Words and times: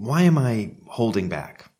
why 0.00 0.22
am 0.22 0.38
I 0.38 0.72
holding 0.86 1.28
back? 1.28 1.70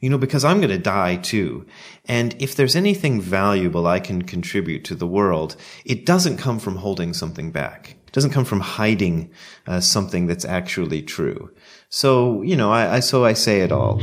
You 0.00 0.10
know, 0.10 0.18
because 0.18 0.44
I'm 0.44 0.58
going 0.58 0.68
to 0.68 0.78
die 0.78 1.16
too. 1.16 1.66
And 2.04 2.36
if 2.38 2.54
there's 2.54 2.76
anything 2.76 3.22
valuable 3.22 3.86
I 3.86 4.00
can 4.00 4.22
contribute 4.22 4.84
to 4.84 4.94
the 4.94 5.06
world, 5.06 5.56
it 5.84 6.04
doesn't 6.04 6.36
come 6.36 6.58
from 6.58 6.76
holding 6.76 7.14
something 7.14 7.50
back. 7.50 7.96
It 8.06 8.12
doesn't 8.12 8.32
come 8.32 8.44
from 8.44 8.60
hiding 8.60 9.32
uh, 9.66 9.80
something 9.80 10.26
that's 10.26 10.44
actually 10.44 11.02
true. 11.02 11.50
So, 11.88 12.42
you 12.42 12.54
know, 12.54 12.70
I, 12.70 12.96
I 12.96 13.00
so 13.00 13.24
I 13.24 13.32
say 13.32 13.62
it 13.62 13.72
all. 13.72 13.98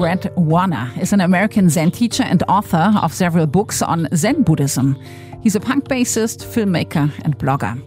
Brad 0.00 0.32
Warner 0.34 0.90
is 0.98 1.12
an 1.12 1.20
American 1.20 1.68
Zen 1.68 1.90
teacher 1.90 2.22
and 2.22 2.42
author 2.48 2.90
of 3.02 3.12
several 3.12 3.46
books 3.46 3.82
on 3.82 4.08
Zen 4.14 4.44
Buddhism. 4.44 4.98
He's 5.42 5.56
a 5.56 5.60
punk 5.60 5.88
bassist, 5.88 6.42
filmmaker, 6.42 7.12
and 7.22 7.36
blogger. 7.36 7.78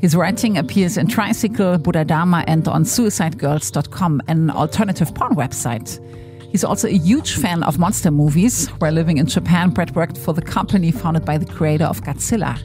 His 0.00 0.16
writing 0.16 0.58
appears 0.58 0.96
in 0.96 1.06
Tricycle, 1.06 1.78
Buddha 1.78 2.04
Dharma, 2.04 2.42
and 2.48 2.66
on 2.66 2.82
suicidegirls.com, 2.82 4.20
an 4.26 4.50
alternative 4.50 5.14
porn 5.14 5.36
website. 5.36 6.04
He's 6.50 6.64
also 6.64 6.88
a 6.88 6.98
huge 6.98 7.36
fan 7.36 7.62
of 7.62 7.78
monster 7.78 8.10
movies. 8.10 8.66
While 8.80 8.94
living 8.94 9.18
in 9.18 9.26
Japan, 9.26 9.70
Brett 9.70 9.94
worked 9.94 10.18
for 10.18 10.34
the 10.34 10.42
company 10.42 10.90
founded 10.90 11.24
by 11.24 11.38
the 11.38 11.46
creator 11.46 11.84
of 11.84 12.02
Godzilla. 12.02 12.60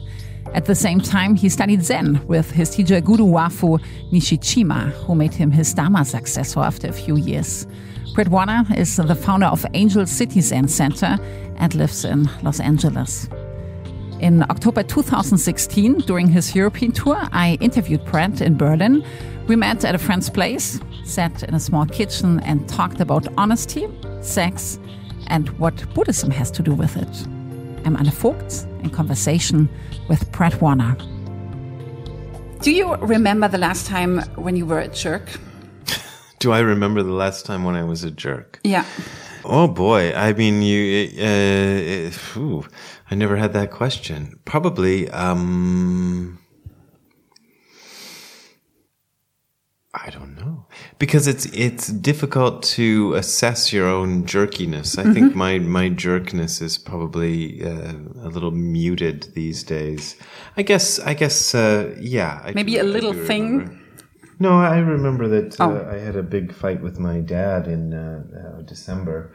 At 0.52 0.64
the 0.64 0.74
same 0.74 1.00
time, 1.00 1.36
he 1.36 1.48
studied 1.48 1.84
Zen 1.84 2.26
with 2.26 2.50
his 2.50 2.70
teacher 2.70 3.00
Gudo 3.00 3.30
Wafu 3.30 3.78
Nishijima, 4.10 4.90
who 5.04 5.14
made 5.14 5.32
him 5.32 5.52
his 5.52 5.72
Dharma 5.72 6.04
successor 6.04 6.58
after 6.58 6.88
a 6.88 6.92
few 6.92 7.16
years. 7.16 7.68
Warner 8.24 8.64
is 8.74 8.96
the 8.96 9.14
founder 9.14 9.44
of 9.44 9.66
Angel 9.74 10.06
City 10.06 10.40
Zen 10.40 10.68
Center 10.68 11.18
and 11.56 11.74
lives 11.74 12.02
in 12.02 12.30
Los 12.42 12.60
Angeles. 12.60 13.28
In 14.20 14.42
October 14.44 14.82
2016, 14.82 15.98
during 15.98 16.26
his 16.26 16.54
European 16.54 16.92
tour, 16.92 17.18
I 17.32 17.58
interviewed 17.60 18.06
Brad 18.06 18.40
in 18.40 18.56
Berlin. 18.56 19.04
We 19.48 19.56
met 19.56 19.84
at 19.84 19.94
a 19.94 19.98
friend's 19.98 20.30
place, 20.30 20.80
sat 21.04 21.42
in 21.42 21.54
a 21.54 21.60
small 21.60 21.84
kitchen, 21.84 22.40
and 22.40 22.66
talked 22.66 23.00
about 23.00 23.28
honesty, 23.36 23.86
sex, 24.22 24.78
and 25.26 25.50
what 25.58 25.74
Buddhism 25.92 26.30
has 26.30 26.50
to 26.52 26.62
do 26.62 26.72
with 26.72 26.96
it. 26.96 27.26
I'm 27.84 27.96
Anne 27.96 28.10
Vogt 28.10 28.66
in 28.82 28.88
conversation 28.88 29.68
with 30.08 30.32
Brad 30.32 30.58
Warner. 30.62 30.96
Do 32.62 32.72
you 32.72 32.94
remember 32.96 33.46
the 33.46 33.58
last 33.58 33.86
time 33.86 34.20
when 34.36 34.56
you 34.56 34.64
were 34.64 34.80
a 34.80 34.88
jerk? 34.88 35.28
Do 36.38 36.52
I 36.52 36.60
remember 36.60 37.02
the 37.02 37.12
last 37.12 37.46
time 37.46 37.64
when 37.64 37.74
I 37.74 37.84
was 37.84 38.04
a 38.04 38.10
jerk? 38.10 38.60
Yeah. 38.64 38.84
Oh 39.44 39.68
boy, 39.68 40.12
I 40.12 40.32
mean, 40.32 40.62
you. 40.62 41.08
Uh, 41.18 42.10
uh, 42.38 42.62
I 43.10 43.14
never 43.14 43.36
had 43.36 43.52
that 43.52 43.70
question. 43.70 44.40
Probably. 44.44 45.08
Um, 45.10 46.38
I 49.94 50.10
don't 50.10 50.34
know 50.36 50.66
because 50.98 51.26
it's 51.26 51.46
it's 51.46 51.88
difficult 51.88 52.62
to 52.62 53.14
assess 53.14 53.72
your 53.72 53.86
own 53.86 54.26
jerkiness. 54.26 54.98
I 54.98 55.02
mm-hmm. 55.02 55.12
think 55.14 55.34
my 55.34 55.58
my 55.58 55.88
jerkness 55.88 56.60
is 56.60 56.76
probably 56.76 57.64
uh, 57.64 57.94
a 58.22 58.28
little 58.28 58.50
muted 58.50 59.32
these 59.34 59.62
days. 59.62 60.16
I 60.56 60.62
guess 60.62 60.98
I 60.98 61.14
guess 61.14 61.54
uh, 61.54 61.94
yeah. 61.98 62.42
I 62.44 62.52
Maybe 62.52 62.72
do, 62.74 62.82
a 62.82 62.84
little 62.84 63.14
thing. 63.14 63.58
Remember. 63.58 63.85
No, 64.38 64.60
I 64.60 64.78
remember 64.78 65.28
that 65.28 65.58
uh, 65.60 65.64
oh. 65.64 65.90
I 65.90 65.98
had 65.98 66.16
a 66.16 66.22
big 66.22 66.52
fight 66.52 66.82
with 66.82 66.98
my 66.98 67.20
dad 67.20 67.66
in 67.66 67.94
uh, 67.94 68.22
uh, 68.58 68.62
December, 68.62 69.32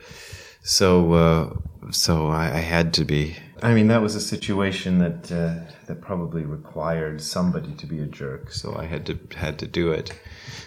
so 0.62 1.14
uh, 1.14 1.54
so 1.92 2.28
I, 2.28 2.58
I, 2.58 2.60
had 2.60 2.94
to 2.96 3.06
be. 3.06 3.36
I 3.64 3.74
mean, 3.74 3.88
that 3.88 4.04
was 4.04 4.16
a 4.16 4.22
situation 4.22 5.00
that 5.00 5.32
uh, 5.32 5.72
that 5.88 6.02
probably 6.02 6.46
required 6.46 7.20
somebody 7.20 7.74
to 7.74 7.88
be 7.88 8.00
a 8.00 8.06
jerk, 8.06 8.52
so 8.52 8.76
I 8.76 8.86
had 8.86 9.08
to 9.08 9.18
had 9.36 9.58
to 9.60 9.68
do 9.68 9.92
it. 9.92 10.12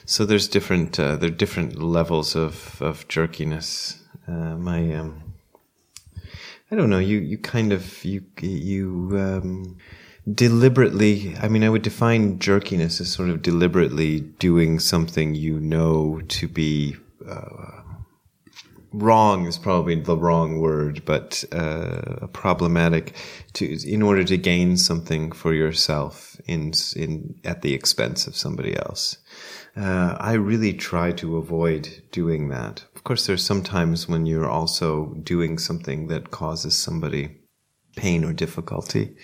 So 0.05 0.25
there's 0.25 0.49
different 0.49 0.99
uh, 0.99 1.15
there 1.15 1.29
are 1.29 1.33
different 1.33 1.81
levels 1.81 2.35
of 2.35 2.83
of 2.83 3.07
jerkiness. 3.07 4.03
my 4.27 4.95
um, 4.95 5.23
I 6.73 6.75
don't 6.75 6.91
know. 6.91 6.99
You 6.99 7.19
you 7.19 7.39
kind 7.39 7.73
of 7.73 8.05
you 8.05 8.25
you. 8.41 9.11
Um, 9.13 9.77
deliberately 10.33 11.37
i 11.43 11.49
mean 11.49 11.63
i 11.63 11.69
would 11.69 11.83
define 11.83 12.39
jerkiness 12.39 13.01
as 13.01 13.13
sort 13.13 13.29
of 13.29 13.43
deliberately 13.43 14.21
doing 14.21 14.79
something 14.79 15.35
you 15.35 15.61
know 15.61 16.21
to 16.29 16.49
be 16.49 16.97
uh, 17.29 17.83
wrong 18.95 19.47
is 19.47 19.59
probably 19.59 19.97
the 19.97 20.17
wrong 20.17 20.61
word 20.61 21.05
but 21.05 21.45
uh, 21.53 22.27
problematic 22.33 23.15
to 23.53 23.67
in 23.87 24.03
order 24.03 24.23
to 24.23 24.37
gain 24.37 24.77
something 24.77 25.33
for 25.33 25.53
yourself 25.53 26.41
in 26.47 26.73
in 26.95 27.35
at 27.45 27.63
the 27.63 27.75
expense 27.75 28.27
of 28.27 28.37
somebody 28.37 28.77
else. 28.77 29.19
Uh, 29.77 30.17
i 30.21 30.33
really 30.35 30.73
try 30.73 31.11
to 31.11 31.37
avoid 31.37 32.03
doing 32.13 32.49
that. 32.49 32.85
Of 32.95 33.03
course 33.03 33.27
there's 33.27 33.45
sometimes 33.45 34.09
when 34.09 34.27
you're 34.27 34.49
also 34.49 35.15
doing 35.25 35.59
something 35.59 36.07
that 36.07 36.31
causes 36.31 36.77
somebody 36.77 37.37
pain 37.97 38.25
or 38.25 38.33
difficulty, 38.33 39.17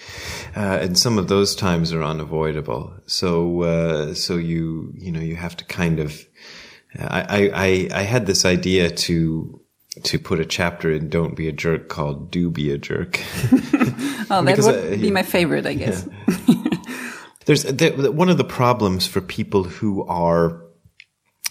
uh, 0.57 0.79
and 0.81 0.99
some 0.99 1.19
of 1.19 1.29
those 1.29 1.55
times 1.55 1.93
are 1.93 2.03
unavoidable. 2.03 2.93
So, 3.07 3.63
uh, 3.63 4.15
so 4.15 4.37
you 4.37 4.93
you 4.97 5.13
know 5.13 5.21
you 5.21 5.37
have 5.37 5.57
to 5.57 5.65
kind 5.65 6.01
of. 6.01 6.25
I, 6.99 7.89
I 7.93 8.01
I 8.01 8.03
had 8.03 8.27
this 8.27 8.45
idea 8.45 8.91
to 8.91 9.61
to 10.03 10.19
put 10.19 10.41
a 10.41 10.45
chapter 10.45 10.91
in 10.91 11.09
"Don't 11.09 11.37
Be 11.37 11.49
a 11.49 11.53
Jerk" 11.53 11.89
called 11.89 12.31
"Do 12.31 12.51
Be 12.51 12.73
a 12.73 12.79
Jerk." 12.79 13.21
oh, 14.31 14.43
that 14.45 14.59
would 14.59 14.93
I, 14.93 14.97
be 14.97 15.11
my 15.11 15.23
favorite, 15.23 15.67
I 15.67 15.75
guess. 15.75 16.09
Yeah. 16.47 16.57
There's 17.47 17.65
there, 17.65 17.93
one 18.13 18.29
of 18.29 18.39
the 18.39 18.45
problems 18.45 19.07
for 19.07 19.21
people 19.21 19.65
who 19.65 20.05
are 20.07 20.63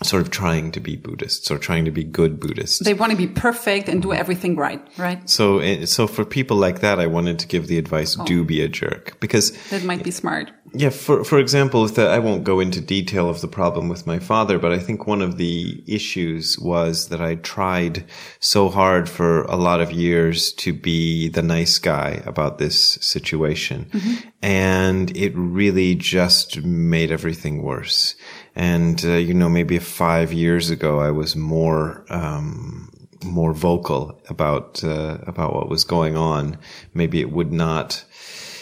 sort 0.03 0.21
of 0.21 0.31
trying 0.31 0.71
to 0.71 0.79
be 0.79 0.95
Buddhists 0.95 1.51
or 1.51 1.57
trying 1.57 1.85
to 1.85 1.91
be 1.91 2.03
good 2.03 2.39
Buddhists. 2.39 2.79
They 2.79 2.93
want 2.93 3.11
to 3.11 3.17
be 3.17 3.27
perfect 3.27 3.89
and 3.89 4.01
do 4.01 4.13
everything 4.13 4.55
right, 4.55 4.81
right? 4.97 5.29
So, 5.29 5.59
eh, 5.59 5.85
so 5.85 6.07
for 6.07 6.25
people 6.25 6.57
like 6.57 6.79
that, 6.81 6.99
I 6.99 7.07
wanted 7.07 7.39
to 7.39 7.47
give 7.47 7.67
the 7.67 7.77
advice: 7.77 8.17
oh. 8.19 8.25
do 8.25 8.45
be 8.45 8.61
a 8.61 8.67
jerk, 8.67 9.19
because 9.19 9.51
that 9.69 9.83
might 9.83 10.03
be 10.03 10.11
smart. 10.11 10.51
Yeah, 10.73 10.89
for 10.89 11.23
for 11.23 11.39
example, 11.39 11.85
the, 11.88 12.07
I 12.07 12.19
won't 12.19 12.43
go 12.43 12.59
into 12.59 12.79
detail 12.79 13.29
of 13.29 13.41
the 13.41 13.47
problem 13.47 13.89
with 13.89 14.05
my 14.05 14.19
father, 14.19 14.59
but 14.59 14.71
I 14.71 14.79
think 14.79 15.07
one 15.07 15.21
of 15.21 15.38
the 15.38 15.83
issues 15.88 16.59
was 16.59 17.07
that 17.07 17.21
I 17.21 17.35
tried 17.35 18.05
so 18.39 18.69
hard 18.69 19.09
for 19.09 19.43
a 19.43 19.55
lot 19.55 19.81
of 19.81 19.91
years 19.91 20.53
to 20.53 20.73
be 20.73 21.27
the 21.29 21.41
nice 21.41 21.79
guy 21.79 22.21
about 22.25 22.59
this 22.59 22.99
situation, 23.01 23.89
mm-hmm. 23.91 24.29
and 24.43 25.15
it 25.17 25.33
really 25.35 25.95
just 25.95 26.61
made 26.63 27.11
everything 27.11 27.63
worse. 27.63 28.15
And, 28.59 29.01
uh, 29.05 29.13
you 29.13 29.33
know, 29.33 29.47
maybe 29.47 29.79
five 29.79 30.33
years 30.33 30.69
ago, 30.69 30.99
I 30.99 31.11
was 31.11 31.33
more, 31.33 32.05
um, 32.09 32.91
more 33.23 33.53
vocal 33.53 34.21
about, 34.27 34.83
uh, 34.83 35.19
about 35.25 35.53
what 35.53 35.69
was 35.69 35.85
going 35.85 36.17
on. 36.17 36.57
Maybe 36.93 37.21
it 37.21 37.31
would 37.31 37.53
not, 37.53 38.03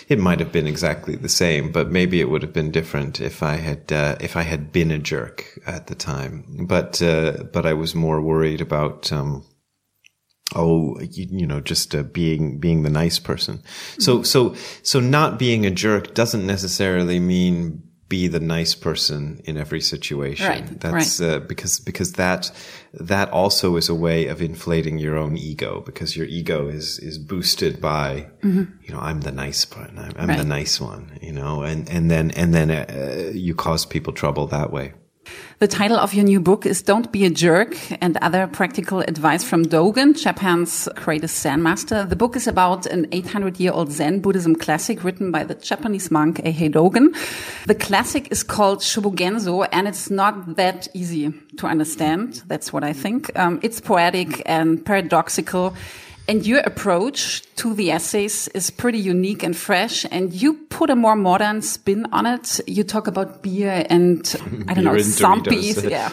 it 0.07 0.19
might 0.19 0.39
have 0.39 0.51
been 0.51 0.67
exactly 0.67 1.15
the 1.15 1.27
same, 1.27 1.71
but 1.71 1.89
maybe 1.89 2.21
it 2.21 2.29
would 2.29 2.43
have 2.43 2.53
been 2.53 2.69
different 2.69 3.19
if 3.19 3.41
I 3.41 3.55
had, 3.55 3.91
uh, 3.91 4.17
if 4.19 4.37
I 4.37 4.43
had 4.43 4.71
been 4.71 4.91
a 4.91 4.99
jerk 4.99 5.59
at 5.65 5.87
the 5.87 5.95
time. 5.95 6.67
But, 6.67 7.01
uh, 7.01 7.45
but 7.51 7.65
I 7.65 7.73
was 7.73 7.95
more 7.95 8.21
worried 8.21 8.61
about, 8.61 9.11
um, 9.11 9.45
oh 10.55 10.97
you, 11.01 11.25
you, 11.29 11.47
know 11.47 11.59
just 11.59 11.93
uh, 11.93 12.03
being 12.03 12.57
being 12.57 12.83
the 12.83 12.89
nice 12.89 13.19
person 13.19 13.61
so 13.99 14.23
so 14.23 14.55
so 14.81 15.01
not 15.01 15.37
being 15.37 15.65
a 15.65 15.69
jerk 15.69 16.13
doesn't 16.13 16.47
necessarily 16.47 17.19
mean 17.19 17.83
be 18.09 18.28
the 18.28 18.40
nice 18.40 18.73
person 18.73 19.41
in 19.44 19.57
every 19.57 19.81
situation. 19.81 20.47
Right. 20.47 20.79
That's 20.79 21.19
right. 21.19 21.29
Uh, 21.29 21.40
because 21.40 21.79
because 21.79 22.13
that 22.13 22.51
that 22.94 23.29
also 23.31 23.75
is 23.75 23.90
a 23.90 23.95
way 23.95 24.28
of 24.28 24.41
inflating 24.41 24.97
your 24.97 25.18
own 25.18 25.38
ego 25.38 25.81
because 25.85 26.16
your 26.16 26.25
ego 26.25 26.68
is 26.68 27.00
is 27.00 27.18
boosted 27.18 27.81
by 27.81 28.29
mm-hmm. 28.41 28.63
you 28.84 28.94
know 28.94 29.00
I'm 29.00 29.22
the 29.22 29.31
nice 29.31 29.69
one 29.75 29.97
I'm, 29.97 30.13
I'm 30.18 30.29
right. 30.29 30.38
the 30.38 30.45
nice 30.45 30.79
one 30.79 31.19
you 31.22 31.34
know 31.34 31.63
and 31.63 31.90
and 31.90 32.09
then 32.09 32.31
and 32.31 32.53
then 32.53 32.72
uh, 32.72 33.31
you 33.34 33.53
cause 33.53 33.86
people 33.86 34.13
trouble 34.13 34.48
that 34.48 34.71
way. 34.71 34.94
The 35.59 35.68
title 35.68 35.97
of 35.97 36.13
your 36.13 36.24
new 36.24 36.39
book 36.39 36.68
is 36.68 36.83
Don't 36.83 37.12
Be 37.12 37.25
a 37.25 37.31
Jerk 37.31 37.75
and 38.00 38.15
Other 38.18 38.45
Practical 38.45 39.00
Advice 39.00 39.44
from 39.44 39.65
Dogen, 39.65 40.15
Japan's 40.15 40.88
greatest 40.94 41.39
Zen 41.39 41.63
master. 41.63 42.06
The 42.06 42.15
book 42.15 42.35
is 42.35 42.45
about 42.45 42.85
an 42.85 43.07
800 43.12 43.59
year 43.59 43.71
old 43.71 43.91
Zen 43.91 44.19
Buddhism 44.19 44.56
classic 44.56 45.03
written 45.03 45.31
by 45.31 45.44
the 45.44 45.56
Japanese 45.56 46.12
monk 46.12 46.38
Eihei 46.44 46.71
Dogen. 46.71 47.15
The 47.65 47.74
classic 47.74 48.27
is 48.31 48.44
called 48.44 48.81
Shobogenzo 48.81 49.68
and 49.71 49.88
it's 49.88 50.12
not 50.12 50.57
that 50.57 50.88
easy 50.94 51.33
to 51.57 51.65
understand. 51.65 52.44
That's 52.45 52.71
what 52.71 52.83
I 52.83 52.94
think. 52.94 53.31
Um, 53.35 53.59
it's 53.63 53.81
poetic 53.81 54.44
and 54.45 54.85
paradoxical 54.85 55.74
And 56.29 56.45
your 56.45 56.59
approach 56.59 57.41
to 57.56 57.74
the 57.74 57.89
essays 57.89 58.50
is 58.50 58.69
pretty 58.69 59.00
unique 59.00 59.44
and 59.44 59.56
fresh, 59.56 60.06
and 60.12 60.33
you 60.33 60.56
put 60.69 60.89
a 60.89 60.95
more 60.95 61.15
modern 61.15 61.62
spin 61.62 62.06
on 62.12 62.25
it. 62.25 62.59
You 62.68 62.83
talk 62.83 63.07
about 63.07 63.41
beer 63.41 63.85
and 63.89 64.35
I 64.68 64.74
don't 64.74 64.83
know 64.83 64.97
zombies. 65.00 65.77
Yeah, 65.88 66.09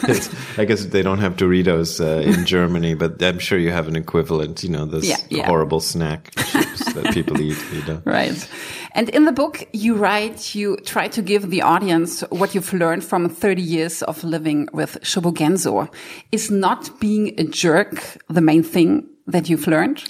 I 0.56 0.66
guess 0.66 0.84
they 0.86 1.02
don't 1.02 1.18
have 1.18 1.36
Doritos 1.36 2.00
uh, 2.00 2.20
in 2.20 2.46
Germany, 2.46 2.94
but 2.94 3.20
I'm 3.22 3.40
sure 3.40 3.58
you 3.58 3.72
have 3.72 3.88
an 3.88 3.96
equivalent. 3.96 4.62
You 4.62 4.70
know, 4.70 4.84
this 4.84 5.04
yeah, 5.04 5.16
yeah. 5.30 5.46
horrible 5.46 5.80
snack 5.80 6.32
chips 6.36 6.92
that 6.92 7.12
people 7.12 7.40
eat. 7.40 7.58
You 7.72 7.84
know? 7.86 8.02
Right. 8.14 8.48
And 8.92 9.08
in 9.08 9.24
the 9.24 9.32
book, 9.32 9.66
you 9.72 9.96
write, 9.96 10.54
you 10.54 10.76
try 10.84 11.08
to 11.08 11.22
give 11.22 11.50
the 11.50 11.62
audience 11.62 12.20
what 12.30 12.54
you've 12.54 12.72
learned 12.72 13.02
from 13.02 13.28
30 13.28 13.60
years 13.60 14.02
of 14.02 14.22
living 14.22 14.68
with 14.72 14.98
Shobogenzo. 15.02 15.92
Is 16.30 16.50
not 16.50 17.00
being 17.00 17.34
a 17.40 17.44
jerk 17.44 18.18
the 18.28 18.40
main 18.40 18.62
thing 18.62 19.08
that 19.26 19.48
you've 19.48 19.66
learned? 19.66 20.04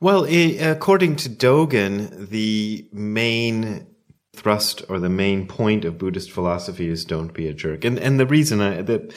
Well, 0.00 0.24
according 0.24 1.16
to 1.16 1.28
Dogen, 1.28 2.28
the 2.28 2.88
main 2.92 3.86
thrust 4.34 4.82
or 4.88 4.98
the 4.98 5.08
main 5.08 5.46
point 5.46 5.84
of 5.84 5.98
Buddhist 5.98 6.30
philosophy 6.30 6.88
is 6.88 7.04
don't 7.04 7.32
be 7.32 7.46
a 7.46 7.52
jerk. 7.52 7.84
And 7.84 7.98
and 7.98 8.18
the 8.18 8.26
reason 8.26 8.60
I 8.60 8.82
that 8.82 9.14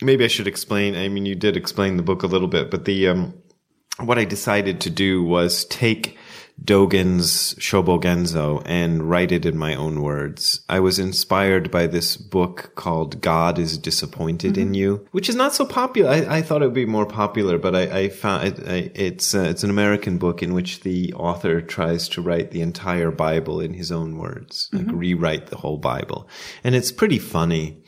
maybe 0.00 0.24
I 0.24 0.28
should 0.28 0.46
explain. 0.46 0.96
I 0.96 1.08
mean, 1.08 1.26
you 1.26 1.34
did 1.34 1.56
explain 1.56 1.96
the 1.96 2.02
book 2.02 2.22
a 2.22 2.26
little 2.26 2.48
bit, 2.48 2.70
but 2.70 2.84
the 2.84 3.08
um, 3.08 3.34
what 4.00 4.18
I 4.18 4.24
decided 4.24 4.80
to 4.82 4.90
do 4.90 5.22
was 5.22 5.64
take 5.66 6.16
Dogen's 6.62 7.54
Shobogenzo 7.54 8.62
and 8.64 9.08
write 9.10 9.32
it 9.32 9.44
in 9.44 9.56
my 9.56 9.74
own 9.74 10.00
words. 10.02 10.60
I 10.68 10.80
was 10.80 10.98
inspired 10.98 11.70
by 11.70 11.86
this 11.86 12.16
book 12.16 12.72
called 12.74 13.20
God 13.20 13.58
is 13.58 13.76
Disappointed 13.76 14.52
mm-hmm. 14.52 14.62
in 14.62 14.74
You, 14.74 15.06
which 15.10 15.28
is 15.28 15.34
not 15.34 15.54
so 15.54 15.66
popular. 15.66 16.10
I, 16.10 16.38
I, 16.38 16.42
thought 16.42 16.62
it 16.62 16.66
would 16.66 16.74
be 16.74 16.86
more 16.86 17.06
popular, 17.06 17.58
but 17.58 17.74
I, 17.74 17.98
I 17.98 18.08
found 18.08 18.46
it, 18.46 18.68
I, 18.68 18.90
it's, 18.94 19.34
uh, 19.34 19.40
it's 19.42 19.64
an 19.64 19.70
American 19.70 20.16
book 20.16 20.42
in 20.42 20.54
which 20.54 20.80
the 20.80 21.12
author 21.14 21.60
tries 21.60 22.08
to 22.10 22.22
write 22.22 22.50
the 22.50 22.62
entire 22.62 23.10
Bible 23.10 23.60
in 23.60 23.74
his 23.74 23.90
own 23.90 24.16
words, 24.16 24.70
mm-hmm. 24.72 24.86
like 24.86 24.96
rewrite 24.96 25.46
the 25.48 25.56
whole 25.56 25.78
Bible. 25.78 26.28
And 26.62 26.74
it's 26.74 26.92
pretty 26.92 27.18
funny. 27.18 27.82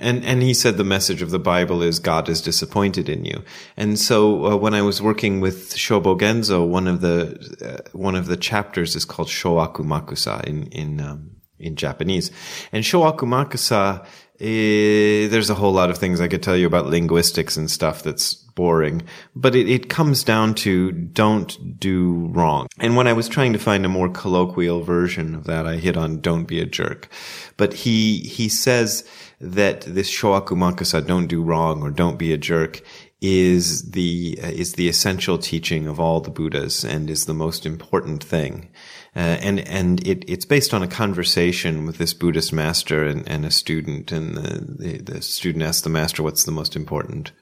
And 0.00 0.24
and 0.24 0.42
he 0.42 0.54
said 0.54 0.76
the 0.76 0.84
message 0.84 1.22
of 1.22 1.30
the 1.30 1.38
Bible 1.38 1.82
is 1.82 1.98
God 1.98 2.28
is 2.28 2.40
disappointed 2.40 3.08
in 3.08 3.24
you. 3.24 3.44
And 3.76 3.98
so 3.98 4.46
uh, 4.46 4.56
when 4.56 4.74
I 4.74 4.82
was 4.82 5.02
working 5.02 5.40
with 5.40 5.74
Shobogenzo, 5.74 6.66
one 6.66 6.88
of 6.88 7.02
the 7.02 7.38
uh, 7.62 7.88
one 7.92 8.16
of 8.16 8.26
the 8.26 8.36
chapters 8.36 8.96
is 8.96 9.04
called 9.04 9.28
Shoakumakusa 9.28 10.44
in 10.44 10.66
in 10.68 11.00
um, 11.00 11.36
in 11.58 11.76
Japanese, 11.76 12.30
and 12.72 12.82
Shoakumakusa. 12.82 14.04
Uh, 14.42 15.28
there's 15.28 15.50
a 15.50 15.54
whole 15.54 15.72
lot 15.72 15.90
of 15.90 15.98
things 15.98 16.18
I 16.18 16.28
could 16.28 16.42
tell 16.42 16.56
you 16.56 16.66
about 16.66 16.86
linguistics 16.86 17.58
and 17.58 17.70
stuff 17.70 18.02
that's 18.02 18.32
boring, 18.32 19.02
but 19.36 19.54
it, 19.54 19.68
it 19.68 19.90
comes 19.90 20.24
down 20.24 20.54
to 20.54 20.92
don't 20.92 21.78
do 21.78 22.28
wrong. 22.32 22.66
And 22.78 22.96
when 22.96 23.06
I 23.06 23.12
was 23.12 23.28
trying 23.28 23.52
to 23.52 23.58
find 23.58 23.84
a 23.84 23.88
more 23.90 24.08
colloquial 24.08 24.82
version 24.82 25.34
of 25.34 25.44
that, 25.44 25.66
I 25.66 25.76
hit 25.76 25.98
on 25.98 26.22
don't 26.22 26.44
be 26.44 26.58
a 26.58 26.64
jerk. 26.64 27.10
But 27.58 27.74
he, 27.74 28.20
he 28.20 28.48
says, 28.48 29.06
that 29.40 29.82
this 29.82 30.10
shoaku 30.10 30.56
makusa, 30.56 31.06
don't 31.06 31.26
do 31.26 31.42
wrong 31.42 31.82
or 31.82 31.90
don't 31.90 32.18
be 32.18 32.32
a 32.32 32.38
jerk, 32.38 32.82
is 33.20 33.90
the 33.90 34.38
uh, 34.42 34.48
is 34.48 34.74
the 34.74 34.88
essential 34.88 35.38
teaching 35.38 35.86
of 35.86 36.00
all 36.00 36.20
the 36.20 36.30
Buddhas 36.30 36.84
and 36.84 37.10
is 37.10 37.26
the 37.26 37.34
most 37.34 37.66
important 37.66 38.24
thing. 38.24 38.70
Uh, 39.14 39.36
and 39.42 39.60
and 39.60 40.06
it, 40.06 40.24
it's 40.28 40.44
based 40.44 40.72
on 40.72 40.82
a 40.82 40.88
conversation 40.88 41.84
with 41.84 41.98
this 41.98 42.14
Buddhist 42.14 42.52
master 42.52 43.04
and, 43.04 43.28
and 43.28 43.44
a 43.44 43.50
student, 43.50 44.12
and 44.12 44.36
the, 44.36 44.76
the, 44.78 45.12
the 45.12 45.22
student 45.22 45.64
asks 45.64 45.82
the 45.82 45.90
master, 45.90 46.22
"What's 46.22 46.44
the 46.44 46.52
most 46.52 46.76
important 46.76 47.32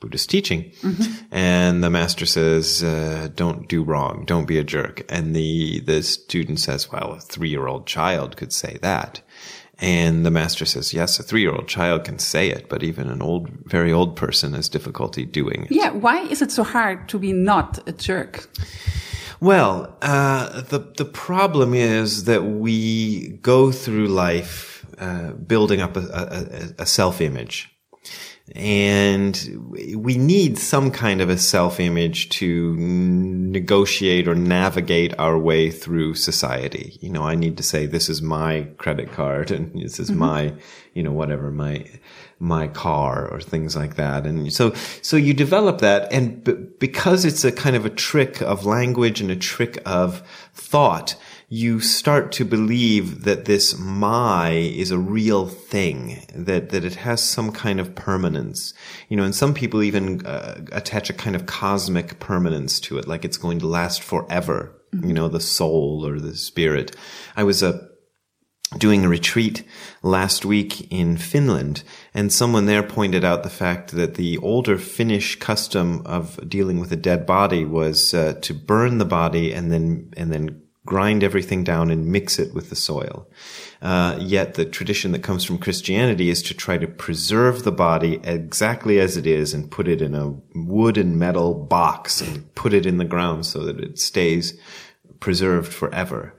Buddhist 0.00 0.30
teaching?" 0.30 0.70
Mm-hmm. 0.82 1.34
And 1.34 1.84
the 1.84 1.90
master 1.90 2.24
says, 2.24 2.82
uh, 2.82 3.28
"Don't 3.34 3.68
do 3.68 3.82
wrong, 3.82 4.24
don't 4.24 4.46
be 4.46 4.58
a 4.58 4.64
jerk." 4.64 5.04
And 5.10 5.36
the 5.36 5.80
the 5.80 6.02
student 6.02 6.60
says, 6.60 6.90
"Well, 6.90 7.12
a 7.12 7.20
three 7.20 7.50
year 7.50 7.66
old 7.66 7.86
child 7.86 8.36
could 8.36 8.52
say 8.52 8.78
that." 8.80 9.20
And 9.78 10.24
the 10.24 10.30
master 10.30 10.64
says, 10.64 10.94
yes, 10.94 11.18
a 11.18 11.22
three 11.22 11.42
year 11.42 11.52
old 11.52 11.68
child 11.68 12.04
can 12.04 12.18
say 12.18 12.48
it, 12.48 12.68
but 12.68 12.82
even 12.82 13.10
an 13.10 13.20
old, 13.20 13.50
very 13.64 13.92
old 13.92 14.16
person 14.16 14.54
has 14.54 14.68
difficulty 14.68 15.26
doing 15.26 15.64
it. 15.64 15.72
Yeah. 15.72 15.90
Why 15.90 16.22
is 16.22 16.40
it 16.40 16.50
so 16.50 16.64
hard 16.64 17.08
to 17.10 17.18
be 17.18 17.32
not 17.32 17.86
a 17.86 17.92
jerk? 17.92 18.48
Well, 19.38 19.94
uh, 20.00 20.62
the, 20.62 20.78
the 20.78 21.04
problem 21.04 21.74
is 21.74 22.24
that 22.24 22.44
we 22.44 23.28
go 23.42 23.70
through 23.70 24.06
life, 24.06 24.86
uh, 24.98 25.32
building 25.32 25.82
up 25.82 25.96
a, 25.96 26.00
a, 26.00 26.82
a 26.82 26.86
self 26.86 27.20
image 27.20 27.75
and 28.54 29.74
we 29.96 30.16
need 30.16 30.56
some 30.56 30.92
kind 30.92 31.20
of 31.20 31.28
a 31.28 31.36
self 31.36 31.80
image 31.80 32.28
to 32.28 32.76
negotiate 32.76 34.28
or 34.28 34.36
navigate 34.36 35.18
our 35.18 35.36
way 35.36 35.70
through 35.70 36.14
society. 36.14 36.96
You 37.00 37.10
know, 37.10 37.24
I 37.24 37.34
need 37.34 37.56
to 37.56 37.64
say, 37.64 37.86
this 37.86 38.08
is 38.08 38.22
my 38.22 38.68
credit 38.78 39.10
card 39.12 39.50
and 39.50 39.72
this 39.74 39.98
is 39.98 40.10
mm-hmm. 40.10 40.20
my, 40.20 40.54
you 40.94 41.02
know, 41.02 41.10
whatever, 41.10 41.50
my, 41.50 41.90
my 42.38 42.68
car 42.68 43.28
or 43.28 43.40
things 43.40 43.74
like 43.74 43.96
that. 43.96 44.26
And 44.26 44.52
so, 44.52 44.74
so 45.02 45.16
you 45.16 45.34
develop 45.34 45.78
that. 45.78 46.12
And 46.12 46.44
b- 46.44 46.52
because 46.78 47.24
it's 47.24 47.44
a 47.44 47.50
kind 47.50 47.74
of 47.74 47.84
a 47.84 47.90
trick 47.90 48.40
of 48.42 48.64
language 48.64 49.20
and 49.20 49.30
a 49.30 49.36
trick 49.36 49.82
of 49.84 50.22
thought, 50.54 51.16
you 51.48 51.78
start 51.80 52.32
to 52.32 52.44
believe 52.44 53.22
that 53.22 53.44
this 53.44 53.78
my 53.78 54.50
is 54.50 54.90
a 54.90 54.98
real 54.98 55.46
thing, 55.46 56.24
that, 56.34 56.70
that 56.70 56.84
it 56.84 56.96
has 56.96 57.22
some 57.22 57.52
kind 57.52 57.78
of 57.78 57.94
permanence. 57.94 58.74
You 59.08 59.16
know, 59.16 59.22
and 59.22 59.34
some 59.34 59.54
people 59.54 59.82
even 59.82 60.26
uh, 60.26 60.64
attach 60.72 61.08
a 61.08 61.14
kind 61.14 61.36
of 61.36 61.46
cosmic 61.46 62.18
permanence 62.18 62.80
to 62.80 62.98
it, 62.98 63.06
like 63.06 63.24
it's 63.24 63.36
going 63.36 63.60
to 63.60 63.66
last 63.66 64.02
forever. 64.02 64.72
You 64.92 65.12
know, 65.12 65.28
the 65.28 65.40
soul 65.40 66.06
or 66.06 66.18
the 66.18 66.34
spirit. 66.36 66.96
I 67.36 67.44
was 67.44 67.62
a, 67.62 67.68
uh, 67.68 67.78
doing 68.78 69.04
a 69.04 69.08
retreat 69.08 69.62
last 70.02 70.44
week 70.44 70.90
in 70.90 71.16
Finland 71.16 71.84
and 72.12 72.32
someone 72.32 72.66
there 72.66 72.82
pointed 72.82 73.24
out 73.24 73.44
the 73.44 73.50
fact 73.50 73.92
that 73.92 74.16
the 74.16 74.38
older 74.38 74.76
Finnish 74.76 75.38
custom 75.38 76.02
of 76.04 76.48
dealing 76.48 76.80
with 76.80 76.90
a 76.90 76.96
dead 76.96 77.26
body 77.26 77.64
was 77.64 78.12
uh, 78.12 78.34
to 78.42 78.52
burn 78.52 78.98
the 78.98 79.04
body 79.04 79.52
and 79.52 79.70
then 79.70 80.12
and 80.16 80.32
then 80.32 80.65
grind 80.86 81.22
everything 81.22 81.64
down 81.64 81.90
and 81.90 82.06
mix 82.06 82.38
it 82.38 82.54
with 82.54 82.70
the 82.70 82.76
soil. 82.76 83.28
Uh, 83.82 84.16
yet 84.20 84.54
the 84.54 84.64
tradition 84.64 85.12
that 85.12 85.22
comes 85.22 85.44
from 85.44 85.58
Christianity 85.58 86.30
is 86.30 86.42
to 86.44 86.54
try 86.54 86.78
to 86.78 86.86
preserve 86.86 87.64
the 87.64 87.72
body 87.72 88.20
exactly 88.22 88.98
as 88.98 89.16
it 89.16 89.26
is 89.26 89.52
and 89.52 89.70
put 89.70 89.88
it 89.88 90.00
in 90.00 90.14
a 90.14 90.34
wood 90.54 90.96
and 90.96 91.18
metal 91.18 91.52
box 91.52 92.20
and 92.22 92.54
put 92.54 92.72
it 92.72 92.86
in 92.86 92.96
the 92.96 93.04
ground 93.04 93.44
so 93.44 93.64
that 93.64 93.80
it 93.80 93.98
stays 93.98 94.58
preserved 95.20 95.72
forever. 95.72 96.34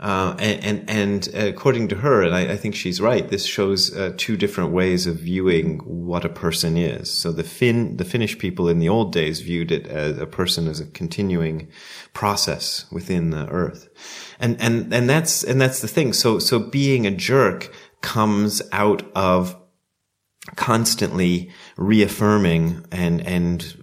Uh, 0.00 0.36
and, 0.38 0.88
and, 0.88 0.90
and, 0.90 1.34
according 1.34 1.88
to 1.88 1.96
her, 1.96 2.22
and 2.22 2.32
I, 2.32 2.52
I 2.52 2.56
think 2.56 2.76
she's 2.76 3.00
right, 3.00 3.28
this 3.28 3.44
shows 3.44 3.96
uh, 3.96 4.12
two 4.16 4.36
different 4.36 4.70
ways 4.70 5.08
of 5.08 5.16
viewing 5.16 5.78
what 5.78 6.24
a 6.24 6.28
person 6.28 6.76
is. 6.76 7.10
So 7.10 7.32
the 7.32 7.42
Finn, 7.42 7.96
the 7.96 8.04
Finnish 8.04 8.38
people 8.38 8.68
in 8.68 8.78
the 8.78 8.88
old 8.88 9.12
days 9.12 9.40
viewed 9.40 9.72
it 9.72 9.88
as 9.88 10.16
a 10.18 10.26
person 10.26 10.68
as 10.68 10.78
a 10.78 10.86
continuing 10.86 11.68
process 12.12 12.86
within 12.92 13.30
the 13.30 13.48
earth. 13.48 13.88
And, 14.38 14.60
and, 14.60 14.94
and 14.94 15.10
that's, 15.10 15.42
and 15.42 15.60
that's 15.60 15.80
the 15.80 15.88
thing. 15.88 16.12
So, 16.12 16.38
so 16.38 16.60
being 16.60 17.04
a 17.04 17.10
jerk 17.10 17.72
comes 18.00 18.62
out 18.70 19.02
of 19.16 19.56
constantly 20.54 21.50
reaffirming 21.76 22.86
and, 22.92 23.20
and 23.26 23.77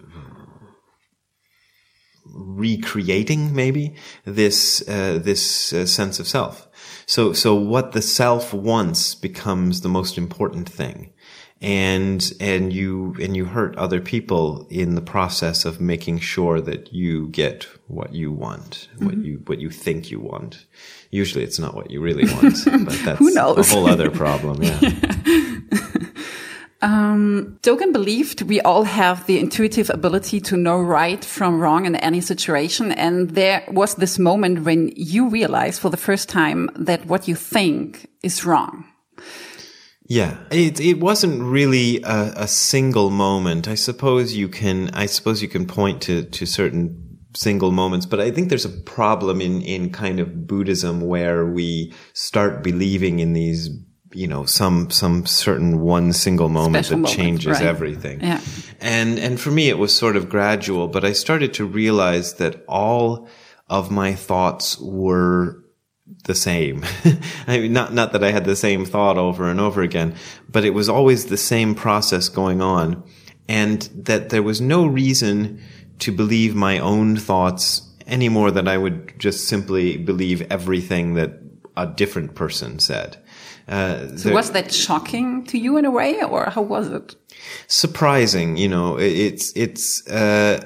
recreating 2.35 3.55
maybe 3.55 3.95
this 4.25 4.87
uh, 4.87 5.19
this 5.21 5.73
uh, 5.73 5.85
sense 5.85 6.19
of 6.19 6.27
self. 6.27 6.67
So 7.05 7.33
so 7.33 7.55
what 7.55 7.93
the 7.93 8.01
self 8.01 8.53
wants 8.53 9.15
becomes 9.15 9.81
the 9.81 9.89
most 9.89 10.17
important 10.17 10.69
thing. 10.69 11.13
And 11.61 12.33
and 12.41 12.73
you 12.73 13.15
and 13.21 13.35
you 13.35 13.45
hurt 13.45 13.77
other 13.77 14.01
people 14.01 14.67
in 14.69 14.95
the 14.95 15.01
process 15.01 15.63
of 15.63 15.79
making 15.79 16.19
sure 16.19 16.59
that 16.59 16.93
you 16.93 17.29
get 17.29 17.65
what 17.87 18.13
you 18.13 18.31
want, 18.31 18.89
mm-hmm. 18.95 19.05
what 19.05 19.17
you 19.17 19.41
what 19.45 19.59
you 19.59 19.69
think 19.69 20.11
you 20.11 20.19
want. 20.19 20.65
Usually, 21.11 21.45
it's 21.45 21.57
not 21.57 21.73
what 21.73 21.89
you 21.89 22.01
really 22.01 22.25
want, 22.25 22.57
but 22.85 22.99
that's 23.05 23.35
a 23.35 23.63
whole 23.63 23.87
other 23.87 24.11
problem. 24.11 24.61
yeah. 24.61 24.79
Um, 26.85 27.57
Dogen 27.63 27.91
believed 27.91 28.43
we 28.43 28.61
all 28.61 28.83
have 28.83 29.25
the 29.25 29.39
intuitive 29.39 29.89
ability 29.89 30.39
to 30.41 30.55
know 30.55 30.79
right 30.79 31.25
from 31.25 31.59
wrong 31.59 31.87
in 31.87 31.95
any 31.95 32.21
situation. 32.21 32.91
And 32.91 33.31
there 33.31 33.63
was 33.71 33.95
this 33.95 34.19
moment 34.19 34.65
when 34.65 34.91
you 34.95 35.27
realized 35.27 35.81
for 35.81 35.89
the 35.89 35.97
first 35.97 36.29
time 36.29 36.69
that 36.75 37.07
what 37.07 37.27
you 37.27 37.33
think 37.33 38.07
is 38.21 38.45
wrong. 38.45 38.85
Yeah, 40.07 40.37
it 40.51 40.79
it 40.79 40.99
wasn't 40.99 41.41
really 41.41 42.03
a, 42.03 42.33
a, 42.35 42.47
single 42.47 43.09
moment. 43.09 43.67
I 43.67 43.73
suppose 43.73 44.35
you 44.35 44.47
can 44.47 44.91
I 44.91 45.07
suppose 45.07 45.41
you 45.41 45.47
can 45.47 45.65
point 45.65 46.03
to 46.03 46.23
to 46.23 46.45
certain 46.45 47.17
single 47.35 47.71
moments, 47.71 48.05
but 48.05 48.19
I 48.19 48.29
think 48.29 48.49
there's 48.49 48.65
a 48.65 48.81
problem 48.85 49.41
in 49.41 49.63
in 49.63 49.89
kind 49.89 50.19
of 50.19 50.45
Buddhism 50.45 51.01
where 51.01 51.47
we 51.47 51.91
start 52.13 52.61
believing 52.61 53.17
in 53.17 53.33
these 53.33 53.71
you 54.15 54.27
know 54.27 54.45
some 54.45 54.89
some 54.89 55.25
certain 55.25 55.81
one 55.81 56.13
single 56.13 56.49
moment 56.49 56.85
Special 56.85 56.97
that 56.97 57.01
moment, 57.03 57.15
changes 57.17 57.57
right. 57.59 57.61
everything 57.61 58.21
Yeah. 58.21 58.39
and 58.79 59.19
and 59.19 59.39
for 59.39 59.51
me 59.51 59.69
it 59.69 59.77
was 59.77 59.95
sort 59.95 60.15
of 60.15 60.29
gradual 60.29 60.87
but 60.87 61.03
i 61.03 61.11
started 61.13 61.53
to 61.55 61.65
realize 61.65 62.35
that 62.35 62.63
all 62.67 63.27
of 63.69 63.91
my 63.91 64.13
thoughts 64.15 64.79
were 64.79 65.61
the 66.25 66.35
same 66.35 66.83
i 67.47 67.59
mean 67.59 67.73
not 67.73 67.93
not 67.93 68.13
that 68.13 68.23
i 68.23 68.31
had 68.31 68.45
the 68.45 68.55
same 68.55 68.85
thought 68.85 69.17
over 69.17 69.49
and 69.49 69.59
over 69.59 69.81
again 69.81 70.15
but 70.49 70.63
it 70.63 70.71
was 70.73 70.87
always 70.87 71.25
the 71.25 71.37
same 71.37 71.75
process 71.75 72.29
going 72.29 72.61
on 72.61 73.03
and 73.49 73.89
that 73.95 74.29
there 74.29 74.43
was 74.43 74.61
no 74.61 74.85
reason 74.85 75.59
to 75.99 76.11
believe 76.11 76.55
my 76.55 76.79
own 76.79 77.15
thoughts 77.17 77.81
any 78.07 78.29
more 78.29 78.51
than 78.51 78.67
i 78.67 78.77
would 78.77 79.17
just 79.19 79.47
simply 79.47 79.97
believe 79.97 80.41
everything 80.51 81.15
that 81.15 81.31
a 81.77 81.87
different 81.87 82.35
person 82.35 82.79
said 82.79 83.17
uh, 83.67 84.15
So 84.17 84.31
was 84.33 84.51
that 84.51 84.73
shocking 84.73 85.43
to 85.45 85.57
you 85.57 85.77
in 85.77 85.85
a 85.85 85.91
way, 85.91 86.23
or 86.23 86.49
how 86.49 86.61
was 86.61 86.87
it? 86.89 87.15
surprising. 87.67 88.57
You 88.57 88.69
know, 88.69 88.97
It- 88.97 89.17
it's 89.27 89.51
it's 89.55 90.07
uh, 90.07 90.59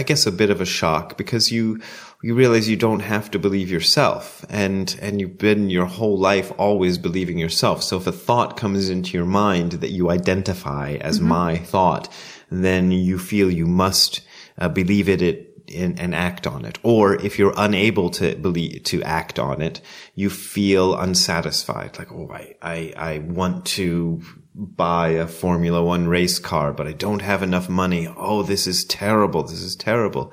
I 0.00 0.02
guess 0.02 0.26
a 0.26 0.32
bit 0.32 0.50
of 0.50 0.60
a 0.60 0.64
shock 0.66 1.16
because 1.16 1.50
you 1.54 1.80
you 2.24 2.34
realize 2.36 2.68
you 2.68 2.76
don't 2.76 3.00
have 3.02 3.30
to 3.32 3.38
believe 3.38 3.70
yourself, 3.70 4.44
and 4.48 4.96
and 5.02 5.20
you've 5.20 5.38
been 5.38 5.70
your 5.70 5.86
whole 5.86 6.18
life 6.18 6.52
always 6.58 6.98
believing 6.98 7.38
yourself. 7.38 7.82
So 7.82 7.96
if 7.96 8.06
a 8.06 8.12
thought 8.12 8.56
comes 8.56 8.88
into 8.90 9.10
your 9.18 9.26
mind 9.26 9.72
that 9.80 9.90
you 9.90 10.10
identify 10.10 10.96
as 11.00 11.20
my 11.20 11.56
thought, 11.58 12.08
then 12.50 12.92
you 12.92 13.18
feel 13.18 13.50
you 13.50 13.66
must 13.66 14.20
uh, 14.60 14.68
believe 14.68 15.08
it. 15.08 15.22
it 15.22 15.48
and, 15.74 15.98
and 15.98 16.14
act 16.14 16.46
on 16.46 16.64
it. 16.64 16.78
Or 16.82 17.14
if 17.14 17.38
you're 17.38 17.54
unable 17.56 18.10
to 18.10 18.34
believe, 18.36 18.84
to 18.84 19.02
act 19.02 19.38
on 19.38 19.62
it, 19.62 19.80
you 20.14 20.30
feel 20.30 20.94
unsatisfied. 20.94 21.98
Like, 21.98 22.12
oh, 22.12 22.30
I, 22.32 22.54
I, 22.62 22.92
I 22.96 23.18
want 23.18 23.66
to 23.66 24.22
buy 24.54 25.08
a 25.10 25.26
Formula 25.26 25.82
One 25.82 26.08
race 26.08 26.38
car, 26.38 26.72
but 26.72 26.86
I 26.86 26.92
don't 26.92 27.22
have 27.22 27.42
enough 27.42 27.68
money. 27.68 28.08
Oh, 28.16 28.42
this 28.42 28.66
is 28.66 28.84
terrible. 28.84 29.42
This 29.42 29.62
is 29.62 29.76
terrible. 29.76 30.32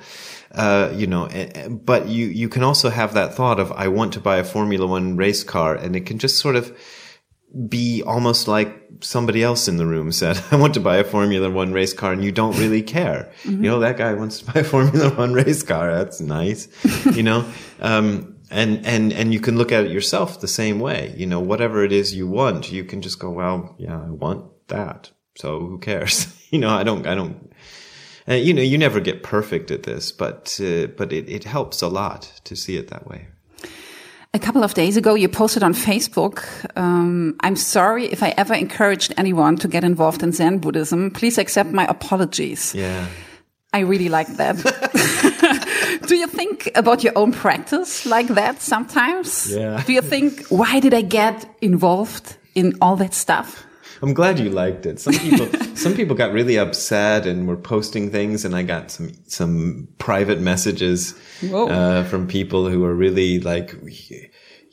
Uh, 0.52 0.92
you 0.94 1.06
know, 1.06 1.26
eh, 1.26 1.50
eh, 1.54 1.68
but 1.68 2.08
you, 2.08 2.26
you 2.26 2.48
can 2.48 2.62
also 2.62 2.90
have 2.90 3.14
that 3.14 3.34
thought 3.34 3.60
of, 3.60 3.72
I 3.72 3.88
want 3.88 4.12
to 4.14 4.20
buy 4.20 4.36
a 4.38 4.44
Formula 4.44 4.86
One 4.86 5.16
race 5.16 5.44
car 5.44 5.74
and 5.74 5.96
it 5.96 6.06
can 6.06 6.18
just 6.18 6.38
sort 6.38 6.56
of 6.56 6.76
be 7.68 8.02
almost 8.02 8.48
like 8.48 8.76
somebody 9.00 9.42
else 9.42 9.68
in 9.68 9.76
the 9.76 9.86
room 9.86 10.12
said, 10.12 10.40
I 10.50 10.56
want 10.56 10.74
to 10.74 10.80
buy 10.80 10.98
a 10.98 11.04
Formula 11.04 11.50
One 11.50 11.72
race 11.72 11.92
car 11.92 12.12
and 12.12 12.24
you 12.24 12.32
don't 12.32 12.56
really 12.58 12.82
care. 12.82 13.32
You 13.44 13.56
know, 13.56 13.80
that 13.80 13.96
guy 13.96 14.12
wants 14.14 14.40
to 14.40 14.52
buy 14.52 14.60
a 14.60 14.64
Formula 14.64 15.10
One 15.14 15.32
race 15.32 15.62
car. 15.62 15.92
That's 15.92 16.20
nice. 16.20 16.68
you 17.16 17.22
know, 17.22 17.44
um, 17.80 18.36
and, 18.50 18.84
and, 18.86 19.12
and 19.12 19.32
you 19.32 19.40
can 19.40 19.56
look 19.56 19.72
at 19.72 19.84
it 19.84 19.90
yourself 19.90 20.40
the 20.40 20.48
same 20.48 20.80
way. 20.80 21.14
You 21.16 21.26
know, 21.26 21.40
whatever 21.40 21.84
it 21.84 21.92
is 21.92 22.14
you 22.14 22.26
want, 22.26 22.70
you 22.70 22.84
can 22.84 23.02
just 23.02 23.18
go, 23.18 23.30
well, 23.30 23.74
yeah, 23.78 24.00
I 24.00 24.10
want 24.10 24.46
that. 24.68 25.10
So 25.36 25.60
who 25.60 25.78
cares? 25.78 26.26
you 26.50 26.58
know, 26.58 26.70
I 26.70 26.82
don't, 26.82 27.06
I 27.06 27.14
don't, 27.14 27.52
uh, 28.28 28.34
you 28.34 28.52
know, 28.52 28.62
you 28.62 28.78
never 28.78 29.00
get 29.00 29.22
perfect 29.22 29.70
at 29.70 29.84
this, 29.84 30.12
but, 30.12 30.60
uh, 30.62 30.86
but 30.96 31.12
it, 31.12 31.28
it 31.28 31.44
helps 31.44 31.82
a 31.82 31.88
lot 31.88 32.40
to 32.44 32.54
see 32.54 32.76
it 32.76 32.88
that 32.88 33.06
way. 33.08 33.28
A 34.32 34.38
couple 34.38 34.62
of 34.62 34.74
days 34.74 34.96
ago, 34.96 35.16
you 35.16 35.28
posted 35.28 35.64
on 35.64 35.74
Facebook, 35.74 36.44
um, 36.76 37.34
I'm 37.40 37.56
sorry 37.56 38.06
if 38.06 38.22
I 38.22 38.32
ever 38.36 38.54
encouraged 38.54 39.12
anyone 39.16 39.56
to 39.56 39.66
get 39.66 39.82
involved 39.82 40.22
in 40.22 40.30
Zen 40.30 40.58
Buddhism. 40.58 41.10
Please 41.10 41.36
accept 41.36 41.72
my 41.72 41.84
apologies. 41.86 42.72
Yeah. 42.72 43.08
I 43.72 43.80
really 43.80 44.08
like 44.08 44.28
that. 44.36 44.56
Do 46.06 46.14
you 46.14 46.28
think 46.28 46.70
about 46.76 47.02
your 47.02 47.12
own 47.16 47.32
practice 47.32 48.06
like 48.06 48.28
that 48.28 48.62
sometimes? 48.62 49.52
Yeah. 49.52 49.82
Do 49.84 49.92
you 49.92 50.00
think, 50.00 50.46
why 50.48 50.78
did 50.78 50.94
I 50.94 51.02
get 51.02 51.46
involved 51.60 52.36
in 52.54 52.76
all 52.80 52.94
that 52.96 53.14
stuff? 53.14 53.64
I'm 54.02 54.14
glad 54.14 54.38
you 54.38 54.50
liked 54.50 54.86
it. 54.86 54.98
Some 55.00 55.14
people, 55.14 55.46
some 55.76 55.94
people 55.94 56.16
got 56.16 56.32
really 56.32 56.58
upset 56.58 57.26
and 57.26 57.46
were 57.46 57.56
posting 57.56 58.10
things, 58.10 58.44
and 58.44 58.54
I 58.56 58.62
got 58.62 58.90
some 58.90 59.12
some 59.26 59.88
private 59.98 60.40
messages 60.40 61.14
uh, 61.52 62.04
from 62.04 62.26
people 62.26 62.68
who 62.68 62.80
were 62.80 62.94
really 62.94 63.40
like, 63.40 63.74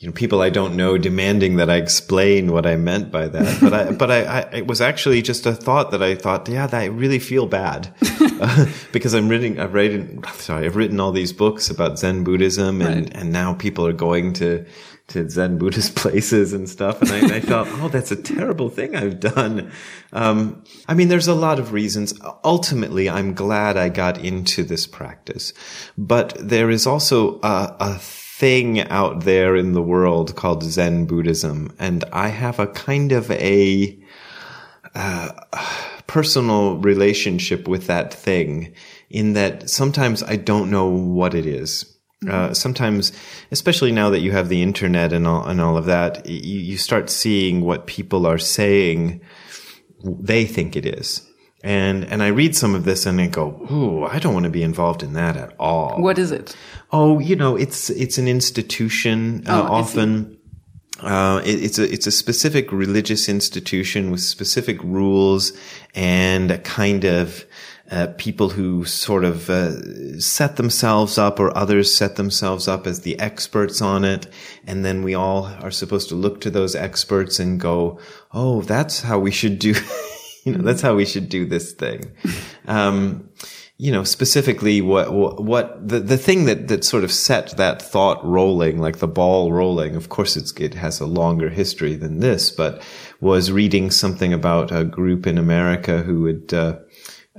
you 0.00 0.06
know, 0.08 0.12
people 0.12 0.40
I 0.42 0.50
don't 0.50 0.76
know 0.76 0.96
demanding 0.96 1.56
that 1.56 1.68
I 1.68 1.76
explain 1.76 2.52
what 2.52 2.66
I 2.66 2.76
meant 2.76 3.10
by 3.10 3.28
that. 3.28 3.60
But 3.60 3.72
I, 3.74 3.90
but 3.92 4.10
I, 4.10 4.22
I 4.22 4.40
it 4.52 4.66
was 4.66 4.80
actually 4.80 5.22
just 5.22 5.44
a 5.44 5.52
thought 5.54 5.90
that 5.90 6.02
I 6.02 6.14
thought, 6.14 6.48
yeah, 6.48 6.66
that 6.66 6.80
I 6.80 6.86
really 6.86 7.18
feel 7.18 7.46
bad 7.46 7.92
uh, 8.40 8.66
because 8.92 9.12
I'm 9.14 9.28
reading, 9.28 9.58
I've 9.58 9.74
written, 9.74 10.22
sorry, 10.36 10.66
I've 10.66 10.76
written 10.76 11.00
all 11.00 11.12
these 11.12 11.32
books 11.32 11.68
about 11.68 11.98
Zen 11.98 12.24
Buddhism, 12.24 12.80
and 12.80 13.04
Right. 13.06 13.16
and 13.16 13.32
now 13.32 13.54
people 13.54 13.86
are 13.86 13.92
going 13.92 14.32
to 14.34 14.64
to 15.08 15.28
Zen 15.28 15.58
Buddhist 15.58 15.94
places 15.96 16.52
and 16.52 16.68
stuff. 16.68 17.02
And 17.02 17.10
I, 17.10 17.36
I 17.36 17.40
thought, 17.40 17.66
oh, 17.80 17.88
that's 17.88 18.10
a 18.10 18.16
terrible 18.16 18.68
thing 18.68 18.94
I've 18.94 19.20
done. 19.20 19.72
Um, 20.12 20.64
I 20.86 20.94
mean, 20.94 21.08
there's 21.08 21.28
a 21.28 21.34
lot 21.34 21.58
of 21.58 21.72
reasons. 21.72 22.14
Ultimately, 22.44 23.10
I'm 23.10 23.34
glad 23.34 23.76
I 23.76 23.88
got 23.88 24.18
into 24.18 24.64
this 24.64 24.86
practice, 24.86 25.52
but 25.96 26.36
there 26.38 26.70
is 26.70 26.86
also 26.86 27.40
a, 27.40 27.76
a 27.80 27.98
thing 27.98 28.80
out 28.82 29.24
there 29.24 29.56
in 29.56 29.72
the 29.72 29.82
world 29.82 30.36
called 30.36 30.62
Zen 30.62 31.06
Buddhism. 31.06 31.74
And 31.78 32.04
I 32.12 32.28
have 32.28 32.60
a 32.60 32.68
kind 32.68 33.12
of 33.12 33.30
a, 33.32 33.98
personal 36.08 36.78
relationship 36.78 37.68
with 37.68 37.86
that 37.86 38.12
thing 38.12 38.74
in 39.10 39.34
that 39.34 39.70
sometimes 39.70 40.22
I 40.22 40.36
don't 40.36 40.70
know 40.70 40.88
what 40.88 41.34
it 41.34 41.46
is. 41.46 41.97
Uh, 42.28 42.52
sometimes, 42.52 43.12
especially 43.52 43.92
now 43.92 44.10
that 44.10 44.20
you 44.20 44.32
have 44.32 44.48
the 44.48 44.60
internet 44.60 45.12
and 45.12 45.26
all, 45.26 45.46
and 45.46 45.60
all 45.60 45.76
of 45.76 45.84
that, 45.84 46.26
you, 46.26 46.58
you 46.58 46.76
start 46.76 47.10
seeing 47.10 47.60
what 47.60 47.86
people 47.86 48.26
are 48.26 48.38
saying 48.38 49.20
they 50.04 50.44
think 50.44 50.74
it 50.74 50.84
is. 50.86 51.24
And, 51.64 52.04
and 52.04 52.22
I 52.22 52.28
read 52.28 52.56
some 52.56 52.74
of 52.74 52.84
this 52.84 53.06
and 53.06 53.20
I 53.20 53.26
go, 53.26 53.48
ooh, 53.70 54.04
I 54.04 54.18
don't 54.18 54.32
want 54.34 54.44
to 54.44 54.50
be 54.50 54.62
involved 54.62 55.02
in 55.02 55.12
that 55.14 55.36
at 55.36 55.54
all. 55.58 56.00
What 56.00 56.18
is 56.18 56.30
it? 56.30 56.56
Oh, 56.92 57.18
you 57.18 57.36
know, 57.36 57.56
it's 57.56 57.90
it's 57.90 58.16
an 58.16 58.28
institution 58.28 59.44
uh, 59.46 59.62
Oh, 59.68 59.72
often. 59.72 60.38
Uh, 61.00 61.40
it, 61.44 61.62
it's 61.62 61.78
a 61.78 61.92
it's 61.92 62.06
a 62.06 62.10
specific 62.12 62.72
religious 62.72 63.28
institution 63.28 64.10
with 64.10 64.20
specific 64.20 64.82
rules 64.82 65.52
and 65.94 66.50
a 66.50 66.58
kind 66.58 67.04
of 67.04 67.44
uh, 67.90 68.08
people 68.18 68.50
who 68.50 68.84
sort 68.84 69.24
of 69.24 69.48
uh, 69.48 70.20
set 70.20 70.56
themselves 70.56 71.16
up 71.16 71.40
or 71.40 71.56
others 71.56 71.94
set 71.94 72.16
themselves 72.16 72.68
up 72.68 72.86
as 72.86 73.00
the 73.00 73.18
experts 73.18 73.80
on 73.80 74.04
it, 74.04 74.26
and 74.66 74.84
then 74.84 75.02
we 75.02 75.14
all 75.14 75.46
are 75.46 75.70
supposed 75.70 76.08
to 76.08 76.14
look 76.14 76.40
to 76.40 76.50
those 76.50 76.74
experts 76.74 77.38
and 77.40 77.60
go, 77.60 77.98
"Oh, 78.32 78.62
that's 78.62 79.02
how 79.02 79.18
we 79.18 79.30
should 79.30 79.58
do." 79.58 79.74
you 80.44 80.56
know, 80.56 80.62
that's 80.62 80.82
how 80.82 80.94
we 80.94 81.04
should 81.04 81.28
do 81.28 81.46
this 81.46 81.72
thing. 81.72 82.12
Um, 82.66 83.30
you 83.78 83.92
know, 83.92 84.02
specifically 84.02 84.80
what, 84.82 85.12
what, 85.12 85.42
what 85.42 85.88
the, 85.88 86.00
the 86.00 86.18
thing 86.18 86.46
that, 86.46 86.66
that 86.66 86.84
sort 86.84 87.04
of 87.04 87.12
set 87.12 87.56
that 87.56 87.80
thought 87.80 88.22
rolling, 88.24 88.78
like 88.78 88.98
the 88.98 89.06
ball 89.06 89.52
rolling, 89.52 89.94
of 89.94 90.08
course 90.08 90.36
it's, 90.36 90.52
it 90.54 90.74
has 90.74 90.98
a 91.00 91.06
longer 91.06 91.48
history 91.48 91.94
than 91.94 92.18
this, 92.18 92.50
but 92.50 92.82
was 93.20 93.52
reading 93.52 93.90
something 93.92 94.34
about 94.34 94.72
a 94.72 94.84
group 94.84 95.28
in 95.28 95.38
America 95.38 96.02
who 96.02 96.22
would, 96.22 96.52
uh, 96.52 96.76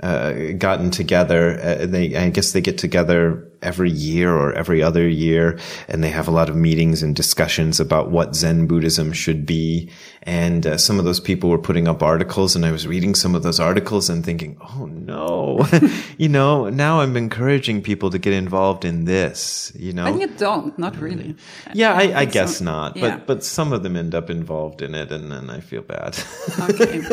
uh, 0.02 0.52
gotten 0.58 0.90
together. 0.90 1.58
Uh, 1.60 1.86
they, 1.86 2.16
I 2.16 2.30
guess 2.30 2.52
they 2.52 2.60
get 2.60 2.78
together 2.78 3.46
every 3.62 3.90
year 3.90 4.34
or 4.34 4.54
every 4.54 4.82
other 4.82 5.06
year, 5.06 5.58
and 5.88 6.02
they 6.02 6.08
have 6.08 6.26
a 6.26 6.30
lot 6.30 6.48
of 6.48 6.56
meetings 6.56 7.02
and 7.02 7.14
discussions 7.14 7.78
about 7.78 8.10
what 8.10 8.34
Zen 8.34 8.66
Buddhism 8.66 9.12
should 9.12 9.44
be. 9.44 9.90
And 10.22 10.66
uh, 10.66 10.78
some 10.78 10.98
of 10.98 11.04
those 11.04 11.20
people 11.20 11.50
were 11.50 11.58
putting 11.58 11.86
up 11.88 12.02
articles, 12.02 12.56
and 12.56 12.64
I 12.64 12.72
was 12.72 12.86
reading 12.86 13.14
some 13.14 13.34
of 13.34 13.42
those 13.42 13.60
articles 13.60 14.08
and 14.08 14.24
thinking, 14.24 14.56
"Oh 14.60 14.86
no, 14.86 15.66
you 16.18 16.28
know, 16.28 16.68
now 16.70 17.00
I'm 17.00 17.16
encouraging 17.16 17.82
people 17.82 18.10
to 18.10 18.18
get 18.18 18.32
involved 18.32 18.84
in 18.84 19.04
this." 19.04 19.72
You 19.76 19.92
know, 19.92 20.10
But 20.12 20.20
you 20.20 20.26
don't, 20.28 20.78
not 20.78 20.96
really. 20.98 21.36
yeah, 21.74 21.92
I, 21.92 22.02
I 22.02 22.14
think 22.20 22.32
guess 22.32 22.56
so. 22.58 22.64
not. 22.64 22.96
Yeah. 22.96 23.16
But 23.16 23.26
but 23.26 23.44
some 23.44 23.72
of 23.72 23.82
them 23.82 23.96
end 23.96 24.14
up 24.14 24.30
involved 24.30 24.80
in 24.82 24.94
it, 24.94 25.10
and 25.12 25.30
then 25.30 25.50
I 25.50 25.60
feel 25.60 25.82
bad. 25.82 26.18
Okay. 26.58 27.02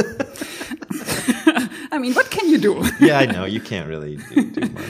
I 1.97 1.99
mean, 1.99 2.13
what 2.13 2.29
can 2.29 2.47
you 2.47 2.59
do? 2.59 2.85
yeah, 2.99 3.17
I 3.17 3.25
know 3.25 3.45
you 3.45 3.59
can't 3.59 3.89
really 3.89 4.17
do, 4.17 4.51
do 4.51 4.69
much. 4.73 4.85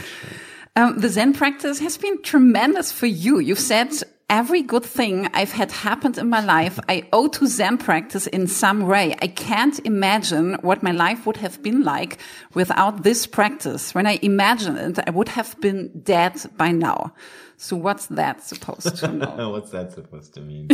Um, 0.75 0.99
the 0.99 1.07
Zen 1.07 1.31
practice 1.33 1.79
has 1.79 1.97
been 1.97 2.21
tremendous 2.21 2.91
for 2.91 3.05
you. 3.05 3.39
You've 3.39 3.59
said 3.59 3.93
every 4.29 4.61
good 4.61 4.83
thing 4.83 5.29
I've 5.33 5.53
had 5.53 5.71
happened 5.71 6.17
in 6.17 6.29
my 6.29 6.41
life, 6.43 6.77
I 6.89 7.07
owe 7.13 7.29
to 7.29 7.47
Zen 7.47 7.77
practice 7.77 8.27
in 8.27 8.47
some 8.47 8.87
way. 8.87 9.15
I 9.21 9.27
can't 9.27 9.79
imagine 9.85 10.55
what 10.55 10.83
my 10.83 10.91
life 10.91 11.25
would 11.25 11.37
have 11.37 11.63
been 11.63 11.83
like 11.83 12.17
without 12.53 13.03
this 13.03 13.25
practice. 13.25 13.95
When 13.95 14.05
I 14.05 14.19
imagine 14.21 14.75
it, 14.75 14.99
I 15.07 15.09
would 15.11 15.29
have 15.29 15.59
been 15.61 16.01
dead 16.03 16.33
by 16.57 16.73
now. 16.73 17.13
So 17.55 17.77
what's 17.77 18.07
that 18.07 18.43
supposed 18.43 18.97
to 18.97 19.07
know? 19.07 19.49
What's 19.49 19.71
that 19.71 19.93
supposed 19.93 20.33
to 20.33 20.41
mean? 20.41 20.67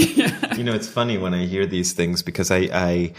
You 0.57 0.63
know, 0.63 0.73
it's 0.73 0.89
funny 0.89 1.17
when 1.17 1.33
I 1.33 1.45
hear 1.45 1.65
these 1.65 1.93
things 1.93 2.23
because 2.23 2.51
I, 2.51 2.69
I, 2.73 3.13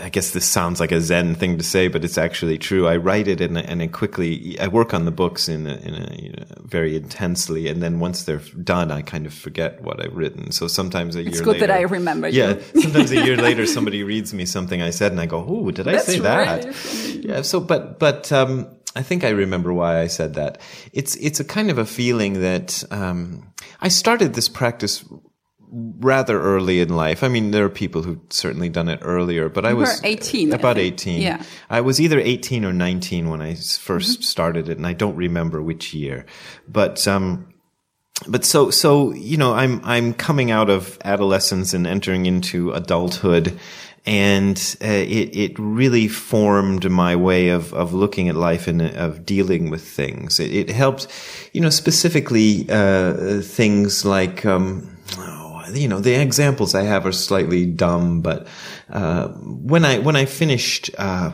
I 0.00 0.08
guess 0.08 0.30
this 0.30 0.46
sounds 0.46 0.80
like 0.80 0.90
a 0.90 1.00
Zen 1.02 1.34
thing 1.34 1.58
to 1.58 1.64
say, 1.64 1.88
but 1.88 2.02
it's 2.02 2.16
actually 2.16 2.56
true. 2.56 2.88
I 2.88 2.96
write 2.96 3.28
it 3.28 3.42
and, 3.42 3.58
and 3.58 3.82
I 3.82 3.88
quickly, 3.88 4.58
I 4.58 4.68
work 4.68 4.94
on 4.94 5.04
the 5.04 5.10
books 5.10 5.48
in 5.48 5.66
a, 5.66 5.74
in 5.74 5.94
a, 5.94 6.14
you 6.18 6.30
know, 6.30 6.44
very 6.64 6.96
intensely. 6.96 7.68
And 7.68 7.82
then 7.82 8.00
once 8.00 8.24
they're 8.24 8.38
done, 8.38 8.90
I 8.90 9.02
kind 9.02 9.26
of 9.26 9.34
forget 9.34 9.82
what 9.82 10.02
I've 10.02 10.16
written. 10.16 10.50
So 10.50 10.66
sometimes 10.66 11.14
a 11.14 11.20
it's 11.20 11.24
year 11.24 11.32
later. 11.32 11.50
It's 11.50 11.60
good 11.60 11.60
that 11.68 11.70
I 11.70 11.82
remember 11.82 12.28
Yeah. 12.28 12.58
sometimes 12.80 13.10
a 13.10 13.22
year 13.22 13.36
later, 13.36 13.66
somebody 13.66 14.02
reads 14.02 14.32
me 14.32 14.46
something 14.46 14.80
I 14.80 14.90
said 14.90 15.12
and 15.12 15.20
I 15.20 15.26
go, 15.26 15.44
Oh, 15.46 15.70
did 15.70 15.86
I 15.86 15.92
That's 15.92 16.06
say 16.06 16.20
that? 16.20 16.64
Really 16.64 17.28
yeah. 17.28 17.42
So, 17.42 17.60
but, 17.60 17.98
but, 17.98 18.32
um, 18.32 18.68
I 18.96 19.02
think 19.02 19.24
I 19.24 19.30
remember 19.30 19.74
why 19.74 20.00
I 20.00 20.06
said 20.06 20.34
that. 20.34 20.60
It's, 20.94 21.16
it's 21.16 21.40
a 21.40 21.44
kind 21.44 21.70
of 21.70 21.76
a 21.78 21.84
feeling 21.86 22.40
that, 22.40 22.82
um, 22.90 23.52
I 23.80 23.88
started 23.88 24.32
this 24.34 24.48
practice 24.48 25.04
rather 25.72 26.40
early 26.40 26.80
in 26.80 26.90
life. 26.90 27.24
I 27.24 27.28
mean, 27.28 27.50
there 27.50 27.64
are 27.64 27.70
people 27.70 28.02
who've 28.02 28.20
certainly 28.28 28.68
done 28.68 28.88
it 28.88 29.00
earlier, 29.02 29.48
but 29.48 29.64
I 29.64 29.72
was 29.72 30.02
18. 30.04 30.52
About 30.52 30.76
18. 30.76 31.22
Yeah. 31.22 31.42
I 31.70 31.80
was 31.80 32.00
either 32.00 32.20
18 32.20 32.64
or 32.66 32.74
19 32.74 33.30
when 33.30 33.40
I 33.40 33.52
1st 33.52 33.86
mm-hmm. 33.86 34.22
started 34.22 34.68
it, 34.68 34.76
and 34.76 34.86
I 34.86 34.92
don't 34.92 35.16
remember 35.16 35.62
which 35.62 35.94
year. 35.94 36.26
But, 36.68 37.08
um, 37.08 37.54
but 38.28 38.44
so, 38.44 38.70
so, 38.70 39.14
you 39.14 39.38
know, 39.38 39.54
I'm, 39.54 39.80
I'm 39.82 40.12
coming 40.12 40.50
out 40.50 40.68
of 40.68 40.98
adolescence 41.04 41.72
and 41.72 41.86
entering 41.86 42.26
into 42.26 42.72
adulthood. 42.72 43.58
And 44.04 44.58
uh, 44.82 44.88
it 44.88 45.36
it 45.36 45.52
really 45.60 46.08
formed 46.08 46.90
my 46.90 47.14
way 47.14 47.50
of 47.50 47.72
of 47.72 47.94
looking 47.94 48.28
at 48.28 48.34
life 48.34 48.66
and 48.66 48.82
of 48.82 49.24
dealing 49.24 49.70
with 49.70 49.86
things. 49.86 50.40
It, 50.40 50.52
it 50.52 50.70
helped, 50.70 51.06
you 51.52 51.60
know, 51.60 51.70
specifically 51.70 52.66
uh, 52.68 53.42
things 53.42 54.04
like 54.04 54.44
um, 54.44 54.92
you 55.74 55.88
know, 55.88 56.00
the 56.00 56.14
examples 56.14 56.74
I 56.74 56.82
have 56.82 57.06
are 57.06 57.12
slightly 57.12 57.66
dumb, 57.66 58.20
but 58.20 58.46
uh, 58.90 59.28
when 59.28 59.84
I 59.84 59.98
when 59.98 60.16
I 60.16 60.24
finished 60.24 60.90
uh, 60.98 61.32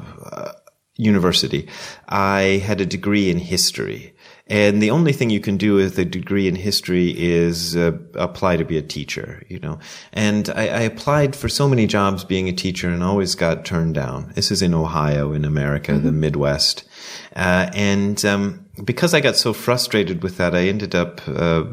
university, 0.99 1.69
I 2.09 2.63
had 2.65 2.81
a 2.81 2.87
degree 2.87 3.31
in 3.31 3.39
history. 3.39 4.15
And 4.51 4.83
the 4.83 4.91
only 4.91 5.13
thing 5.13 5.29
you 5.29 5.41
can 5.41 5.59
do 5.59 5.75
with 5.75 5.99
a 5.99 6.07
degree 6.07 6.49
in 6.49 6.55
history 6.55 7.11
is 7.11 7.77
uh, 7.77 7.93
apply 8.15 8.57
to 8.57 8.65
be 8.65 8.79
a 8.79 8.83
teacher, 8.83 9.43
you 9.49 9.59
know. 9.59 9.79
And 10.13 10.49
I, 10.49 10.69
I, 10.69 10.81
applied 10.81 11.37
for 11.37 11.51
so 11.51 11.69
many 11.69 11.87
jobs 11.87 12.25
being 12.25 12.49
a 12.49 12.53
teacher 12.55 12.89
and 12.89 13.03
always 13.03 13.35
got 13.35 13.67
turned 13.67 13.95
down. 13.95 14.33
This 14.37 14.51
is 14.51 14.63
in 14.63 14.73
Ohio, 14.73 15.35
in 15.35 15.45
America, 15.45 15.93
mm-hmm. 15.93 16.07
the 16.07 16.13
Midwest. 16.13 16.89
Uh, 17.37 17.69
and 17.75 18.25
um, 18.25 18.65
because 18.85 19.15
I 19.15 19.21
got 19.21 19.37
so 19.37 19.53
frustrated 19.53 20.23
with 20.23 20.37
that, 20.37 20.55
I 20.55 20.69
ended 20.69 20.95
up 20.95 21.21
uh, 21.29 21.65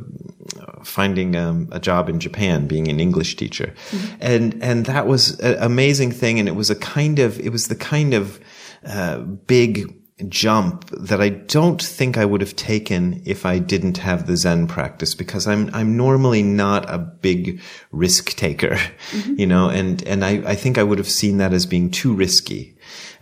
finding 0.84 1.36
um, 1.36 1.70
a 1.72 1.80
job 1.80 2.10
in 2.10 2.20
Japan, 2.20 2.68
being 2.68 2.88
an 2.88 3.00
English 3.00 3.36
teacher, 3.36 3.74
mm-hmm. 3.90 4.16
and 4.22 4.64
and 4.64 4.86
that 4.86 5.08
was 5.08 5.40
an 5.40 5.58
amazing 5.60 6.12
thing. 6.12 6.40
And 6.40 6.48
it 6.48 6.56
was 6.56 6.70
a 6.70 6.76
kind 6.76 7.20
of 7.20 7.40
it 7.40 7.50
was 7.50 7.68
the 7.68 7.76
kind 7.76 8.14
of 8.14 8.40
uh, 8.86 9.20
big 9.20 9.94
jump 10.30 10.90
that 10.92 11.22
I 11.22 11.28
don't 11.28 11.82
think 11.82 12.18
I 12.18 12.24
would 12.24 12.40
have 12.40 12.56
taken 12.56 13.22
if 13.26 13.46
I 13.46 13.60
didn't 13.60 13.98
have 13.98 14.28
the 14.28 14.38
Zen 14.38 14.68
practice 14.68 15.14
because 15.14 15.46
I'm 15.46 15.70
I'm 15.74 15.98
normally 15.98 16.42
not 16.42 16.90
a 16.90 16.98
big 16.98 17.62
risk 17.92 18.36
taker, 18.36 18.78
mm-hmm. 19.12 19.36
you 19.38 19.48
know, 19.48 19.70
and 19.70 20.02
and 20.04 20.24
I, 20.24 20.42
I 20.46 20.56
think 20.56 20.78
I 20.78 20.84
would 20.84 21.00
have 21.00 21.10
seen 21.10 21.38
that 21.38 21.54
as 21.54 21.66
being 21.66 21.92
too 21.92 22.14
risky. 22.14 22.75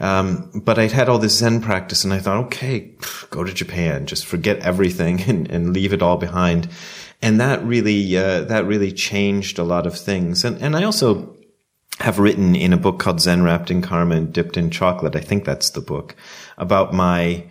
Um, 0.04 0.52
but 0.54 0.78
I'd 0.78 0.92
had 0.92 1.08
all 1.08 1.18
this 1.18 1.38
Zen 1.38 1.62
practice 1.62 2.04
and 2.04 2.12
I 2.12 2.20
thought, 2.20 2.46
okay, 2.48 2.92
go 3.30 3.46
to 3.46 3.54
Japan, 3.54 4.06
just 4.06 4.26
forget 4.26 4.60
everything 4.60 5.22
and, 5.30 5.50
and 5.50 5.74
leave 5.74 5.94
it 5.94 6.02
all 6.02 6.18
behind. 6.18 6.68
And 7.22 7.40
that 7.40 7.64
really, 7.64 8.18
uh, 8.18 8.42
that 8.42 8.66
really 8.66 8.92
changed 8.92 9.58
a 9.58 9.64
lot 9.64 9.88
of 9.88 9.98
things. 9.98 10.44
And, 10.44 10.62
and 10.62 10.76
I 10.76 10.84
also 10.84 11.38
have 12.00 12.20
written 12.20 12.54
in 12.54 12.74
a 12.74 12.78
book 12.78 13.00
called 13.00 13.22
Zen 13.22 13.44
Wrapped 13.44 13.72
in 13.72 13.82
Karma 13.82 14.16
and 14.16 14.34
Dipped 14.34 14.58
in 14.58 14.72
Chocolate. 14.72 15.16
I 15.16 15.22
think 15.22 15.46
that's 15.46 15.70
the 15.70 15.80
book 15.80 16.18
about 16.58 16.94
my, 16.94 17.46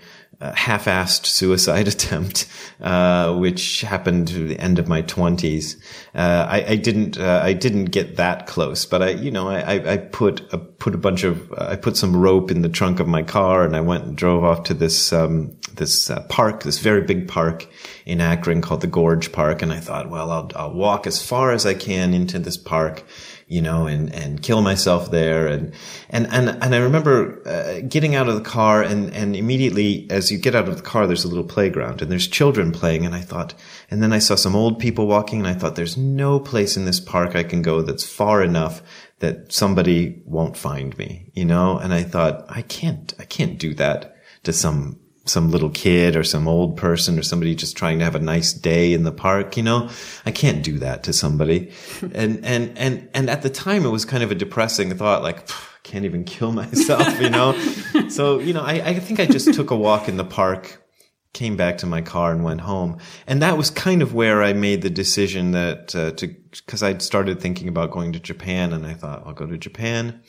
half-assed 0.50 1.24
suicide 1.26 1.86
attempt, 1.94 2.46
uh, 2.80 3.36
which 3.36 3.82
happened 3.82 4.28
to 4.28 4.48
the 4.48 4.58
end 4.58 4.78
of 4.78 4.88
my 4.88 5.02
twenties. 5.02 5.76
Uh, 6.14 6.46
I, 6.48 6.64
I, 6.70 6.76
didn't, 6.76 7.18
uh, 7.18 7.40
I 7.42 7.52
didn't 7.52 7.86
get 7.86 8.16
that 8.16 8.46
close, 8.46 8.84
but 8.84 9.02
I, 9.02 9.10
you 9.10 9.30
know, 9.30 9.48
I, 9.48 9.92
I 9.92 9.96
put, 9.98 10.52
a, 10.52 10.58
put 10.58 10.94
a 10.94 10.98
bunch 10.98 11.24
of, 11.24 11.52
I 11.56 11.76
put 11.76 11.96
some 11.96 12.16
rope 12.16 12.50
in 12.50 12.62
the 12.62 12.68
trunk 12.68 13.00
of 13.00 13.06
my 13.06 13.22
car 13.22 13.64
and 13.64 13.76
I 13.76 13.80
went 13.80 14.04
and 14.04 14.16
drove 14.16 14.44
off 14.44 14.64
to 14.64 14.74
this, 14.74 15.12
um, 15.12 15.56
this 15.74 16.10
uh, 16.10 16.22
park, 16.28 16.64
this 16.64 16.78
very 16.78 17.02
big 17.02 17.28
park 17.28 17.66
in 18.04 18.20
Akron 18.20 18.60
called 18.60 18.80
the 18.80 18.86
Gorge 18.86 19.32
Park. 19.32 19.62
And 19.62 19.72
I 19.72 19.80
thought, 19.80 20.10
well, 20.10 20.30
I'll, 20.30 20.50
I'll 20.56 20.74
walk 20.74 21.06
as 21.06 21.24
far 21.24 21.52
as 21.52 21.64
I 21.64 21.74
can 21.74 22.12
into 22.12 22.38
this 22.38 22.56
park 22.56 23.04
you 23.52 23.60
know, 23.60 23.86
and, 23.86 24.10
and 24.14 24.42
kill 24.42 24.62
myself 24.62 25.10
there. 25.10 25.46
And, 25.46 25.74
and, 26.08 26.26
and, 26.28 26.48
and 26.48 26.74
I 26.74 26.78
remember 26.78 27.46
uh, 27.46 27.86
getting 27.86 28.14
out 28.14 28.26
of 28.26 28.34
the 28.34 28.40
car 28.40 28.82
and, 28.82 29.12
and 29.12 29.36
immediately 29.36 30.06
as 30.10 30.32
you 30.32 30.38
get 30.38 30.54
out 30.54 30.70
of 30.70 30.78
the 30.78 30.82
car, 30.82 31.06
there's 31.06 31.24
a 31.24 31.28
little 31.28 31.44
playground 31.44 32.00
and 32.00 32.10
there's 32.10 32.26
children 32.26 32.72
playing. 32.72 33.04
And 33.04 33.14
I 33.14 33.20
thought, 33.20 33.52
and 33.90 34.02
then 34.02 34.10
I 34.10 34.20
saw 34.20 34.36
some 34.36 34.56
old 34.56 34.78
people 34.78 35.06
walking 35.06 35.40
and 35.40 35.46
I 35.46 35.52
thought, 35.52 35.76
there's 35.76 35.98
no 35.98 36.40
place 36.40 36.78
in 36.78 36.86
this 36.86 36.98
park 36.98 37.36
I 37.36 37.42
can 37.42 37.60
go 37.60 37.82
that's 37.82 38.06
far 38.06 38.42
enough 38.42 38.82
that 39.18 39.52
somebody 39.52 40.22
won't 40.24 40.56
find 40.56 40.96
me, 40.96 41.30
you 41.34 41.44
know? 41.44 41.76
And 41.76 41.92
I 41.92 42.04
thought, 42.04 42.46
I 42.48 42.62
can't, 42.62 43.12
I 43.18 43.24
can't 43.24 43.58
do 43.58 43.74
that 43.74 44.16
to 44.44 44.54
some 44.54 44.98
some 45.24 45.50
little 45.50 45.70
kid 45.70 46.16
or 46.16 46.24
some 46.24 46.48
old 46.48 46.76
person 46.76 47.18
or 47.18 47.22
somebody 47.22 47.54
just 47.54 47.76
trying 47.76 47.98
to 47.98 48.04
have 48.04 48.14
a 48.14 48.20
nice 48.20 48.52
day 48.52 48.92
in 48.92 49.04
the 49.04 49.12
park, 49.12 49.56
you 49.56 49.62
know, 49.62 49.88
I 50.26 50.32
can't 50.32 50.64
do 50.64 50.78
that 50.78 51.04
to 51.04 51.12
somebody. 51.12 51.72
and, 52.14 52.44
and, 52.44 52.76
and, 52.76 53.08
and 53.14 53.30
at 53.30 53.42
the 53.42 53.50
time 53.50 53.84
it 53.84 53.90
was 53.90 54.04
kind 54.04 54.22
of 54.22 54.30
a 54.30 54.34
depressing 54.34 54.94
thought, 54.96 55.22
like, 55.22 55.48
I 55.48 55.54
can't 55.84 56.04
even 56.04 56.24
kill 56.24 56.52
myself, 56.52 57.20
you 57.20 57.30
know? 57.30 57.56
so, 58.08 58.40
you 58.40 58.52
know, 58.52 58.62
I, 58.62 58.72
I 58.74 58.98
think 58.98 59.20
I 59.20 59.26
just 59.26 59.54
took 59.54 59.70
a 59.70 59.76
walk 59.76 60.08
in 60.08 60.16
the 60.16 60.24
park, 60.24 60.82
came 61.32 61.56
back 61.56 61.78
to 61.78 61.86
my 61.86 62.02
car 62.02 62.32
and 62.32 62.42
went 62.42 62.62
home. 62.62 62.98
And 63.26 63.42
that 63.42 63.56
was 63.56 63.70
kind 63.70 64.02
of 64.02 64.14
where 64.14 64.42
I 64.42 64.52
made 64.52 64.82
the 64.82 64.90
decision 64.90 65.52
that, 65.52 65.94
uh, 65.94 66.10
to, 66.12 66.34
cause 66.66 66.82
I'd 66.82 67.00
started 67.00 67.40
thinking 67.40 67.68
about 67.68 67.92
going 67.92 68.12
to 68.12 68.20
Japan 68.20 68.72
and 68.72 68.84
I 68.84 68.94
thought, 68.94 69.22
I'll 69.24 69.34
go 69.34 69.46
to 69.46 69.56
Japan 69.56 70.20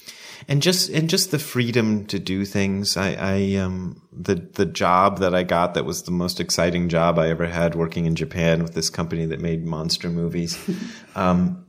and 0.48 0.62
just 0.62 0.90
and 0.90 1.10
just 1.10 1.32
the 1.32 1.40
freedom 1.40 2.06
to 2.08 2.20
do 2.20 2.46
things. 2.46 2.98
I, 2.98 3.14
I 3.14 3.56
um 3.56 4.02
the 4.12 4.36
the 4.36 4.66
job 4.66 5.20
that 5.20 5.34
I 5.34 5.44
got 5.44 5.74
that 5.74 5.86
was 5.86 6.04
the 6.04 6.12
most 6.12 6.40
exciting 6.40 6.90
job 6.90 7.18
I 7.18 7.30
ever 7.30 7.48
had 7.48 7.76
working 7.76 8.06
in 8.06 8.16
Japan 8.16 8.64
with 8.64 8.74
this 8.74 8.90
company 8.90 9.26
that 9.28 9.42
made 9.42 9.66
monster 9.66 10.10
movies. 10.10 10.58
um, 11.16 11.66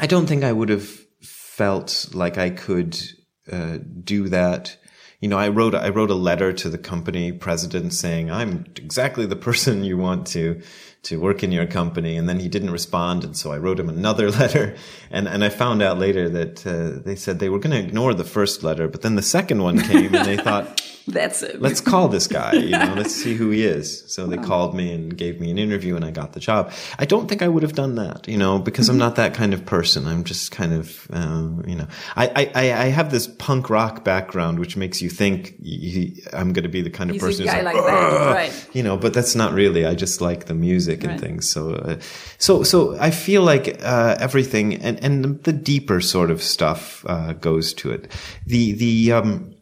I 0.00 0.06
don't 0.06 0.26
think 0.26 0.44
I 0.44 0.52
would 0.52 0.68
have 0.68 0.88
felt 1.22 2.08
like 2.12 2.38
I 2.38 2.50
could 2.50 2.98
uh, 3.50 3.78
do 4.04 4.28
that. 4.28 4.76
You 5.20 5.28
know, 5.28 5.38
I 5.38 5.48
wrote 5.48 5.74
I 5.74 5.88
wrote 5.88 6.10
a 6.10 6.14
letter 6.14 6.52
to 6.52 6.68
the 6.68 6.78
company 6.78 7.32
president 7.32 7.92
saying 7.92 8.30
I'm 8.30 8.66
exactly 8.76 9.26
the 9.26 9.36
person 9.36 9.82
you 9.84 9.98
want 9.98 10.26
to 10.28 10.62
to 11.04 11.20
work 11.20 11.42
in 11.42 11.52
your 11.52 11.66
company. 11.66 12.16
And 12.16 12.28
then 12.28 12.40
he 12.40 12.48
didn't 12.48 12.70
respond. 12.70 13.24
And 13.24 13.36
so 13.36 13.52
I 13.52 13.58
wrote 13.58 13.80
him 13.80 13.88
another 13.88 14.30
letter. 14.40 14.76
And, 15.10 15.28
and 15.28 15.44
I 15.44 15.48
found 15.48 15.82
out 15.82 15.98
later 15.98 16.28
that 16.28 16.66
uh, 16.66 17.00
they 17.04 17.16
said 17.16 17.38
they 17.38 17.48
were 17.48 17.58
going 17.58 17.76
to 17.76 17.86
ignore 17.86 18.14
the 18.14 18.24
first 18.24 18.62
letter, 18.62 18.88
but 18.88 19.02
then 19.02 19.14
the 19.14 19.22
second 19.22 19.62
one 19.62 19.80
came 19.80 20.14
and 20.14 20.26
they 20.26 20.36
thought, 20.36 20.82
that's 21.08 21.42
it. 21.42 21.60
Let's 21.60 21.80
call 21.80 22.08
this 22.08 22.26
guy, 22.26 22.52
you 22.52 22.70
know, 22.70 22.94
let's 22.96 23.14
see 23.14 23.34
who 23.34 23.50
he 23.50 23.64
is. 23.64 24.04
So 24.06 24.26
they 24.26 24.36
called 24.36 24.74
me 24.74 24.92
and 24.92 25.16
gave 25.16 25.40
me 25.40 25.50
an 25.50 25.58
interview 25.58 25.96
and 25.96 26.04
I 26.04 26.10
got 26.10 26.32
the 26.32 26.40
job. 26.40 26.72
I 26.98 27.04
don't 27.04 27.28
think 27.28 27.42
I 27.42 27.48
would 27.48 27.62
have 27.62 27.74
done 27.74 27.94
that, 27.96 28.28
you 28.28 28.36
know, 28.36 28.58
because 28.58 28.86
mm-hmm. 28.86 28.92
I'm 28.92 28.98
not 28.98 29.16
that 29.16 29.34
kind 29.34 29.54
of 29.54 29.64
person. 29.64 30.06
I'm 30.06 30.24
just 30.24 30.50
kind 30.50 30.72
of, 30.72 31.08
uh, 31.12 31.48
you 31.66 31.76
know, 31.76 31.86
I, 32.16 32.50
I, 32.54 32.72
I 32.72 32.84
have 32.86 33.10
this 33.10 33.26
punk 33.26 33.70
rock 33.70 34.04
background, 34.04 34.58
which 34.58 34.76
makes 34.76 35.00
you 35.00 35.10
think 35.10 35.54
I'm 36.32 36.52
going 36.52 36.64
to 36.64 36.68
be 36.68 36.82
the 36.82 36.90
kind 36.90 37.10
of 37.10 37.14
He's 37.14 37.22
person 37.22 37.46
who's 37.46 37.54
like, 37.54 37.64
like 37.64 37.74
that. 37.74 38.34
right. 38.34 38.68
you 38.72 38.82
know, 38.82 38.96
but 38.96 39.14
that's 39.14 39.34
not 39.34 39.52
really. 39.52 39.86
I 39.86 39.94
just 39.94 40.20
like 40.20 40.46
the 40.46 40.54
music 40.54 41.02
and 41.02 41.12
right. 41.12 41.20
things. 41.20 41.48
So, 41.48 41.74
uh, 41.74 41.98
so, 42.38 42.62
so 42.62 42.98
I 42.98 43.10
feel 43.10 43.42
like, 43.42 43.82
uh, 43.82 44.16
everything 44.20 44.74
and, 44.74 45.02
and 45.02 45.42
the 45.44 45.52
deeper 45.52 46.00
sort 46.00 46.30
of 46.30 46.42
stuff, 46.42 47.04
uh, 47.08 47.32
goes 47.32 47.72
to 47.74 47.90
it. 47.90 48.12
The, 48.46 48.72
the, 48.72 49.12
um, 49.12 49.54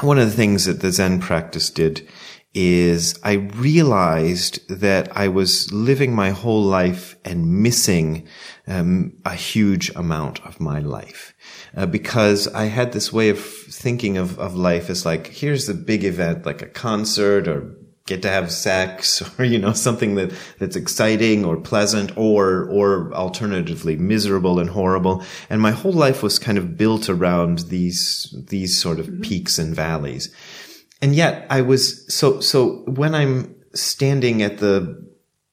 one 0.00 0.18
of 0.18 0.26
the 0.30 0.36
things 0.36 0.64
that 0.66 0.80
the 0.80 0.92
Zen 0.92 1.20
practice 1.20 1.70
did 1.70 2.08
is 2.54 3.18
I 3.22 3.34
realized 3.34 4.66
that 4.68 5.14
I 5.16 5.28
was 5.28 5.72
living 5.72 6.14
my 6.14 6.30
whole 6.30 6.62
life 6.62 7.16
and 7.24 7.62
missing 7.62 8.26
um, 8.66 9.12
a 9.24 9.34
huge 9.34 9.90
amount 9.94 10.44
of 10.44 10.58
my 10.58 10.78
life 10.80 11.34
uh, 11.76 11.86
because 11.86 12.48
I 12.48 12.64
had 12.64 12.92
this 12.92 13.12
way 13.12 13.28
of 13.28 13.38
thinking 13.38 14.16
of, 14.16 14.38
of 14.38 14.54
life 14.56 14.88
as 14.88 15.04
like 15.04 15.26
here's 15.28 15.66
the 15.66 15.74
big 15.74 16.04
event 16.04 16.46
like 16.46 16.62
a 16.62 16.66
concert 16.66 17.46
or 17.46 17.76
get 18.08 18.22
to 18.22 18.30
have 18.30 18.50
sex 18.50 19.22
or, 19.38 19.44
you 19.44 19.58
know, 19.58 19.72
something 19.72 20.16
that, 20.16 20.32
that's 20.58 20.76
exciting 20.76 21.44
or 21.44 21.56
pleasant 21.56 22.16
or, 22.16 22.64
or 22.70 23.12
alternatively 23.14 23.96
miserable 23.96 24.58
and 24.58 24.70
horrible. 24.70 25.22
And 25.48 25.60
my 25.60 25.70
whole 25.70 25.92
life 25.92 26.22
was 26.22 26.38
kind 26.38 26.58
of 26.58 26.76
built 26.76 27.08
around 27.08 27.60
these, 27.70 28.34
these 28.48 28.80
sort 28.80 28.98
of 28.98 29.06
mm-hmm. 29.06 29.20
peaks 29.20 29.58
and 29.58 29.76
valleys. 29.76 30.34
And 31.00 31.14
yet 31.14 31.46
I 31.50 31.60
was, 31.60 32.12
so, 32.12 32.40
so 32.40 32.82
when 32.86 33.14
I'm 33.14 33.54
standing 33.74 34.42
at 34.42 34.58
the 34.58 35.06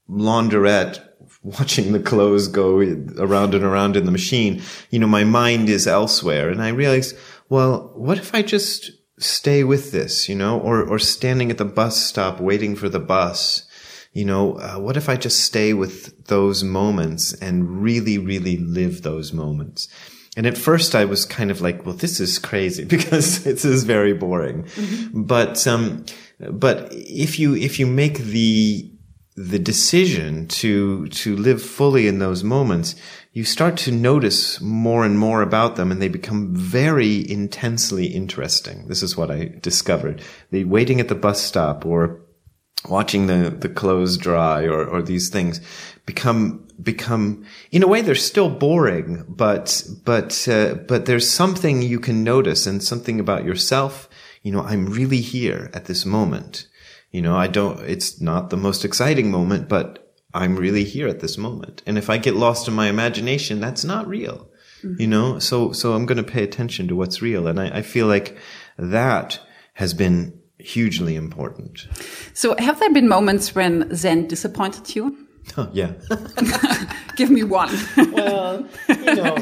laundrette 0.10 1.02
watching 1.44 1.92
the 1.92 2.00
clothes 2.00 2.48
go 2.48 2.80
around 3.20 3.54
and 3.54 3.64
around 3.64 3.96
in 3.96 4.06
the 4.06 4.12
machine, 4.12 4.62
you 4.90 4.98
know, 4.98 5.08
my 5.08 5.24
mind 5.24 5.70
is 5.70 5.86
elsewhere. 5.86 6.50
And 6.50 6.62
I 6.62 6.70
realized, 6.70 7.16
well, 7.50 7.92
what 7.96 8.18
if 8.18 8.34
I 8.34 8.42
just 8.42 8.92
stay 9.20 9.64
with 9.64 9.92
this, 9.92 10.28
you 10.28 10.36
know, 10.36 10.60
or, 10.60 10.84
or 10.84 11.00
standing 11.00 11.52
at 11.52 11.58
the 11.58 11.66
bus 11.66 12.02
stop 12.02 12.40
waiting 12.40 12.76
for 12.76 12.90
the 12.90 13.00
bus? 13.00 13.64
You 14.14 14.26
know, 14.26 14.54
uh, 14.54 14.80
what 14.80 14.96
if 14.96 15.10
I 15.10 15.18
just 15.18 15.42
stay 15.42 15.74
with 15.74 16.28
those 16.28 16.64
moments 16.64 17.34
and 17.34 17.82
really, 17.82 18.18
really 18.18 18.58
live 18.58 19.02
those 19.02 19.34
moments? 19.34 19.88
And 20.38 20.46
at 20.46 20.58
first 20.58 20.96
I 20.96 21.06
was 21.06 21.26
kind 21.26 21.52
of 21.52 21.62
like, 21.62 21.86
well, 21.86 21.96
this 21.96 22.20
is 22.20 22.40
crazy 22.40 22.84
because 22.96 23.44
this 23.44 23.66
is 23.66 23.84
very 23.84 24.14
boring. 24.14 24.64
Mm-hmm. 24.64 25.24
But, 25.24 25.66
um, 25.68 26.06
but 26.50 26.90
if 26.92 27.40
you, 27.40 27.56
if 27.56 27.80
you 27.80 27.88
make 27.88 28.20
the, 28.20 28.92
the 29.36 29.60
decision 29.60 30.48
to, 30.48 31.08
to 31.10 31.36
live 31.36 31.62
fully 31.62 32.08
in 32.08 32.20
those 32.20 32.44
moments, 32.44 32.96
you 33.36 33.44
start 33.44 33.76
to 33.76 33.92
notice 33.92 34.62
more 34.62 35.04
and 35.04 35.20
more 35.20 35.42
about 35.42 35.76
them 35.76 35.92
and 35.92 36.02
they 36.02 36.08
become 36.08 36.56
very 36.56 37.30
intensely 37.30 38.06
interesting. 38.06 38.88
This 38.88 39.04
is 39.04 39.18
what 39.18 39.30
I 39.30 39.52
discovered. 39.60 40.22
The 40.52 40.64
waiting 40.64 41.02
at 41.02 41.10
the 41.10 41.16
bus 41.16 41.42
stop 41.42 41.86
or 41.86 42.22
watching 42.88 43.28
the, 43.28 43.50
the 43.50 43.68
clothes 43.68 44.18
dry 44.18 44.64
or, 44.64 44.86
or 44.86 45.02
these 45.02 45.28
things 45.28 45.60
become, 46.06 46.66
become, 46.82 47.46
in 47.74 47.84
a 47.84 47.88
way, 47.88 48.00
they're 48.00 48.16
still 48.16 48.50
boring, 48.50 49.26
but, 49.28 49.86
but, 50.06 50.48
uh, 50.48 50.76
but 50.88 51.06
there's 51.06 51.30
something 51.30 51.82
you 51.82 52.00
can 52.00 52.24
notice 52.24 52.66
and 52.66 52.82
something 52.82 53.20
about 53.20 53.44
yourself. 53.44 54.08
You 54.44 54.54
know, 54.54 54.62
I'm 54.62 54.86
really 54.86 55.20
here 55.20 55.70
at 55.74 55.86
this 55.86 56.06
moment. 56.06 56.70
You 57.12 57.22
know, 57.22 57.36
I 57.36 57.48
don't, 57.48 57.82
it's 57.82 58.22
not 58.22 58.50
the 58.50 58.56
most 58.56 58.86
exciting 58.86 59.30
moment, 59.30 59.68
but 59.68 60.05
I'm 60.36 60.56
really 60.56 60.84
here 60.84 61.08
at 61.08 61.22
this 61.22 61.38
moment. 61.38 61.82
And 61.86 61.98
if 61.98 62.10
I 62.10 62.18
get 62.18 62.36
lost 62.36 62.68
in 62.68 62.74
my 62.74 62.88
imagination, 62.90 63.60
that's 63.60 63.84
not 63.84 64.08
real. 64.08 64.50
Mm-hmm. 64.84 65.02
You 65.02 65.08
know, 65.08 65.40
so, 65.40 65.72
so 65.72 65.94
I'm 65.94 66.06
going 66.06 66.18
to 66.18 66.32
pay 66.32 66.44
attention 66.44 66.88
to 66.90 66.96
what's 66.96 67.22
real. 67.22 67.48
And 67.48 67.60
I, 67.60 67.78
I 67.78 67.82
feel 67.82 68.08
like 68.08 68.38
that 68.78 69.40
has 69.74 69.94
been 69.94 70.40
hugely 70.60 71.16
important. 71.16 71.88
So 72.34 72.56
have 72.58 72.80
there 72.80 72.92
been 72.92 73.08
moments 73.08 73.56
when 73.56 73.94
Zen 73.96 74.28
disappointed 74.28 74.96
you? 74.96 75.18
Oh, 75.58 75.70
yeah. 75.74 75.94
Give 77.16 77.30
me 77.30 77.44
one. 77.44 77.70
well, 78.12 78.68
you 78.90 79.16
know, 79.16 79.36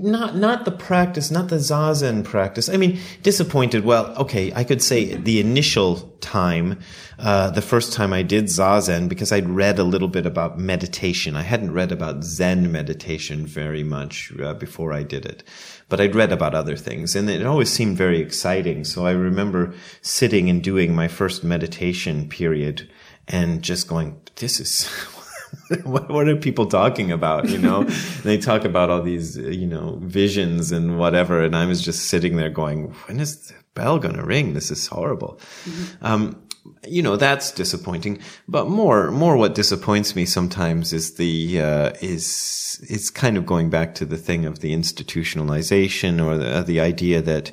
not 0.00 0.36
not 0.36 0.64
the 0.64 0.70
practice, 0.70 1.30
not 1.30 1.48
the 1.48 1.56
zazen 1.56 2.24
practice. 2.24 2.68
I 2.68 2.76
mean, 2.76 3.00
disappointed. 3.22 3.84
Well, 3.84 4.14
okay, 4.16 4.52
I 4.54 4.64
could 4.64 4.82
say 4.82 5.14
the 5.14 5.40
initial 5.40 6.14
time, 6.20 6.78
uh, 7.18 7.50
the 7.50 7.62
first 7.62 7.92
time 7.92 8.12
I 8.12 8.22
did 8.22 8.44
zazen, 8.44 9.08
because 9.08 9.32
I'd 9.32 9.48
read 9.48 9.78
a 9.78 9.84
little 9.84 10.08
bit 10.08 10.26
about 10.26 10.58
meditation. 10.58 11.36
I 11.36 11.42
hadn't 11.42 11.72
read 11.72 11.92
about 11.92 12.24
Zen 12.24 12.70
meditation 12.70 13.46
very 13.46 13.84
much 13.84 14.32
uh, 14.40 14.54
before 14.54 14.92
I 14.92 15.02
did 15.02 15.26
it, 15.26 15.42
but 15.88 16.00
I'd 16.00 16.14
read 16.14 16.32
about 16.32 16.54
other 16.54 16.76
things, 16.76 17.16
and 17.16 17.28
it 17.28 17.44
always 17.44 17.70
seemed 17.70 17.96
very 17.96 18.20
exciting. 18.20 18.84
So 18.84 19.06
I 19.06 19.12
remember 19.12 19.74
sitting 20.00 20.48
and 20.48 20.62
doing 20.62 20.94
my 20.94 21.08
first 21.08 21.44
meditation 21.44 22.28
period 22.28 22.88
and 23.28 23.62
just 23.62 23.88
going, 23.88 24.20
this 24.36 24.60
is 24.60 24.88
what, 25.84 26.08
what 26.08 26.28
are 26.28 26.36
people 26.36 26.66
talking 26.66 27.10
about? 27.10 27.48
You 27.48 27.58
know, 27.58 27.84
they 28.22 28.38
talk 28.38 28.64
about 28.64 28.90
all 28.90 29.02
these, 29.02 29.36
you 29.36 29.66
know, 29.66 29.98
visions 30.02 30.72
and 30.72 30.98
whatever. 30.98 31.42
And 31.42 31.54
I 31.56 31.66
was 31.66 31.82
just 31.82 32.06
sitting 32.06 32.36
there 32.36 32.50
going, 32.50 32.92
when 33.06 33.20
is 33.20 33.48
the 33.48 33.54
bell 33.74 33.98
going 33.98 34.16
to 34.16 34.24
ring? 34.24 34.54
This 34.54 34.70
is 34.70 34.86
horrible. 34.86 35.38
Mm-hmm. 35.64 36.06
Um, 36.06 36.40
you 36.86 37.02
know, 37.02 37.16
that's 37.16 37.52
disappointing. 37.52 38.20
But 38.48 38.68
more, 38.68 39.10
more 39.10 39.36
what 39.36 39.54
disappoints 39.54 40.16
me 40.16 40.24
sometimes 40.24 40.92
is 40.92 41.14
the, 41.14 41.60
uh, 41.60 41.92
is, 42.00 42.80
it's 42.88 43.10
kind 43.10 43.36
of 43.36 43.46
going 43.46 43.70
back 43.70 43.94
to 43.96 44.04
the 44.04 44.16
thing 44.16 44.46
of 44.46 44.60
the 44.60 44.74
institutionalization 44.74 46.24
or 46.24 46.38
the, 46.38 46.62
the 46.62 46.80
idea 46.80 47.20
that, 47.22 47.52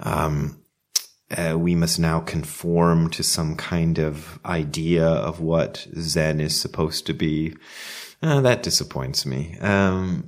um, 0.00 0.57
uh, 1.36 1.58
we 1.58 1.74
must 1.74 1.98
now 1.98 2.20
conform 2.20 3.10
to 3.10 3.22
some 3.22 3.54
kind 3.56 3.98
of 3.98 4.38
idea 4.44 5.06
of 5.06 5.40
what 5.40 5.86
Zen 5.98 6.40
is 6.40 6.58
supposed 6.58 7.06
to 7.06 7.12
be. 7.12 7.54
Uh, 8.22 8.40
that 8.40 8.62
disappoints 8.62 9.26
me. 9.26 9.56
Um, 9.60 10.24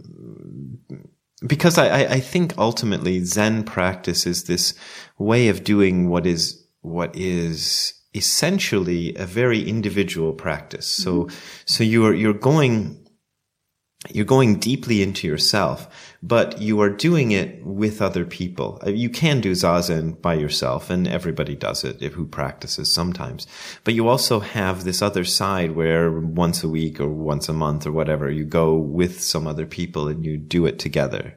because 1.46 1.78
I, 1.78 2.04
I 2.04 2.20
think 2.20 2.56
ultimately 2.58 3.24
Zen 3.24 3.64
practice 3.64 4.26
is 4.26 4.44
this 4.44 4.74
way 5.18 5.48
of 5.48 5.64
doing 5.64 6.10
what 6.10 6.26
is, 6.26 6.62
what 6.82 7.16
is 7.16 7.94
essentially 8.14 9.14
a 9.16 9.24
very 9.24 9.66
individual 9.66 10.34
practice. 10.34 10.86
So, 10.86 11.24
mm-hmm. 11.24 11.36
so 11.64 11.82
you're, 11.82 12.14
you're 12.14 12.34
going 12.34 13.06
you're 14.08 14.24
going 14.24 14.58
deeply 14.58 15.02
into 15.02 15.26
yourself, 15.26 16.16
but 16.22 16.60
you 16.60 16.80
are 16.80 16.88
doing 16.88 17.32
it 17.32 17.62
with 17.64 18.00
other 18.00 18.24
people. 18.24 18.80
Uh, 18.84 18.90
you 18.90 19.10
can 19.10 19.42
do 19.42 19.52
zazen 19.52 20.20
by 20.22 20.34
yourself, 20.34 20.88
and 20.88 21.06
everybody 21.06 21.54
does 21.54 21.84
it 21.84 22.00
if 22.00 22.14
who 22.14 22.26
practices 22.26 22.90
sometimes. 22.90 23.46
But 23.84 23.92
you 23.92 24.08
also 24.08 24.40
have 24.40 24.84
this 24.84 25.02
other 25.02 25.24
side 25.24 25.72
where 25.72 26.10
once 26.10 26.64
a 26.64 26.68
week 26.68 26.98
or 26.98 27.08
once 27.08 27.48
a 27.50 27.52
month 27.52 27.86
or 27.86 27.92
whatever, 27.92 28.30
you 28.30 28.44
go 28.44 28.74
with 28.74 29.20
some 29.20 29.46
other 29.46 29.66
people 29.66 30.08
and 30.08 30.24
you 30.24 30.38
do 30.38 30.64
it 30.64 30.78
together. 30.78 31.36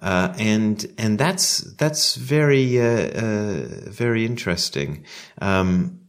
Uh, 0.00 0.34
and 0.38 0.86
and 0.96 1.18
that's 1.18 1.58
that's 1.74 2.16
very 2.16 2.80
uh, 2.80 3.10
uh, 3.10 3.66
very 3.90 4.24
interesting. 4.24 5.04
Um, 5.42 5.99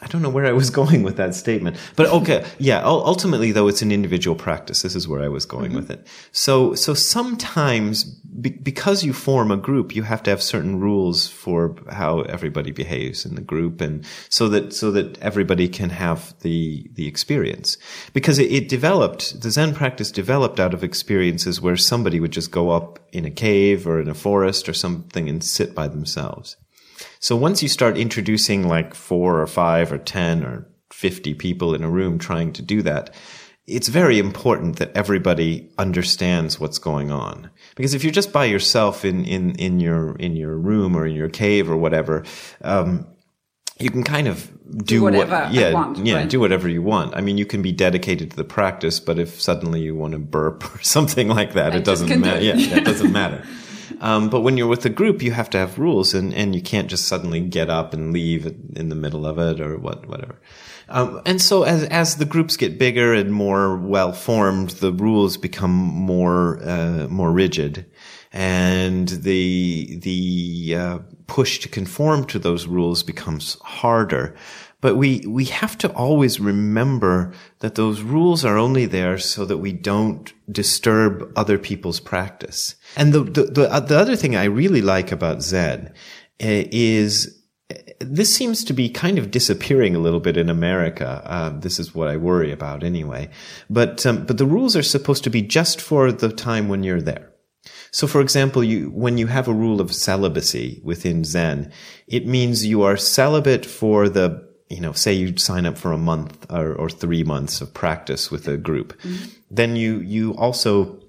I 0.00 0.06
don't 0.06 0.22
know 0.22 0.30
where 0.30 0.46
I 0.46 0.52
was 0.52 0.70
going 0.80 1.02
with 1.02 1.16
that 1.16 1.34
statement, 1.34 1.76
but 1.96 2.06
okay. 2.06 2.44
Yeah. 2.58 2.82
Ultimately, 2.84 3.52
though, 3.52 3.68
it's 3.68 3.82
an 3.82 3.92
individual 3.92 4.36
practice. 4.36 4.82
This 4.82 4.94
is 4.94 5.08
where 5.08 5.22
I 5.22 5.28
was 5.28 5.44
going 5.44 5.70
mm-hmm. 5.70 5.76
with 5.76 5.90
it. 5.90 6.06
So, 6.32 6.74
so 6.74 6.94
sometimes 6.94 8.04
be, 8.04 8.50
because 8.50 9.02
you 9.02 9.12
form 9.12 9.50
a 9.50 9.56
group, 9.56 9.94
you 9.94 10.04
have 10.04 10.22
to 10.24 10.30
have 10.30 10.42
certain 10.42 10.78
rules 10.78 11.26
for 11.26 11.76
how 11.90 12.20
everybody 12.22 12.70
behaves 12.70 13.24
in 13.24 13.34
the 13.34 13.40
group. 13.40 13.80
And 13.80 14.06
so 14.28 14.48
that, 14.48 14.72
so 14.72 14.90
that 14.92 15.18
everybody 15.18 15.68
can 15.68 15.90
have 15.90 16.34
the, 16.40 16.88
the 16.94 17.06
experience 17.06 17.76
because 18.12 18.38
it, 18.38 18.52
it 18.52 18.68
developed, 18.68 19.40
the 19.42 19.50
Zen 19.50 19.74
practice 19.74 20.12
developed 20.12 20.60
out 20.60 20.74
of 20.74 20.84
experiences 20.84 21.60
where 21.60 21.76
somebody 21.76 22.20
would 22.20 22.32
just 22.32 22.50
go 22.50 22.70
up 22.70 23.00
in 23.12 23.24
a 23.24 23.30
cave 23.30 23.86
or 23.86 24.00
in 24.00 24.08
a 24.08 24.14
forest 24.14 24.68
or 24.68 24.74
something 24.74 25.28
and 25.28 25.42
sit 25.42 25.74
by 25.74 25.88
themselves. 25.88 26.56
So 27.20 27.36
once 27.36 27.62
you 27.62 27.68
start 27.68 27.96
introducing 27.96 28.68
like 28.68 28.94
four 28.94 29.40
or 29.40 29.46
five 29.46 29.92
or 29.92 29.98
10 29.98 30.44
or 30.44 30.68
50 30.92 31.34
people 31.34 31.74
in 31.74 31.82
a 31.82 31.90
room 31.90 32.18
trying 32.18 32.52
to 32.54 32.62
do 32.62 32.82
that, 32.82 33.14
it's 33.66 33.88
very 33.88 34.18
important 34.18 34.76
that 34.76 34.96
everybody 34.96 35.70
understands 35.76 36.58
what's 36.58 36.78
going 36.78 37.10
on. 37.10 37.50
Because 37.76 37.92
if 37.92 38.02
you're 38.02 38.12
just 38.12 38.32
by 38.32 38.46
yourself 38.46 39.04
in, 39.04 39.24
in, 39.24 39.54
in 39.56 39.78
your, 39.78 40.16
in 40.16 40.36
your 40.36 40.56
room 40.56 40.96
or 40.96 41.06
in 41.06 41.14
your 41.14 41.28
cave 41.28 41.70
or 41.70 41.76
whatever, 41.76 42.24
um, 42.62 43.06
you 43.78 43.90
can 43.90 44.02
kind 44.02 44.26
of 44.26 44.50
do, 44.70 44.84
do 44.84 45.02
whatever 45.02 45.30
what, 45.30 45.52
yeah, 45.52 45.72
want, 45.72 46.04
yeah, 46.04 46.16
right? 46.16 46.28
do 46.28 46.40
whatever 46.40 46.68
you 46.68 46.82
want. 46.82 47.14
I 47.14 47.20
mean, 47.20 47.38
you 47.38 47.46
can 47.46 47.62
be 47.62 47.70
dedicated 47.72 48.30
to 48.30 48.36
the 48.36 48.44
practice, 48.44 48.98
but 48.98 49.18
if 49.18 49.40
suddenly 49.40 49.80
you 49.80 49.94
want 49.94 50.12
to 50.12 50.18
burp 50.18 50.64
or 50.74 50.82
something 50.82 51.28
like 51.28 51.52
that, 51.52 51.74
I 51.74 51.76
it 51.76 51.84
doesn't 51.84 52.20
matter. 52.20 52.42
Yeah, 52.42 52.54
it 52.56 52.84
doesn't 52.84 53.12
matter. 53.12 53.44
Um, 54.00 54.28
but 54.28 54.40
when 54.40 54.56
you're 54.56 54.68
with 54.68 54.84
a 54.84 54.90
group, 54.90 55.22
you 55.22 55.32
have 55.32 55.50
to 55.50 55.58
have 55.58 55.78
rules, 55.78 56.14
and, 56.14 56.34
and 56.34 56.54
you 56.54 56.62
can't 56.62 56.88
just 56.88 57.06
suddenly 57.06 57.40
get 57.40 57.70
up 57.70 57.94
and 57.94 58.12
leave 58.12 58.46
in 58.76 58.88
the 58.88 58.94
middle 58.94 59.26
of 59.26 59.38
it 59.38 59.60
or 59.60 59.78
what 59.78 60.06
whatever. 60.06 60.40
Um, 60.88 61.20
and 61.26 61.40
so 61.40 61.64
as 61.64 61.84
as 61.84 62.16
the 62.16 62.24
groups 62.24 62.56
get 62.56 62.78
bigger 62.78 63.12
and 63.12 63.32
more 63.32 63.76
well 63.76 64.12
formed, 64.12 64.70
the 64.70 64.92
rules 64.92 65.36
become 65.36 65.72
more 65.72 66.60
uh, 66.62 67.08
more 67.08 67.30
rigid, 67.30 67.84
and 68.32 69.08
the 69.08 69.98
the 70.00 70.74
uh, 70.76 70.98
push 71.26 71.58
to 71.60 71.68
conform 71.68 72.24
to 72.26 72.38
those 72.38 72.66
rules 72.66 73.02
becomes 73.02 73.58
harder. 73.62 74.34
But 74.80 74.94
we, 74.94 75.24
we 75.26 75.46
have 75.46 75.76
to 75.78 75.92
always 75.92 76.38
remember 76.38 77.32
that 77.58 77.74
those 77.74 78.00
rules 78.00 78.44
are 78.44 78.56
only 78.56 78.86
there 78.86 79.18
so 79.18 79.44
that 79.44 79.58
we 79.58 79.72
don't 79.72 80.32
disturb 80.50 81.32
other 81.36 81.58
people's 81.58 81.98
practice. 81.98 82.76
And 82.96 83.12
the, 83.12 83.24
the, 83.24 83.42
the, 83.44 83.72
uh, 83.72 83.80
the 83.80 83.98
other 83.98 84.14
thing 84.14 84.36
I 84.36 84.44
really 84.44 84.82
like 84.82 85.10
about 85.10 85.42
Zen 85.42 85.92
eh, 86.38 86.68
is 86.70 87.42
eh, 87.70 87.76
this 87.98 88.32
seems 88.32 88.62
to 88.64 88.72
be 88.72 88.88
kind 88.88 89.18
of 89.18 89.32
disappearing 89.32 89.96
a 89.96 90.00
little 90.00 90.20
bit 90.20 90.36
in 90.36 90.48
America. 90.48 91.22
Uh, 91.24 91.50
this 91.58 91.80
is 91.80 91.92
what 91.92 92.06
I 92.06 92.16
worry 92.16 92.52
about 92.52 92.84
anyway. 92.84 93.30
But, 93.68 94.06
um, 94.06 94.26
but 94.26 94.38
the 94.38 94.46
rules 94.46 94.76
are 94.76 94.82
supposed 94.84 95.24
to 95.24 95.30
be 95.30 95.42
just 95.42 95.80
for 95.80 96.12
the 96.12 96.30
time 96.30 96.68
when 96.68 96.84
you're 96.84 97.02
there. 97.02 97.32
So, 97.90 98.06
for 98.06 98.20
example, 98.20 98.62
you, 98.62 98.90
when 98.90 99.18
you 99.18 99.26
have 99.26 99.48
a 99.48 99.52
rule 99.52 99.80
of 99.80 99.94
celibacy 99.94 100.80
within 100.84 101.24
Zen, 101.24 101.72
it 102.06 102.26
means 102.26 102.64
you 102.64 102.82
are 102.82 102.96
celibate 102.96 103.66
for 103.66 104.08
the 104.08 104.47
you 104.68 104.80
know, 104.80 104.92
say 104.92 105.12
you 105.12 105.36
sign 105.36 105.66
up 105.66 105.78
for 105.78 105.92
a 105.92 105.98
month 105.98 106.46
or, 106.50 106.74
or 106.74 106.90
three 106.90 107.24
months 107.24 107.60
of 107.60 107.72
practice 107.72 108.30
with 108.30 108.46
a 108.48 108.56
group, 108.56 108.98
mm-hmm. 109.00 109.30
then 109.50 109.76
you, 109.76 109.98
you 110.00 110.36
also 110.36 111.00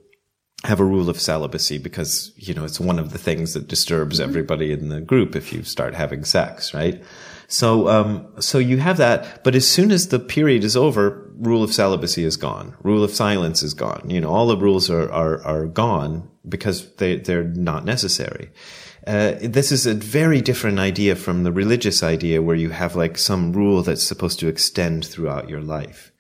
have 0.64 0.80
a 0.80 0.86
rule 0.86 1.10
of 1.10 1.20
celibacy 1.20 1.78
because, 1.78 2.34
you 2.36 2.54
know, 2.54 2.66
it's 2.66 2.80
one 2.80 3.00
of 3.00 3.12
the 3.12 3.18
things 3.18 3.54
that 3.54 3.68
disturbs 3.68 4.20
mm-hmm. 4.20 4.30
everybody 4.30 4.72
in 4.72 4.90
the 4.90 5.02
group 5.02 5.36
if 5.36 5.54
you 5.54 5.64
start 5.64 5.94
having 5.94 6.24
sex, 6.24 6.74
right? 6.74 7.04
So, 7.48 7.88
um, 7.88 8.28
so 8.40 8.60
you 8.60 8.78
have 8.78 8.98
that, 8.98 9.44
but 9.44 9.56
as 9.56 9.68
soon 9.68 9.92
as 9.92 10.10
the 10.10 10.20
period 10.20 10.64
is 10.64 10.78
over, 10.78 11.32
rule 11.38 11.64
of 11.64 11.74
celibacy 11.74 12.24
is 12.24 12.38
gone. 12.38 12.76
Rule 12.84 13.04
of 13.04 13.12
silence 13.12 13.64
is 13.64 13.74
gone. 13.74 14.10
You 14.10 14.22
know, 14.22 14.30
all 14.30 14.48
the 14.48 14.58
rules 14.58 14.90
are, 14.90 15.12
are, 15.12 15.42
are 15.44 15.66
gone 15.66 16.30
because 16.48 16.94
they, 16.96 17.16
they're 17.16 17.44
not 17.44 17.86
necessary. 17.86 18.52
Uh, 19.08 19.34
this 19.42 19.72
is 19.72 19.86
a 19.86 19.94
very 19.94 20.42
different 20.42 20.80
idea 20.80 21.16
from 21.16 21.44
the 21.44 21.52
religious 21.52 22.04
idea 22.04 22.42
where 22.42 22.56
you 22.56 22.70
have 22.70 22.96
like 22.96 23.18
some 23.18 23.54
rule 23.54 23.82
that's 23.82 24.04
supposed 24.04 24.40
to 24.40 24.48
extend 24.48 25.06
throughout 25.06 25.50
your 25.50 25.62
life. 25.62 26.12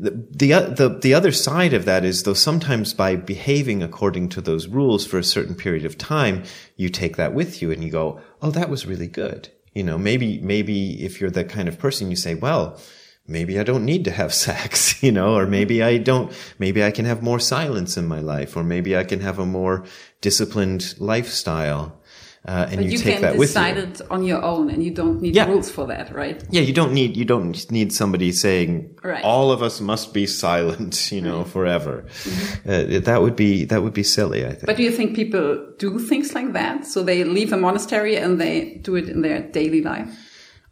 The, 0.00 0.10
the, 0.10 0.74
the, 0.74 0.98
the 1.00 1.14
other 1.14 1.30
side 1.30 1.72
of 1.72 1.84
that 1.84 2.04
is 2.04 2.24
though 2.24 2.34
sometimes 2.34 2.92
by 2.92 3.14
behaving 3.14 3.82
according 3.82 4.30
to 4.30 4.40
those 4.40 4.66
rules 4.66 5.06
for 5.06 5.18
a 5.18 5.24
certain 5.24 5.54
period 5.54 5.84
of 5.84 5.96
time, 5.98 6.42
you 6.76 6.88
take 6.88 7.16
that 7.16 7.34
with 7.34 7.62
you 7.62 7.70
and 7.70 7.84
you 7.84 7.90
go, 7.90 8.20
Oh, 8.42 8.50
that 8.50 8.70
was 8.70 8.86
really 8.86 9.06
good. 9.06 9.50
You 9.72 9.84
know, 9.84 9.98
maybe, 9.98 10.40
maybe 10.40 11.04
if 11.04 11.20
you're 11.20 11.30
that 11.30 11.48
kind 11.48 11.68
of 11.68 11.78
person, 11.78 12.10
you 12.10 12.16
say, 12.16 12.34
well, 12.34 12.78
maybe 13.26 13.58
I 13.58 13.62
don't 13.62 13.84
need 13.84 14.04
to 14.04 14.10
have 14.10 14.34
sex, 14.48 15.02
you 15.02 15.12
know, 15.12 15.34
or 15.36 15.46
maybe 15.46 15.82
I 15.82 15.98
don't, 15.98 16.32
maybe 16.58 16.82
I 16.84 16.90
can 16.90 17.04
have 17.04 17.22
more 17.22 17.40
silence 17.40 17.96
in 17.96 18.06
my 18.06 18.20
life, 18.20 18.56
or 18.56 18.64
maybe 18.64 18.96
I 18.96 19.04
can 19.04 19.20
have 19.20 19.38
a 19.38 19.46
more 19.46 19.84
disciplined 20.20 20.94
lifestyle. 20.98 22.00
Uh, 22.46 22.66
and 22.68 22.76
but 22.76 22.84
you, 22.84 22.90
you 22.90 22.98
take 22.98 23.20
that 23.22 23.38
with 23.38 23.48
you. 23.48 23.54
decide 23.54 23.78
it 23.78 24.02
on 24.10 24.22
your 24.22 24.42
own, 24.42 24.68
and 24.68 24.84
you 24.84 24.90
don't 24.90 25.22
need 25.22 25.34
yeah. 25.34 25.46
rules 25.46 25.70
for 25.70 25.86
that, 25.86 26.14
right? 26.14 26.44
Yeah, 26.50 26.60
you 26.60 26.74
don't 26.74 26.92
need 26.92 27.16
you 27.16 27.24
don't 27.24 27.70
need 27.70 27.90
somebody 27.90 28.32
saying 28.32 28.94
right. 29.02 29.24
all 29.24 29.50
of 29.50 29.62
us 29.62 29.80
must 29.80 30.12
be 30.12 30.26
silent, 30.26 31.10
you 31.12 31.22
know, 31.22 31.38
right. 31.38 31.46
forever. 31.46 32.04
Mm-hmm. 32.06 32.96
Uh, 32.96 33.00
that 33.00 33.22
would 33.22 33.34
be 33.34 33.64
that 33.64 33.82
would 33.82 33.94
be 33.94 34.02
silly, 34.02 34.44
I 34.44 34.50
think. 34.50 34.66
But 34.66 34.76
do 34.76 34.82
you 34.82 34.92
think 34.92 35.16
people 35.16 35.66
do 35.78 35.98
things 35.98 36.34
like 36.34 36.52
that? 36.52 36.86
So 36.86 37.02
they 37.02 37.24
leave 37.24 37.50
a 37.52 37.56
monastery 37.56 38.16
and 38.16 38.38
they 38.38 38.74
do 38.82 38.94
it 38.96 39.08
in 39.08 39.22
their 39.22 39.40
daily 39.40 39.80
life? 39.80 40.14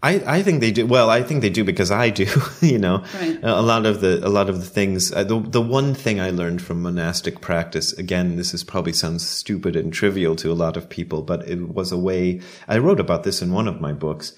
I, 0.04 0.22
I 0.26 0.42
think 0.42 0.60
they 0.60 0.72
do. 0.72 0.84
Well, 0.84 1.10
I 1.10 1.22
think 1.22 1.42
they 1.42 1.50
do 1.50 1.62
because 1.62 1.92
I 1.92 2.10
do. 2.10 2.26
you 2.60 2.78
know, 2.78 3.04
right. 3.14 3.38
a 3.42 3.62
lot 3.62 3.86
of 3.86 4.00
the 4.00 4.26
a 4.26 4.28
lot 4.28 4.48
of 4.48 4.58
the 4.58 4.66
things. 4.66 5.12
Uh, 5.12 5.22
the 5.22 5.38
the 5.38 5.62
one 5.62 5.94
thing 5.94 6.20
I 6.20 6.30
learned 6.30 6.60
from 6.60 6.82
monastic 6.82 7.40
practice. 7.40 7.92
Again, 7.92 8.36
this 8.36 8.52
is 8.52 8.64
probably 8.64 8.92
sounds 8.92 9.26
stupid 9.28 9.76
and 9.76 9.92
trivial 9.92 10.34
to 10.36 10.50
a 10.50 10.54
lot 10.54 10.76
of 10.76 10.88
people, 10.88 11.22
but 11.22 11.48
it 11.48 11.68
was 11.68 11.92
a 11.92 11.98
way. 11.98 12.40
I 12.66 12.78
wrote 12.78 12.98
about 12.98 13.22
this 13.22 13.42
in 13.42 13.52
one 13.52 13.68
of 13.68 13.80
my 13.80 13.92
books 13.92 14.34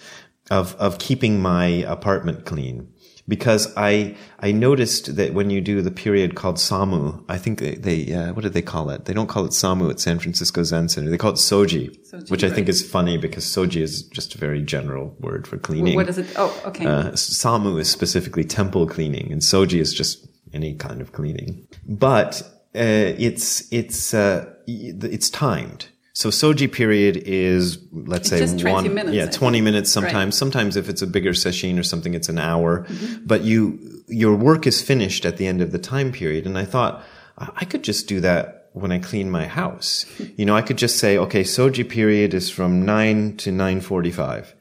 of 0.50 0.74
of 0.76 0.98
keeping 0.98 1.40
my 1.40 1.66
apartment 1.66 2.44
clean 2.44 2.92
because 3.26 3.72
I 3.76 4.16
I 4.40 4.52
noticed 4.52 5.16
that 5.16 5.32
when 5.34 5.50
you 5.50 5.60
do 5.60 5.80
the 5.80 5.90
period 5.90 6.34
called 6.34 6.56
Samu, 6.56 7.24
I 7.28 7.38
think 7.38 7.58
they, 7.58 7.74
they 7.76 8.12
uh, 8.12 8.32
what 8.32 8.42
do 8.42 8.48
they 8.48 8.62
call 8.62 8.90
it? 8.90 9.06
They 9.06 9.14
don't 9.14 9.28
call 9.28 9.44
it 9.44 9.52
Samu 9.52 9.90
at 9.90 10.00
San 10.00 10.18
Francisco 10.18 10.62
Zen 10.62 10.88
Center. 10.88 11.10
They 11.10 11.18
call 11.18 11.32
it 11.32 11.36
Soji, 11.36 11.96
soji 12.04 12.30
which 12.30 12.44
I 12.44 12.50
think 12.50 12.68
is 12.68 12.86
funny 12.86 13.16
because 13.16 13.44
Soji 13.44 13.80
is 13.80 14.02
just 14.02 14.34
a 14.34 14.38
very 14.38 14.62
general 14.62 15.16
word 15.20 15.46
for 15.46 15.56
cleaning. 15.56 15.96
What 15.96 16.08
is 16.08 16.18
it? 16.18 16.26
Oh, 16.36 16.62
okay. 16.66 16.86
Uh, 16.86 17.12
Samu 17.12 17.80
is 17.80 17.90
specifically 17.90 18.44
temple 18.44 18.86
cleaning, 18.86 19.32
and 19.32 19.40
Soji 19.40 19.80
is 19.80 19.94
just 19.94 20.26
any 20.52 20.74
kind 20.74 21.00
of 21.00 21.12
cleaning. 21.12 21.66
But 21.86 22.42
uh, 22.74 23.16
it's 23.18 23.72
it's 23.72 24.12
uh, 24.12 24.52
it's 24.66 25.30
timed. 25.30 25.88
So 26.14 26.28
soji 26.28 26.70
period 26.70 27.16
is 27.16 27.78
let's 27.92 28.30
it's 28.30 28.62
say 28.62 28.72
one 28.72 28.94
minutes, 28.94 29.16
yeah 29.16 29.26
20 29.26 29.60
minutes 29.60 29.90
sometimes 29.90 30.14
right. 30.14 30.34
sometimes. 30.34 30.76
If 30.76 30.88
it's 30.88 31.02
a 31.02 31.08
bigger 31.08 31.34
session 31.34 31.76
or 31.76 31.82
something 31.82 32.14
it's 32.14 32.28
an 32.28 32.38
hour. 32.38 32.84
Mm-hmm. 32.84 33.26
but 33.26 33.42
you 33.42 34.02
your 34.06 34.36
work 34.36 34.66
is 34.66 34.80
finished 34.80 35.24
at 35.24 35.38
the 35.38 35.46
end 35.48 35.60
of 35.60 35.72
the 35.72 35.78
time 35.78 36.12
period. 36.12 36.46
And 36.46 36.56
I 36.56 36.64
thought 36.64 37.04
I 37.36 37.64
could 37.64 37.82
just 37.82 38.06
do 38.06 38.20
that 38.20 38.68
when 38.74 38.92
I 38.92 39.00
clean 39.00 39.30
my 39.30 39.46
house. 39.46 40.06
You 40.36 40.46
know 40.46 40.54
I 40.54 40.62
could 40.62 40.78
just 40.78 40.98
say 40.98 41.18
okay 41.18 41.42
soji 41.42 41.88
period 41.88 42.32
is 42.32 42.48
from 42.48 42.84
9 42.84 43.36
to 43.38 43.50
9:45 43.50 44.52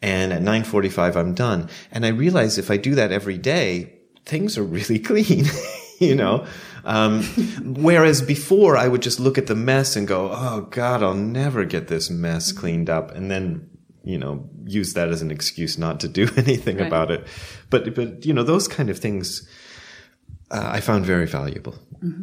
and 0.00 0.32
at 0.32 0.40
9:45 0.40 1.16
I'm 1.16 1.34
done. 1.34 1.68
And 1.92 2.06
I 2.06 2.08
realize 2.08 2.56
if 2.56 2.70
I 2.70 2.78
do 2.78 2.94
that 2.94 3.12
every 3.12 3.36
day 3.36 3.92
things 4.24 4.56
are 4.56 4.64
really 4.64 4.98
clean 5.10 5.44
you 6.00 6.14
know 6.14 6.46
um, 6.84 7.22
whereas 7.62 8.22
before 8.22 8.76
I 8.76 8.88
would 8.88 9.02
just 9.02 9.18
look 9.18 9.38
at 9.38 9.46
the 9.46 9.54
mess 9.54 9.96
and 9.96 10.06
go, 10.06 10.30
Oh 10.32 10.62
God, 10.70 11.02
I'll 11.02 11.14
never 11.14 11.64
get 11.64 11.88
this 11.88 12.10
mess 12.10 12.52
cleaned 12.52 12.90
up. 12.90 13.14
And 13.14 13.30
then, 13.30 13.68
you 14.04 14.18
know, 14.18 14.48
use 14.64 14.94
that 14.94 15.08
as 15.08 15.22
an 15.22 15.30
excuse 15.30 15.78
not 15.78 16.00
to 16.00 16.08
do 16.08 16.28
anything 16.36 16.78
right. 16.78 16.86
about 16.86 17.10
it. 17.10 17.26
But, 17.70 17.94
but, 17.94 18.24
you 18.24 18.32
know, 18.32 18.42
those 18.42 18.68
kind 18.68 18.90
of 18.90 18.98
things, 18.98 19.48
uh, 20.50 20.68
I 20.72 20.80
found 20.80 21.06
very 21.06 21.26
valuable. 21.26 21.74
Mm-hmm. 22.02 22.22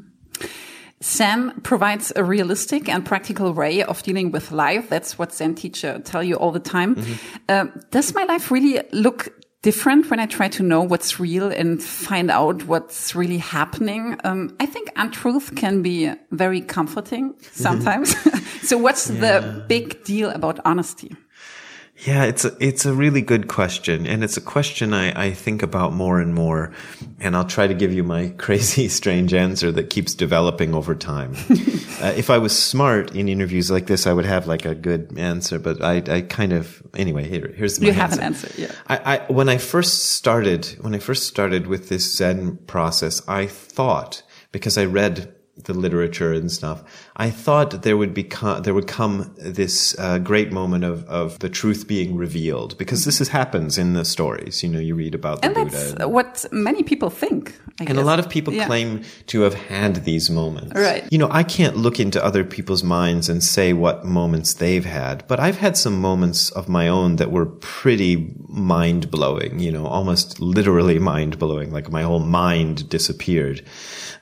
Zen 1.04 1.62
provides 1.62 2.13
a 2.15 2.24
realistic 2.24 2.88
and 2.88 3.04
practical 3.04 3.52
way 3.54 3.82
of 3.84 4.04
dealing 4.04 4.32
with 4.32 4.52
life. 4.52 4.88
That's 4.88 5.17
what 5.17 5.34
Zen 5.34 5.56
teacher 5.56 6.00
tell 6.00 6.24
you 6.24 6.36
all 6.36 6.52
the 6.52 6.60
time. 6.60 6.95
Mm-hmm. 6.95 7.38
Uh, 7.50 7.65
does 7.89 8.13
my 8.13 8.24
life 8.26 8.52
really 8.52 8.80
look 8.91 9.34
different 9.62 10.10
when 10.10 10.19
I 10.19 10.26
try 10.26 10.47
to 10.50 10.63
know 10.63 10.82
what's 10.82 11.19
real 11.19 11.52
and 11.52 11.82
find 11.82 12.32
out 12.32 12.65
what's 12.65 13.13
really 13.15 13.38
happening. 13.38 14.19
Um, 14.24 14.56
I 14.60 14.65
think 14.65 14.91
untruth 14.95 15.56
can 15.56 15.82
be 15.82 16.12
very 16.32 16.62
comforting 16.62 17.36
sometimes. 17.52 18.15
so 18.67 18.78
what's 18.78 19.10
yeah. 19.10 19.39
the 19.39 19.65
big 19.67 20.04
deal 20.04 20.30
about 20.32 20.60
honesty? 20.65 21.15
Yeah, 22.04 22.24
it's 22.24 22.46
a, 22.46 22.58
it's 22.60 22.86
a 22.88 22.94
really 22.94 23.22
good 23.22 23.48
question. 23.48 24.08
And 24.08 24.24
it's 24.24 24.36
a 24.36 24.42
question 24.42 24.92
I, 24.92 25.28
I 25.28 25.34
think 25.34 25.62
about 25.62 25.94
more 25.94 26.20
and 26.20 26.34
more. 26.34 26.74
And 27.20 27.36
I'll 27.36 27.46
try 27.46 27.68
to 27.68 27.76
give 27.76 27.94
you 27.94 28.04
my 28.04 28.30
crazy, 28.38 28.88
strange 28.88 29.36
answer 29.36 29.72
that 29.72 29.92
keeps 29.92 30.16
developing 30.16 30.74
over 30.74 30.96
time. 30.96 31.36
uh, 32.02 32.14
if 32.18 32.32
I 32.32 32.40
was 32.40 32.58
smart 32.58 33.16
in 33.16 33.30
interviews 33.30 33.70
like 33.70 33.86
this, 33.86 34.08
I 34.08 34.14
would 34.14 34.26
have 34.26 34.48
like 34.48 34.66
a 34.66 34.74
good 34.74 35.14
answer, 35.18 35.60
but 35.60 35.84
I, 35.84 36.02
I 36.08 36.22
kind 36.22 36.54
of, 36.54 36.82
anyway, 36.96 37.28
here, 37.28 37.54
here's 37.56 37.80
my 37.80 37.88
You 37.88 37.92
answer. 37.94 38.02
have 38.02 38.14
an 38.14 38.24
answer, 38.24 38.50
yeah. 38.58 38.72
I, 38.88 39.18
I, 39.18 39.32
when 39.32 39.48
I 39.48 39.58
first 39.58 40.14
started, 40.14 40.66
when 40.82 40.96
I 40.96 41.00
first 41.00 41.28
started 41.28 41.68
with 41.68 41.90
this 41.90 42.18
Zen 42.18 42.58
process, 42.66 43.22
I 43.28 43.46
thought, 43.46 44.24
because 44.52 44.76
I 44.76 44.86
read 44.86 45.36
the 45.66 45.74
literature 45.74 46.34
and 46.34 46.52
stuff, 46.52 46.84
I 47.21 47.29
thought 47.29 47.84
there 47.84 47.97
would 47.97 48.15
become 48.15 48.63
there 48.63 48.73
would 48.73 48.88
come 48.88 49.31
this 49.38 49.95
uh, 49.99 50.17
great 50.17 50.51
moment 50.51 50.84
of 50.84 51.05
of 51.07 51.38
the 51.38 51.49
truth 51.49 51.88
being 51.88 52.15
revealed 52.15 52.75
because 52.79 53.05
this 53.05 53.21
is, 53.21 53.27
happens 53.27 53.77
in 53.77 53.93
the 53.93 54.03
stories. 54.03 54.63
You 54.63 54.69
know, 54.69 54.79
you 54.79 54.95
read 54.95 55.13
about 55.13 55.43
the 55.43 55.45
and 55.45 55.53
Buddha. 55.53 55.69
that's 55.69 55.93
and, 55.93 56.12
what 56.12 56.45
many 56.51 56.81
people 56.81 57.12
think. 57.12 57.53
I 57.79 57.84
and 57.84 57.89
guess. 57.89 57.97
a 57.97 58.03
lot 58.03 58.17
of 58.17 58.27
people 58.27 58.51
yeah. 58.55 58.65
claim 58.65 59.03
to 59.27 59.41
have 59.41 59.53
had 59.53 60.03
these 60.03 60.31
moments. 60.31 60.73
Right. 60.73 61.07
You 61.12 61.19
know, 61.19 61.29
I 61.29 61.43
can't 61.43 61.77
look 61.77 61.99
into 61.99 62.25
other 62.25 62.43
people's 62.43 62.84
minds 62.84 63.29
and 63.29 63.43
say 63.43 63.71
what 63.71 64.03
moments 64.03 64.55
they've 64.55 64.84
had, 64.84 65.23
but 65.27 65.39
I've 65.39 65.57
had 65.57 65.77
some 65.77 66.01
moments 66.01 66.49
of 66.49 66.69
my 66.69 66.88
own 66.88 67.17
that 67.17 67.29
were 67.29 67.45
pretty 67.45 68.34
mind 68.47 69.12
blowing. 69.12 69.60
You 69.60 69.71
know, 69.71 69.86
almost 69.86 70.39
literally 70.39 70.97
mind 71.13 71.38
blowing. 71.38 71.71
Like 71.71 71.91
my 71.91 72.01
whole 72.01 72.25
mind 72.43 72.89
disappeared. 72.89 73.63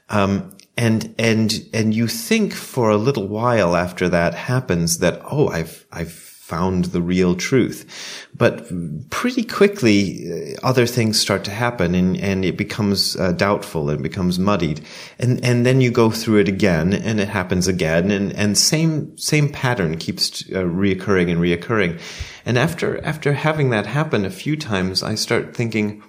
Um, 0.09 0.51
and 0.80 1.13
and 1.20 1.70
and 1.74 1.94
you 1.94 2.08
think 2.08 2.54
for 2.54 2.89
a 2.89 2.98
little 2.98 3.28
while 3.28 3.76
after 3.76 4.08
that 4.08 4.34
happens 4.34 5.00
that 5.00 5.22
oh 5.30 5.50
I've 5.50 5.86
I've 5.92 6.13
found 6.50 6.86
the 6.86 7.02
real 7.02 7.36
truth. 7.36 7.86
But 8.34 8.65
pretty 9.12 9.44
quickly 9.44 10.56
uh, 10.56 10.68
other 10.68 10.88
things 10.88 11.20
start 11.20 11.44
to 11.44 11.52
happen 11.52 11.94
and 11.94 12.18
and 12.18 12.46
it 12.46 12.58
becomes 12.58 13.18
uh, 13.18 13.34
doubtful 13.34 13.89
and 13.89 14.02
becomes 14.02 14.39
muddied. 14.39 14.80
And 15.20 15.44
and 15.44 15.65
then 15.65 15.82
you 15.82 15.92
go 15.92 16.10
through 16.10 16.39
it 16.39 16.48
again 16.48 16.94
and 16.94 17.20
it 17.20 17.28
happens 17.28 17.68
again. 17.68 18.10
And 18.10 18.32
and 18.34 18.58
same 18.58 19.18
same 19.18 19.50
pattern 19.50 19.98
keeps 19.98 20.44
uh, 20.50 20.63
reoccurring 20.63 21.30
and 21.30 21.42
reoccurring. 21.42 22.00
And 22.46 22.58
after 22.58 23.04
after 23.04 23.34
having 23.34 23.70
that 23.72 23.86
happen 23.86 24.24
a 24.24 24.32
few 24.32 24.56
times 24.56 25.04
I 25.04 25.15
start 25.15 25.54
thinking 25.54 26.02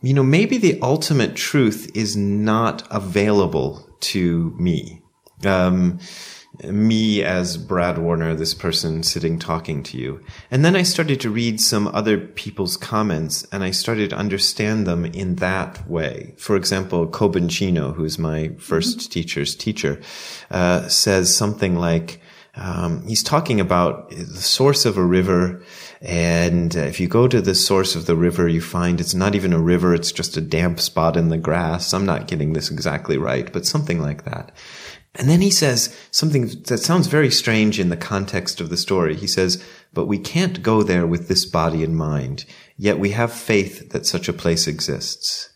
you 0.00 0.14
know, 0.14 0.22
maybe 0.22 0.58
the 0.58 0.80
ultimate 0.80 1.34
truth 1.34 1.90
is 1.94 2.16
not 2.16 2.86
available 2.90 3.88
to 4.00 4.54
me. 4.58 5.02
Um, 5.44 5.98
me 6.64 7.22
as 7.22 7.56
Brad 7.56 7.98
Warner, 7.98 8.34
this 8.34 8.54
person 8.54 9.02
sitting 9.02 9.38
talking 9.38 9.82
to 9.84 9.98
you. 9.98 10.20
And 10.50 10.64
then 10.64 10.74
I 10.74 10.82
started 10.82 11.20
to 11.20 11.30
read 11.30 11.60
some 11.60 11.88
other 11.88 12.18
people's 12.18 12.76
comments 12.76 13.46
and 13.52 13.62
I 13.62 13.70
started 13.70 14.10
to 14.10 14.16
understand 14.16 14.86
them 14.86 15.04
in 15.04 15.36
that 15.36 15.88
way. 15.88 16.34
For 16.36 16.56
example, 16.56 17.06
Kobun 17.06 17.94
who's 17.94 18.18
my 18.18 18.48
1st 18.56 18.58
mm-hmm. 18.58 19.10
teacher's 19.10 19.54
teacher, 19.54 20.00
uh, 20.50 20.88
says 20.88 21.34
something 21.34 21.76
like, 21.76 22.20
um, 22.58 23.06
he's 23.06 23.22
talking 23.22 23.60
about 23.60 24.10
the 24.10 24.24
source 24.24 24.84
of 24.84 24.96
a 24.96 25.04
river 25.04 25.62
and 26.00 26.76
uh, 26.76 26.80
if 26.80 27.00
you 27.00 27.08
go 27.08 27.26
to 27.26 27.40
the 27.40 27.54
source 27.54 27.96
of 27.96 28.06
the 28.06 28.16
river, 28.16 28.48
you 28.48 28.60
find 28.60 29.00
it's 29.00 29.14
not 29.14 29.34
even 29.34 29.52
a 29.52 29.60
river, 29.60 29.94
it's 29.94 30.12
just 30.12 30.36
a 30.36 30.40
damp 30.40 30.78
spot 30.80 31.16
in 31.16 31.28
the 31.28 31.38
grass. 31.38 31.92
I'm 31.92 32.06
not 32.06 32.28
getting 32.28 32.52
this 32.52 32.70
exactly 32.70 33.18
right, 33.18 33.52
but 33.52 33.66
something 33.66 34.00
like 34.00 34.24
that. 34.24 34.52
And 35.16 35.28
then 35.28 35.40
he 35.40 35.50
says 35.50 35.96
something 36.12 36.46
that 36.68 36.78
sounds 36.78 37.08
very 37.08 37.30
strange 37.30 37.80
in 37.80 37.88
the 37.88 37.96
context 37.96 38.60
of 38.60 38.68
the 38.68 38.76
story. 38.76 39.16
He 39.16 39.26
says, 39.26 39.64
but 39.92 40.06
we 40.06 40.18
can't 40.18 40.62
go 40.62 40.84
there 40.84 41.06
with 41.06 41.26
this 41.26 41.44
body 41.44 41.82
in 41.82 41.96
mind, 41.96 42.44
yet 42.76 43.00
we 43.00 43.10
have 43.10 43.32
faith 43.32 43.90
that 43.90 44.06
such 44.06 44.28
a 44.28 44.32
place 44.32 44.68
exists. 44.68 45.50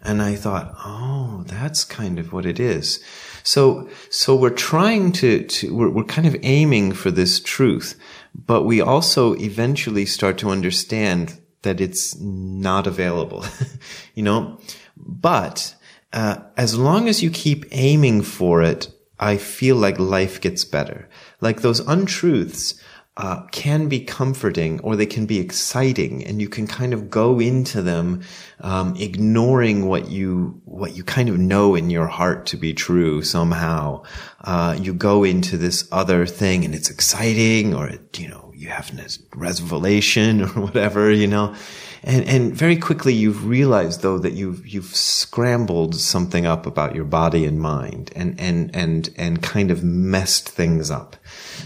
And 0.00 0.22
I 0.22 0.36
thought, 0.36 0.72
oh, 0.84 1.42
that's 1.46 1.84
kind 1.84 2.20
of 2.20 2.32
what 2.32 2.46
it 2.46 2.60
is. 2.60 3.02
So, 3.48 3.88
so 4.10 4.36
we're 4.36 4.50
trying 4.50 5.10
to, 5.12 5.42
to 5.42 5.74
we're, 5.74 5.88
we're 5.88 6.04
kind 6.04 6.26
of 6.26 6.36
aiming 6.42 6.92
for 6.92 7.10
this 7.10 7.40
truth, 7.40 7.98
but 8.34 8.64
we 8.64 8.82
also 8.82 9.32
eventually 9.36 10.04
start 10.04 10.36
to 10.38 10.50
understand 10.50 11.40
that 11.62 11.80
it's 11.80 12.14
not 12.20 12.86
available, 12.86 13.46
you 14.14 14.22
know, 14.22 14.60
but, 14.98 15.74
uh, 16.12 16.40
as 16.58 16.78
long 16.78 17.08
as 17.08 17.22
you 17.22 17.30
keep 17.30 17.64
aiming 17.70 18.20
for 18.20 18.62
it, 18.62 18.92
I 19.18 19.38
feel 19.38 19.76
like 19.76 19.98
life 19.98 20.42
gets 20.42 20.66
better. 20.66 21.08
Like 21.40 21.62
those 21.62 21.80
untruths, 21.80 22.78
uh, 23.18 23.42
can 23.50 23.88
be 23.88 23.98
comforting 23.98 24.78
or 24.80 24.94
they 24.94 25.04
can 25.04 25.26
be 25.26 25.40
exciting 25.40 26.24
and 26.24 26.40
you 26.40 26.48
can 26.48 26.68
kind 26.68 26.94
of 26.94 27.10
go 27.10 27.40
into 27.40 27.82
them 27.82 28.22
um, 28.60 28.94
ignoring 28.94 29.86
what 29.86 30.08
you 30.08 30.60
what 30.64 30.94
you 30.94 31.02
kind 31.02 31.28
of 31.28 31.36
know 31.36 31.74
in 31.74 31.90
your 31.90 32.06
heart 32.06 32.46
to 32.46 32.56
be 32.56 32.72
true 32.72 33.20
somehow. 33.20 34.00
Uh, 34.42 34.76
you 34.80 34.94
go 34.94 35.24
into 35.24 35.56
this 35.56 35.88
other 35.90 36.26
thing 36.26 36.64
and 36.64 36.76
it's 36.76 36.90
exciting 36.90 37.74
or 37.74 37.90
you 38.16 38.28
know 38.28 38.52
you 38.54 38.68
have 38.68 38.96
this 38.96 39.18
revelation 39.34 40.42
or 40.44 40.48
whatever 40.48 41.10
you 41.10 41.26
know? 41.26 41.56
And 42.04 42.24
and 42.28 42.54
very 42.54 42.76
quickly 42.76 43.14
you've 43.14 43.46
realized 43.46 44.02
though 44.02 44.20
that 44.20 44.34
you've 44.34 44.64
you've 44.64 44.94
scrambled 44.94 45.96
something 45.96 46.46
up 46.46 46.66
about 46.66 46.94
your 46.94 47.04
body 47.04 47.44
and 47.44 47.60
mind 47.60 48.12
and 48.14 48.38
and 48.38 48.70
and 48.76 49.10
and 49.16 49.42
kind 49.42 49.72
of 49.72 49.82
messed 49.82 50.48
things 50.48 50.88
up. 50.88 51.16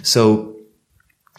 So 0.02 0.51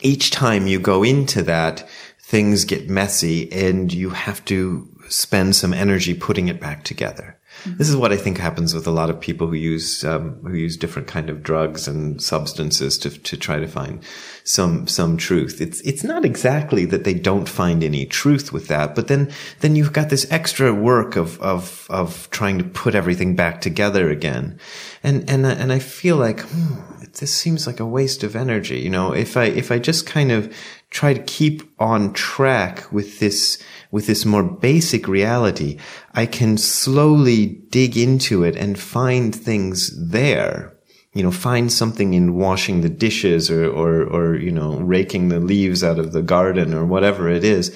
each 0.04 0.32
time 0.32 0.68
you 0.68 0.80
go 0.80 1.04
into 1.04 1.42
that, 1.44 1.88
things 2.20 2.66
get 2.66 2.90
messy 2.90 3.52
and 3.52 3.92
you 3.94 4.10
have 4.10 4.44
to 4.46 4.90
spend 5.10 5.56
some 5.56 5.74
energy 5.74 6.14
putting 6.14 6.48
it 6.48 6.60
back 6.60 6.84
together. 6.84 7.38
Mm-hmm. 7.64 7.78
This 7.78 7.90
is 7.90 7.96
what 7.96 8.12
I 8.12 8.18
think 8.18 8.38
happens 8.38 8.74
with 8.74 8.88
a 8.88 8.92
lot 8.92 9.10
of 9.10 9.22
people 9.22 9.48
who 9.48 9.54
use 9.54 10.04
um, 10.04 10.40
who 10.42 10.56
use 10.56 10.76
different 10.76 11.08
kind 11.08 11.30
of 11.30 11.44
drugs 11.44 11.88
and 11.88 12.22
substances 12.22 12.98
to 13.00 13.10
to 13.10 13.38
try 13.38 13.60
to 13.60 13.68
find 13.68 14.04
some 14.44 14.88
some 14.88 15.18
truth. 15.18 15.62
It's 15.62 15.80
it's 15.82 16.04
not 16.04 16.26
exactly 16.26 16.86
that 16.86 17.04
they 17.04 17.14
don't 17.14 17.48
find 17.48 17.84
any 17.84 18.06
truth 18.06 18.52
with 18.52 18.68
that, 18.68 18.96
but 18.96 19.08
then 19.08 19.32
then 19.60 19.76
you've 19.76 19.94
got 19.94 20.10
this 20.10 20.30
extra 20.32 20.74
work 20.74 21.16
of 21.16 21.40
of 21.42 21.88
of 21.90 22.28
trying 22.32 22.58
to 22.58 22.64
put 22.64 22.96
everything 22.96 23.36
back 23.36 23.62
together 23.62 24.10
again, 24.10 24.60
and 25.04 25.30
and 25.30 25.46
and 25.46 25.72
I 25.72 25.80
feel 25.80 26.18
like 26.18 26.42
hmm, 26.42 26.74
this 27.20 27.34
seems 27.34 27.68
like 27.68 27.80
a 27.80 27.86
waste 27.86 28.24
of 28.24 28.36
energy. 28.36 28.80
You 28.80 28.90
know, 28.90 29.14
if 29.14 29.38
I 29.38 29.46
if 29.46 29.72
I 29.72 29.80
just 29.80 30.06
kind 30.06 30.32
of 30.32 30.56
try 30.90 31.14
to 31.14 31.24
keep 31.24 31.64
on 31.80 32.14
track 32.14 32.92
with 32.92 33.20
this 33.20 33.62
with 33.92 34.08
this 34.08 34.26
more 34.26 34.44
basic 34.44 35.08
reality, 35.08 35.78
I 36.14 36.26
can 36.26 36.58
slowly 36.58 37.46
dig 37.70 37.98
into 37.98 38.44
it 38.44 38.56
and 38.56 38.80
find 38.80 39.36
things 39.36 40.10
there 40.10 40.74
you 41.14 41.22
know, 41.22 41.32
find 41.32 41.72
something 41.72 42.16
in 42.16 42.34
washing 42.34 42.82
the 42.82 42.90
dishes 42.90 43.52
or, 43.52 43.70
or, 43.70 44.02
or, 44.02 44.36
you 44.36 44.52
know, 44.52 44.78
raking 44.78 45.30
the 45.30 45.40
leaves 45.40 45.84
out 45.84 46.00
of 46.00 46.12
the 46.12 46.24
garden 46.24 46.74
or 46.74 46.86
whatever 46.86 47.30
it 47.30 47.44
is 47.44 47.70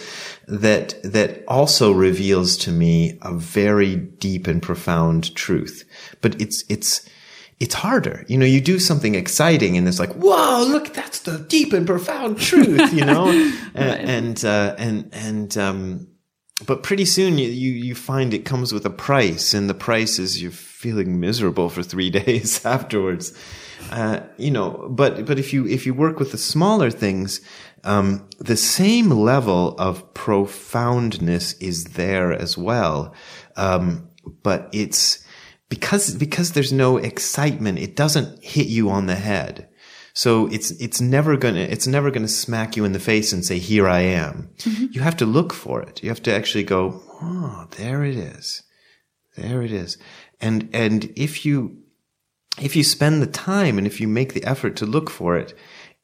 that, 0.48 0.96
that 1.04 1.44
also 1.48 1.92
reveals 1.92 2.58
to 2.58 2.72
me 2.72 3.20
a 3.22 3.32
very 3.34 3.96
deep 3.96 4.48
and 4.48 4.64
profound 4.64 5.36
truth. 5.36 5.84
But 6.22 6.42
it's, 6.42 6.64
it's, 6.68 7.08
it's 7.60 7.74
harder. 7.74 8.24
You 8.28 8.38
know, 8.38 8.46
you 8.46 8.62
do 8.62 8.80
something 8.80 9.16
exciting 9.16 9.78
and 9.78 9.88
it's 9.88 10.00
like, 10.00 10.14
whoa, 10.14 10.64
look, 10.68 10.94
that's 10.94 11.22
the 11.22 11.40
deep 11.40 11.74
and 11.74 11.88
profound 11.88 12.40
truth, 12.40 12.94
you 12.94 13.04
know? 13.04 13.26
right. 13.76 13.76
And, 13.76 14.44
uh, 14.46 14.76
and, 14.78 15.10
and, 15.12 15.58
um, 15.58 16.08
but 16.66 16.84
pretty 16.84 17.06
soon 17.06 17.38
you, 17.38 17.50
you, 17.50 17.72
you 17.72 17.96
find 17.96 18.34
it 18.34 18.46
comes 18.46 18.74
with 18.74 18.86
a 18.86 18.92
price 18.92 19.54
and 19.54 19.70
the 19.70 19.74
price 19.74 20.20
is 20.20 20.42
you're 20.42 20.52
feeling 20.52 21.20
miserable 21.20 21.70
for 21.70 21.82
three 21.82 22.10
days 22.12 22.64
afterwards. 22.64 23.34
Uh, 23.90 24.20
you 24.38 24.52
know, 24.52 24.88
but, 24.92 25.26
but 25.26 25.40
if 25.40 25.52
you, 25.52 25.66
if 25.68 25.86
you 25.86 25.94
work 25.94 26.20
with 26.20 26.32
the 26.32 26.38
smaller 26.38 26.92
things, 26.92 27.42
um, 27.84 28.28
the 28.38 28.58
same 28.58 29.10
level 29.10 29.76
of 29.80 30.14
profoundness 30.14 31.54
is 31.54 31.86
there 31.86 32.34
as 32.34 32.56
well. 32.58 33.16
Um, 33.56 34.10
but 34.44 34.70
it's 34.74 35.26
because, 35.70 36.16
because 36.16 36.52
there's 36.52 36.74
no 36.74 36.98
excitement, 36.98 37.80
it 37.80 37.96
doesn't 37.96 38.44
hit 38.44 38.68
you 38.68 38.90
on 38.90 39.06
the 39.06 39.16
head. 39.16 39.70
So 40.14 40.48
it's, 40.48 40.72
it's 40.72 41.00
never 41.00 41.38
gonna, 41.38 41.60
it's 41.60 41.86
never 41.86 42.10
gonna 42.10 42.28
smack 42.28 42.76
you 42.76 42.86
in 42.86 42.94
the 42.94 43.00
face 43.00 43.32
and 43.32 43.46
say, 43.46 43.60
here 43.60 43.88
I 43.88 44.00
am. 44.00 44.50
Mm-hmm. 44.60 44.86
You 44.92 45.02
have 45.02 45.18
to 45.18 45.26
look 45.26 45.54
for 45.54 45.82
it. 45.82 46.02
You 46.02 46.10
have 46.10 46.24
to 46.24 46.34
actually 46.34 46.64
go, 46.64 47.04
oh, 47.22 47.68
there 47.78 48.04
it 48.04 48.16
is. 48.16 48.64
There 49.36 49.62
it 49.62 49.72
is. 49.72 49.98
And, 50.42 50.70
and 50.74 51.14
if 51.16 51.46
you, 51.46 51.84
if 52.60 52.76
you 52.76 52.84
spend 52.84 53.22
the 53.22 53.28
time 53.28 53.78
and 53.78 53.86
if 53.86 54.02
you 54.02 54.08
make 54.08 54.34
the 54.34 54.44
effort 54.44 54.76
to 54.78 54.86
look 54.86 55.10
for 55.10 55.38
it, 55.38 55.54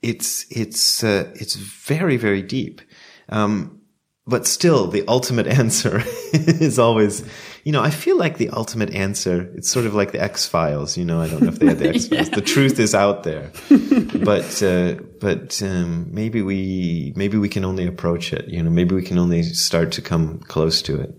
it's, 0.04 0.45
it's, 0.52 1.04
uh, 1.04 1.32
it's 1.36 1.56
very, 1.56 2.17
very 2.17 2.43
deep. 2.43 2.82
Um, 3.30 3.82
but 4.26 4.45
still 4.45 4.88
the 4.88 5.04
ultimate 5.08 5.47
answer 5.60 6.04
is 6.34 6.78
always 6.78 7.28
you 7.63 7.71
know, 7.71 7.82
I 7.82 7.91
feel 7.91 8.17
like 8.17 8.38
the 8.38 8.49
ultimate 8.49 8.93
answer, 8.93 9.49
it's 9.56 9.69
sort 9.69 9.86
of 9.86 9.95
like 9.95 10.12
the 10.12 10.21
X 10.21 10.45
Files, 10.45 10.97
you 10.97 11.06
know, 11.06 11.21
I 11.21 11.30
don't 11.30 11.41
know 11.41 11.47
if 11.47 11.60
they 11.60 11.67
had 11.67 11.80
the 11.80 11.89
X 11.95 12.08
Files. 12.08 12.28
yeah. 12.28 12.36
The 12.36 12.41
truth 12.41 12.78
is 12.78 12.93
out 12.93 13.23
there. 13.23 13.52
but, 14.23 14.62
uh, 14.62 14.95
but, 15.21 15.62
um, 15.63 16.08
maybe 16.13 16.41
we, 16.41 17.13
maybe 17.15 17.38
we 17.38 17.47
can 17.47 17.63
only 17.63 17.88
approach 17.88 18.34
it, 18.34 18.49
you 18.49 18.62
know, 18.62 18.69
maybe 18.69 18.93
we 18.95 19.02
can 19.02 19.17
only 19.17 19.43
start 19.43 19.93
to 19.93 20.02
come 20.02 20.39
close 20.39 20.82
to 20.84 20.99
it. 20.99 21.17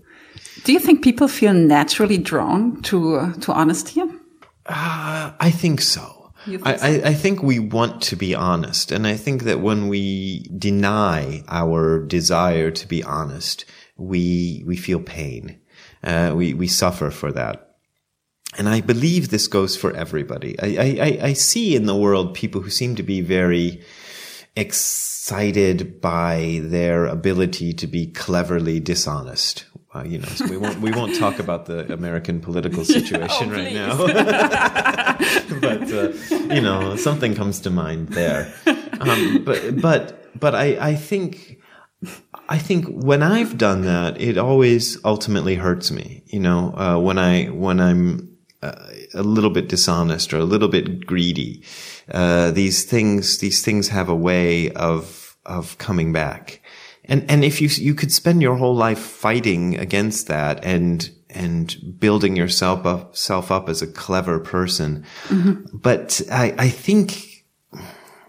Do 0.63 0.71
you 0.71 0.79
think 0.79 1.03
people 1.03 1.27
feel 1.27 1.53
naturally 1.53 2.19
drawn 2.19 2.81
to, 2.83 3.15
uh, 3.15 3.33
to 3.33 3.51
honesty? 3.51 4.01
Uh, 4.01 5.31
I 5.39 5.51
think 5.51 5.81
so. 5.81 6.31
Think 6.45 6.65
I, 6.65 6.75
so? 6.75 6.85
I, 6.85 6.89
I, 7.09 7.13
think 7.15 7.41
we 7.41 7.57
want 7.57 8.03
to 8.03 8.15
be 8.15 8.35
honest. 8.35 8.91
And 8.91 9.07
I 9.07 9.15
think 9.15 9.43
that 9.43 9.61
when 9.61 9.87
we 9.87 10.47
deny 10.57 11.43
our 11.47 12.03
desire 12.05 12.69
to 12.69 12.87
be 12.87 13.03
honest, 13.03 13.65
we, 13.97 14.63
we 14.67 14.75
feel 14.75 14.99
pain. 14.99 15.59
Uh, 16.05 16.33
we, 16.35 16.53
we 16.53 16.67
suffer 16.67 17.09
for 17.09 17.31
that. 17.31 17.77
And 18.57 18.69
I 18.69 18.81
believe 18.81 19.29
this 19.29 19.47
goes 19.47 19.75
for 19.75 19.93
everybody. 19.95 20.55
I, 20.61 20.97
I, 21.01 21.19
I 21.27 21.33
see 21.33 21.75
in 21.75 21.87
the 21.87 21.95
world 21.95 22.33
people 22.33 22.61
who 22.61 22.69
seem 22.69 22.95
to 22.95 23.03
be 23.03 23.21
very 23.21 23.81
excited 24.55 25.99
by 25.99 26.61
their 26.63 27.05
ability 27.05 27.73
to 27.73 27.87
be 27.87 28.07
cleverly 28.07 28.79
dishonest. 28.79 29.65
Uh, 29.93 30.03
you 30.03 30.19
know, 30.19 30.27
so 30.27 30.45
we 30.47 30.57
won't 30.57 30.79
we 30.81 30.91
won't 30.91 31.15
talk 31.17 31.39
about 31.39 31.67
the 31.67 31.91
American 31.93 32.41
political 32.41 32.83
situation 32.97 33.49
oh, 33.49 33.53
right 33.53 33.73
now. 33.73 33.97
but 35.61 35.91
uh, 35.91 36.53
you 36.53 36.61
know, 36.61 36.97
something 36.97 37.33
comes 37.33 37.61
to 37.61 37.69
mind 37.69 38.09
there. 38.09 38.53
Um, 38.99 39.43
but 39.45 39.81
but 39.81 40.39
but 40.39 40.53
I 40.53 40.77
I 40.89 40.95
think 40.95 41.61
I 42.47 42.57
think 42.57 42.85
when 42.87 43.23
I've 43.23 43.57
done 43.57 43.81
that, 43.83 44.19
it 44.21 44.37
always 44.37 45.03
ultimately 45.03 45.55
hurts 45.55 45.91
me. 45.91 46.23
You 46.27 46.39
know, 46.39 46.73
uh, 46.77 46.99
when 46.99 47.17
I 47.17 47.45
when 47.45 47.79
I'm 47.79 48.37
uh, 48.61 48.75
a 49.13 49.23
little 49.23 49.49
bit 49.49 49.69
dishonest 49.69 50.33
or 50.33 50.37
a 50.37 50.45
little 50.45 50.67
bit 50.67 51.05
greedy, 51.05 51.63
uh, 52.11 52.51
these 52.51 52.83
things 52.83 53.39
these 53.39 53.63
things 53.63 53.89
have 53.89 54.09
a 54.09 54.15
way 54.15 54.71
of 54.71 55.37
of 55.45 55.77
coming 55.77 56.13
back. 56.13 56.61
And 57.05 57.29
and 57.29 57.43
if 57.43 57.61
you 57.61 57.69
you 57.69 57.95
could 57.95 58.11
spend 58.11 58.41
your 58.41 58.55
whole 58.55 58.75
life 58.75 58.99
fighting 58.99 59.77
against 59.77 60.27
that 60.27 60.63
and 60.63 61.09
and 61.29 61.75
building 61.99 62.35
yourself 62.35 62.85
up 62.85 63.15
self 63.15 63.51
up 63.51 63.69
as 63.69 63.81
a 63.81 63.87
clever 63.87 64.39
person, 64.39 65.05
mm-hmm. 65.27 65.77
but 65.77 66.21
I 66.31 66.53
I 66.57 66.69
think 66.69 67.45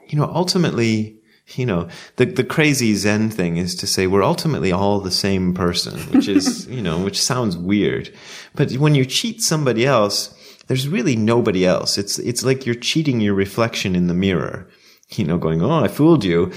you 0.09 0.19
know 0.19 0.31
ultimately 0.33 1.16
you 1.55 1.65
know, 1.65 1.89
the, 2.17 2.25
the 2.25 2.45
crazy 2.45 2.95
Zen 2.95 3.31
thing 3.31 3.57
is 3.57 3.75
to 3.77 3.87
say 3.87 4.07
we're 4.07 4.23
ultimately 4.23 4.73
all 4.73 5.01
the 5.01 5.11
same 5.13 5.55
person, 5.55 5.99
which 6.13 6.29
is, 6.29 6.67
you 6.71 6.83
know, 6.83 6.99
which 6.99 7.21
sounds 7.21 7.57
weird. 7.57 8.13
But 8.55 8.73
when 8.73 8.95
you 8.95 9.05
cheat 9.05 9.43
somebody 9.43 9.87
else, 9.87 10.35
there's 10.67 10.89
really 10.89 11.15
nobody 11.15 11.65
else. 11.65 11.99
It's, 11.99 12.19
it's 12.19 12.45
like 12.45 12.67
you're 12.67 12.75
cheating 12.75 13.21
your 13.21 13.35
reflection 13.35 13.95
in 13.95 14.09
the 14.09 14.15
mirror, 14.15 14.69
you 15.11 15.25
know, 15.25 15.39
going, 15.39 15.63
Oh, 15.63 15.85
I 15.85 15.87
fooled 15.87 16.25
you. 16.25 16.51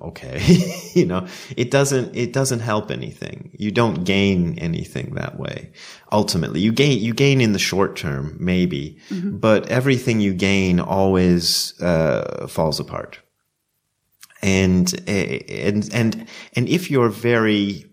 okay. 0.00 0.40
you 0.94 1.04
know, 1.04 1.26
it 1.54 1.70
doesn't, 1.70 2.16
it 2.16 2.32
doesn't 2.32 2.60
help 2.60 2.90
anything. 2.90 3.54
You 3.58 3.70
don't 3.70 4.04
gain 4.04 4.58
anything 4.58 5.14
that 5.16 5.38
way. 5.38 5.72
Ultimately, 6.10 6.60
you 6.60 6.72
gain, 6.72 7.00
you 7.00 7.12
gain 7.12 7.42
in 7.42 7.52
the 7.52 7.58
short 7.58 7.96
term, 7.96 8.38
maybe, 8.40 8.98
mm-hmm. 9.10 9.36
but 9.36 9.68
everything 9.68 10.20
you 10.20 10.32
gain 10.32 10.80
always, 10.80 11.78
uh, 11.82 12.46
falls 12.46 12.80
apart 12.80 13.18
and 14.42 14.92
and 15.06 15.92
and 15.92 16.28
and 16.54 16.68
if 16.68 16.90
you're 16.90 17.08
very 17.08 17.86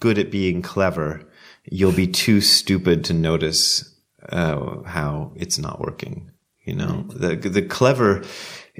good 0.00 0.18
at 0.18 0.30
being 0.30 0.62
clever, 0.62 1.22
you'll 1.64 1.92
be 1.92 2.06
too 2.06 2.40
stupid 2.40 3.04
to 3.04 3.14
notice 3.14 3.94
uh, 4.28 4.82
how 4.82 5.32
it's 5.36 5.58
not 5.58 5.80
working. 5.80 6.30
You 6.64 6.74
know, 6.74 7.02
the 7.10 7.36
the 7.36 7.62
clever 7.62 8.24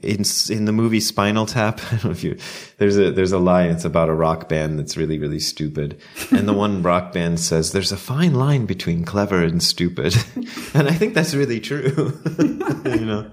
in 0.02 0.24
in 0.50 0.64
the 0.64 0.72
movie 0.72 1.00
Spinal 1.00 1.46
Tap. 1.46 1.80
I 1.86 1.90
don't 1.90 2.04
know 2.04 2.10
if 2.10 2.24
you 2.24 2.36
there's 2.78 2.98
a 2.98 3.12
there's 3.12 3.32
a 3.32 3.38
line. 3.38 3.70
It's 3.70 3.84
about 3.84 4.08
a 4.08 4.14
rock 4.14 4.48
band 4.48 4.78
that's 4.78 4.96
really 4.96 5.18
really 5.18 5.40
stupid, 5.40 6.00
and 6.32 6.48
the 6.48 6.52
one 6.52 6.82
rock 6.90 7.12
band 7.12 7.38
says 7.38 7.72
there's 7.72 7.92
a 7.92 7.96
fine 7.96 8.34
line 8.34 8.66
between 8.66 9.04
clever 9.04 9.42
and 9.42 9.62
stupid, 9.62 10.16
and 10.74 10.88
I 10.88 10.92
think 10.92 11.14
that's 11.14 11.34
really 11.34 11.60
true. 11.60 12.18
you 12.38 13.06
know. 13.06 13.30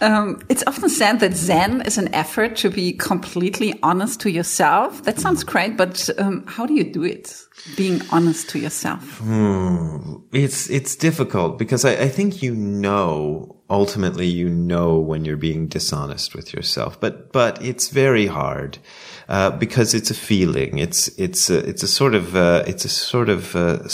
Um, 0.00 0.42
it's 0.48 0.62
often 0.66 0.88
said 0.88 1.20
that 1.20 1.34
Zen 1.34 1.82
is 1.82 1.98
an 1.98 2.14
effort 2.14 2.56
to 2.56 2.70
be 2.70 2.92
completely 2.92 3.78
honest 3.82 4.20
to 4.20 4.30
yourself. 4.30 5.02
That 5.04 5.18
sounds 5.18 5.44
great, 5.44 5.76
but 5.76 6.08
um, 6.18 6.44
how 6.46 6.66
do 6.66 6.74
you 6.74 6.84
do 6.84 7.04
it? 7.04 7.34
Being 7.76 8.02
honest 8.10 8.50
to 8.50 8.58
yourself. 8.58 9.18
Hmm. 9.18 10.16
It's 10.32 10.68
it's 10.68 10.94
difficult 10.94 11.58
because 11.58 11.84
I, 11.84 11.92
I 11.92 12.08
think 12.08 12.42
you 12.42 12.54
know 12.54 13.56
ultimately 13.70 14.26
you 14.26 14.48
know 14.48 14.98
when 14.98 15.24
you're 15.24 15.36
being 15.36 15.66
dishonest 15.66 16.34
with 16.34 16.52
yourself, 16.52 17.00
but 17.00 17.32
but 17.32 17.62
it's 17.64 17.88
very 17.88 18.26
hard 18.26 18.78
uh, 19.28 19.50
because 19.50 19.92
it's 19.92 20.10
a 20.10 20.14
feeling. 20.14 20.78
It's 20.78 21.08
it's 21.18 21.50
a, 21.50 21.58
it's 21.68 21.82
a 21.82 21.88
sort 21.88 22.14
of 22.14 22.36
uh, 22.36 22.62
it's 22.66 22.84
a 22.84 22.88
sort 22.88 23.28
of 23.28 23.56
uh, 23.56 23.88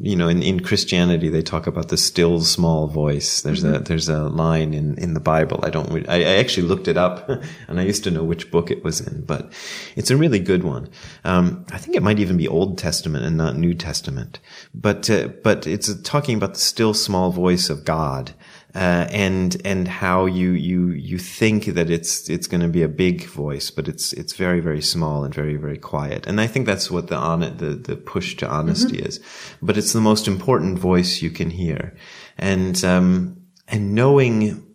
you 0.00 0.14
know 0.14 0.28
in, 0.28 0.42
in 0.42 0.60
Christianity 0.60 1.28
they 1.28 1.42
talk 1.42 1.66
about 1.66 1.88
the 1.88 1.96
still 1.96 2.40
small 2.40 2.86
voice. 2.86 3.42
There's 3.42 3.64
mm-hmm. 3.64 3.76
a 3.76 3.78
there's 3.80 4.08
a 4.08 4.28
line 4.28 4.72
in 4.72 4.96
in 4.98 5.14
the 5.14 5.20
Bible. 5.20 5.60
I 5.64 5.70
don't 5.70 6.08
I, 6.08 6.20
I, 6.20 6.36
actually 6.36 6.68
looked 6.68 6.86
it 6.86 6.96
up 6.96 7.28
and 7.68 7.80
I 7.80 7.82
used 7.82 8.04
to 8.04 8.10
know 8.10 8.22
which 8.22 8.50
book 8.50 8.70
it 8.70 8.84
was 8.84 9.00
in, 9.00 9.22
but 9.22 9.52
it's 9.96 10.10
a 10.10 10.16
really 10.16 10.38
good 10.38 10.62
one. 10.62 10.88
Um, 11.24 11.66
I 11.72 11.78
think 11.78 11.96
it 11.96 12.02
might 12.02 12.20
even 12.20 12.36
be 12.36 12.46
Old 12.46 12.78
Testament 12.78 13.24
and 13.24 13.36
not 13.36 13.56
New 13.56 13.74
Testament, 13.74 14.38
but 14.72 15.10
uh, 15.10 15.28
but 15.42 15.66
it's 15.66 15.92
talking 16.02 16.36
about 16.36 16.54
the 16.54 16.60
still 16.60 16.94
small 16.94 17.32
voice 17.32 17.70
of 17.70 17.84
God 17.84 18.34
uh, 18.74 19.06
and 19.10 19.60
and 19.64 19.88
how 19.88 20.26
you 20.26 20.50
you 20.50 20.90
you 20.90 21.18
think 21.18 21.64
that 21.66 21.90
it's 21.90 22.30
it's 22.30 22.46
going 22.46 22.60
to 22.60 22.68
be 22.68 22.82
a 22.82 22.88
big 22.88 23.24
voice, 23.24 23.70
but 23.70 23.88
it's 23.88 24.12
it's 24.12 24.34
very 24.34 24.60
very 24.60 24.82
small 24.82 25.24
and 25.24 25.34
very 25.34 25.56
very 25.56 25.78
quiet. 25.78 26.26
And 26.26 26.40
I 26.40 26.46
think 26.46 26.66
that's 26.66 26.90
what 26.90 27.08
the 27.08 27.16
on 27.16 27.40
the 27.40 27.80
the 27.82 27.96
push 27.96 28.36
to 28.36 28.48
honesty 28.48 28.98
mm-hmm. 28.98 29.06
is. 29.06 29.20
But 29.60 29.76
it's 29.76 29.92
the 29.92 30.00
most 30.00 30.28
important 30.28 30.78
voice 30.78 31.20
you 31.20 31.30
can 31.30 31.50
hear, 31.50 31.96
and 32.38 32.82
um, 32.84 33.42
and 33.66 33.94
knowing 33.94 34.66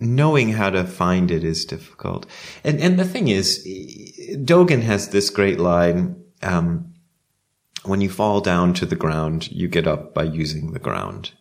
knowing 0.00 0.52
how 0.52 0.70
to 0.70 0.84
find 0.84 1.30
it 1.30 1.44
is 1.44 1.64
difficult. 1.64 2.26
And 2.64 2.80
and 2.80 2.98
the 2.98 3.04
thing 3.04 3.28
is, 3.28 3.66
Dogen 4.36 4.82
has 4.82 5.08
this 5.08 5.30
great 5.30 5.60
line. 5.60 6.16
Um, 6.42 6.94
when 7.84 8.00
you 8.00 8.08
fall 8.08 8.40
down 8.40 8.72
to 8.74 8.86
the 8.86 8.96
ground, 8.96 9.52
you 9.52 9.68
get 9.68 9.86
up 9.86 10.14
by 10.14 10.22
using 10.22 10.72
the 10.72 10.78
ground. 10.78 11.32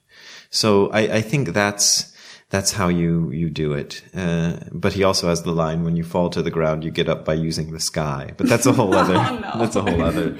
So 0.53 0.89
I, 0.91 1.15
I 1.15 1.21
think 1.21 1.49
that's 1.49 2.12
that's 2.53 2.71
how 2.71 2.87
you 2.87 3.31
you 3.31 3.49
do 3.49 3.73
it. 3.73 4.03
Uh, 4.15 4.57
but 4.71 4.93
he 4.93 5.03
also 5.03 5.27
has 5.27 5.41
the 5.41 5.51
line: 5.51 5.83
"When 5.83 5.95
you 5.95 6.03
fall 6.03 6.29
to 6.29 6.43
the 6.43 6.51
ground, 6.51 6.83
you 6.83 6.91
get 6.91 7.09
up 7.09 7.25
by 7.25 7.33
using 7.33 7.71
the 7.71 7.79
sky." 7.79 8.33
But 8.37 8.47
that's 8.47 8.67
a 8.67 8.73
whole 8.73 8.93
other. 9.03 9.15
oh, 9.15 9.39
no. 9.39 9.51
That's 9.57 9.75
a 9.75 9.81
whole 9.81 10.03
other. 10.03 10.37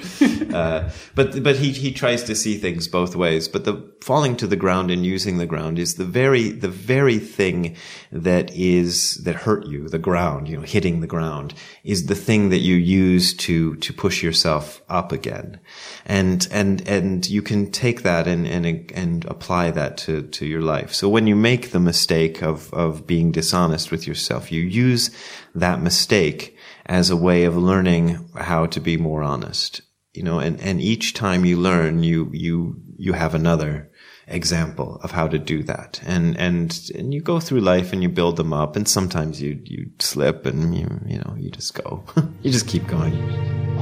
Uh, 0.54 0.90
but 1.16 1.42
but 1.42 1.56
he 1.56 1.72
he 1.72 1.90
tries 1.90 2.22
to 2.22 2.36
see 2.36 2.56
things 2.56 2.86
both 2.86 3.16
ways. 3.16 3.48
But 3.48 3.64
the 3.64 3.92
falling 4.00 4.36
to 4.36 4.46
the 4.46 4.54
ground 4.54 4.92
and 4.92 5.04
using 5.04 5.38
the 5.38 5.46
ground 5.46 5.76
is 5.80 5.96
the 5.96 6.04
very 6.04 6.50
the 6.50 6.68
very 6.68 7.18
thing 7.18 7.74
that 8.12 8.54
is 8.54 9.14
that 9.24 9.34
hurt 9.34 9.66
you. 9.66 9.88
The 9.88 9.98
ground, 9.98 10.48
you 10.48 10.56
know, 10.56 10.62
hitting 10.62 11.00
the 11.00 11.08
ground 11.08 11.52
is 11.82 12.06
the 12.06 12.14
thing 12.14 12.50
that 12.50 12.60
you 12.60 12.76
use 12.76 13.34
to 13.46 13.74
to 13.74 13.92
push 13.92 14.22
yourself 14.22 14.82
up 14.88 15.10
again 15.10 15.58
and 16.06 16.46
and 16.52 16.86
and 16.86 17.28
you 17.28 17.42
can 17.42 17.72
take 17.72 18.02
that 18.02 18.28
and 18.28 18.46
and 18.46 18.92
and 18.92 19.24
apply 19.24 19.72
that 19.72 19.96
to 19.96 20.22
to 20.22 20.46
your 20.46 20.62
life. 20.62 20.94
So 20.94 21.08
when 21.08 21.26
you 21.26 21.34
make 21.34 21.72
the 21.72 21.80
mistake 21.80 22.03
of 22.42 22.72
of 22.72 23.06
being 23.06 23.32
dishonest 23.32 23.90
with 23.90 24.06
yourself, 24.06 24.52
you 24.52 24.62
use 24.62 25.10
that 25.54 25.80
mistake 25.80 26.56
as 26.86 27.10
a 27.10 27.16
way 27.16 27.44
of 27.44 27.56
learning 27.56 28.28
how 28.36 28.66
to 28.66 28.80
be 28.80 28.96
more 28.96 29.22
honest. 29.22 29.80
You 30.12 30.22
know, 30.22 30.38
and 30.38 30.60
and 30.60 30.80
each 30.80 31.14
time 31.14 31.44
you 31.44 31.56
learn, 31.56 32.02
you 32.02 32.30
you 32.32 32.80
you 32.96 33.12
have 33.12 33.34
another 33.34 33.90
example 34.26 35.00
of 35.02 35.10
how 35.10 35.28
to 35.28 35.38
do 35.38 35.62
that. 35.64 36.00
And, 36.06 36.36
and, 36.38 36.90
and 36.94 37.12
you 37.12 37.20
go 37.20 37.40
through 37.40 37.60
life 37.60 37.92
and 37.92 38.02
you 38.02 38.08
build 38.08 38.36
them 38.36 38.52
up 38.52 38.76
and 38.76 38.88
sometimes 38.88 39.40
you, 39.40 39.60
you 39.64 39.90
slip 39.98 40.46
and 40.46 40.74
you, 40.76 40.88
you 41.06 41.18
know, 41.18 41.34
you 41.38 41.50
just 41.50 41.74
go, 41.74 42.04
you 42.42 42.50
just 42.50 42.68
keep 42.68 42.86
going. 42.86 43.73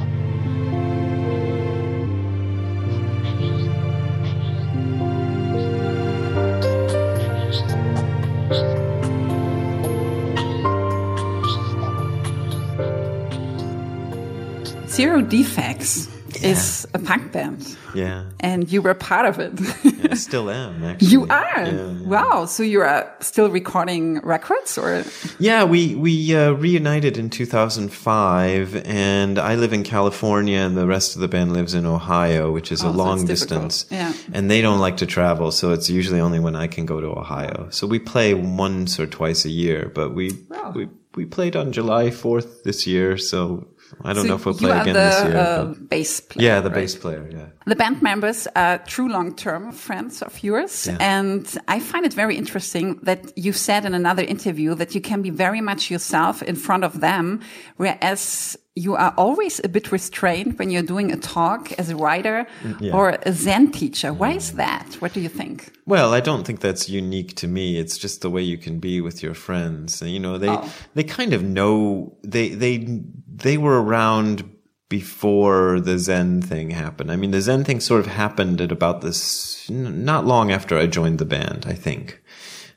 Zero 15.02 15.20
Defex 15.20 16.08
yeah. 16.40 16.50
is 16.50 16.86
a 16.94 16.98
punk 17.00 17.32
band. 17.32 17.76
Yeah. 17.92 18.26
And 18.38 18.70
you 18.70 18.80
were 18.80 18.94
part 18.94 19.26
of 19.26 19.40
it. 19.40 19.52
yeah, 19.82 20.12
I 20.12 20.14
still 20.14 20.48
am, 20.48 20.84
actually. 20.90 21.08
You 21.08 21.26
are? 21.26 21.64
Yeah, 21.66 22.02
wow. 22.02 22.46
So 22.46 22.62
you 22.62 22.82
are 22.82 23.12
still 23.18 23.50
recording 23.50 24.20
records 24.20 24.78
or? 24.78 25.02
Yeah, 25.40 25.64
we, 25.64 25.96
we 25.96 26.36
uh, 26.36 26.52
reunited 26.52 27.18
in 27.18 27.30
2005 27.30 28.76
and 28.86 29.40
I 29.40 29.56
live 29.56 29.72
in 29.72 29.82
California 29.82 30.58
and 30.58 30.76
the 30.76 30.86
rest 30.86 31.16
of 31.16 31.20
the 31.20 31.26
band 31.26 31.52
lives 31.52 31.74
in 31.74 31.84
Ohio, 31.84 32.52
which 32.52 32.70
is 32.70 32.84
oh, 32.84 32.90
a 32.90 32.92
long 32.92 33.26
distance. 33.26 33.86
Yeah. 33.90 34.12
And 34.32 34.48
they 34.48 34.62
don't 34.62 34.78
like 34.78 34.98
to 34.98 35.06
travel. 35.06 35.50
So 35.50 35.72
it's 35.72 35.90
usually 35.90 36.20
only 36.20 36.38
when 36.38 36.54
I 36.54 36.68
can 36.68 36.86
go 36.86 37.00
to 37.00 37.08
Ohio. 37.08 37.70
So 37.70 37.88
we 37.88 37.98
play 37.98 38.34
once 38.34 39.00
or 39.00 39.08
twice 39.08 39.44
a 39.44 39.50
year, 39.50 39.90
but 39.92 40.14
we, 40.14 40.30
wow. 40.48 40.70
we, 40.76 40.88
we 41.16 41.26
played 41.26 41.56
on 41.56 41.72
July 41.72 42.10
4th 42.10 42.62
this 42.62 42.86
year. 42.86 43.18
So 43.18 43.66
I 44.04 44.12
don't 44.12 44.22
so 44.22 44.28
know 44.28 44.34
if 44.36 44.46
we'll 44.46 44.54
play 44.54 44.70
again 44.70 44.94
the, 44.94 45.00
this 45.00 45.24
year. 45.24 45.36
Uh, 45.36 45.64
bass 45.88 46.20
player, 46.20 46.48
yeah, 46.48 46.60
the 46.60 46.70
right? 46.70 46.74
bass 46.76 46.96
player. 46.96 47.28
Yeah. 47.30 47.46
The 47.66 47.76
band 47.76 48.02
members 48.02 48.48
are 48.56 48.78
true 48.78 49.08
long-term 49.08 49.72
friends 49.72 50.22
of 50.22 50.42
yours, 50.42 50.86
yeah. 50.86 50.96
and 51.00 51.46
I 51.68 51.80
find 51.80 52.04
it 52.04 52.14
very 52.14 52.36
interesting 52.36 52.98
that 53.02 53.36
you 53.36 53.52
said 53.52 53.84
in 53.84 53.94
another 53.94 54.22
interview 54.22 54.74
that 54.74 54.94
you 54.94 55.00
can 55.00 55.22
be 55.22 55.30
very 55.30 55.60
much 55.60 55.90
yourself 55.90 56.42
in 56.42 56.56
front 56.56 56.84
of 56.84 57.00
them, 57.00 57.40
whereas 57.76 58.56
you 58.74 58.96
are 58.96 59.12
always 59.18 59.60
a 59.62 59.68
bit 59.68 59.92
restrained 59.92 60.58
when 60.58 60.70
you're 60.70 60.82
doing 60.82 61.12
a 61.12 61.16
talk 61.16 61.72
as 61.72 61.90
a 61.90 61.96
writer 61.96 62.46
mm, 62.62 62.80
yeah. 62.80 62.94
or 62.94 63.18
a 63.22 63.32
Zen 63.32 63.70
teacher. 63.70 64.14
Why 64.14 64.32
is 64.32 64.52
that? 64.52 64.94
What 64.94 65.12
do 65.12 65.20
you 65.20 65.28
think? 65.28 65.70
Well, 65.84 66.14
I 66.14 66.20
don't 66.20 66.46
think 66.46 66.60
that's 66.60 66.88
unique 66.88 67.34
to 67.36 67.46
me. 67.48 67.78
It's 67.78 67.98
just 67.98 68.22
the 68.22 68.30
way 68.30 68.40
you 68.40 68.56
can 68.56 68.78
be 68.78 69.02
with 69.02 69.22
your 69.22 69.34
friends. 69.34 70.00
You 70.00 70.20
know, 70.20 70.38
they 70.38 70.48
oh. 70.48 70.72
they 70.94 71.04
kind 71.04 71.34
of 71.34 71.42
know 71.42 72.16
they 72.22 72.50
they 72.50 73.02
they 73.42 73.58
were 73.58 73.82
around 73.82 74.48
before 74.88 75.80
the 75.80 75.98
Zen 75.98 76.42
thing 76.42 76.70
happened. 76.70 77.10
I 77.10 77.16
mean, 77.16 77.30
the 77.30 77.40
Zen 77.40 77.64
thing 77.64 77.80
sort 77.80 78.00
of 78.00 78.06
happened 78.06 78.60
at 78.60 78.72
about 78.72 79.00
this 79.00 79.68
not 79.70 80.26
long 80.26 80.50
after 80.50 80.76
I 80.76 80.86
joined 80.86 81.18
the 81.18 81.24
band, 81.24 81.64
I 81.66 81.72
think. 81.72 82.21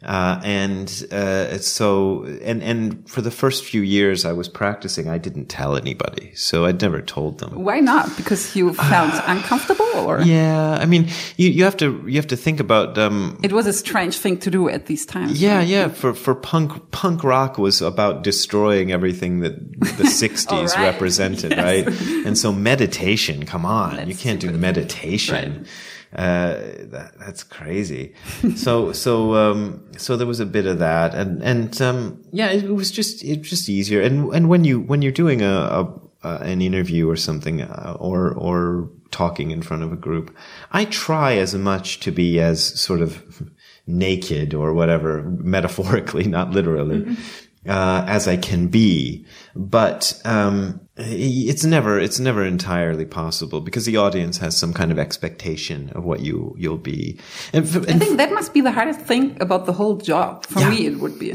Uh, 0.06 0.40
and 0.44 1.08
uh, 1.12 1.58
so, 1.58 2.26
and 2.44 2.62
and 2.62 3.10
for 3.10 3.22
the 3.22 3.32
first 3.32 3.66
few 3.66 3.82
years 3.82 4.24
I 4.24 4.34
was 4.34 4.48
practicing, 4.48 5.10
I 5.10 5.18
didn't 5.18 5.48
tell 5.48 5.76
anybody, 5.76 6.32
so 6.36 6.66
I'd 6.66 6.80
never 6.80 7.02
told 7.02 7.40
them. 7.40 7.64
Why 7.64 7.80
not? 7.80 8.16
Because 8.16 8.56
you 8.56 8.76
felt 8.76 9.24
uncomfortable, 9.28 9.90
or 9.96 10.22
yeah, 10.22 10.78
I 10.80 10.86
mean, 10.86 11.10
you 11.38 11.50
you 11.50 11.64
have 11.64 11.76
to 11.78 12.04
you 12.06 12.18
have 12.18 12.28
to 12.28 12.38
think 12.38 12.60
about. 12.60 13.00
Um, 13.00 13.40
it 13.42 13.52
was 13.52 13.66
a 13.66 13.74
strange 13.74 14.20
thing 14.20 14.38
to 14.42 14.52
do 14.52 14.70
at 14.70 14.86
these 14.86 15.08
times. 15.08 15.42
Yeah, 15.42 15.58
right? 15.58 15.68
yeah. 15.68 15.88
For 15.88 16.14
for 16.14 16.36
punk 16.36 16.92
punk 16.92 17.24
rock 17.24 17.58
was 17.58 17.82
about 17.82 18.22
destroying 18.22 18.92
everything 18.92 19.40
that 19.40 19.58
the 19.98 20.04
'60s 20.22 20.76
right. 20.76 20.78
represented, 20.78 21.52
yes. 21.58 21.64
right? 21.64 21.88
And 22.28 22.38
so 22.38 22.52
meditation, 22.52 23.48
come 23.48 23.66
on, 23.66 23.96
That's 23.96 24.08
you 24.08 24.16
can't 24.16 24.40
do 24.40 24.52
meditation. 24.52 25.58
Right 25.58 25.68
uh, 26.14 26.56
that, 26.92 27.14
that's 27.20 27.44
crazy. 27.44 28.14
so, 28.56 28.92
so, 28.94 29.36
um, 29.36 29.86
so 29.98 30.18
there 30.18 30.28
was 30.28 30.40
a 30.40 30.46
bit 30.46 30.66
of 30.66 30.80
that, 30.80 31.14
and 31.14 31.42
and 31.44 31.82
um, 31.82 32.24
yeah, 32.32 32.52
it, 32.52 32.70
was 32.70 32.92
just 32.92 33.24
it 33.24 33.40
was 33.40 33.50
just 33.50 33.70
easier. 33.70 34.02
And 34.02 34.34
and 34.34 34.50
when 34.50 34.64
you 34.64 34.80
when 34.80 35.02
you're 35.02 35.12
doing 35.12 35.42
a, 35.42 35.48
a, 35.48 36.02
a 36.24 36.36
an 36.38 36.62
interview 36.62 37.10
or 37.10 37.16
something, 37.16 37.62
uh, 37.62 37.98
or 38.00 38.32
or 38.34 38.90
talking 39.12 39.52
in 39.52 39.62
front 39.62 39.84
of 39.84 39.92
a 39.92 39.98
group, 39.98 40.36
I 40.72 40.86
try 40.86 41.36
as 41.36 41.56
much 41.56 42.00
to 42.02 42.12
be 42.12 42.40
as 42.40 42.64
sort 42.80 43.02
of 43.02 43.50
naked 43.88 44.54
or 44.54 44.74
whatever, 44.74 45.24
metaphorically, 45.38 46.28
not 46.28 46.52
literally. 46.52 47.02
Mm-hmm 47.02 47.42
uh, 47.68 48.06
as 48.08 48.28
I 48.28 48.38
can 48.38 48.68
be, 48.68 49.26
but 49.56 50.20
um, 50.24 50.85
Uh, 50.98 51.04
it's 51.08 51.66
never 51.66 52.00
it's 52.00 52.22
never 52.22 52.46
entirely 52.46 53.04
possible 53.04 53.60
because 53.60 53.84
the 53.84 53.98
audience 53.98 54.38
has 54.38 54.56
some 54.56 54.74
kind 54.74 54.94
of 54.94 54.98
expectation 54.98 55.90
of 55.90 56.06
what 56.06 56.22
you 56.22 56.56
you'll 56.58 56.78
be. 56.78 57.20
And, 57.52 57.66
and 57.76 58.02
I 58.02 58.06
think 58.06 58.16
that 58.16 58.32
must 58.32 58.54
be 58.54 58.62
the 58.62 58.72
hardest 58.72 59.02
thing 59.02 59.36
about 59.42 59.66
the 59.66 59.74
whole 59.74 59.98
job. 59.98 60.46
For 60.46 60.62
yeah. 60.62 60.70
me, 60.70 60.86
it 60.86 61.00
would 61.00 61.20
be. 61.20 61.32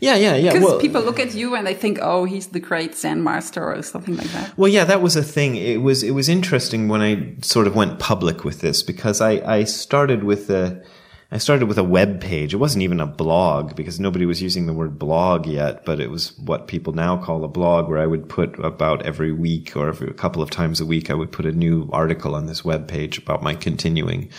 Yeah, 0.00 0.16
yeah, 0.16 0.34
yeah. 0.34 0.52
Because 0.52 0.64
well, 0.64 0.80
people 0.80 1.02
look 1.02 1.20
at 1.20 1.36
you 1.36 1.54
and 1.54 1.64
they 1.64 1.74
think, 1.74 2.00
"Oh, 2.02 2.24
he's 2.24 2.48
the 2.48 2.58
great 2.58 2.96
Zen 2.96 3.22
master" 3.22 3.72
or 3.72 3.80
something 3.82 4.16
like 4.16 4.26
that. 4.32 4.58
Well, 4.58 4.68
yeah, 4.68 4.82
that 4.84 5.02
was 5.02 5.14
a 5.14 5.22
thing. 5.22 5.54
It 5.54 5.82
was 5.82 6.02
it 6.02 6.10
was 6.10 6.28
interesting 6.28 6.88
when 6.88 7.00
I 7.00 7.34
sort 7.42 7.68
of 7.68 7.76
went 7.76 8.00
public 8.00 8.42
with 8.42 8.60
this 8.60 8.82
because 8.82 9.20
I 9.20 9.34
I 9.46 9.62
started 9.62 10.24
with 10.24 10.48
the 10.48 10.84
I 11.32 11.38
started 11.38 11.66
with 11.66 11.78
a 11.78 11.82
web 11.84 12.20
page. 12.20 12.54
It 12.54 12.58
wasn't 12.58 12.84
even 12.84 13.00
a 13.00 13.06
blog 13.06 13.74
because 13.74 13.98
nobody 13.98 14.26
was 14.26 14.40
using 14.40 14.66
the 14.66 14.72
word 14.72 14.96
blog 14.96 15.44
yet, 15.44 15.84
but 15.84 15.98
it 15.98 16.08
was 16.08 16.38
what 16.38 16.68
people 16.68 16.92
now 16.92 17.16
call 17.16 17.42
a 17.42 17.48
blog 17.48 17.88
where 17.88 17.98
I 17.98 18.06
would 18.06 18.28
put 18.28 18.56
about 18.64 19.04
every 19.04 19.32
week 19.32 19.76
or 19.76 19.88
every, 19.88 20.08
a 20.08 20.14
couple 20.14 20.40
of 20.40 20.50
times 20.50 20.80
a 20.80 20.86
week, 20.86 21.10
I 21.10 21.14
would 21.14 21.32
put 21.32 21.44
a 21.44 21.50
new 21.50 21.88
article 21.92 22.36
on 22.36 22.46
this 22.46 22.64
web 22.64 22.86
page 22.86 23.18
about 23.18 23.42
my 23.42 23.54
continuing 23.56 24.30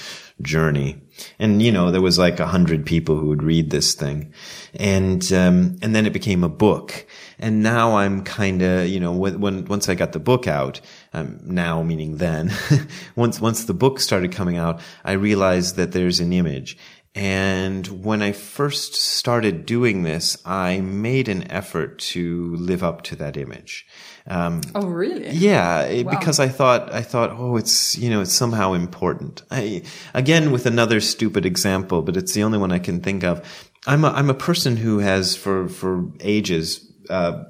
journey. 0.42 1.02
And, 1.40 1.62
you 1.62 1.72
know, 1.72 1.90
there 1.90 2.02
was 2.02 2.20
like 2.20 2.40
a 2.40 2.48
hundred 2.48 2.86
people 2.86 3.18
who 3.18 3.28
would 3.28 3.42
read 3.42 3.72
this 3.72 3.96
thing. 3.96 4.32
And, 4.76 5.24
um, 5.34 5.78
and 5.82 5.96
then 5.96 6.06
it 6.06 6.14
became 6.14 6.44
a 6.44 6.50
book. 6.50 7.08
And 7.40 7.64
now 7.64 7.98
I'm 7.98 8.24
kind 8.24 8.62
of, 8.62 8.88
you 8.88 9.00
know, 9.00 9.12
when, 9.12 9.40
when, 9.40 9.66
once 9.66 9.90
I 9.90 9.96
got 9.96 10.12
the 10.12 10.20
book 10.20 10.48
out, 10.48 10.80
um, 11.14 11.40
now 11.44 11.82
meaning 11.82 12.18
then, 12.18 12.52
once, 13.16 13.42
once 13.42 13.66
the 13.66 13.74
book 13.74 14.00
started 14.00 14.32
coming 14.32 14.58
out, 14.58 14.80
I 15.04 15.14
realized 15.14 15.76
that 15.78 15.92
there's 15.92 16.20
an 16.20 16.34
image. 16.34 16.78
And 17.18 17.88
when 18.04 18.22
I 18.22 18.32
first 18.32 18.94
started 18.94 19.66
doing 19.66 20.04
this, 20.04 20.38
I 20.46 20.82
made 20.82 21.28
an 21.30 21.50
effort 21.52 21.98
to 22.00 22.56
live 22.56 22.84
up 22.84 23.02
to 23.04 23.16
that 23.16 23.38
image. 23.38 23.88
Um, 24.28 24.62
oh, 24.76 24.86
really? 24.86 25.30
Yeah, 25.30 25.82
it, 25.84 26.06
wow. 26.06 26.12
because 26.12 26.40
I 26.40 26.48
thought 26.48 26.94
I 26.94 27.02
thought, 27.02 27.32
oh, 27.32 27.58
it's 27.58 27.98
you 27.98 28.10
know, 28.12 28.22
it's 28.22 28.34
somehow 28.34 28.74
important. 28.74 29.42
I, 29.50 29.82
again, 30.14 30.52
with 30.52 30.68
another 30.68 31.00
stupid 31.00 31.46
example, 31.46 32.04
but 32.04 32.18
it's 32.18 32.34
the 32.34 32.44
only 32.44 32.60
one 32.60 32.72
I 32.72 32.80
can 32.80 33.02
think 33.02 33.24
of. 33.24 33.44
I'm 33.88 34.04
a, 34.04 34.10
I'm 34.10 34.30
a 34.30 34.36
person 34.36 34.78
who 34.78 35.00
has 35.00 35.36
for 35.36 35.70
for 35.70 36.12
ages. 36.20 36.84
Uh, 37.10 37.46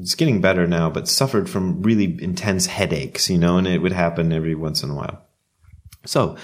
it's 0.00 0.14
getting 0.14 0.40
better 0.40 0.66
now, 0.66 0.88
but 0.88 1.08
suffered 1.08 1.50
from 1.50 1.82
really 1.82 2.16
intense 2.22 2.66
headaches, 2.66 3.28
you 3.28 3.36
know, 3.36 3.58
and 3.58 3.66
it 3.66 3.82
would 3.82 3.92
happen 3.92 4.32
every 4.32 4.54
once 4.54 4.82
in 4.82 4.90
a 4.90 4.94
while. 4.94 5.26
So, 6.06 6.36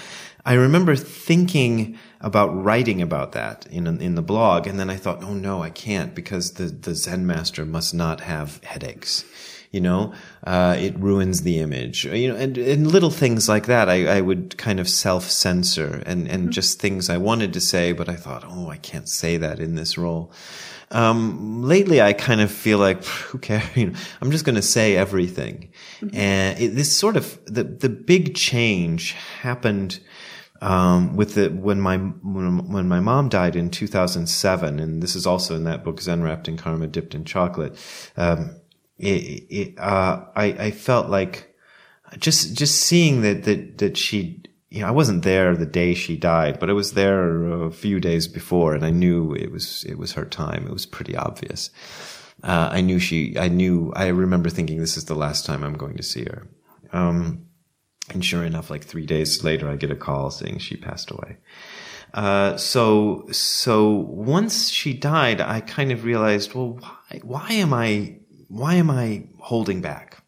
I 0.45 0.53
remember 0.53 0.95
thinking 0.95 1.97
about 2.21 2.63
writing 2.63 3.01
about 3.01 3.31
that 3.33 3.65
in 3.67 3.87
in 4.01 4.15
the 4.15 4.21
blog, 4.21 4.67
and 4.67 4.79
then 4.79 4.89
I 4.89 4.95
thought, 4.95 5.23
oh 5.23 5.33
no, 5.33 5.61
I 5.61 5.69
can't 5.69 6.15
because 6.15 6.53
the 6.53 6.65
the 6.65 6.95
Zen 6.95 7.25
master 7.25 7.65
must 7.65 7.93
not 7.93 8.21
have 8.21 8.63
headaches 8.63 9.23
you 9.71 9.81
know, 9.81 10.13
uh, 10.45 10.75
it 10.79 10.97
ruins 10.97 11.41
the 11.41 11.59
image, 11.59 12.05
you 12.05 12.29
know, 12.29 12.35
and, 12.35 12.57
and 12.57 12.87
little 12.87 13.09
things 13.09 13.49
like 13.49 13.65
that. 13.65 13.89
I, 13.89 14.17
I 14.17 14.21
would 14.21 14.57
kind 14.57 14.79
of 14.79 14.87
self 14.87 15.29
censor 15.29 16.01
and, 16.05 16.27
and 16.27 16.43
mm-hmm. 16.43 16.51
just 16.51 16.79
things 16.79 17.09
I 17.09 17.17
wanted 17.17 17.53
to 17.53 17.61
say, 17.61 17.91
but 17.91 18.07
I 18.07 18.15
thought, 18.15 18.45
oh, 18.47 18.69
I 18.69 18.77
can't 18.77 19.09
say 19.09 19.37
that 19.37 19.59
in 19.59 19.75
this 19.75 19.97
role. 19.97 20.31
Um, 20.89 21.63
lately 21.63 22.01
I 22.01 22.13
kind 22.13 22.39
of 22.39 22.49
feel 22.49 22.77
like, 22.77 23.03
who 23.03 23.39
cares? 23.39 23.63
You 23.75 23.87
know, 23.87 23.99
I'm 24.21 24.31
just 24.31 24.45
going 24.45 24.55
to 24.55 24.61
say 24.61 24.95
everything. 24.95 25.69
Mm-hmm. 25.99 26.15
And 26.15 26.59
it, 26.59 26.69
this 26.69 26.97
sort 26.97 27.17
of, 27.17 27.37
the, 27.45 27.63
the 27.63 27.89
big 27.89 28.35
change 28.35 29.11
happened, 29.41 29.99
um, 30.61 31.15
with 31.15 31.35
the 31.35 31.49
when 31.49 31.79
my 31.79 31.97
when, 31.97 32.87
my 32.87 32.99
mom 32.99 33.29
died 33.29 33.55
in 33.55 33.69
2007, 33.69 34.79
and 34.79 35.03
this 35.03 35.15
is 35.15 35.25
also 35.25 35.55
in 35.55 35.63
that 35.65 35.83
book 35.83 36.01
Zen 36.01 36.23
wrapped 36.23 36.47
in 36.47 36.57
karma, 36.57 36.87
dipped 36.87 37.15
in 37.15 37.25
chocolate. 37.25 37.77
Um, 38.15 38.55
it, 38.97 39.45
it 39.49 39.79
uh, 39.79 40.25
I, 40.35 40.45
I 40.45 40.71
felt 40.71 41.09
like 41.09 41.55
just, 42.19 42.55
just 42.55 42.79
seeing 42.81 43.21
that, 43.21 43.43
that, 43.43 43.77
that 43.79 43.97
she, 43.97 44.41
you 44.69 44.81
know, 44.81 44.87
I 44.87 44.91
wasn't 44.91 45.23
there 45.23 45.55
the 45.55 45.65
day 45.65 45.93
she 45.93 46.17
died, 46.17 46.59
but 46.59 46.69
I 46.69 46.73
was 46.73 46.93
there 46.93 47.47
a 47.47 47.71
few 47.71 47.99
days 47.99 48.27
before 48.27 48.73
and 48.73 48.85
I 48.85 48.89
knew 48.89 49.33
it 49.33 49.51
was, 49.51 49.83
it 49.85 49.97
was 49.97 50.13
her 50.13 50.25
time. 50.25 50.65
It 50.65 50.73
was 50.73 50.85
pretty 50.85 51.15
obvious. 51.15 51.69
Uh, 52.43 52.69
I 52.71 52.81
knew 52.81 52.99
she, 52.99 53.37
I 53.37 53.47
knew, 53.47 53.91
I 53.95 54.07
remember 54.07 54.49
thinking 54.49 54.79
this 54.79 54.97
is 54.97 55.05
the 55.05 55.15
last 55.15 55.45
time 55.45 55.63
I'm 55.63 55.77
going 55.77 55.97
to 55.97 56.03
see 56.03 56.23
her. 56.25 56.47
Um, 56.93 57.46
and 58.11 58.23
sure 58.23 58.43
enough, 58.43 58.69
like 58.69 58.83
three 58.83 59.05
days 59.05 59.43
later, 59.43 59.69
I 59.69 59.75
get 59.75 59.91
a 59.91 59.95
call 59.95 60.31
saying 60.31 60.59
she 60.59 60.77
passed 60.77 61.11
away. 61.11 61.37
Uh, 62.13 62.55
so, 62.55 63.27
so 63.31 63.91
once 63.91 64.69
she 64.69 64.93
died, 64.93 65.41
I 65.41 65.59
kind 65.61 65.91
of 65.91 66.05
realized, 66.05 66.53
well, 66.53 66.79
why, 66.79 67.19
why 67.23 67.51
am 67.51 67.73
I 67.73 68.19
why 68.47 68.75
am 68.75 68.89
I 68.89 69.27
holding 69.39 69.81
back? 69.81 70.23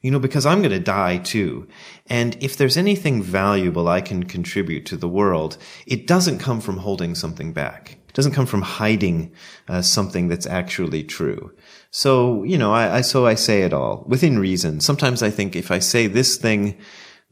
You 0.00 0.10
know, 0.10 0.18
because 0.18 0.44
I'm 0.44 0.60
going 0.60 0.70
to 0.70 0.80
die 0.80 1.18
too. 1.18 1.68
And 2.06 2.36
if 2.42 2.56
there's 2.56 2.76
anything 2.76 3.22
valuable 3.22 3.88
I 3.88 4.00
can 4.00 4.24
contribute 4.24 4.86
to 4.86 4.96
the 4.96 5.08
world, 5.08 5.56
it 5.86 6.06
doesn't 6.06 6.38
come 6.38 6.60
from 6.60 6.78
holding 6.78 7.14
something 7.14 7.52
back. 7.52 7.98
It 8.14 8.16
doesn't 8.16 8.30
come 8.30 8.46
from 8.46 8.62
hiding 8.62 9.32
uh, 9.66 9.82
something 9.82 10.28
that's 10.28 10.46
actually 10.46 11.02
true. 11.02 11.52
So, 11.90 12.44
you 12.44 12.56
know, 12.56 12.72
I, 12.72 12.98
I, 12.98 13.00
so 13.00 13.26
I 13.26 13.34
say 13.34 13.62
it 13.62 13.72
all 13.72 14.04
within 14.06 14.38
reason. 14.38 14.78
Sometimes 14.78 15.20
I 15.20 15.30
think 15.30 15.56
if 15.56 15.72
I 15.72 15.80
say 15.80 16.06
this 16.06 16.36
thing, 16.36 16.78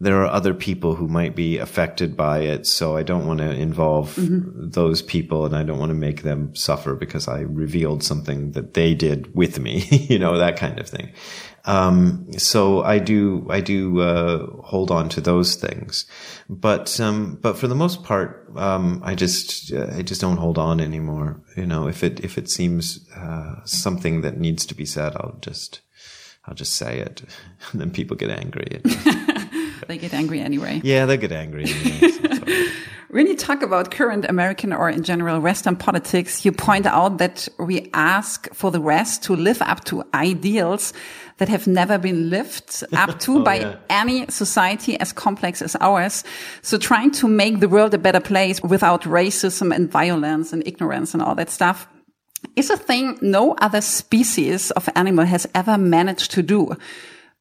there 0.03 0.21
are 0.21 0.27
other 0.27 0.53
people 0.53 0.97
who 0.97 1.07
might 1.07 1.37
be 1.37 1.59
affected 1.59 2.17
by 2.17 2.41
it. 2.41 2.67
So 2.67 2.97
I 2.97 3.05
don't 3.05 3.25
want 3.25 3.39
to 3.39 3.49
involve 3.53 4.17
mm-hmm. 4.17 4.71
those 4.71 5.01
people 5.01 5.47
and 5.47 5.55
I 5.55 5.63
don't 5.63 5.79
want 5.79 5.91
to 5.91 5.95
make 5.95 6.23
them 6.23 6.53
suffer 6.57 6.97
because 6.97 7.29
I 7.29 7.43
revealed 7.43 8.03
something 8.03 8.51
that 8.51 8.75
they 8.75 8.95
did 8.95 9.33
with 9.33 9.61
me, 9.61 9.87
you 10.11 10.19
know, 10.19 10.39
that 10.39 10.57
kind 10.57 10.81
of 10.81 10.89
thing. 10.89 11.13
Um, 11.67 12.27
so 12.37 12.83
I 12.83 12.99
do, 12.99 13.47
I 13.49 13.61
do, 13.61 14.01
uh, 14.01 14.47
hold 14.63 14.91
on 14.91 15.09
to 15.11 15.21
those 15.21 15.55
things. 15.55 16.05
But, 16.49 16.99
um, 16.99 17.39
but 17.41 17.57
for 17.57 17.69
the 17.69 17.77
most 17.77 18.03
part, 18.03 18.51
um, 18.57 19.01
I 19.05 19.15
just, 19.15 19.73
uh, 19.73 19.87
I 19.93 20.03
just 20.03 20.21
don't 20.21 20.39
hold 20.39 20.59
on 20.59 20.81
anymore. 20.81 21.41
You 21.57 21.67
know, 21.67 21.87
if 21.87 22.03
it, 22.03 22.19
if 22.25 22.39
it 22.39 22.51
seems, 22.51 23.09
uh, 23.15 23.65
something 23.65 24.23
that 24.23 24.37
needs 24.37 24.67
to 24.67 24.75
be 24.75 24.85
said, 24.85 25.15
I'll 25.15 25.39
just, 25.41 25.81
I'll 26.45 26.57
just 26.57 26.75
say 26.75 26.99
it. 26.99 27.23
And 27.71 27.81
then 27.81 27.93
people 27.93 28.17
get 28.17 28.31
angry. 28.31 28.83
they 29.89 29.99
get 29.99 30.15
angry 30.15 30.41
anyway. 30.41 30.81
Yeah, 30.85 31.07
they 31.07 31.17
get 31.17 31.33
angry. 31.33 31.65
Anyway, 31.65 32.69
when 33.09 33.27
you 33.27 33.37
talk 33.37 33.63
about 33.63 33.91
current 33.91 34.25
American 34.29 34.73
or 34.73 34.89
in 34.89 35.03
general 35.03 35.41
Western 35.41 35.77
politics, 35.77 36.45
you 36.45 36.53
point 36.53 36.87
out 36.87 37.19
that 37.19 37.49
we 37.59 37.91
ask 37.95 38.53
for 38.55 38.71
the 38.71 38.81
West 38.81 39.23
to 39.25 39.37
live 39.37 39.63
up 39.63 39.85
to 39.85 40.05
ideals 40.15 40.93
that 41.39 41.49
have 41.49 41.67
never 41.67 41.99
been 41.99 42.31
lived 42.31 42.85
up 42.93 43.19
to 43.21 43.39
oh, 43.39 43.43
by 43.43 43.57
yeah. 43.57 43.77
any 43.91 44.27
society 44.29 44.99
as 45.01 45.13
complex 45.13 45.63
as 45.63 45.77
ours. 45.81 46.25
So 46.63 46.79
trying 46.79 47.11
to 47.13 47.29
make 47.29 47.61
the 47.61 47.69
world 47.69 47.95
a 47.95 47.99
better 47.99 48.21
place 48.21 48.63
without 48.63 49.03
racism 49.03 49.75
and 49.75 49.91
violence 49.91 50.53
and 50.53 50.67
ignorance 50.67 51.15
and 51.15 51.23
all 51.23 51.35
that 51.35 51.51
stuff 51.51 51.89
is 52.57 52.71
a 52.71 52.77
thing 52.77 53.19
no 53.21 53.55
other 53.59 53.81
species 53.81 54.71
of 54.73 54.89
animal 54.95 55.25
has 55.25 55.47
ever 55.55 55.79
managed 55.79 56.33
to 56.33 56.43
do. 56.43 56.77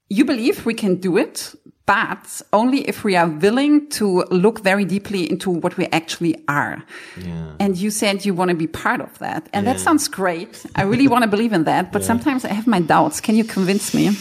You 0.09 0.25
believe 0.25 0.65
we 0.65 0.73
can 0.73 0.95
do 0.95 1.17
it, 1.17 1.53
but 1.91 2.41
only 2.53 2.87
if 2.87 3.03
we 3.03 3.17
are 3.17 3.27
willing 3.27 3.89
to 3.89 4.23
look 4.31 4.61
very 4.61 4.85
deeply 4.85 5.29
into 5.29 5.49
what 5.49 5.75
we 5.75 5.87
actually 5.87 6.41
are. 6.47 6.81
Yeah. 7.17 7.51
And 7.59 7.75
you 7.75 7.91
said 7.91 8.23
you 8.23 8.33
want 8.33 8.47
to 8.49 8.55
be 8.55 8.67
part 8.67 9.01
of 9.01 9.19
that. 9.19 9.49
And 9.51 9.65
yeah. 9.65 9.73
that 9.73 9.79
sounds 9.81 10.07
great. 10.07 10.65
I 10.75 10.83
really 10.83 11.09
want 11.09 11.23
to 11.25 11.29
believe 11.35 11.51
in 11.51 11.65
that, 11.65 11.91
but 11.91 12.01
yeah. 12.01 12.07
sometimes 12.07 12.45
I 12.45 12.53
have 12.53 12.65
my 12.65 12.79
doubts. 12.79 13.19
Can 13.19 13.35
you 13.35 13.43
convince 13.43 13.93
me? 13.93 14.11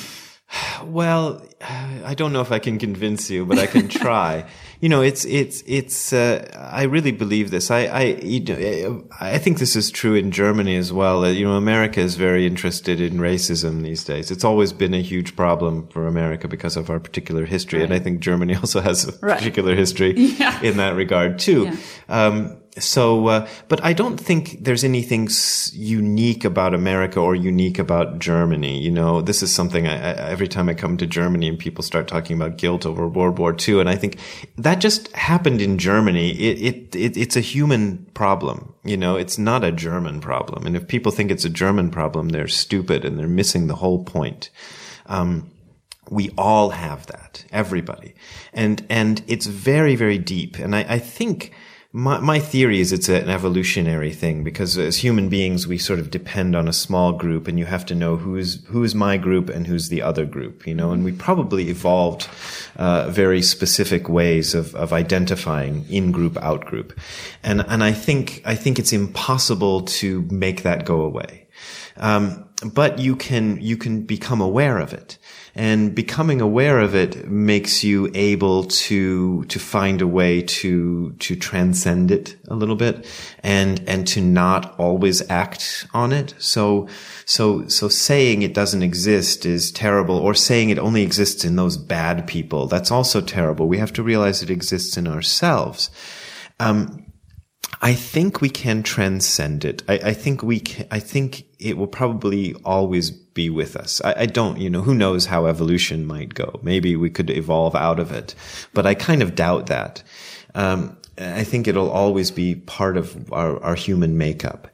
Well, 0.85 1.47
I 2.11 2.15
don't 2.15 2.33
know 2.33 2.41
if 2.41 2.51
I 2.51 2.59
can 2.59 2.81
convince 2.81 3.31
you, 3.31 3.47
but 3.47 3.59
I 3.61 3.67
can 3.67 3.87
try. 3.89 4.47
you 4.81 4.89
know, 4.89 5.03
it's 5.03 5.27
it's 5.27 5.63
it's. 5.67 6.13
Uh, 6.13 6.49
I 6.57 6.85
really 6.85 7.13
believe 7.13 7.51
this. 7.51 7.71
I 7.71 7.81
I 7.85 8.03
you 8.23 8.41
know, 8.41 9.05
I 9.21 9.37
think 9.37 9.59
this 9.59 9.77
is 9.77 9.91
true 9.91 10.15
in 10.15 10.31
Germany 10.31 10.77
as 10.77 10.91
well. 10.91 11.31
You 11.31 11.45
know, 11.45 11.57
America 11.57 12.01
is 12.01 12.15
very 12.15 12.47
interested 12.47 12.99
in 12.99 13.19
racism 13.19 13.83
these 13.83 14.05
days. 14.05 14.31
It's 14.31 14.45
always 14.45 14.73
been 14.73 14.95
a 14.95 15.03
huge 15.03 15.37
problem 15.37 15.87
for 15.89 16.07
America 16.07 16.49
because 16.49 16.79
of 16.79 16.89
our 16.89 16.99
particular 16.99 17.45
history, 17.45 17.81
right. 17.81 17.85
and 17.85 17.95
I 17.95 17.99
think 17.99 18.21
Germany 18.21 18.55
also 18.63 18.81
has 18.81 19.07
a 19.07 19.13
right. 19.21 19.37
particular 19.37 19.75
history 19.75 20.15
yeah. 20.17 20.59
in 20.63 20.79
that 20.79 20.97
regard 20.97 21.39
too. 21.39 21.65
Yeah. 21.65 21.77
Um, 22.09 22.57
so, 22.79 23.27
uh, 23.27 23.49
but 23.69 23.83
I 23.85 23.93
don't 23.93 24.17
think 24.17 24.63
there's 24.63 24.85
anything 24.85 25.29
unique 25.73 26.45
about 26.45 26.73
America 26.73 27.19
or 27.19 27.35
unique 27.35 27.79
about 27.79 28.21
Germany. 28.21 28.81
You 28.81 28.93
know, 28.93 29.21
this 29.21 29.43
is 29.43 29.53
something 29.53 29.89
I, 29.89 29.95
I, 29.95 30.31
every 30.31 30.47
time 30.47 30.69
I 30.69 30.75
come 30.75 30.97
to 30.99 31.07
Germany 31.07 31.49
and 31.49 31.59
people 31.59 31.83
start 31.83 32.07
talking 32.07 32.37
about 32.37 32.59
guilt 32.59 32.87
over 32.87 33.09
World 33.09 33.39
War 33.39 33.57
II, 33.59 33.81
and 33.81 33.89
I 33.89 33.97
think 33.97 34.19
that 34.57 34.81
just 34.81 35.13
happened 35.13 35.61
in 35.61 35.79
Germany. 35.79 36.31
It, 36.31 36.63
it, 36.63 36.97
it, 36.97 37.17
it's 37.17 37.37
a 37.37 37.41
human 37.41 38.07
problem. 38.15 38.75
You 38.85 38.97
know, 38.97 39.17
it's 39.17 39.37
not 39.37 39.65
a 39.65 39.73
German 39.73 40.21
problem. 40.21 40.65
And 40.65 40.77
if 40.77 40.87
people 40.87 41.11
think 41.11 41.31
it's 41.31 41.45
a 41.45 41.51
German 41.51 41.91
problem, 41.91 42.29
they're 42.29 42.49
stupid 42.49 43.05
and 43.05 43.19
they're 43.19 43.27
missing 43.27 43.67
the 43.67 43.77
whole 43.77 44.05
point. 44.05 44.51
Um, 45.07 45.51
we 46.09 46.31
all 46.37 46.71
have 46.71 47.07
that, 47.07 47.45
everybody, 47.53 48.15
and 48.53 48.85
and 48.91 49.23
it's 49.29 49.47
very 49.47 49.95
very 49.95 50.19
deep. 50.19 50.59
And 50.59 50.75
I, 50.75 50.85
I 50.89 50.99
think 50.99 51.53
my, 51.93 52.21
my 52.21 52.39
theory 52.39 52.79
is 52.79 52.93
it's 52.93 53.09
an 53.09 53.29
evolutionary 53.29 54.13
thing 54.13 54.45
because 54.45 54.79
as 54.79 54.99
human 54.99 55.29
beings, 55.29 55.67
we 55.67 55.77
sort 55.77 55.99
of 55.99 56.11
depend 56.11 56.55
on 56.55 56.69
a 56.69 56.73
small 56.73 57.13
group 57.13 57.49
and 57.49 57.59
you 57.59 57.65
have 57.65 57.85
to 57.87 57.97
know 57.97 58.17
who's, 58.17 58.65
who's 58.67 58.95
my 58.95 59.17
group 59.17 59.49
and 59.49 59.67
who's 59.67 59.89
the 59.89 60.01
other 60.01 60.25
group, 60.25 60.69
you 60.69 60.75
know, 60.75 60.93
and 60.93 61.05
we 61.05 61.11
probably 61.11 61.69
evolved, 61.69 62.29
uh, 62.77 63.11
very 63.11 63.43
specific 63.43 64.09
ways 64.09 64.55
of, 64.55 64.73
of 64.77 64.93
identifying 64.93 65.85
in 65.91 66.13
group, 66.13 66.37
out 66.39 66.65
group. 66.65 66.97
And, 67.43 67.65
and 67.67 67.83
I 67.83 67.93
think, 67.93 68.41
I 68.45 68.55
think 68.55 68.79
it's 68.79 68.93
impossible 68.93 69.83
to 69.83 70.23
make 70.31 70.63
that 70.63 70.85
go 70.85 71.01
away. 71.01 71.49
Um, 71.97 72.49
but 72.73 73.01
you 73.01 73.17
can, 73.17 73.61
you 73.61 73.77
can 73.77 74.03
become 74.03 74.41
aware 74.41 74.79
of 74.79 74.93
it. 74.93 75.19
And 75.55 75.95
becoming 75.95 76.41
aware 76.41 76.79
of 76.79 76.95
it 76.95 77.29
makes 77.29 77.83
you 77.83 78.11
able 78.15 78.65
to, 78.65 79.45
to 79.45 79.59
find 79.59 80.01
a 80.01 80.07
way 80.07 80.43
to, 80.43 81.13
to 81.13 81.37
transcend 81.37 82.11
it 82.11 82.37
a 82.49 82.55
little 82.55 82.77
bit 82.77 83.07
and, 83.43 83.83
and 83.89 84.07
to 84.09 84.21
not 84.21 84.79
always 84.79 85.29
act 85.29 85.87
on 85.93 86.13
it. 86.13 86.35
So, 86.39 86.89
so, 87.25 87.67
so 87.69 87.89
saying 87.89 88.43
it 88.43 88.55
doesn't 88.55 88.83
exist 88.83 89.45
is 89.45 89.73
terrible 89.73 90.17
or 90.17 90.35
saying 90.35 90.71
it 90.71 90.79
only 90.79 91.03
exists 91.03 91.45
in 91.45 91.57
those 91.57 91.77
bad 91.77 92.27
people. 92.27 92.67
That's 92.67 92.91
also 92.91 93.21
terrible. 93.21 93.67
We 93.67 93.79
have 93.79 93.93
to 93.95 94.03
realize 94.03 94.43
it 94.43 94.51
exists 94.51 94.97
in 94.97 95.09
ourselves. 95.09 95.91
Um, 96.61 97.10
I 97.83 97.95
think 97.95 98.41
we 98.41 98.51
can 98.51 98.83
transcend 98.83 99.65
it. 99.65 99.83
I, 99.89 99.95
I, 99.95 100.13
think 100.13 100.43
we 100.43 100.61
can, 100.61 100.87
I 100.91 100.99
think 100.99 101.47
it 101.59 101.79
will 101.79 101.87
probably 101.87 102.55
always 102.65 103.11
be 103.11 103.49
with 103.49 103.75
us. 103.75 104.03
I, 104.05 104.15
I, 104.21 104.27
don't, 104.27 104.59
you 104.59 104.69
know, 104.69 104.83
who 104.83 104.95
knows 104.95 105.27
how 105.27 105.47
evolution 105.47 106.07
might 106.07 106.35
go. 106.35 106.61
Maybe 106.63 106.95
we 106.95 107.09
could 107.09 107.31
evolve 107.31 107.75
out 107.75 107.99
of 107.99 108.13
it, 108.13 108.35
but 108.75 108.87
I 108.87 108.95
kind 108.95 109.23
of 109.23 109.35
doubt 109.35 109.67
that. 109.69 110.03
Um, 110.55 110.99
I 111.17 111.45
think 111.45 111.69
it'll 111.69 111.91
always 111.91 112.31
be 112.31 112.55
part 112.55 112.97
of 112.97 113.33
our, 113.33 113.63
our 113.63 113.75
human 113.75 114.19
makeup. 114.19 114.69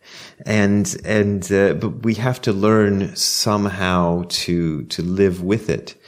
And, 0.45 0.97
and, 1.05 1.51
uh, 1.53 1.75
but 1.75 2.05
we 2.05 2.15
have 2.15 2.41
to 2.43 2.53
learn 2.53 3.15
somehow 3.17 4.25
to, 4.29 4.85
to 4.85 5.03
live 5.03 5.43
with 5.43 5.71
it. 5.71 6.01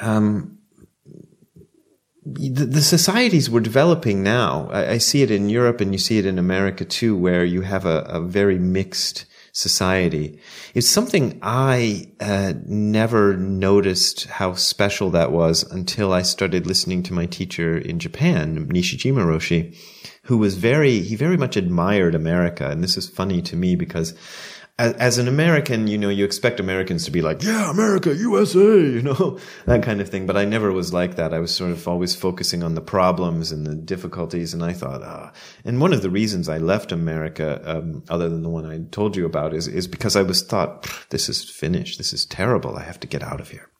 Um, 0.00 0.51
the, 2.24 2.64
the, 2.66 2.82
societies 2.82 3.50
we're 3.50 3.60
developing 3.60 4.22
now, 4.22 4.68
I, 4.70 4.92
I, 4.92 4.98
see 4.98 5.22
it 5.22 5.30
in 5.30 5.48
Europe 5.48 5.80
and 5.80 5.92
you 5.92 5.98
see 5.98 6.18
it 6.18 6.26
in 6.26 6.38
America 6.38 6.84
too, 6.84 7.16
where 7.16 7.44
you 7.44 7.62
have 7.62 7.84
a, 7.84 8.00
a 8.02 8.20
very 8.20 8.58
mixed 8.58 9.24
society. 9.52 10.38
It's 10.72 10.88
something 10.88 11.38
I 11.42 12.10
uh, 12.20 12.54
never 12.64 13.36
noticed 13.36 14.26
how 14.26 14.54
special 14.54 15.10
that 15.10 15.32
was 15.32 15.62
until 15.70 16.12
I 16.12 16.22
started 16.22 16.66
listening 16.66 17.02
to 17.04 17.12
my 17.12 17.26
teacher 17.26 17.76
in 17.76 17.98
Japan, 17.98 18.66
Nishijima 18.68 19.24
Roshi, 19.24 19.76
who 20.24 20.38
was 20.38 20.56
very, 20.56 21.00
he 21.00 21.16
very 21.16 21.36
much 21.36 21.56
admired 21.56 22.14
America. 22.14 22.70
And 22.70 22.82
this 22.82 22.96
is 22.96 23.08
funny 23.08 23.42
to 23.42 23.56
me 23.56 23.76
because 23.76 24.14
as, 24.78 24.94
as, 24.94 25.18
an 25.18 25.28
American, 25.28 25.86
you 25.86 25.98
know, 25.98 26.08
you 26.08 26.24
expect 26.24 26.58
Americans 26.58 27.04
to 27.04 27.10
be 27.10 27.20
like, 27.20 27.42
yeah, 27.42 27.70
America, 27.70 28.14
USA, 28.14 28.58
you 28.58 29.02
know, 29.02 29.38
that 29.66 29.82
kind 29.82 30.00
of 30.00 30.08
thing. 30.08 30.26
But 30.26 30.36
I 30.36 30.44
never 30.44 30.72
was 30.72 30.92
like 30.92 31.16
that. 31.16 31.34
I 31.34 31.40
was 31.40 31.54
sort 31.54 31.70
of 31.70 31.86
always 31.86 32.14
focusing 32.14 32.62
on 32.62 32.74
the 32.74 32.80
problems 32.80 33.52
and 33.52 33.66
the 33.66 33.74
difficulties. 33.74 34.54
And 34.54 34.64
I 34.64 34.72
thought, 34.72 35.02
ah, 35.02 35.32
and 35.64 35.80
one 35.80 35.92
of 35.92 36.02
the 36.02 36.10
reasons 36.10 36.48
I 36.48 36.58
left 36.58 36.90
America, 36.90 37.60
um, 37.64 38.02
other 38.08 38.28
than 38.28 38.42
the 38.42 38.48
one 38.48 38.64
I 38.64 38.80
told 38.90 39.16
you 39.16 39.26
about 39.26 39.54
is, 39.54 39.68
is 39.68 39.86
because 39.86 40.16
I 40.16 40.22
was 40.22 40.42
thought, 40.42 40.88
this 41.10 41.28
is 41.28 41.48
finished. 41.48 41.98
This 41.98 42.12
is 42.12 42.24
terrible. 42.24 42.76
I 42.76 42.82
have 42.82 43.00
to 43.00 43.06
get 43.06 43.22
out 43.22 43.40
of 43.40 43.50
here. 43.50 43.71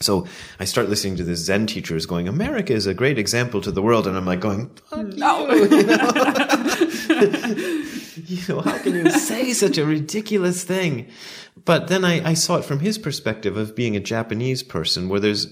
So 0.00 0.26
I 0.60 0.64
start 0.64 0.88
listening 0.88 1.16
to 1.16 1.24
this 1.24 1.40
Zen 1.40 1.66
teacher 1.66 1.88
teachers 1.88 2.06
going, 2.06 2.28
America 2.28 2.72
is 2.72 2.86
a 2.86 2.92
great 2.92 3.18
example 3.18 3.60
to 3.62 3.70
the 3.70 3.80
world. 3.80 4.06
And 4.06 4.16
I'm 4.16 4.26
like 4.26 4.40
going, 4.40 4.70
no. 4.92 5.50
You, 5.50 5.64
you 5.64 5.86
know? 5.86 6.08
you 8.26 8.40
know, 8.48 8.60
how 8.60 8.78
can 8.78 8.94
you 8.94 9.10
say 9.10 9.52
such 9.52 9.78
a 9.78 9.86
ridiculous 9.86 10.64
thing? 10.64 11.08
But 11.64 11.88
then 11.88 12.04
I, 12.04 12.30
I 12.30 12.34
saw 12.34 12.56
it 12.56 12.64
from 12.64 12.80
his 12.80 12.98
perspective 12.98 13.56
of 13.56 13.74
being 13.74 13.96
a 13.96 14.00
Japanese 14.00 14.62
person 14.62 15.08
where 15.08 15.20
there's, 15.20 15.46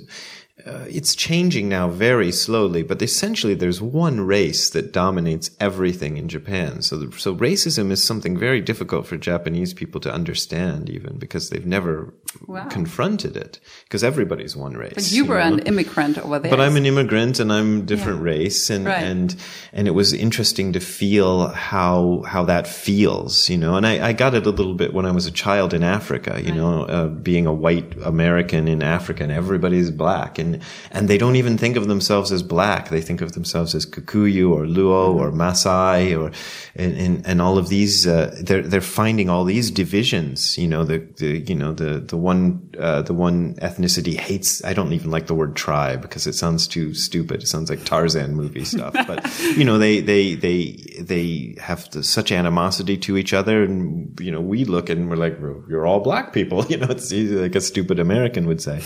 uh, 0.67 0.85
it's 0.89 1.14
changing 1.14 1.69
now 1.69 1.89
very 1.89 2.33
slowly, 2.33 2.83
but 2.83 3.01
essentially 3.01 3.55
there's 3.55 3.81
one 3.81 4.21
race 4.21 4.69
that 4.71 4.93
dominates 4.93 5.51
everything 5.61 6.17
in 6.17 6.29
Japan. 6.29 6.83
So, 6.83 7.09
so 7.11 7.37
racism 7.37 7.93
is 7.93 8.03
something 8.03 8.37
very 8.37 8.61
difficult 8.61 9.07
for 9.07 9.17
Japanese 9.17 9.73
people 9.73 10.01
to 10.01 10.12
understand, 10.12 10.91
even 10.91 11.19
because 11.19 11.51
they've 11.51 11.64
never 11.64 12.12
wow. 12.49 12.67
confronted 12.67 13.37
it. 13.37 13.61
Because 13.85 14.03
everybody's 14.03 14.57
one 14.57 14.75
race. 14.75 14.95
But 14.95 15.12
you, 15.12 15.23
you 15.23 15.31
were 15.31 15.39
know? 15.39 15.55
an 15.55 15.59
immigrant 15.61 16.19
over 16.19 16.41
there. 16.41 16.51
But 16.51 16.61
I'm 16.61 16.77
an 16.77 16.85
immigrant 16.85 17.39
and 17.39 17.53
I'm 17.53 17.87
different 17.87 18.19
yeah. 18.19 18.33
race, 18.33 18.69
and 18.69 18.87
right. 18.87 19.05
and 19.05 19.37
and 19.73 19.87
it 19.87 19.93
was 19.93 20.12
interesting 20.12 20.73
to 20.73 20.81
feel 20.81 21.49
how 21.49 22.25
how 22.27 22.45
that 22.45 22.67
feels, 22.67 23.49
you 23.49 23.57
know. 23.57 23.77
And 23.77 23.87
I, 23.87 24.09
I 24.09 24.12
got 24.12 24.35
it 24.35 24.47
a 24.47 24.51
little 24.51 24.75
bit 24.75 24.93
when 24.93 25.07
I 25.07 25.12
was 25.12 25.27
a 25.27 25.31
child 25.33 25.73
in 25.75 25.85
Africa, 25.85 26.41
you 26.43 26.49
right. 26.49 26.57
know, 26.57 26.83
uh, 26.83 27.07
being 27.07 27.47
a 27.47 27.53
white 27.53 27.95
American 28.03 28.67
in 28.67 28.83
Africa, 28.83 29.23
and 29.23 29.31
everybody's 29.31 29.93
black 29.93 30.41
and 30.41 30.56
and 30.91 31.09
they 31.09 31.19
don't 31.19 31.37
even 31.37 31.59
think 31.59 31.77
of 31.77 31.89
themselves 31.89 32.33
as 32.33 32.43
black. 32.43 32.89
They 32.89 33.01
think 33.01 33.21
of 33.21 33.33
themselves 33.33 33.75
as 33.75 33.87
Kikuyu 33.87 34.51
or 34.51 34.65
Luo 34.65 35.15
or 35.15 35.31
Maasai 35.33 36.19
or 36.19 36.33
and 36.75 36.97
and, 36.97 37.27
and 37.27 37.43
all 37.43 37.59
of 37.59 37.69
these. 37.69 38.07
Uh, 38.07 38.35
they're 38.41 38.63
they're 38.63 38.81
finding 38.81 39.29
all 39.29 39.45
these 39.45 39.71
divisions. 39.71 40.59
You 40.59 40.69
know 40.69 40.85
the 40.85 40.99
the 41.17 41.39
you 41.39 41.55
know 41.55 41.73
the 41.73 42.01
the 42.01 42.17
one 42.17 42.71
uh, 42.79 43.03
the 43.03 43.15
one 43.15 43.55
ethnicity 43.57 44.15
hates. 44.15 44.65
I 44.65 44.73
don't 44.73 44.93
even 44.93 45.11
like 45.11 45.27
the 45.27 45.35
word 45.35 45.57
tribe 45.57 46.03
because 46.03 46.27
it 46.27 46.35
sounds 46.35 46.67
too 46.67 46.95
stupid. 46.95 47.43
It 47.43 47.47
sounds 47.47 47.71
like 47.71 47.85
Tarzan 47.85 48.35
movie 48.35 48.65
stuff. 48.65 48.95
But 49.07 49.31
you 49.57 49.65
know 49.65 49.79
they 49.79 50.01
they 50.01 50.35
they 50.35 50.73
they 51.01 51.57
have 51.61 51.89
the, 51.91 52.03
such 52.03 52.33
animosity 52.33 52.97
to 52.99 53.17
each 53.17 53.33
other, 53.33 53.63
and 53.63 54.19
you 54.21 54.33
know 54.33 54.41
we 54.41 54.65
look 54.65 54.91
at 54.91 54.97
and 54.97 55.09
we're 55.09 55.17
like 55.17 55.39
you're 55.41 55.87
all 55.87 56.01
black 56.01 56.33
people. 56.33 56.65
You 56.77 56.79
know 56.79 56.89
it's 56.91 57.13
like 57.13 57.55
a 57.55 57.61
stupid 57.61 58.01
American 58.01 58.47
would 58.49 58.61
say. 58.61 58.83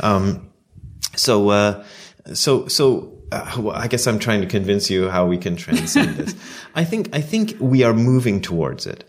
Um, 0.00 0.50
so, 1.16 1.48
uh, 1.50 1.84
so, 2.32 2.66
so, 2.68 3.12
uh, 3.32 3.56
well, 3.58 3.76
I 3.76 3.88
guess 3.88 4.06
I'm 4.06 4.18
trying 4.18 4.40
to 4.40 4.46
convince 4.46 4.90
you 4.90 5.08
how 5.08 5.26
we 5.26 5.38
can 5.38 5.56
transcend 5.56 6.16
this. 6.16 6.34
I 6.74 6.84
think, 6.84 7.14
I 7.14 7.20
think 7.20 7.56
we 7.60 7.82
are 7.82 7.94
moving 7.94 8.40
towards 8.40 8.86
it. 8.86 9.04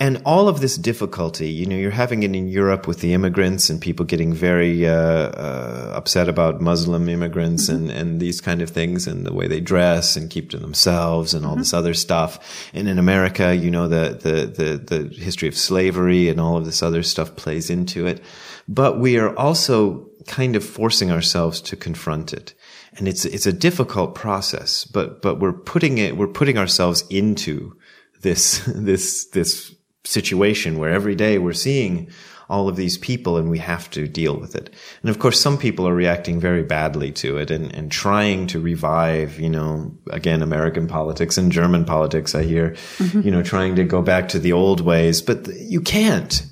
And 0.00 0.22
all 0.24 0.48
of 0.48 0.60
this 0.60 0.76
difficulty, 0.76 1.50
you 1.50 1.66
know, 1.66 1.74
you're 1.74 1.90
having 1.90 2.22
it 2.22 2.34
in 2.34 2.46
Europe 2.46 2.86
with 2.86 3.00
the 3.00 3.14
immigrants 3.14 3.68
and 3.68 3.80
people 3.80 4.06
getting 4.06 4.32
very 4.32 4.86
uh, 4.86 4.92
uh, 4.92 5.92
upset 5.96 6.28
about 6.28 6.60
Muslim 6.60 7.08
immigrants 7.08 7.68
mm-hmm. 7.68 7.90
and, 7.90 7.90
and 7.90 8.20
these 8.20 8.40
kind 8.40 8.62
of 8.62 8.70
things 8.70 9.08
and 9.08 9.26
the 9.26 9.32
way 9.32 9.48
they 9.48 9.58
dress 9.58 10.16
and 10.16 10.30
keep 10.30 10.50
to 10.50 10.56
themselves 10.56 11.34
and 11.34 11.44
all 11.44 11.52
mm-hmm. 11.52 11.60
this 11.60 11.74
other 11.74 11.94
stuff. 11.94 12.70
And 12.72 12.86
in 12.86 13.00
America, 13.00 13.56
you 13.56 13.72
know, 13.72 13.88
the, 13.88 14.16
the, 14.22 14.46
the, 14.46 14.78
the 14.78 15.14
history 15.16 15.48
of 15.48 15.58
slavery 15.58 16.28
and 16.28 16.40
all 16.40 16.56
of 16.56 16.64
this 16.64 16.80
other 16.80 17.02
stuff 17.02 17.34
plays 17.34 17.68
into 17.68 18.06
it. 18.06 18.22
But 18.68 19.00
we 19.00 19.18
are 19.18 19.36
also 19.36 20.08
kind 20.28 20.54
of 20.54 20.64
forcing 20.64 21.10
ourselves 21.10 21.60
to 21.62 21.76
confront 21.76 22.32
it. 22.32 22.54
And 22.96 23.08
it's, 23.08 23.24
it's 23.24 23.46
a 23.46 23.52
difficult 23.52 24.14
process, 24.14 24.84
but, 24.84 25.22
but 25.22 25.40
we're 25.40 25.52
putting 25.52 25.98
it, 25.98 26.16
we're 26.16 26.28
putting 26.28 26.58
ourselves 26.58 27.04
into 27.10 27.76
this, 28.20 28.64
this, 28.66 29.26
this 29.26 29.74
situation 30.04 30.78
where 30.78 30.90
every 30.90 31.14
day 31.14 31.38
we're 31.38 31.52
seeing 31.52 32.10
all 32.50 32.68
of 32.68 32.76
these 32.76 32.96
people 32.96 33.36
and 33.36 33.50
we 33.50 33.58
have 33.58 33.90
to 33.90 34.08
deal 34.08 34.38
with 34.38 34.54
it. 34.54 34.74
And 35.02 35.10
of 35.10 35.18
course, 35.18 35.38
some 35.38 35.58
people 35.58 35.86
are 35.86 35.94
reacting 35.94 36.40
very 36.40 36.62
badly 36.62 37.12
to 37.12 37.36
it 37.36 37.50
and, 37.50 37.74
and 37.74 37.92
trying 37.92 38.46
to 38.48 38.60
revive, 38.60 39.38
you 39.38 39.50
know, 39.50 39.94
again, 40.10 40.40
American 40.40 40.86
politics 40.86 41.36
and 41.36 41.52
German 41.52 41.84
politics, 41.84 42.34
I 42.34 42.44
hear, 42.44 42.70
mm-hmm. 42.70 43.20
you 43.20 43.30
know, 43.30 43.42
trying 43.42 43.76
to 43.76 43.84
go 43.84 44.00
back 44.00 44.28
to 44.28 44.38
the 44.38 44.52
old 44.52 44.80
ways, 44.80 45.20
but 45.20 45.46
you 45.48 45.80
can't. 45.82 46.42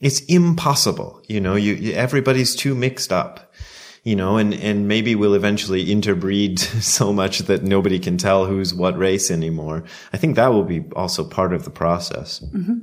It's 0.00 0.20
impossible. 0.20 1.22
You 1.28 1.40
know, 1.40 1.54
you, 1.54 1.92
everybody's 1.92 2.56
too 2.56 2.74
mixed 2.74 3.12
up, 3.12 3.52
you 4.02 4.16
know, 4.16 4.38
and, 4.38 4.54
and 4.54 4.88
maybe 4.88 5.14
we'll 5.14 5.34
eventually 5.34 5.90
interbreed 5.92 6.58
so 6.58 7.12
much 7.12 7.40
that 7.40 7.62
nobody 7.62 7.98
can 7.98 8.16
tell 8.16 8.46
who's 8.46 8.74
what 8.74 8.96
race 8.96 9.30
anymore. 9.30 9.84
I 10.12 10.16
think 10.16 10.36
that 10.36 10.48
will 10.48 10.64
be 10.64 10.84
also 10.96 11.24
part 11.24 11.52
of 11.52 11.64
the 11.64 11.70
process. 11.70 12.40
Mm-hmm. 12.40 12.78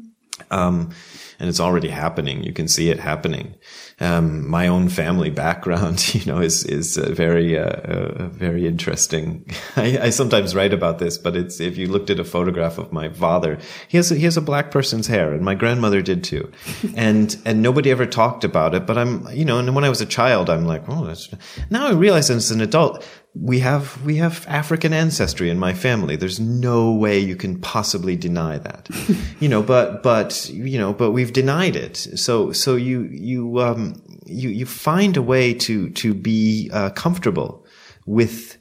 Um, 0.52 0.92
and 1.40 1.50
it's 1.50 1.60
already 1.60 1.90
happening. 1.90 2.44
You 2.44 2.54
can 2.54 2.68
see 2.68 2.90
it 2.90 3.00
happening. 3.00 3.56
Um, 4.00 4.48
my 4.48 4.68
own 4.68 4.90
family 4.90 5.32
background, 5.32 6.14
you 6.14 6.24
know, 6.32 6.40
is 6.40 6.64
is 6.64 7.00
uh, 7.00 7.12
very 7.12 7.58
uh, 7.58 7.64
uh, 7.64 8.28
very 8.28 8.68
interesting. 8.68 9.44
I, 9.76 9.98
I, 9.98 10.10
sometimes 10.12 10.54
write 10.54 10.72
about 10.72 11.00
this, 11.00 11.18
but 11.18 11.36
it's 11.36 11.60
if 11.60 11.78
you 11.78 11.88
looked 11.88 12.12
at 12.12 12.20
a 12.20 12.24
photograph 12.24 12.78
of 12.78 12.94
my 12.94 13.10
father, 13.10 13.58
he 13.88 13.98
has 13.98 14.12
a, 14.12 14.16
he 14.16 14.26
has 14.26 14.38
a 14.38 14.42
black 14.42 14.70
person's 14.70 15.08
hair, 15.08 15.34
and 15.34 15.44
my 15.44 15.56
grandmother 15.56 16.04
did 16.04 16.24
too, 16.24 16.52
and 16.96 17.36
and 17.44 17.64
nobody 17.64 17.90
ever 17.90 18.06
talked 18.06 18.44
about 18.44 18.76
it. 18.76 18.86
But 18.86 19.00
I'm, 19.00 19.28
you 19.32 19.46
know, 19.46 19.58
and 19.58 19.74
when 19.74 19.84
I 19.84 19.90
was 19.90 20.02
a 20.02 20.06
child, 20.06 20.52
I'm 20.52 20.66
like, 20.66 20.84
oh, 20.88 21.06
that's. 21.06 21.30
Now 21.72 21.88
I 21.88 21.94
realize 21.94 22.30
as 22.30 22.52
an 22.52 22.62
adult, 22.62 23.04
we 23.42 23.60
have 23.60 24.04
we 24.06 24.16
have 24.18 24.46
African 24.48 24.94
ancestry 24.94 25.50
in 25.50 25.60
my 25.60 25.74
family. 25.74 26.16
There's 26.16 26.40
no 26.40 26.92
way 26.92 27.20
you 27.20 27.36
can 27.36 27.60
possibly 27.60 28.16
deny 28.16 28.58
that, 28.58 28.90
you 29.40 29.50
know. 29.50 29.62
But 29.62 30.04
but 30.04 30.50
you 30.50 30.78
know, 30.78 30.94
but 30.94 31.12
we've 31.12 31.34
denied 31.34 31.76
it. 31.76 31.98
So 31.98 32.52
so 32.52 32.76
you 32.76 33.04
you 33.04 33.60
um 33.60 34.02
you 34.26 34.50
you 34.50 34.66
find 34.66 35.18
a 35.18 35.22
way 35.22 35.54
to 35.54 35.90
to 35.92 36.14
be 36.14 36.70
uh, 36.74 36.90
comfortable 36.92 37.66
with 38.06 38.58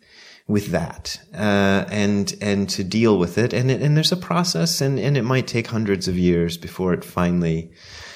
with 0.49 0.68
that 0.68 1.20
uh, 1.35 1.85
and 1.91 2.35
and 2.41 2.68
to 2.70 2.85
deal 2.85 3.18
with 3.18 3.39
it. 3.39 3.53
And 3.53 3.70
it, 3.70 3.83
and 3.83 3.97
there's 3.97 4.12
a 4.12 4.16
process, 4.16 4.81
and 4.81 4.99
and 4.99 5.16
it 5.16 5.22
might 5.22 5.47
take 5.47 5.68
hundreds 5.68 6.09
of 6.09 6.18
years 6.18 6.57
before 6.57 6.93
it 6.93 7.05
finally. 7.05 7.70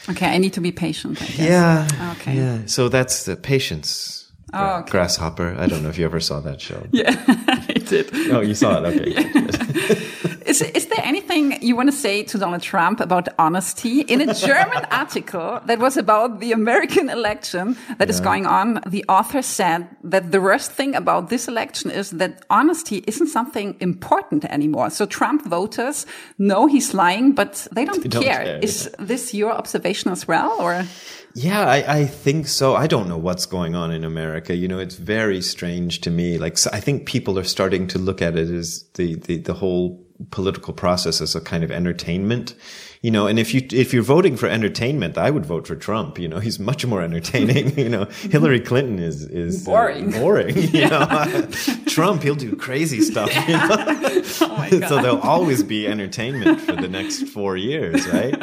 Okay, 0.09 0.27
I 0.27 0.39
need 0.39 0.55
to 0.55 0.61
be 0.61 0.73
patient. 0.73 1.21
Yeah. 1.39 1.87
Okay. 2.17 2.37
Yeah. 2.37 2.67
So 2.67 2.89
that's 2.89 3.25
the 3.25 3.37
patience 3.37 4.20
Oh, 4.53 4.79
okay. 4.81 4.91
Grasshopper. 4.91 5.55
I 5.59 5.67
don't 5.67 5.83
know 5.83 5.89
if 5.91 5.99
you 5.99 6.05
ever 6.05 6.21
saw 6.21 6.41
that 6.41 6.61
show. 6.61 6.87
Yeah, 6.93 7.11
I 7.29 7.75
did. 7.75 8.11
Oh, 8.33 8.41
you 8.41 8.55
saw 8.55 8.83
it. 8.83 8.87
Okay. 8.87 10.07
Is, 10.51 10.63
is 10.63 10.87
there 10.87 11.05
anything 11.05 11.63
you 11.63 11.77
want 11.77 11.93
to 11.93 11.97
say 11.97 12.25
to 12.25 12.37
Donald 12.37 12.61
Trump 12.63 12.99
about 12.99 13.29
honesty? 13.39 14.01
In 14.01 14.29
a 14.29 14.35
German 14.35 14.85
article 14.91 15.61
that 15.65 15.79
was 15.79 15.97
about 15.97 16.41
the 16.41 16.51
American 16.51 17.09
election 17.09 17.77
that 17.99 18.09
yeah. 18.09 18.15
is 18.15 18.19
going 18.19 18.47
on, 18.47 18.81
the 18.85 19.05
author 19.09 19.43
said 19.43 19.87
that 20.03 20.33
the 20.33 20.41
worst 20.41 20.73
thing 20.73 20.97
about 20.97 21.29
this 21.29 21.47
election 21.47 21.93
is 21.93 22.11
that 22.11 22.45
honesty 22.51 23.05
isn't 23.07 23.29
something 23.29 23.77
important 23.79 24.45
anymore. 24.47 24.91
So 24.91 25.07
Trump 25.07 25.47
voters 25.47 26.05
know 26.37 26.67
he's 26.67 26.95
lying, 26.95 27.31
but 27.31 27.69
they 27.71 27.85
don't, 27.85 28.03
they 28.03 28.09
don't 28.09 28.25
care. 28.25 28.43
care. 28.43 28.59
Is 28.61 28.91
this 28.99 29.33
your 29.33 29.53
observation 29.53 30.11
as 30.11 30.27
well, 30.27 30.57
or? 30.61 30.85
Yeah, 31.33 31.65
I, 31.65 32.01
I, 32.01 32.07
think 32.07 32.49
so. 32.49 32.75
I 32.75 32.89
don't 32.89 33.09
know 33.09 33.19
what's 33.19 33.47
going 33.47 33.77
on 33.77 33.93
in 33.93 34.03
America. 34.03 34.57
You 34.57 34.67
know, 34.67 34.81
it's 34.81 34.97
very 34.97 35.43
strange 35.43 36.01
to 36.01 36.11
me. 36.11 36.39
Like, 36.39 36.59
I 36.73 36.81
think 36.81 37.07
people 37.07 37.39
are 37.39 37.45
starting 37.45 37.87
to 37.87 38.01
look 38.01 38.21
at 38.21 38.37
it 38.37 38.51
as 38.51 38.83
the, 38.95 39.15
the, 39.15 39.37
the 39.37 39.55
whole 39.55 40.05
political 40.31 40.73
process 40.75 41.21
as 41.21 41.35
a 41.35 41.41
kind 41.41 41.65
of 41.65 41.71
entertainment. 41.71 42.55
You 43.03 43.11
know, 43.11 43.27
and 43.27 43.39
if 43.39 43.55
you, 43.55 43.67
if 43.73 43.95
you're 43.95 44.03
voting 44.03 44.37
for 44.37 44.47
entertainment, 44.47 45.17
I 45.17 45.31
would 45.31 45.47
vote 45.47 45.67
for 45.67 45.75
Trump. 45.75 46.19
You 46.19 46.29
know, 46.29 46.39
he's 46.39 46.59
much 46.59 46.85
more 46.85 47.01
entertaining. 47.01 47.79
you 47.79 47.89
know, 47.89 48.05
Hillary 48.05 48.61
Clinton 48.61 48.99
is, 48.99 49.23
is 49.23 49.67
uh, 49.67 49.71
boring. 49.71 50.15
Uh, 50.15 50.19
boring. 50.19 50.57
You 50.59 50.89
know, 50.89 51.49
Trump, 51.87 52.23
he'll 52.23 52.35
do 52.35 52.55
crazy 52.57 53.01
stuff. 53.11 53.31
Yeah. 53.33 53.47
You 53.47 53.57
know? 53.57 54.23
oh 54.43 54.81
so 54.89 55.01
there'll 55.01 55.21
always 55.21 55.63
be 55.63 55.87
entertainment 55.87 56.61
for 56.61 56.73
the 56.73 56.89
next 56.89 57.23
four 57.29 57.57
years, 57.57 58.07
right? 58.09 58.35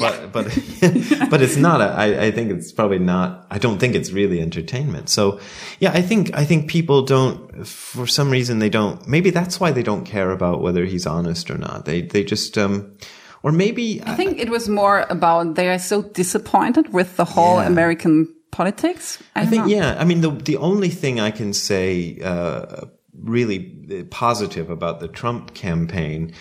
But 0.00 0.32
but 0.32 0.44
but 1.30 1.42
it's 1.42 1.56
not. 1.56 1.80
A, 1.80 1.84
I, 1.84 2.26
I 2.26 2.30
think 2.30 2.50
it's 2.50 2.72
probably 2.72 2.98
not. 2.98 3.46
I 3.50 3.58
don't 3.58 3.78
think 3.78 3.94
it's 3.94 4.10
really 4.10 4.40
entertainment. 4.40 5.08
So 5.08 5.40
yeah, 5.80 5.92
I 5.92 6.02
think 6.02 6.34
I 6.34 6.44
think 6.44 6.68
people 6.68 7.02
don't 7.02 7.66
for 7.66 8.06
some 8.06 8.30
reason 8.30 8.58
they 8.58 8.68
don't. 8.68 9.06
Maybe 9.06 9.30
that's 9.30 9.60
why 9.60 9.72
they 9.72 9.82
don't 9.82 10.04
care 10.04 10.30
about 10.30 10.60
whether 10.60 10.84
he's 10.84 11.06
honest 11.06 11.50
or 11.50 11.58
not. 11.58 11.84
They 11.84 12.02
they 12.02 12.24
just 12.24 12.56
um, 12.58 12.96
or 13.42 13.52
maybe 13.52 14.02
I 14.04 14.14
think 14.14 14.38
it 14.38 14.50
was 14.50 14.68
more 14.68 15.06
about 15.10 15.54
they 15.54 15.68
are 15.68 15.78
so 15.78 16.02
disappointed 16.02 16.92
with 16.92 17.16
the 17.16 17.24
whole 17.24 17.56
yeah. 17.56 17.66
American 17.66 18.34
politics. 18.50 19.22
I, 19.34 19.42
I 19.42 19.46
think 19.46 19.66
know. 19.66 19.70
yeah. 19.70 19.96
I 19.98 20.04
mean 20.04 20.20
the 20.20 20.30
the 20.30 20.56
only 20.56 20.90
thing 20.90 21.20
I 21.20 21.30
can 21.30 21.52
say 21.52 22.18
uh, 22.22 22.86
really 23.14 24.04
positive 24.10 24.70
about 24.70 25.00
the 25.00 25.08
Trump 25.08 25.54
campaign 25.54 26.34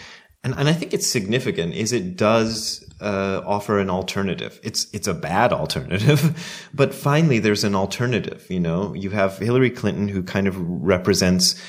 and, 0.48 0.58
and 0.58 0.70
I 0.70 0.74
think 0.74 0.94
it's 0.94 1.08
significant 1.08 1.74
is 1.74 1.92
it 1.92 2.16
does 2.16 2.87
uh, 3.00 3.42
offer 3.46 3.80
an 3.80 3.90
alternative. 3.90 4.60
It's 4.64 4.88
it's 4.94 5.08
a 5.08 5.14
bad 5.14 5.54
alternative, 5.54 6.68
but 6.74 6.94
finally 6.94 7.40
there's 7.40 7.64
an 7.64 7.76
alternative. 7.76 8.46
You 8.50 8.60
know, 8.60 8.94
you 8.94 9.12
have 9.12 9.38
Hillary 9.38 9.70
Clinton 9.70 10.08
who 10.08 10.24
kind 10.24 10.48
of 10.48 10.56
represents 10.60 11.62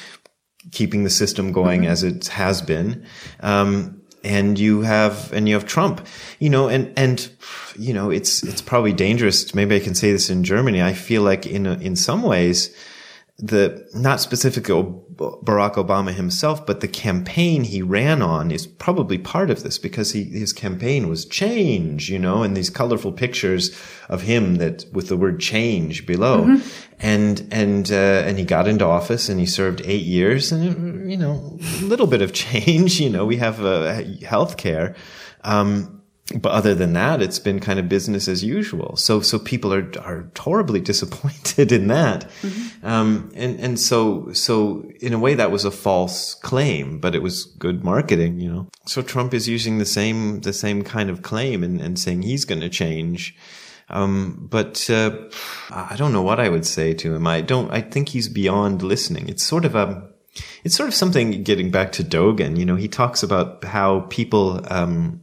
keeping 0.73 1.05
the 1.05 1.11
system 1.11 1.53
going 1.53 1.83
mm-hmm. 1.83 1.91
as 1.91 2.03
it 2.03 2.29
has 2.29 2.63
been. 2.63 3.05
Um, 3.41 4.03
and 4.25 4.59
you 4.59 4.83
have 4.83 5.33
and 5.33 5.49
you 5.49 5.55
have 5.55 5.65
Trump, 5.65 6.07
you 6.39 6.51
know, 6.51 6.69
and 6.69 6.93
and 6.99 7.31
you 7.77 7.95
know 7.95 8.11
it's 8.11 8.43
it's 8.43 8.61
probably 8.61 8.93
dangerous. 8.93 9.55
Maybe 9.55 9.77
I 9.77 9.81
can 9.81 9.95
say 9.95 10.13
this 10.13 10.29
in 10.29 10.45
Germany. 10.45 10.83
I 10.83 10.93
feel 10.93 11.23
like 11.23 11.47
in 11.47 11.67
a, 11.67 11.75
in 11.75 11.95
some 11.95 12.23
ways, 12.23 12.75
the 13.39 13.89
not 13.95 14.21
specifically 14.21 14.95
Barack 15.19 15.75
Obama 15.75 16.13
himself, 16.15 16.65
but 16.65 16.81
the 16.81 16.89
campaign 16.89 17.65
he 17.65 17.83
ran 17.83 18.23
on 18.23 18.51
is 18.51 18.67
probably 18.67 19.19
part 19.19 19.51
of 19.51 19.65
this 19.65 19.77
because 19.77 20.13
he, 20.13 20.25
his 20.25 20.53
campaign 20.53 21.09
was 21.09 21.25
change, 21.25 22.09
you 22.09 22.19
know, 22.19 22.43
and 22.43 22.57
these 22.57 22.71
colorful 22.71 23.13
pictures 23.13 23.77
of 24.09 24.23
him 24.23 24.57
that 24.57 24.87
with 24.93 25.09
the 25.09 25.17
word 25.17 25.41
change 25.41 26.07
below. 26.07 26.45
Mm-hmm. 26.45 26.69
And, 27.01 27.49
and, 27.51 27.91
uh, 27.91 28.25
and 28.27 28.39
he 28.39 28.45
got 28.45 28.69
into 28.69 28.85
office 28.85 29.29
and 29.29 29.41
he 29.41 29.47
served 29.47 29.83
eight 29.85 30.05
years 30.05 30.53
and, 30.53 31.11
you 31.11 31.17
know, 31.17 31.59
a 31.81 31.85
little 31.85 32.07
bit 32.07 32.23
of 32.23 32.33
change, 32.47 33.01
you 33.01 33.11
know, 33.11 33.27
we 33.27 33.37
have, 33.37 33.65
uh, 33.65 34.03
health 34.25 34.57
care. 34.57 34.95
Um, 35.43 35.98
but 36.37 36.53
other 36.53 36.75
than 36.75 36.93
that, 36.93 37.23
it's 37.23 37.39
been 37.39 37.59
kind 37.59 37.79
of 37.79 37.89
business 37.89 38.29
as 38.29 38.45
usual. 38.45 38.97
So, 38.97 39.21
so 39.21 39.39
people 39.39 39.73
are, 39.73 39.91
are 40.01 40.31
horribly 40.39 40.81
disappointed 40.93 41.73
in 41.73 41.89
that. 41.89 42.29
Mm-hmm. 42.43 42.87
Um, 42.87 43.33
and, 43.35 43.59
and 43.59 43.81
so, 43.81 44.31
so 44.33 44.91
in 45.01 45.15
a 45.15 45.19
way 45.19 45.35
that 45.35 45.51
was 45.51 45.65
a 45.65 45.71
false 45.71 46.35
claim, 46.35 47.01
but 47.01 47.15
it 47.15 47.23
was 47.23 47.45
good 47.45 47.83
marketing, 47.83 48.41
you 48.41 48.53
know. 48.53 48.69
So 48.87 49.01
Trump 49.01 49.33
is 49.33 49.49
using 49.49 49.79
the 49.79 49.87
same, 49.87 50.41
the 50.41 50.53
same 50.53 50.83
kind 50.83 51.09
of 51.09 51.23
claim 51.23 51.65
and, 51.65 51.81
and 51.81 51.99
saying 51.99 52.23
he's 52.23 52.45
going 52.45 52.61
to 52.61 52.69
change. 52.69 53.35
Um, 53.89 54.49
but, 54.51 54.91
uh, 54.91 55.17
I 55.71 55.97
don't 55.97 56.13
know 56.13 56.23
what 56.23 56.41
I 56.41 56.51
would 56.51 56.67
say 56.67 56.93
to 56.93 57.15
him. 57.15 57.27
I 57.27 57.41
don't, 57.41 57.71
I 57.71 57.81
think 57.81 58.11
he's 58.11 58.29
beyond 58.29 58.83
listening. 58.83 59.31
It's 59.31 59.43
sort 59.43 59.65
of 59.65 59.75
a, 59.75 60.07
it's 60.63 60.75
sort 60.77 60.89
of 60.89 60.95
something 60.95 61.43
getting 61.43 61.71
back 61.71 61.93
to 61.93 62.05
Dogen, 62.05 62.59
you 62.59 62.67
know, 62.67 62.77
he 62.77 62.87
talks 62.87 63.23
about 63.23 63.65
how 63.65 64.01
people, 64.11 64.61
um, 64.71 65.23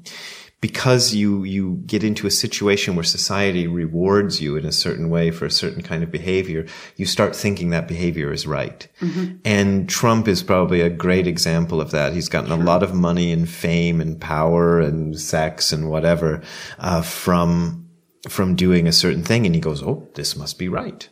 because 0.65 1.13
you 1.13 1.43
you 1.43 1.79
get 1.85 2.03
into 2.03 2.25
a 2.25 2.31
situation 2.31 2.95
where 2.95 3.03
society 3.03 3.67
rewards 3.67 4.41
you 4.41 4.57
in 4.57 4.65
a 4.65 4.71
certain 4.71 5.11
way 5.11 5.29
for 5.29 5.45
a 5.45 5.51
certain 5.51 5.83
kind 5.83 6.01
of 6.01 6.09
behavior, 6.09 6.65
you 6.95 7.05
start 7.05 7.35
thinking 7.35 7.69
that 7.69 7.87
behavior 7.87 8.33
is 8.33 8.47
right. 8.47 8.87
Mm-hmm. 8.99 9.35
And 9.45 9.87
Trump 9.87 10.27
is 10.27 10.41
probably 10.41 10.81
a 10.81 10.89
great 10.89 11.27
example 11.27 11.79
of 11.79 11.91
that. 11.91 12.13
He's 12.13 12.29
gotten 12.29 12.49
sure. 12.49 12.59
a 12.59 12.63
lot 12.63 12.81
of 12.81 12.95
money 12.95 13.31
and 13.31 13.47
fame 13.47 14.01
and 14.01 14.19
power 14.19 14.79
and 14.79 15.19
sex 15.19 15.71
and 15.71 15.87
whatever 15.87 16.41
uh, 16.79 17.03
from 17.03 17.87
from 18.27 18.55
doing 18.55 18.87
a 18.87 18.91
certain 18.91 19.23
thing, 19.23 19.45
and 19.45 19.53
he 19.53 19.61
goes, 19.61 19.83
"Oh, 19.83 20.09
this 20.15 20.35
must 20.35 20.57
be 20.57 20.67
right." 20.67 21.07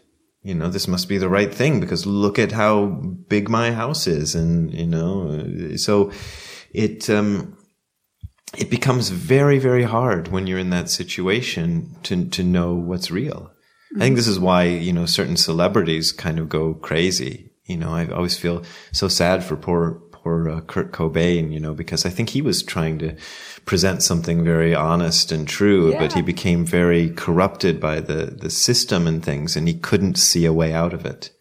you 0.46 0.56
know, 0.56 0.68
this 0.68 0.90
must 0.90 1.08
be 1.08 1.18
the 1.18 1.30
right 1.30 1.54
thing 1.54 1.80
because 1.80 2.06
look 2.06 2.38
at 2.38 2.52
how 2.52 2.88
big 3.30 3.50
my 3.50 3.72
house 3.72 4.08
is. 4.08 4.36
And, 4.36 4.74
you 4.74 4.86
know, 4.86 5.78
so 5.78 6.12
it, 6.74 7.10
um, 7.10 7.56
it 8.58 8.70
becomes 8.70 9.10
very, 9.10 9.58
very 9.58 9.84
hard 9.84 10.28
when 10.28 10.48
you're 10.48 10.60
in 10.60 10.70
that 10.70 10.90
situation 10.90 11.96
to, 12.04 12.26
to 12.30 12.44
know 12.44 12.74
what's 12.74 13.12
real. 13.12 13.52
Mm-hmm. 13.94 14.02
I 14.02 14.06
think 14.06 14.16
this 14.16 14.28
is 14.28 14.40
why, 14.40 14.66
you 14.66 14.94
know, 14.94 15.06
certain 15.06 15.38
celebrities 15.38 16.12
kind 16.12 16.40
of 16.40 16.50
go 16.50 16.76
crazy. 16.76 17.50
You 17.66 17.78
know, 17.78 17.94
I 17.94 18.08
always 18.08 18.38
feel 18.38 18.64
so 18.92 19.08
sad 19.08 19.44
for 19.44 19.56
poor, 19.56 20.02
poor 20.12 20.50
uh, 20.50 20.62
Kurt 20.62 20.92
Cobain, 20.92 21.52
you 21.52 21.60
know, 21.60 21.74
because 21.74 22.06
I 22.06 22.10
think 22.10 22.30
he 22.30 22.42
was 22.42 22.62
trying 22.62 23.00
to 23.00 23.16
present 23.66 24.04
something 24.04 24.44
very 24.44 24.76
honest 24.76 25.32
and 25.32 25.48
true, 25.48 25.92
yeah. 25.92 26.00
but 26.00 26.14
he 26.14 26.22
became 26.22 26.66
very 26.66 27.10
corrupted 27.12 27.80
by 27.80 28.02
the, 28.02 28.26
the 28.26 28.50
system 28.50 29.08
and 29.08 29.24
things 29.24 29.56
and 29.56 29.68
he 29.68 29.74
couldn't 29.74 30.16
see 30.16 30.46
a 30.46 30.54
way 30.54 30.74
out 30.74 30.94
of 30.94 31.06
it. 31.06 31.32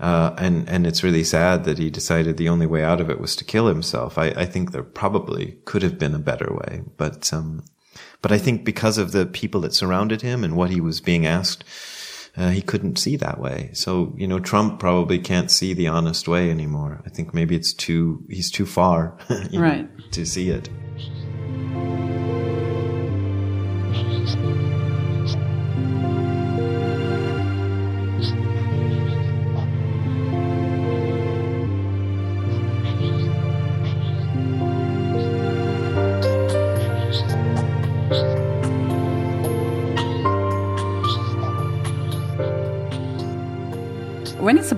Uh, 0.00 0.34
and 0.38 0.66
and 0.66 0.86
it's 0.86 1.02
really 1.02 1.22
sad 1.22 1.64
that 1.64 1.78
he 1.78 1.90
decided 1.90 2.38
the 2.38 2.48
only 2.48 2.66
way 2.66 2.82
out 2.82 3.02
of 3.02 3.10
it 3.10 3.20
was 3.20 3.36
to 3.36 3.44
kill 3.44 3.66
himself. 3.66 4.16
I, 4.16 4.28
I 4.28 4.46
think 4.46 4.72
there 4.72 4.82
probably 4.82 5.58
could 5.66 5.82
have 5.82 5.98
been 5.98 6.14
a 6.14 6.18
better 6.18 6.54
way, 6.54 6.82
but 6.96 7.30
um, 7.34 7.62
but 8.22 8.32
I 8.32 8.38
think 8.38 8.64
because 8.64 8.96
of 8.96 9.12
the 9.12 9.26
people 9.26 9.60
that 9.60 9.74
surrounded 9.74 10.22
him 10.22 10.42
and 10.42 10.56
what 10.56 10.70
he 10.70 10.80
was 10.80 11.02
being 11.02 11.26
asked, 11.26 11.64
uh, 12.34 12.48
he 12.48 12.62
couldn't 12.62 12.98
see 12.98 13.16
that 13.16 13.38
way. 13.38 13.70
So 13.74 14.14
you 14.16 14.26
know, 14.26 14.40
Trump 14.40 14.80
probably 14.80 15.18
can't 15.18 15.50
see 15.50 15.74
the 15.74 15.88
honest 15.88 16.26
way 16.26 16.50
anymore. 16.50 17.02
I 17.04 17.10
think 17.10 17.34
maybe 17.34 17.54
it's 17.54 17.74
too 17.74 18.24
he's 18.30 18.50
too 18.50 18.64
far, 18.64 19.18
right, 19.52 19.82
know, 19.82 20.04
to 20.12 20.24
see 20.24 20.48
it. 20.48 20.70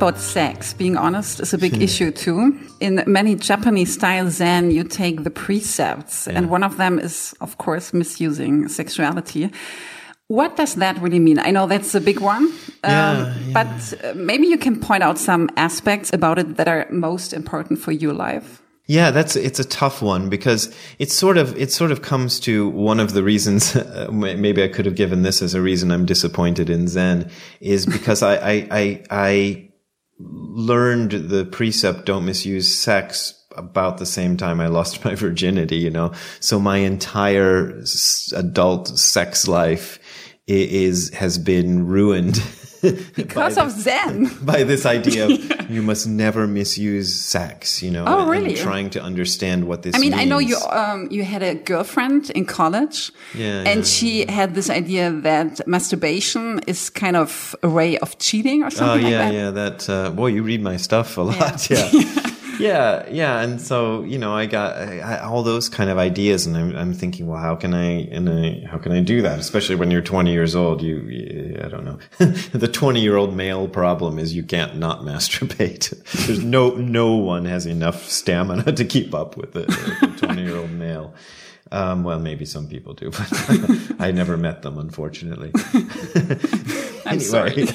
About 0.03 0.19
sex, 0.19 0.75
being 0.75 0.97
honest 0.97 1.39
is 1.39 1.55
a 1.55 1.59
big 1.59 1.81
issue 1.81 2.11
too. 2.11 2.59
In 2.81 3.05
many 3.07 3.37
Japanese 3.37 3.95
style 3.95 4.29
Zen, 4.31 4.73
you 4.73 4.83
take 4.83 5.23
the 5.23 5.31
precepts, 5.31 6.27
yeah. 6.27 6.37
and 6.37 6.51
one 6.51 6.65
of 6.65 6.77
them 6.77 6.99
is, 6.99 7.35
of 7.41 7.59
course, 7.59 7.93
misusing 7.93 8.67
sexuality. 8.69 9.53
What 10.27 10.57
does 10.57 10.75
that 10.75 10.99
really 11.01 11.21
mean? 11.21 11.39
I 11.39 11.53
know 11.53 11.69
that's 11.69 11.95
a 11.95 12.01
big 12.01 12.19
one, 12.19 12.47
um, 12.47 12.53
yeah, 12.83 13.35
yeah. 13.47 13.53
but 13.53 14.05
uh, 14.05 14.15
maybe 14.15 14.49
you 14.49 14.59
can 14.59 14.81
point 14.81 15.05
out 15.05 15.19
some 15.19 15.49
aspects 15.57 16.13
about 16.13 16.39
it 16.39 16.57
that 16.57 16.67
are 16.67 16.89
most 16.91 17.33
important 17.33 17.79
for 17.79 17.93
your 17.93 18.13
life. 18.13 18.61
Yeah, 18.87 19.13
that's 19.13 19.37
it's 19.37 19.61
a 19.61 19.65
tough 19.65 20.03
one 20.03 20.29
because 20.29 20.75
it's 20.99 21.15
sort 21.15 21.39
of 21.39 21.57
it 21.57 21.71
sort 21.71 21.93
of 21.93 22.03
comes 22.03 22.41
to 22.41 22.69
one 22.71 22.99
of 22.99 23.13
the 23.13 23.23
reasons. 23.23 23.77
Uh, 23.93 24.11
maybe 24.11 24.63
I 24.65 24.69
could 24.69 24.87
have 24.87 24.97
given 24.97 25.23
this 25.23 25.43
as 25.43 25.55
a 25.55 25.61
reason 25.61 25.93
I'm 25.93 26.07
disappointed 26.07 26.71
in 26.71 26.89
Zen 26.89 27.31
is 27.61 27.87
because 27.87 28.23
I 28.23 28.35
I 28.35 28.69
I, 28.71 29.03
I 29.11 29.72
learned 30.25 31.13
the 31.13 31.45
precept 31.45 32.07
don't 32.07 32.25
misuse 32.25 32.75
sex 32.75 33.39
about 33.57 33.99
the 33.99 34.07
same 34.07 34.37
time 34.37 34.61
I 34.61 34.67
lost 34.69 35.05
my 35.05 35.15
virginity. 35.27 35.77
You 35.77 35.91
know, 35.91 36.13
so 36.41 36.59
my 36.59 36.79
entire 36.79 37.83
adult 38.35 38.89
sex 38.99 39.49
life 39.49 39.99
is 40.47 41.11
has 41.11 41.39
been 41.39 41.87
ruined 41.87 42.37
because 43.15 43.57
of 43.59 43.71
Zen. 43.71 44.31
by 44.43 44.65
this 44.65 44.85
idea 44.87 45.27
of 45.27 45.71
you 45.71 45.83
must 45.83 46.07
never 46.07 46.47
misuse 46.47 47.15
sex, 47.15 47.83
you 47.83 47.91
know. 47.91 48.05
Oh, 48.07 48.29
really? 48.29 48.55
trying 48.55 48.91
to 48.91 49.03
understand 49.03 49.67
what 49.69 49.83
this. 49.83 49.95
I 49.95 49.99
mean, 49.99 50.11
means. 50.11 50.23
I 50.23 50.25
know 50.25 50.39
you. 50.39 50.57
Um, 50.71 51.09
you 51.11 51.25
had 51.25 51.43
a 51.43 51.55
girlfriend 51.55 52.31
in 52.31 52.45
college, 52.45 53.13
Yeah, 53.35 53.63
and 53.71 53.81
yeah, 53.81 53.85
she 53.85 54.27
had 54.27 54.55
this 54.55 54.69
idea 54.69 55.11
that 55.11 55.67
masturbation 55.67 56.61
is 56.67 56.91
kind 56.91 57.17
of 57.17 57.55
a 57.63 57.69
way 57.69 57.99
of 57.99 58.19
cheating 58.19 58.63
or 58.65 58.71
something. 58.71 59.05
Oh 59.05 59.09
yeah, 59.09 59.19
like 59.19 59.33
that. 59.33 59.35
yeah. 59.35 59.51
That 59.51 59.91
uh, 59.91 60.11
boy, 60.11 60.29
you 60.29 60.43
read 60.43 60.63
my 60.63 60.77
stuff 60.77 61.17
a 61.19 61.23
lot. 61.23 61.71
Yeah. 61.71 61.91
Yeah, 62.59 63.09
yeah, 63.09 63.41
and 63.41 63.61
so 63.61 64.03
you 64.03 64.19
know, 64.19 64.35
I 64.35 64.47
got 64.47 64.77
I, 64.77 64.99
I, 64.99 65.21
all 65.25 65.43
those 65.43 65.69
kind 65.69 65.91
of 65.91 65.99
ideas, 65.99 66.47
and 66.47 66.57
I'm, 66.57 66.77
I'm 66.77 66.95
thinking, 66.95 67.27
well, 67.27 67.41
how 67.41 67.55
can 67.57 67.75
I, 67.75 68.07
and 68.11 68.29
I, 68.29 68.67
how 68.67 68.79
can 68.79 68.93
I 68.93 69.01
do 69.01 69.23
that? 69.23 69.39
Especially 69.39 69.77
when 69.77 69.91
you're 69.91 70.03
20 70.03 70.33
years 70.33 70.55
old, 70.55 70.83
you, 70.83 70.99
you 71.01 71.61
I 71.63 71.69
don't 71.69 71.85
know. 71.85 71.99
the 72.53 72.69
20 72.69 73.01
year 73.01 73.17
old 73.17 73.35
male 73.35 73.69
problem 73.69 74.19
is 74.19 74.35
you 74.35 74.43
can't 74.43 74.77
not 74.77 75.01
masturbate. 75.03 75.91
There's 76.27 76.45
no 76.45 76.71
no 76.71 77.15
one 77.17 77.45
has 77.45 77.67
enough 77.67 78.09
stamina 78.09 78.73
to 78.73 78.85
keep 78.85 79.15
up 79.15 79.37
with 79.37 79.57
it. 79.57 79.69
A 80.03 80.07
20 80.19 80.43
year 80.43 80.57
old 80.57 80.71
male. 80.71 81.15
Um, 81.73 82.05
well, 82.05 82.21
maybe 82.21 82.45
some 82.45 82.69
people 82.69 82.93
do, 82.93 83.11
but 83.11 83.97
I 83.99 84.13
never 84.13 84.37
met 84.37 84.61
them, 84.61 84.77
unfortunately. 84.77 85.53
I'm 87.07 87.19
sorry. 87.35 87.67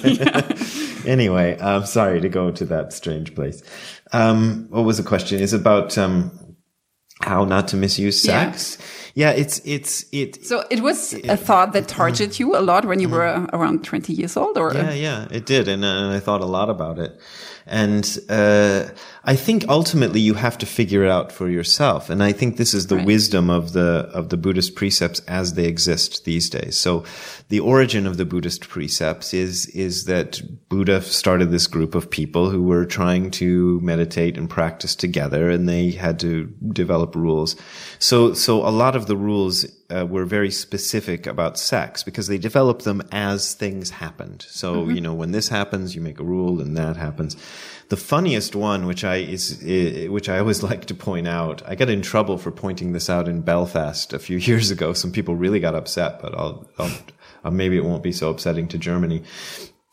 anyway, 1.06 1.58
I'm 1.60 1.86
sorry 1.86 2.22
to 2.22 2.30
go 2.30 2.52
to 2.52 2.66
that 2.66 2.94
strange 2.94 3.34
place. 3.34 3.64
Um, 4.14 4.68
what 4.70 4.84
was 4.84 4.98
the 4.98 5.04
question? 5.04 5.40
Is 5.40 5.52
about 5.52 5.98
um, 5.98 6.56
how 7.22 7.44
not 7.44 7.70
to 7.70 7.76
misuse 7.76 8.22
sex? 8.22 8.78
Yeah, 9.16 9.32
it's 9.32 9.60
it's 9.66 10.06
it. 10.12 10.46
So 10.46 10.64
it 10.70 10.82
was 10.82 11.14
a 11.14 11.36
thought 11.36 11.74
that 11.74 11.88
tortured 11.88 12.38
you 12.38 12.56
a 12.56 12.62
lot 12.62 12.86
when 12.86 13.00
you 13.00 13.10
were 13.10 13.48
around 13.52 13.84
20 13.84 14.14
years 14.14 14.38
old, 14.38 14.60
or 14.60 14.76
Yeah, 14.76 14.94
yeah, 14.94 15.28
it 15.32 15.48
did, 15.48 15.68
and, 15.68 15.84
uh, 15.84 15.88
and 15.88 16.14
I 16.14 16.20
thought 16.20 16.42
a 16.42 16.46
lot 16.46 16.70
about 16.70 17.00
it. 17.00 17.20
And 17.68 18.18
uh, 18.30 18.86
I 19.24 19.36
think 19.36 19.66
ultimately 19.68 20.22
you 20.22 20.36
have 20.36 20.58
to 20.60 20.66
figure 20.66 21.04
it 21.04 21.12
out 21.12 21.32
for 21.32 21.50
yourself. 21.50 22.10
And 22.10 22.24
I 22.24 22.32
think 22.32 22.58
this 22.58 22.74
is 22.74 22.88
the 22.88 22.96
Right. 22.96 23.06
wisdom 23.06 23.50
of 23.50 23.74
the 23.74 24.10
of 24.14 24.30
the 24.30 24.38
Buddhist 24.38 24.76
precepts 24.76 25.20
as 25.28 25.54
they 25.54 25.66
exist 25.66 26.24
these 26.26 26.50
days. 26.50 26.78
So 26.80 27.04
the 27.50 27.60
origin 27.60 28.08
of 28.08 28.18
the 28.18 28.26
Buddhist 28.26 28.68
precepts 28.70 29.34
is 29.34 29.68
is 29.68 30.06
that 30.06 30.42
Buddha 30.70 31.02
started 31.02 31.52
this 31.52 31.68
group 31.68 31.94
of 31.96 32.10
people 32.10 32.50
who 32.50 32.64
were 32.64 32.86
trying 32.86 33.32
to 33.32 33.80
meditate 33.82 34.38
and 34.38 34.50
practice 34.50 34.96
together, 34.96 35.50
and 35.50 35.68
they 35.68 35.92
had 35.92 36.20
to 36.22 36.46
develop 36.72 37.16
rules. 37.16 37.56
So 38.00 38.34
so 38.34 38.66
a 38.66 38.72
lot 38.72 38.96
of 38.96 39.08
the 39.08 39.18
rules 39.18 39.66
uh, 39.90 40.06
were 40.06 40.26
very 40.26 40.52
specific 40.52 41.28
about 41.28 41.58
sex 41.58 42.04
because 42.04 42.28
they 42.28 42.38
developed 42.38 42.84
them 42.84 43.02
as 43.12 43.54
things 43.54 43.90
happened. 43.90 44.46
So, 44.50 44.90
you 44.90 45.00
know, 45.00 45.14
when 45.14 45.32
this 45.32 45.48
happens, 45.50 45.96
you 45.96 46.02
make 46.02 46.20
a 46.20 46.24
rule 46.26 46.60
and 46.62 46.76
that 46.76 46.98
happens. 46.98 47.38
The 47.90 47.98
funniest 47.98 48.56
one, 48.56 48.86
which 48.86 49.04
I 49.04 49.18
is, 49.18 49.64
i 49.64 50.08
which 50.08 50.28
I 50.28 50.40
always 50.40 50.64
like 50.70 50.86
to 50.86 50.94
point 50.94 51.28
out, 51.28 51.62
I 51.68 51.76
got 51.76 51.90
in 51.90 52.02
trouble 52.02 52.38
for 52.38 52.52
pointing 52.52 52.94
this 52.94 53.10
out 53.10 53.28
in 53.28 53.42
Belfast 53.42 54.14
a 54.14 54.20
few 54.20 54.38
years 54.50 54.72
ago. 54.72 54.94
Some 54.94 55.12
people 55.12 55.36
really 55.36 55.60
got 55.60 55.76
upset, 55.76 56.22
but 56.22 56.36
I'll, 56.36 56.68
I'll 56.78 56.92
uh, 57.44 57.52
maybe 57.52 57.78
it 57.78 57.86
won't 57.86 58.04
be 58.04 58.12
so 58.12 58.30
upsetting 58.30 58.68
to 58.70 58.78
Germany. 58.78 59.24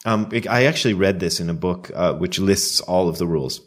Um, 0.05 0.29
I 0.51 0.65
actually 0.67 0.95
read 0.95 1.21
this 1.21 1.41
in 1.41 1.49
a 1.49 1.55
book, 1.55 1.91
uh, 1.95 2.15
which 2.15 2.39
lists 2.39 2.81
all 2.81 3.09
of 3.09 3.19
the 3.19 3.27
rules. 3.27 3.61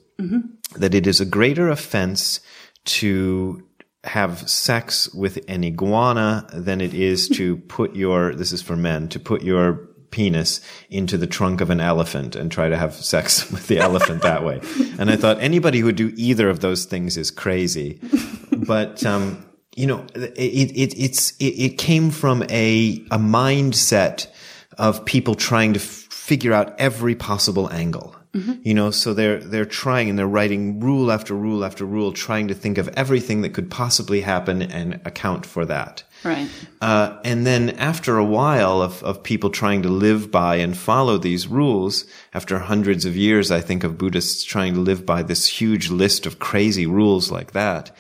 That 0.76 0.94
it 0.94 1.08
is 1.08 1.20
a 1.20 1.26
greater 1.26 1.70
offense 1.70 2.40
to 2.86 3.64
have 4.04 4.48
sex 4.50 5.14
with 5.14 5.40
an 5.48 5.64
iguana 5.64 6.48
than 6.54 6.82
it 6.82 6.94
is 6.94 7.28
to 7.30 7.58
put 7.68 7.96
your, 7.96 8.36
this 8.36 8.52
is 8.52 8.62
for 8.62 8.76
men, 8.76 9.10
to 9.10 9.20
put 9.20 9.42
your 9.42 9.90
penis 10.12 10.62
into 10.90 11.18
the 11.18 11.28
trunk 11.28 11.62
of 11.62 11.70
an 11.70 11.80
elephant 11.80 12.36
and 12.36 12.52
try 12.52 12.70
to 12.70 12.78
have 12.78 12.94
sex 12.94 13.52
with 13.52 13.68
the 13.68 13.80
elephant 13.80 14.22
that 14.22 14.44
way. 14.44 14.62
And 15.00 15.10
I 15.10 15.16
thought 15.16 15.40
anybody 15.40 15.80
who 15.80 15.86
would 15.86 15.96
do 15.96 16.14
either 16.16 16.50
of 16.50 16.60
those 16.60 16.86
things 16.86 17.18
is 17.18 17.32
crazy. 17.32 18.00
But, 18.52 19.06
um, 19.06 19.46
you 19.76 19.88
know, 19.88 20.06
it, 20.16 20.32
it, 20.38 21.00
it's, 21.00 21.32
it, 21.38 21.46
it 21.46 21.78
came 21.78 22.10
from 22.12 22.44
a, 22.44 23.04
a 23.12 23.18
mindset 23.18 24.28
of 24.78 25.06
people 25.06 25.36
trying 25.36 25.74
to 25.74 25.80
f- 25.80 25.86
figure 25.86 26.54
out 26.54 26.80
every 26.80 27.16
possible 27.16 27.72
angle. 27.72 28.16
You 28.62 28.74
know, 28.76 28.92
so 28.92 29.16
they're, 29.16 29.40
they're 29.40 29.66
trying 29.66 30.10
and 30.10 30.20
they're 30.20 30.28
writing 30.28 30.80
rule 30.80 31.12
after 31.12 31.34
rule 31.34 31.66
after 31.66 31.86
rule, 31.86 32.12
trying 32.12 32.48
to 32.50 32.54
think 32.54 32.78
of 32.78 32.88
everything 32.90 33.42
that 33.42 33.54
could 33.54 33.72
possibly 33.72 34.22
happen 34.22 34.62
and 34.62 35.02
account 35.06 35.44
for 35.46 35.66
that. 35.66 36.04
Right? 36.24 36.50
Uh, 36.82 37.20
and 37.24 37.46
then 37.46 37.72
after 37.72 38.18
a 38.18 38.26
while 38.26 38.82
of, 38.82 39.04
of 39.04 39.24
people 39.24 39.50
trying 39.50 39.82
to 39.84 39.90
live 39.90 40.32
by 40.32 40.56
and 40.56 40.78
follow 40.78 41.18
these 41.18 41.48
rules, 41.48 42.06
after 42.34 42.60
hundreds 42.60 43.06
of 43.06 43.16
years, 43.16 43.52
I 43.52 43.62
think, 43.62 43.84
of 43.84 43.98
Buddhists 43.98 44.44
trying 44.44 44.74
to 44.74 44.80
live 44.80 45.06
by 45.06 45.24
this 45.24 45.48
huge 45.48 45.90
list 45.90 46.26
of 46.26 46.40
crazy 46.40 46.86
rules 46.86 47.32
like 47.32 47.52
that, 47.52 47.96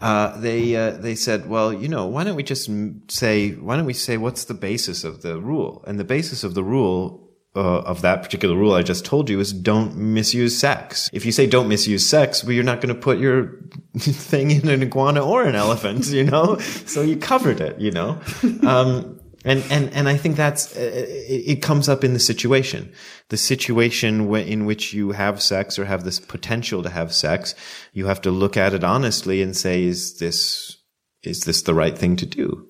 uh, 0.00 0.38
they 0.40 0.74
uh, 0.76 0.92
they 0.92 1.14
said, 1.14 1.48
well, 1.48 1.72
you 1.72 1.88
know, 1.88 2.06
why 2.06 2.24
don't 2.24 2.36
we 2.36 2.42
just 2.42 2.70
say, 3.08 3.50
why 3.52 3.76
don't 3.76 3.84
we 3.84 3.92
say 3.92 4.16
what's 4.16 4.44
the 4.44 4.54
basis 4.54 5.04
of 5.04 5.20
the 5.22 5.38
rule? 5.38 5.84
And 5.86 6.00
the 6.00 6.04
basis 6.04 6.42
of 6.42 6.54
the 6.54 6.64
rule 6.64 7.29
uh, 7.56 7.80
of 7.80 8.02
that 8.02 8.22
particular 8.22 8.56
rule 8.56 8.74
I 8.74 8.82
just 8.82 9.04
told 9.04 9.28
you 9.28 9.40
is 9.40 9.52
don't 9.52 9.96
misuse 9.96 10.56
sex. 10.56 11.10
If 11.12 11.26
you 11.26 11.32
say 11.32 11.46
don't 11.46 11.68
misuse 11.68 12.06
sex, 12.06 12.44
well, 12.44 12.52
you're 12.52 12.64
not 12.64 12.80
going 12.80 12.94
to 12.94 13.00
put 13.00 13.18
your 13.18 13.58
thing 13.98 14.52
in 14.52 14.68
an 14.68 14.82
iguana 14.82 15.24
or 15.24 15.44
an 15.44 15.56
elephant, 15.56 16.06
you 16.08 16.24
know? 16.24 16.58
So 16.58 17.02
you 17.02 17.16
covered 17.16 17.60
it, 17.60 17.80
you 17.80 17.90
know? 17.90 18.20
Um, 18.66 19.20
and, 19.44 19.64
and, 19.70 19.92
and 19.94 20.08
I 20.08 20.16
think 20.16 20.36
that's, 20.36 20.76
uh, 20.76 20.90
it, 20.92 21.62
comes 21.62 21.88
up 21.88 22.04
in 22.04 22.12
the 22.12 22.20
situation. 22.20 22.92
The 23.30 23.38
situation 23.38 24.32
in 24.34 24.66
which 24.66 24.92
you 24.92 25.12
have 25.12 25.40
sex 25.40 25.78
or 25.78 25.86
have 25.86 26.04
this 26.04 26.20
potential 26.20 26.82
to 26.82 26.90
have 26.90 27.12
sex, 27.12 27.54
you 27.92 28.06
have 28.06 28.20
to 28.22 28.30
look 28.30 28.56
at 28.56 28.74
it 28.74 28.84
honestly 28.84 29.40
and 29.40 29.56
say, 29.56 29.82
is 29.82 30.18
this, 30.18 30.76
is 31.22 31.40
this 31.40 31.62
the 31.62 31.74
right 31.74 31.96
thing 31.96 32.16
to 32.16 32.26
do? 32.26 32.69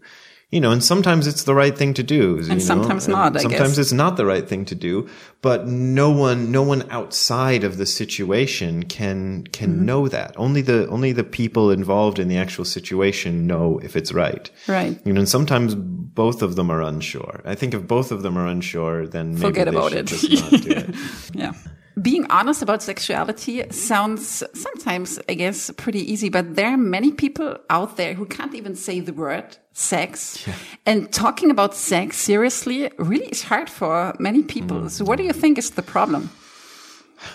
You 0.51 0.61
know, 0.61 0.73
and 0.73 0.83
sometimes 0.83 1.27
it's 1.29 1.45
the 1.45 1.55
right 1.55 1.77
thing 1.79 1.95
to 1.95 2.03
do. 2.03 2.39
you 2.43 2.49
know, 2.49 2.59
sometimes 2.59 3.07
and 3.07 3.15
not, 3.15 3.37
I 3.37 3.41
sometimes 3.41 3.71
guess. 3.77 3.79
it's 3.79 3.93
not 3.93 4.17
the 4.17 4.27
right 4.27 4.49
thing 4.49 4.65
to 4.67 4.75
do. 4.75 5.09
But 5.43 5.67
no 5.69 6.11
one, 6.11 6.51
no 6.51 6.63
one 6.63 6.85
outside 6.91 7.63
of 7.65 7.77
the 7.79 7.87
situation 7.87 8.83
can 8.83 9.45
can 9.53 9.71
Mm-hmm. 9.71 9.85
know 9.87 10.09
that. 10.09 10.35
Only 10.37 10.61
the 10.63 10.89
only 10.89 11.13
the 11.13 11.25
people 11.25 11.71
involved 11.71 12.19
in 12.19 12.29
the 12.29 12.37
actual 12.37 12.65
situation 12.65 13.47
know 13.47 13.79
if 13.83 13.95
it's 13.97 14.13
right. 14.13 14.51
Right. 14.67 14.99
You 15.07 15.13
know, 15.13 15.21
and 15.21 15.29
sometimes 15.29 15.75
both 15.77 16.43
of 16.43 16.57
them 16.57 16.69
are 16.71 16.83
unsure. 16.83 17.41
I 17.45 17.55
think 17.55 17.73
if 17.73 17.87
both 17.87 18.11
of 18.13 18.23
them 18.23 18.37
are 18.37 18.47
unsure, 18.47 19.07
then 19.07 19.35
maybe 19.35 19.43
Forget 19.47 19.67
they 19.67 19.77
about 19.77 19.91
should 19.93 19.99
it. 20.01 20.07
just 20.07 20.31
not 20.53 20.61
do 20.63 20.71
it. 20.71 20.95
Yeah. 21.35 21.53
Being 22.01 22.27
honest 22.31 22.63
about 22.63 22.83
sexuality 22.83 23.65
sounds 23.71 24.45
sometimes, 24.55 25.19
I 25.29 25.35
guess, 25.35 25.71
pretty 25.77 26.01
easy, 26.13 26.29
but 26.29 26.55
there 26.55 26.69
are 26.69 26.77
many 26.77 27.11
people 27.13 27.57
out 27.69 27.97
there 27.97 28.15
who 28.15 28.27
can't 28.27 28.55
even 28.55 28.75
say 28.77 29.01
the 29.01 29.13
word 29.13 29.57
sex. 29.73 30.47
And 30.87 31.13
talking 31.13 31.51
about 31.51 31.75
sex 31.75 32.17
seriously 32.17 32.91
really 32.99 33.27
is 33.27 33.43
hard 33.43 33.69
for 33.69 34.15
many 34.19 34.43
people. 34.43 34.83
Mm. 34.83 34.91
So 34.91 35.05
what 35.05 35.19
do 35.19 35.25
you 35.25 35.33
think 35.33 35.59
is 35.59 35.71
the 35.71 35.83
problem? 35.83 36.31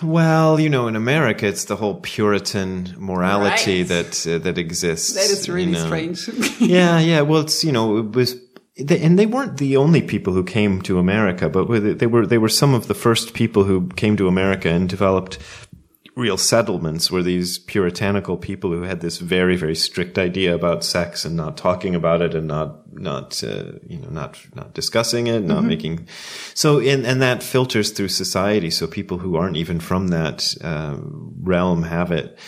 Well, 0.02 0.58
you 0.58 0.68
know, 0.68 0.88
in 0.88 0.96
America, 0.96 1.46
it's 1.46 1.66
the 1.66 1.76
whole 1.76 2.00
Puritan 2.00 2.94
morality 2.98 3.82
Right. 3.82 3.88
that 3.88 4.26
uh, 4.26 4.38
that 4.38 4.58
exists. 4.58 5.14
That 5.14 5.30
is 5.30 5.46
you 5.46 5.54
really 5.54 5.72
know. 5.72 5.86
strange. 5.86 6.28
yeah, 6.60 6.98
yeah. 6.98 7.20
Well, 7.20 7.42
it's 7.42 7.62
you 7.62 7.70
know, 7.72 7.98
it 7.98 8.10
was, 8.12 8.34
they, 8.78 9.00
and 9.00 9.18
they 9.18 9.26
weren't 9.26 9.56
the 9.56 9.76
only 9.76 10.02
people 10.02 10.32
who 10.32 10.44
came 10.44 10.82
to 10.82 10.98
America, 10.98 11.48
but 11.48 11.98
they 11.98 12.06
were 12.06 12.26
they 12.26 12.38
were 12.38 12.48
some 12.48 12.74
of 12.74 12.88
the 12.88 12.94
first 12.94 13.34
people 13.34 13.64
who 13.64 13.88
came 13.88 14.16
to 14.16 14.28
America 14.28 14.68
and 14.68 14.88
developed 14.88 15.38
real 16.14 16.36
settlements. 16.36 17.10
Were 17.10 17.22
these 17.22 17.58
puritanical 17.58 18.36
people 18.36 18.70
who 18.70 18.82
had 18.82 19.00
this 19.00 19.16
very 19.16 19.56
very 19.56 19.74
strict 19.74 20.18
idea 20.18 20.54
about 20.54 20.84
sex 20.84 21.24
and 21.24 21.36
not 21.36 21.56
talking 21.56 21.94
about 21.94 22.20
it 22.20 22.34
and 22.34 22.46
not 22.46 22.92
not 22.92 23.42
uh, 23.42 23.72
you 23.86 23.98
know 23.98 24.10
not 24.10 24.38
not 24.54 24.74
discussing 24.74 25.26
it, 25.26 25.40
not 25.42 25.64
making 25.64 26.06
so 26.52 26.78
and 26.78 27.06
and 27.06 27.22
that 27.22 27.42
filters 27.42 27.92
through 27.92 28.08
society. 28.08 28.70
So 28.70 28.86
people 28.86 29.18
who 29.18 29.36
aren't 29.36 29.56
even 29.56 29.80
from 29.80 30.08
that 30.08 30.54
uh, 30.62 30.98
realm 31.40 31.84
have 31.84 32.12
it. 32.12 32.38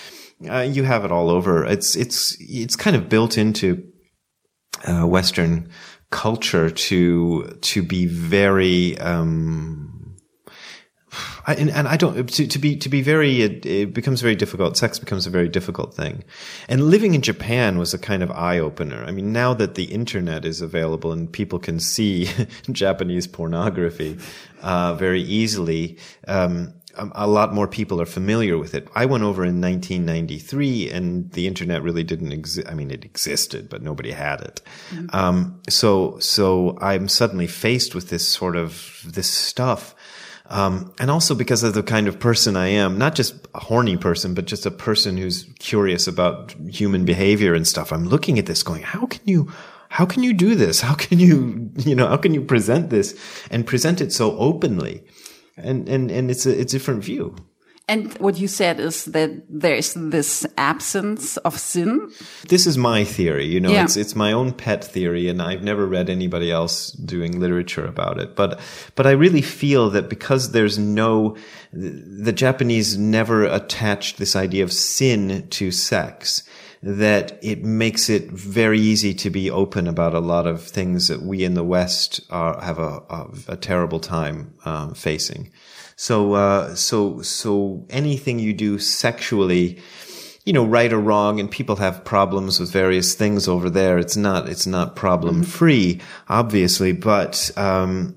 Uh, 0.49 0.61
you 0.61 0.85
have 0.85 1.07
it 1.07 1.11
all 1.11 1.31
over. 1.31 1.65
It's 1.65 1.97
it's 1.97 2.37
it's 2.39 2.77
kind 2.77 2.95
of 2.95 3.09
built 3.09 3.39
into 3.39 3.83
uh, 4.87 5.07
Western 5.07 5.71
culture 6.11 6.71
to 6.71 7.59
to 7.61 7.83
be 7.83 8.07
very 8.07 8.99
um, 8.99 9.89
I, 11.47 11.55
and, 11.55 11.71
and 11.71 11.89
I 11.89 11.97
don't 11.97 12.29
to, 12.29 12.47
to 12.47 12.59
be 12.59 12.77
to 12.77 12.89
be 12.89 13.01
very 13.01 13.41
it, 13.43 13.65
it 13.65 13.95
becomes 13.95 14.21
very 14.21 14.35
difficult. 14.35 14.77
Sex 14.77 14.99
becomes 14.99 15.27
a 15.27 15.31
very 15.31 15.49
difficult 15.49 15.95
thing, 15.95 16.25
and 16.69 16.85
living 16.85 17.15
in 17.15 17.23
Japan 17.23 17.79
was 17.79 17.95
a 17.95 17.99
kind 17.99 18.23
of 18.23 18.31
eye 18.31 18.59
opener. 18.59 19.05
I 19.05 19.13
mean, 19.13 19.33
now 19.33 19.55
that 19.55 19.75
the 19.75 19.85
internet 19.85 20.45
is 20.45 20.61
available 20.61 21.11
and 21.13 21.33
people 21.33 21.59
can 21.59 21.81
see 21.81 22.29
Japanese 22.71 23.27
pornography 23.27 24.19
uh, 24.61 24.95
very 24.95 25.23
easily. 25.23 25.99
Um, 26.27 26.75
a 26.99 27.09
a 27.15 27.27
lot 27.29 27.55
more 27.55 27.69
people 27.69 28.01
are 28.01 28.07
familiar 28.07 28.59
with 28.59 28.75
it. 28.75 28.89
I 28.95 29.07
went 29.07 29.25
over 29.25 29.45
in 29.45 29.61
1993 29.61 30.91
and 30.91 31.31
the 31.33 31.47
internet 31.47 31.83
really 31.83 32.05
didn't 32.05 32.33
exist. 32.33 32.67
I 32.69 32.75
mean, 32.75 32.91
it 32.91 33.05
existed, 33.05 33.69
but 33.69 33.83
nobody 33.83 34.13
had 34.13 34.41
it. 34.41 34.63
Um, 35.13 35.61
so, 35.69 36.19
so 36.19 36.79
I'm 36.81 37.09
suddenly 37.09 37.47
faced 37.47 37.95
with 37.95 38.09
this 38.09 38.27
sort 38.27 38.57
of, 38.57 39.03
this 39.07 39.29
stuff. 39.29 39.95
Um, 40.47 40.95
and 40.99 41.11
also 41.11 41.35
because 41.35 41.63
of 41.63 41.75
the 41.75 41.83
kind 41.83 42.09
of 42.09 42.19
person 42.19 42.57
I 42.57 42.69
am, 42.69 42.97
not 42.97 43.15
just 43.15 43.35
a 43.55 43.61
horny 43.61 43.99
person, 43.99 44.33
but 44.33 44.47
just 44.47 44.65
a 44.65 44.71
person 44.71 45.19
who's 45.19 45.45
curious 45.59 46.07
about 46.07 46.55
human 46.69 47.05
behavior 47.05 47.55
and 47.55 47.67
stuff. 47.67 47.93
I'm 47.93 48.09
looking 48.09 48.39
at 48.39 48.47
this 48.47 48.63
going, 48.63 48.83
how 48.83 49.07
can 49.07 49.21
you, 49.27 49.53
how 49.91 50.07
can 50.07 50.23
you 50.23 50.33
do 50.33 50.55
this? 50.55 50.81
How 50.81 50.95
can 50.95 51.19
you, 51.19 51.71
you 51.77 51.95
know, 51.95 52.09
how 52.09 52.17
can 52.17 52.33
you 52.33 52.41
present 52.43 52.89
this 52.89 53.19
and 53.51 53.67
present 53.67 54.01
it 54.01 54.13
so 54.13 54.37
openly? 54.39 55.05
And, 55.63 55.89
and, 55.89 56.11
and 56.11 56.31
it's 56.31 56.47
a, 56.47 56.59
it's 56.59 56.73
a 56.73 56.79
different 56.79 57.05
view. 57.05 57.37
And 57.91 58.13
what 58.19 58.39
you 58.39 58.49
said 58.49 58.81
is 58.81 59.07
that 59.07 59.31
there's 59.49 59.95
this 59.95 60.47
absence 60.59 61.39
of 61.39 61.59
sin. 61.59 62.11
This 62.47 62.67
is 62.67 62.77
my 62.77 63.03
theory, 63.03 63.47
you 63.47 63.61
know, 63.61 63.71
yeah. 63.71 63.85
it's, 63.85 63.97
it's 63.97 64.15
my 64.15 64.31
own 64.31 64.53
pet 64.53 64.85
theory 64.85 65.27
and 65.27 65.41
I've 65.41 65.63
never 65.63 65.87
read 65.87 66.11
anybody 66.11 66.51
else 66.51 66.93
doing 66.93 67.41
literature 67.41 67.87
about 67.87 68.21
it. 68.21 68.37
But, 68.37 68.61
but 68.95 69.07
I 69.07 69.13
really 69.13 69.41
feel 69.41 69.89
that 69.91 70.11
because 70.11 70.53
there's 70.53 70.79
no, 70.79 71.35
the 71.73 72.33
Japanese 72.33 72.99
never 72.99 73.45
attached 73.45 74.19
this 74.19 74.37
idea 74.37 74.65
of 74.65 74.73
sin 74.73 75.49
to 75.49 75.71
sex 75.71 76.43
that 76.83 77.39
it 77.43 77.65
makes 77.65 78.09
it 78.09 78.31
very 78.31 78.79
easy 78.79 79.13
to 79.13 79.31
be 79.31 79.51
open 79.51 79.89
about 79.89 80.15
a 80.15 80.21
lot 80.21 80.47
of 80.47 80.63
things 80.63 81.09
that 81.09 81.23
we 81.23 81.43
in 81.43 81.55
the 81.55 81.65
West 81.65 82.21
are, 82.31 82.61
have 82.61 82.79
a, 82.79 83.03
a, 83.11 83.27
a 83.49 83.57
terrible 83.57 83.99
time 83.99 84.55
um, 84.65 84.95
facing. 84.95 85.51
So, 85.97 86.35
uh, 86.35 86.77
so, 86.77 87.23
so 87.23 87.85
anything 87.91 88.39
you 88.39 88.55
do 88.55 88.79
sexually, 88.79 89.81
you 90.45 90.53
know, 90.53 90.65
right 90.65 90.93
or 90.93 91.01
wrong, 91.01 91.41
and 91.41 91.51
people 91.51 91.77
have 91.77 92.05
problems 92.05 92.61
with 92.61 92.71
various 92.73 93.15
things 93.15 93.49
over 93.49 93.69
there. 93.69 93.99
It's 93.99 94.17
not, 94.17 94.49
it's 94.49 94.67
not 94.67 94.95
problem 94.95 95.43
free, 95.43 96.01
obviously, 96.29 96.93
but, 96.93 97.51
um, 97.57 98.15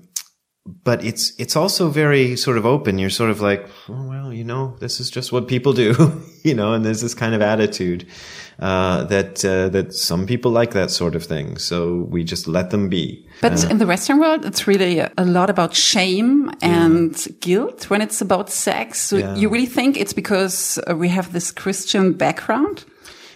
but 0.64 1.04
it's 1.04 1.32
it's 1.38 1.56
also 1.56 1.88
very 1.88 2.36
sort 2.36 2.56
of 2.56 2.64
open. 2.64 2.98
You're 2.98 3.10
sort 3.10 3.30
of 3.30 3.40
like, 3.40 3.68
oh, 3.88 4.06
well, 4.08 4.32
you 4.32 4.44
know, 4.44 4.76
this 4.78 5.00
is 5.00 5.10
just 5.10 5.32
what 5.32 5.48
people 5.48 5.72
do, 5.72 6.22
you 6.44 6.54
know, 6.54 6.72
and 6.72 6.84
there's 6.84 7.00
this 7.00 7.14
kind 7.14 7.34
of 7.34 7.42
attitude 7.42 8.06
uh, 8.60 9.02
that 9.04 9.44
uh, 9.44 9.68
that 9.70 9.92
some 9.92 10.24
people 10.24 10.52
like 10.52 10.70
that 10.72 10.90
sort 10.90 11.16
of 11.16 11.24
thing. 11.24 11.58
So 11.58 12.06
we 12.08 12.22
just 12.22 12.46
let 12.46 12.70
them 12.70 12.88
be. 12.88 13.26
But 13.40 13.64
uh, 13.64 13.68
in 13.68 13.78
the 13.78 13.86
Western 13.86 14.20
world, 14.20 14.44
it's 14.44 14.68
really 14.68 15.00
a 15.00 15.24
lot 15.24 15.50
about 15.50 15.74
shame 15.74 16.52
and 16.62 17.14
yeah. 17.26 17.32
guilt 17.40 17.90
when 17.90 18.00
it's 18.00 18.20
about 18.20 18.48
sex. 18.48 19.00
So 19.00 19.16
yeah. 19.16 19.34
you 19.34 19.48
really 19.48 19.66
think 19.66 19.96
it's 19.96 20.12
because 20.12 20.78
we 20.94 21.08
have 21.08 21.32
this 21.32 21.50
Christian 21.50 22.12
background? 22.12 22.84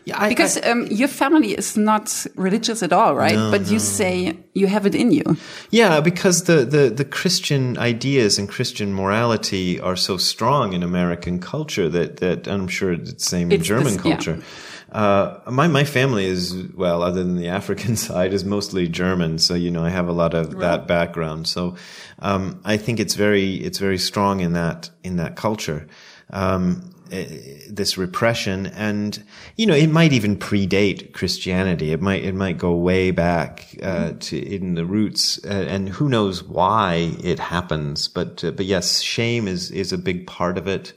Yeah, 0.07 0.23
I, 0.23 0.29
because 0.29 0.57
I, 0.59 0.71
um, 0.71 0.87
your 0.87 1.09
family 1.09 1.59
is 1.59 1.77
not 1.77 2.27
religious 2.37 2.81
at 2.85 2.93
all, 2.93 3.17
right? 3.17 3.35
No, 3.35 3.51
but 3.51 3.63
no. 3.63 3.71
you 3.73 3.81
say 3.81 4.37
you 4.55 4.69
have 4.69 4.87
it 4.87 4.95
in 4.95 5.11
you. 5.11 5.37
Yeah, 5.71 6.01
because 6.01 6.45
the, 6.45 6.65
the, 6.65 6.91
the 6.91 7.05
Christian 7.05 7.77
ideas 7.77 8.39
and 8.39 8.49
Christian 8.49 8.95
morality 8.95 9.81
are 9.81 9.97
so 9.97 10.17
strong 10.17 10.75
in 10.75 10.85
American 10.85 11.41
culture 11.41 11.89
that, 11.89 12.19
that 12.19 12.47
I'm 12.47 12.69
sure 12.69 12.93
it's 12.93 13.15
the 13.15 13.19
same 13.19 13.51
it's 13.51 13.63
in 13.63 13.65
German 13.65 13.95
this, 13.95 14.03
culture. 14.03 14.37
Yeah. 14.37 14.45
Uh, 14.93 15.41
my 15.51 15.67
my 15.67 15.83
family 15.83 16.25
is 16.25 16.55
well, 16.77 17.03
other 17.03 17.25
than 17.25 17.37
the 17.37 17.49
African 17.49 17.97
side, 18.07 18.33
is 18.33 18.45
mostly 18.45 18.87
German. 18.87 19.39
So 19.41 19.55
you 19.55 19.73
know, 19.73 19.85
I 19.85 19.91
have 19.91 20.07
a 20.07 20.13
lot 20.13 20.35
of 20.35 20.53
right. 20.53 20.61
that 20.61 20.87
background. 20.87 21.49
So 21.49 21.75
um, 22.21 22.61
I 22.65 22.77
think 22.77 23.01
it's 23.01 23.17
very 23.17 23.57
it's 23.57 23.79
very 23.79 23.99
strong 23.99 24.39
in 24.39 24.53
that 24.53 24.89
in 25.03 25.17
that 25.17 25.35
culture. 25.35 25.89
Um, 26.31 26.95
this 27.11 27.99
repression. 27.99 28.67
And 28.67 29.23
you 29.57 29.67
know 29.67 29.75
it 29.75 29.91
might 29.91 30.13
even 30.13 30.37
predate 30.37 31.13
christianity. 31.13 31.93
It 31.93 32.01
might 32.01 32.25
it 32.25 32.35
might 32.35 32.59
go 32.59 32.75
way 32.75 33.11
back 33.11 33.77
uh, 33.83 34.13
to 34.21 34.39
in 34.39 34.75
the 34.75 34.85
roots 34.85 35.45
uh, 35.45 35.67
and 35.69 35.89
who 35.89 36.09
knows 36.09 36.43
why 36.43 37.15
it 37.23 37.39
happens. 37.39 38.09
But 38.09 38.45
uh, 38.45 38.51
but 38.53 38.67
yes 38.67 39.01
shame 39.01 39.49
is 39.49 39.71
is 39.71 39.93
a 39.93 39.99
big 39.99 40.27
part 40.27 40.59
of 40.59 40.67
it. 40.67 40.93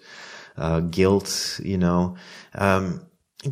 Uh, 0.57 0.81
guilt 0.81 1.59
you 1.63 1.77
know. 1.77 2.17
Um, 2.55 3.01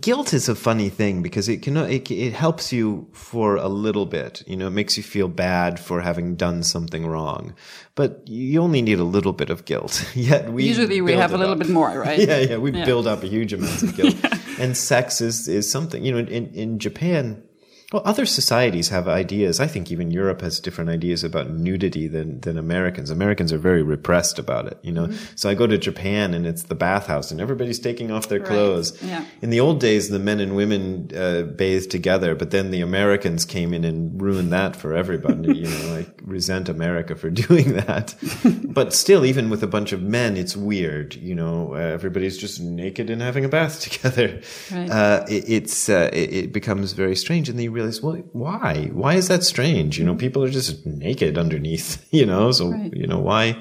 guilt 0.02 0.34
is 0.34 0.50
a 0.50 0.56
funny 0.56 0.90
thing 0.90 1.22
because 1.22 1.48
it 1.48 1.62
can 1.62 1.78
it, 1.78 2.12
it 2.12 2.34
helps 2.34 2.74
you 2.74 3.08
for 3.14 3.56
a 3.56 3.70
little 3.70 4.06
bit 4.06 4.44
you 4.46 4.58
know 4.58 4.68
it 4.68 4.72
makes 4.72 4.98
you 4.98 5.04
feel 5.04 5.30
bad 5.30 5.80
for 5.80 6.02
having 6.02 6.36
done 6.36 6.62
something 6.62 7.08
wrong 7.08 7.56
but 7.96 8.22
you 8.28 8.60
only 8.60 8.82
need 8.82 9.00
a 9.00 9.06
little 9.06 9.32
bit 9.32 9.50
of 9.50 9.64
guilt 9.64 10.06
yet 10.14 10.52
we 10.52 10.66
usually 10.66 11.00
we 11.00 11.14
have 11.14 11.34
a 11.34 11.38
little 11.38 11.54
up. 11.54 11.60
bit 11.60 11.70
more 11.70 12.00
right 12.06 12.20
yeah 12.20 12.38
yeah 12.38 12.58
we 12.58 12.74
yeah. 12.74 12.84
build 12.84 13.08
up 13.08 13.24
a 13.24 13.28
huge 13.28 13.54
amount 13.54 13.82
of 13.82 13.96
guilt 13.96 14.16
yeah. 14.24 14.38
and 14.60 14.76
sex 14.76 15.22
is 15.22 15.48
is 15.48 15.72
something 15.72 16.04
you 16.04 16.12
know 16.12 16.18
in 16.18 16.54
in 16.54 16.80
japan 16.80 17.42
well, 17.94 18.02
other 18.04 18.26
societies 18.26 18.90
have 18.90 19.08
ideas. 19.08 19.62
I 19.62 19.68
think 19.68 19.90
even 19.94 20.12
Europe 20.12 20.42
has 20.42 20.60
different 20.60 20.90
ideas 20.90 21.24
about 21.24 21.52
nudity 21.52 22.10
than, 22.10 22.42
than 22.42 22.58
Americans. 22.58 23.10
Americans 23.10 23.54
are 23.54 23.58
very 23.58 23.82
repressed 23.82 24.38
about 24.38 24.68
it, 24.68 24.78
you 24.82 24.92
know? 24.92 25.08
Mm-hmm. 25.08 25.36
So 25.36 25.50
I 25.50 25.54
go 25.54 25.68
to 25.68 25.78
Japan 25.78 26.34
and 26.34 26.46
it's 26.46 26.64
the 26.64 26.76
bathhouse 26.76 27.32
and 27.32 27.40
everybody's 27.40 27.80
taking 27.80 28.12
off 28.12 28.28
their 28.28 28.42
clothes. 28.42 29.02
Yeah. 29.02 29.24
In 29.42 29.52
the 29.52 29.62
old 29.62 29.80
days, 29.80 30.10
the 30.10 30.20
men 30.20 30.42
and 30.42 30.54
women 30.54 31.12
uh, 31.16 31.44
bathed 31.44 31.90
together, 31.90 32.36
but 32.36 32.52
then 32.52 32.72
the 32.72 32.82
Americans 32.82 33.46
came 33.46 33.74
in 33.74 33.86
and 33.86 34.22
ruined 34.22 34.52
that 34.52 34.76
for 34.76 34.94
everybody. 34.94 35.56
you 35.60 35.70
know, 35.70 35.96
I 35.96 36.08
resent 36.24 36.68
America 36.68 37.16
for 37.16 37.30
doing 37.48 37.72
that. 37.76 38.16
but 38.66 38.94
still, 38.94 39.24
even 39.24 39.50
with 39.50 39.64
a 39.64 39.68
bunch 39.68 39.94
of 39.94 40.02
men, 40.02 40.36
it's 40.36 40.58
weird. 40.58 41.16
You 41.16 41.36
know, 41.36 41.74
uh, 41.74 41.78
everybody's 41.78 42.38
just 42.38 42.60
naked 42.60 43.10
and 43.10 43.22
having 43.22 43.46
a 43.46 43.50
bath 43.50 43.80
together. 43.90 44.42
Right. 44.70 44.90
Uh, 44.90 45.26
it, 45.30 45.46
it's, 45.48 45.88
uh, 45.88 46.10
it, 46.12 46.34
it 46.34 46.52
becomes 46.52 46.92
very 46.92 47.16
strange. 47.16 47.48
And 47.48 47.58
the 47.58 47.77
realize, 47.78 48.02
well, 48.02 48.16
why? 48.34 48.90
Why 48.94 49.16
is 49.16 49.28
that 49.28 49.44
strange? 49.44 49.98
You 49.98 50.06
know, 50.06 50.16
people 50.16 50.44
are 50.44 50.50
just 50.50 50.86
naked 50.86 51.38
underneath, 51.38 52.06
you 52.12 52.26
know, 52.26 52.52
so, 52.52 52.72
right. 52.72 52.94
you 52.94 53.08
know, 53.08 53.20
why? 53.20 53.60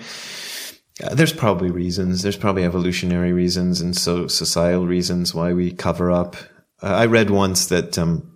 Uh, 1.03 1.15
there's 1.15 1.33
probably 1.33 1.71
reasons. 1.71 2.23
There's 2.23 2.37
probably 2.37 2.65
evolutionary 2.65 3.33
reasons 3.33 3.81
and 3.81 3.97
so 3.97 4.27
societal 4.27 4.87
reasons 4.87 5.35
why 5.35 5.53
we 5.53 5.73
cover 5.73 6.11
up. 6.11 6.37
Uh, 6.83 6.87
I 6.87 7.07
read 7.07 7.31
once 7.31 7.67
that, 7.67 7.99
um, 7.99 8.36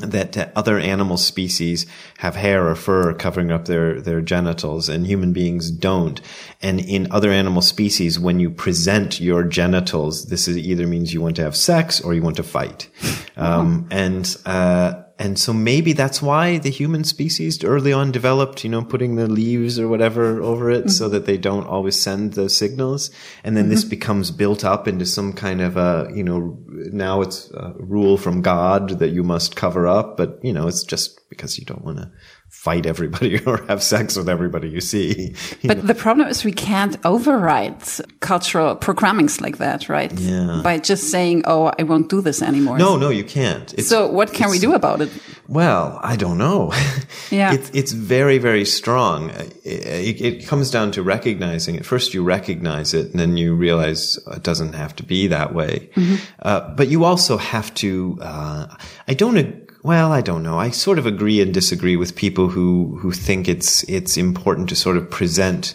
that 0.00 0.36
uh, 0.36 0.48
other 0.56 0.78
animal 0.78 1.16
species 1.16 1.86
have 2.18 2.36
hair 2.36 2.68
or 2.68 2.74
fur 2.74 3.14
covering 3.14 3.50
up 3.50 3.66
their, 3.66 4.00
their 4.00 4.20
genitals 4.20 4.88
and 4.88 5.06
human 5.06 5.32
beings 5.32 5.70
don't. 5.70 6.20
And 6.60 6.80
in 6.80 7.10
other 7.10 7.30
animal 7.30 7.62
species, 7.62 8.18
when 8.18 8.40
you 8.40 8.50
present 8.50 9.20
your 9.20 9.44
genitals, 9.44 10.26
this 10.26 10.48
is 10.48 10.58
either 10.58 10.86
means 10.86 11.14
you 11.14 11.20
want 11.20 11.36
to 11.36 11.42
have 11.42 11.56
sex 11.56 12.00
or 12.00 12.14
you 12.14 12.22
want 12.22 12.36
to 12.36 12.42
fight. 12.42 12.88
Um, 13.36 13.88
and, 13.90 14.36
uh, 14.44 15.04
and 15.20 15.38
so 15.38 15.52
maybe 15.52 15.92
that's 15.92 16.22
why 16.22 16.56
the 16.56 16.70
human 16.70 17.04
species 17.04 17.62
early 17.62 17.92
on 17.92 18.10
developed, 18.10 18.64
you 18.64 18.70
know, 18.70 18.82
putting 18.82 19.16
the 19.16 19.28
leaves 19.28 19.78
or 19.78 19.86
whatever 19.86 20.40
over 20.40 20.70
it 20.70 20.80
mm-hmm. 20.80 20.88
so 20.88 21.10
that 21.10 21.26
they 21.26 21.36
don't 21.36 21.66
always 21.66 22.00
send 22.00 22.32
the 22.32 22.48
signals. 22.48 23.10
And 23.44 23.54
then 23.54 23.64
mm-hmm. 23.64 23.72
this 23.72 23.84
becomes 23.84 24.30
built 24.30 24.64
up 24.64 24.88
into 24.88 25.04
some 25.04 25.34
kind 25.34 25.60
of 25.60 25.76
a, 25.76 26.10
you 26.14 26.24
know, 26.24 26.58
now 26.66 27.20
it's 27.20 27.50
a 27.50 27.74
rule 27.76 28.16
from 28.16 28.40
God 28.40 28.98
that 28.98 29.10
you 29.10 29.22
must 29.22 29.56
cover 29.56 29.86
up, 29.86 30.16
but 30.16 30.42
you 30.42 30.54
know, 30.54 30.66
it's 30.66 30.84
just 30.84 31.28
because 31.28 31.58
you 31.58 31.66
don't 31.66 31.84
want 31.84 31.98
to 31.98 32.10
fight 32.50 32.84
everybody 32.84 33.42
or 33.46 33.64
have 33.68 33.82
sex 33.82 34.16
with 34.16 34.28
everybody 34.28 34.68
you 34.68 34.80
see. 34.80 35.34
You 35.62 35.68
but 35.68 35.78
know. 35.78 35.82
the 35.84 35.94
problem 35.94 36.28
is 36.28 36.42
we 36.44 36.52
can't 36.52 36.96
override 37.04 37.76
cultural 38.20 38.76
programmings 38.76 39.40
like 39.40 39.58
that, 39.58 39.88
right? 39.88 40.12
Yeah. 40.12 40.60
By 40.64 40.78
just 40.78 41.10
saying, 41.10 41.42
"Oh, 41.44 41.70
I 41.78 41.82
won't 41.82 42.08
do 42.08 42.22
this 42.22 42.40
anymore." 42.40 42.78
No, 42.78 42.96
no, 42.96 43.10
you 43.10 43.24
can't. 43.24 43.74
It's, 43.74 43.88
so 43.88 44.06
what 44.06 44.32
can 44.32 44.48
we 44.50 44.58
do 44.58 44.72
about 44.72 45.02
it? 45.02 45.10
Well, 45.48 46.00
I 46.02 46.16
don't 46.16 46.38
know. 46.38 46.72
Yeah. 47.30 47.54
it's 47.54 47.70
it's 47.72 47.92
very 47.92 48.38
very 48.38 48.64
strong. 48.64 49.30
It, 49.64 50.20
it, 50.20 50.46
comes 50.48 50.70
down 50.70 50.90
to 50.92 51.02
recognizing 51.02 51.76
it. 51.76 51.86
First, 51.86 52.12
you 52.12 52.24
recognize 52.24 52.92
it, 52.92 53.10
and 53.10 53.20
then 53.20 53.36
you 53.36 53.54
realize 53.54 54.18
it 54.26 54.42
doesn't 54.42 54.72
have 54.72 54.96
to 54.96 55.04
be 55.04 55.28
that 55.28 55.54
way. 55.54 55.90
Mm 55.94 56.02
-hmm. 56.02 56.18
uh, 56.42 56.74
but 56.76 56.88
you 56.88 57.04
also 57.04 57.36
have 57.38 57.70
to. 57.74 58.18
Uh, 58.20 58.64
I 59.08 59.14
don't 59.14 59.69
well, 59.82 60.12
I 60.12 60.20
don't 60.20 60.42
know. 60.42 60.58
I 60.58 60.70
sort 60.70 60.98
of 60.98 61.06
agree 61.06 61.40
and 61.40 61.54
disagree 61.54 61.96
with 61.96 62.16
people 62.16 62.48
who, 62.48 62.98
who 63.00 63.12
think 63.12 63.48
it's, 63.48 63.82
it's 63.84 64.16
important 64.16 64.68
to 64.68 64.76
sort 64.76 64.96
of 64.96 65.10
present. 65.10 65.74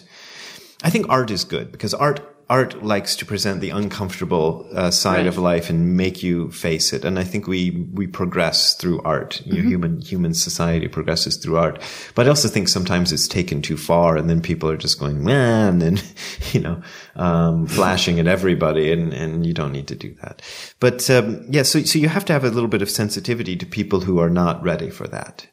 I 0.82 0.90
think 0.90 1.06
art 1.08 1.30
is 1.30 1.44
good 1.44 1.72
because 1.72 1.94
art 1.94 2.35
art 2.48 2.84
likes 2.84 3.16
to 3.16 3.26
present 3.26 3.60
the 3.60 3.70
uncomfortable 3.70 4.68
uh, 4.72 4.90
side 4.90 5.18
right. 5.18 5.26
of 5.26 5.36
life 5.36 5.68
and 5.68 5.96
make 5.96 6.22
you 6.22 6.50
face 6.52 6.92
it. 6.92 7.04
And 7.04 7.18
I 7.18 7.24
think 7.24 7.48
we 7.48 7.88
we 7.92 8.06
progress 8.06 8.74
through 8.74 9.02
art. 9.02 9.42
You 9.44 9.54
mm-hmm. 9.54 9.68
human 9.68 10.00
human 10.00 10.34
society 10.34 10.86
progresses 10.86 11.36
through 11.36 11.56
art. 11.56 11.82
But 12.14 12.26
I 12.26 12.28
also 12.28 12.48
think 12.48 12.68
sometimes 12.68 13.12
it's 13.12 13.26
taken 13.26 13.62
too 13.62 13.76
far, 13.76 14.16
and 14.16 14.30
then 14.30 14.40
people 14.40 14.70
are 14.70 14.76
just 14.76 15.00
going 15.00 15.24
man, 15.24 15.82
and 15.82 15.82
then 15.82 16.00
you 16.52 16.60
know 16.60 16.82
um, 17.16 17.66
flashing 17.66 18.20
at 18.20 18.28
everybody, 18.28 18.92
and 18.92 19.12
and 19.12 19.44
you 19.44 19.52
don't 19.52 19.72
need 19.72 19.88
to 19.88 19.96
do 19.96 20.14
that. 20.22 20.42
But 20.78 21.08
um, 21.10 21.44
yeah, 21.48 21.64
so 21.64 21.82
so 21.82 21.98
you 21.98 22.08
have 22.08 22.24
to 22.26 22.32
have 22.32 22.44
a 22.44 22.50
little 22.50 22.68
bit 22.68 22.82
of 22.82 22.90
sensitivity 22.90 23.56
to 23.56 23.66
people 23.66 24.00
who 24.00 24.18
are 24.20 24.30
not 24.30 24.62
ready 24.62 24.90
for 24.90 25.08
that. 25.08 25.48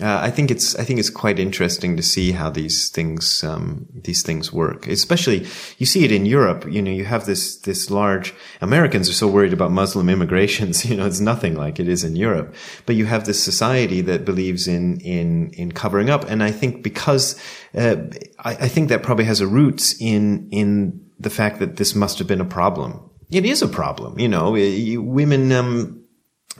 Uh, 0.00 0.20
I 0.22 0.30
think 0.30 0.50
it's 0.50 0.74
I 0.76 0.84
think 0.84 0.98
it's 0.98 1.10
quite 1.10 1.38
interesting 1.38 1.98
to 1.98 2.02
see 2.02 2.32
how 2.32 2.48
these 2.48 2.88
things 2.88 3.44
um, 3.44 3.86
these 3.92 4.22
things 4.22 4.50
work. 4.50 4.86
Especially 4.86 5.46
you 5.76 5.84
see 5.84 6.02
it 6.02 6.10
in 6.10 6.24
Europe. 6.24 6.64
You 6.66 6.80
know, 6.80 6.90
you 6.90 7.04
have 7.04 7.26
this 7.26 7.56
this 7.56 7.90
large 7.90 8.32
Americans 8.62 9.10
are 9.10 9.12
so 9.12 9.28
worried 9.28 9.52
about 9.52 9.70
Muslim 9.70 10.08
immigrations. 10.08 10.82
You 10.92 10.96
know, 10.96 11.06
it's 11.06 11.20
nothing 11.20 11.54
like 11.56 11.78
it 11.78 11.88
is 11.88 12.04
in 12.04 12.16
Europe. 12.16 12.54
But 12.86 12.96
you 12.96 13.04
have 13.04 13.24
this 13.24 13.42
society 13.42 14.00
that 14.02 14.24
believes 14.24 14.66
in 14.66 14.98
in 15.00 15.50
in 15.50 15.72
covering 15.72 16.08
up, 16.08 16.24
and 16.24 16.42
I 16.42 16.52
think 16.52 16.82
because 16.82 17.38
uh, 17.74 17.96
I, 18.38 18.52
I 18.52 18.68
think 18.68 18.88
that 18.88 19.02
probably 19.02 19.26
has 19.26 19.42
a 19.42 19.46
roots 19.46 19.94
in 20.00 20.48
in 20.50 21.00
the 21.20 21.30
fact 21.30 21.58
that 21.60 21.76
this 21.76 21.94
must 21.94 22.18
have 22.18 22.26
been 22.26 22.40
a 22.40 22.46
problem. 22.46 22.98
It 23.30 23.44
is 23.44 23.60
a 23.60 23.68
problem. 23.68 24.18
You 24.18 24.28
know, 24.28 24.52
women. 24.52 25.52
Um, 25.52 26.01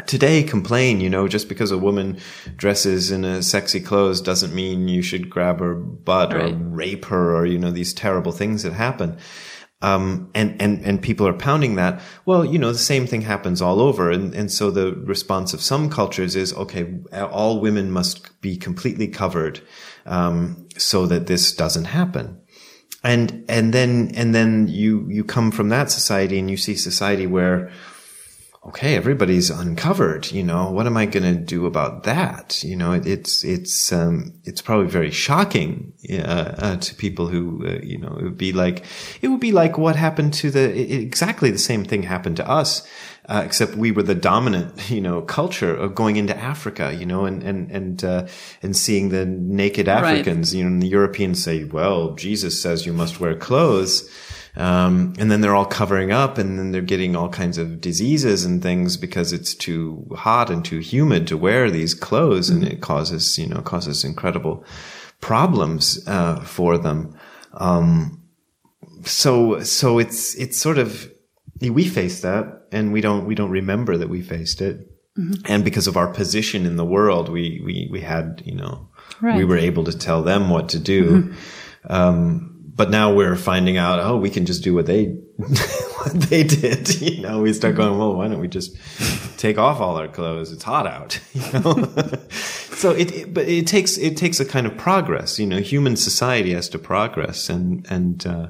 today 0.07 0.43
complain, 0.43 1.01
you 1.01 1.11
know, 1.11 1.28
just 1.28 1.49
because 1.49 1.70
a 1.70 1.78
woman 1.78 2.18
dresses 2.57 3.11
in 3.11 3.24
a 3.24 3.43
sexy 3.43 3.80
clothes 3.80 4.20
doesn't 4.20 4.55
mean 4.55 4.88
you 4.88 5.03
should 5.03 5.28
grab 5.28 5.61
her 5.61 5.74
butt 5.74 6.32
right. 6.32 6.53
or 6.53 6.57
rape 6.57 7.05
her 7.07 7.36
or, 7.36 7.47
you 7.47 7.59
know, 7.59 7.70
these 7.70 7.93
terrible 7.93 8.32
things 8.32 8.62
that 8.62 8.72
happen. 8.72 9.18
Um, 9.82 10.30
and, 10.34 10.62
and, 10.62 10.80
and 10.84 11.03
people 11.03 11.26
are 11.26 11.32
pounding 11.32 11.74
that. 11.74 12.01
Well, 12.24 12.45
you 12.45 12.59
know, 12.59 12.70
the 12.70 12.78
same 12.78 13.07
thing 13.07 13.22
happens 13.22 13.61
all 13.61 13.80
over. 13.80 14.12
And, 14.12 14.32
and 14.32 14.51
so 14.51 14.70
the 14.70 14.93
response 14.95 15.53
of 15.53 15.61
some 15.61 15.90
cultures 15.90 16.36
is, 16.36 16.55
okay, 16.55 17.01
all 17.12 17.61
women 17.61 17.90
must 17.90 18.40
be 18.40 18.57
completely 18.57 19.09
covered, 19.09 19.61
um, 20.07 20.68
so 20.78 21.07
that 21.07 21.26
this 21.26 21.53
doesn't 21.53 21.86
happen. 21.86 22.40
And, 23.03 23.45
and 23.49 23.74
then, 23.74 24.12
and 24.14 24.32
then 24.32 24.68
you, 24.68 25.07
you 25.11 25.24
come 25.24 25.51
from 25.51 25.68
that 25.70 25.90
society 25.90 26.38
and 26.38 26.49
you 26.49 26.57
see 26.57 26.76
society 26.76 27.26
where, 27.26 27.72
okay, 28.65 28.95
everybody's 28.95 29.51
uncovered. 29.51 30.31
You 30.31 30.43
know, 30.45 30.71
what 30.71 30.87
am 30.87 30.97
I 30.97 31.07
going 31.07 31.25
to 31.25 31.39
do 31.39 31.67
about 31.67 32.05
that? 32.05 32.63
You 32.63 32.77
know, 32.77 32.93
it, 32.93 33.07
it's 33.07 33.45
it's 33.45 33.93
um, 33.93 34.35
it's 34.45 34.63
probably 34.63 34.87
very 34.87 35.11
shocking 35.11 35.93
uh, 36.11 36.55
uh, 36.59 36.77
to 36.77 36.95
people 36.95 37.27
who 37.27 37.67
uh, 37.67 37.81
you 37.83 37.99
know 37.99 38.17
it 38.17 38.23
would 38.23 38.39
be 38.39 38.53
like 38.53 38.85
it 39.21 39.29
would 39.29 39.41
be 39.41 39.53
like 39.53 39.79
what 39.79 39.97
happened 39.97 40.35
to 40.35 40.51
the 40.51 40.73
it, 40.75 41.01
exactly 41.01 41.51
the 41.51 41.59
same 41.59 41.85
thing 41.85 42.03
happened 42.03 42.37
to 42.37 42.49
us. 42.49 42.87
Uh, 43.29 43.43
except 43.47 43.77
we 43.77 43.93
were 43.93 44.03
the 44.03 44.17
dominant, 44.17 44.91
you 44.91 45.01
know, 45.01 45.23
culture 45.23 45.73
of 45.75 45.95
going 45.95 46.17
into 46.17 46.37
Africa, 46.37 46.93
you 46.93 47.07
know, 47.07 47.25
and 47.25 47.43
and 47.43 47.71
and 47.71 48.05
uh, 48.05 48.27
and 48.63 48.77
seeing 48.77 49.11
the 49.11 49.25
naked 49.25 49.89
Africans, 49.89 50.53
right. 50.53 50.59
you 50.59 50.65
know, 50.65 50.71
and 50.71 50.83
the 50.83 50.89
Europeans 50.89 51.43
say, 51.43 51.65
"Well, 51.65 52.15
Jesus 52.15 52.61
says 52.61 52.85
you 52.85 52.93
must 52.93 53.21
wear 53.21 53.37
clothes," 53.37 54.11
Um, 54.55 55.15
and 55.19 55.31
then 55.31 55.41
they're 55.41 55.55
all 55.55 55.65
covering 55.65 56.13
up 56.13 56.37
and 56.37 56.59
then 56.59 56.73
they're 56.73 56.83
getting 56.83 57.17
all 57.17 57.31
kinds 57.31 57.57
of 57.57 57.81
diseases 57.81 58.45
and 58.45 58.63
things 58.63 58.99
because 58.99 59.33
it's 59.33 59.55
too 59.55 60.07
hot 60.15 60.51
and 60.51 60.63
too 60.63 60.81
humid 60.81 61.27
to 61.29 61.39
wear 61.39 61.71
these 61.71 61.95
clothes 61.95 62.51
mm-hmm. 62.51 62.65
and 62.65 62.73
it 62.73 62.81
causes, 62.83 63.39
you 63.39 63.47
know, 63.47 63.63
causes 63.63 64.05
incredible 64.05 64.63
problems, 65.23 66.07
uh, 66.07 66.41
for 66.41 66.77
them. 66.77 67.17
Um, 67.55 68.23
so, 69.05 69.61
so 69.63 69.99
it's, 69.99 70.35
it's 70.35 70.59
sort 70.59 70.77
of, 70.77 71.11
we 71.61 71.89
face 71.89 72.21
that 72.21 72.67
and 72.73 72.93
we 72.93 73.01
don't, 73.01 73.25
we 73.25 73.35
don't 73.35 73.51
remember 73.51 73.97
that 73.97 74.11
we 74.11 74.21
faced 74.21 74.61
it. 74.61 74.87
Mm-hmm. 75.19 75.47
And 75.47 75.65
because 75.65 75.87
of 75.87 75.97
our 75.97 76.13
position 76.13 76.67
in 76.67 76.77
the 76.77 76.85
world, 76.85 77.31
we, 77.31 77.63
we, 77.65 77.89
we 77.91 78.01
had, 78.01 78.43
you 78.45 78.55
know, 78.55 78.91
right. 79.23 79.37
we 79.37 79.45
were 79.45 79.59
able 79.59 79.85
to 79.85 79.97
tell 79.97 80.23
them 80.23 80.51
what 80.51 80.69
to 80.71 80.79
do. 80.79 81.23
Mm-hmm. 81.23 81.93
Um, 81.93 82.52
but 82.75 82.91
now 82.91 83.12
we're 83.12 83.37
finding 83.37 83.77
out, 83.77 83.99
oh, 83.99 84.16
we 84.16 84.31
can 84.31 84.47
just 84.47 84.64
do 84.64 84.75
what 84.75 84.87
they, 84.87 85.07
what 85.37 86.12
they 86.12 86.43
did. 86.43 87.01
You 87.03 87.20
know, 87.23 87.43
we 87.43 87.53
start 87.53 87.77
going, 87.77 87.99
well, 87.99 88.14
why 88.14 88.29
don't 88.29 88.41
we 88.41 88.49
just 88.49 88.77
take 89.39 89.59
off 89.59 89.81
all 89.81 89.97
our 89.97 90.09
clothes? 90.09 90.53
It's 90.53 90.62
hot 90.62 90.87
out, 90.87 91.20
you 91.33 91.43
know? 91.53 91.93
so 92.31 92.91
it, 92.91 93.12
it, 93.12 93.35
but 93.35 93.49
it 93.49 93.66
takes, 93.66 93.99
it 93.99 94.16
takes 94.16 94.41
a 94.41 94.45
kind 94.45 94.66
of 94.66 94.77
progress, 94.77 95.39
you 95.39 95.47
know, 95.47 95.59
human 95.59 95.97
society 95.97 96.55
has 96.55 96.68
to 96.70 96.79
progress 96.79 97.49
and, 97.49 97.87
and, 97.91 98.27
uh, 98.27 98.49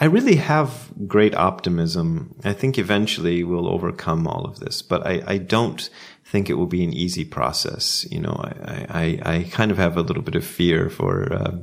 I 0.00 0.06
really 0.06 0.36
have 0.36 0.90
great 1.06 1.36
optimism. 1.36 2.34
I 2.42 2.52
think 2.52 2.78
eventually 2.78 3.44
we'll 3.44 3.68
overcome 3.68 4.26
all 4.26 4.44
of 4.44 4.58
this, 4.58 4.82
but 4.82 5.06
I, 5.06 5.22
I 5.24 5.38
don't 5.38 5.88
think 6.24 6.50
it 6.50 6.54
will 6.54 6.66
be 6.66 6.82
an 6.82 6.92
easy 6.92 7.24
process. 7.24 8.04
You 8.10 8.20
know, 8.20 8.32
I, 8.42 8.86
I, 9.24 9.34
I 9.36 9.42
kind 9.44 9.70
of 9.70 9.78
have 9.78 9.96
a 9.96 10.02
little 10.02 10.24
bit 10.24 10.34
of 10.34 10.44
fear 10.44 10.90
for, 10.90 11.32
uh, 11.32 11.58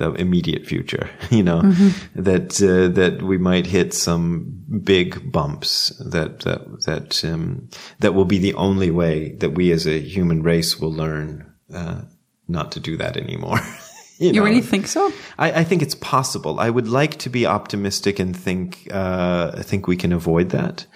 the 0.00 0.12
immediate 0.14 0.66
future, 0.66 1.10
you 1.30 1.42
know, 1.42 1.60
mm-hmm. 1.60 2.22
that, 2.22 2.60
uh, 2.62 2.88
that 2.88 3.22
we 3.22 3.36
might 3.36 3.66
hit 3.66 3.92
some 3.92 4.64
big 4.82 5.30
bumps 5.30 5.90
that, 5.98 6.40
that, 6.40 6.82
that, 6.86 7.24
um, 7.24 7.68
that 8.00 8.14
will 8.14 8.24
be 8.24 8.38
the 8.38 8.54
only 8.54 8.90
way 8.90 9.32
that 9.36 9.50
we 9.50 9.70
as 9.70 9.86
a 9.86 10.00
human 10.00 10.42
race 10.42 10.80
will 10.80 10.92
learn, 10.92 11.52
uh, 11.72 12.00
not 12.48 12.72
to 12.72 12.80
do 12.80 12.96
that 12.96 13.18
anymore. 13.18 13.60
you, 14.18 14.30
you 14.30 14.42
really 14.42 14.62
think 14.62 14.86
so? 14.86 15.12
I, 15.38 15.60
I, 15.60 15.64
think 15.64 15.82
it's 15.82 15.94
possible. 15.96 16.58
I 16.58 16.70
would 16.70 16.88
like 16.88 17.18
to 17.18 17.28
be 17.28 17.44
optimistic 17.44 18.18
and 18.18 18.34
think, 18.34 18.88
uh, 18.90 19.62
think 19.62 19.86
we 19.86 19.98
can 19.98 20.12
avoid 20.12 20.48
that. 20.50 20.86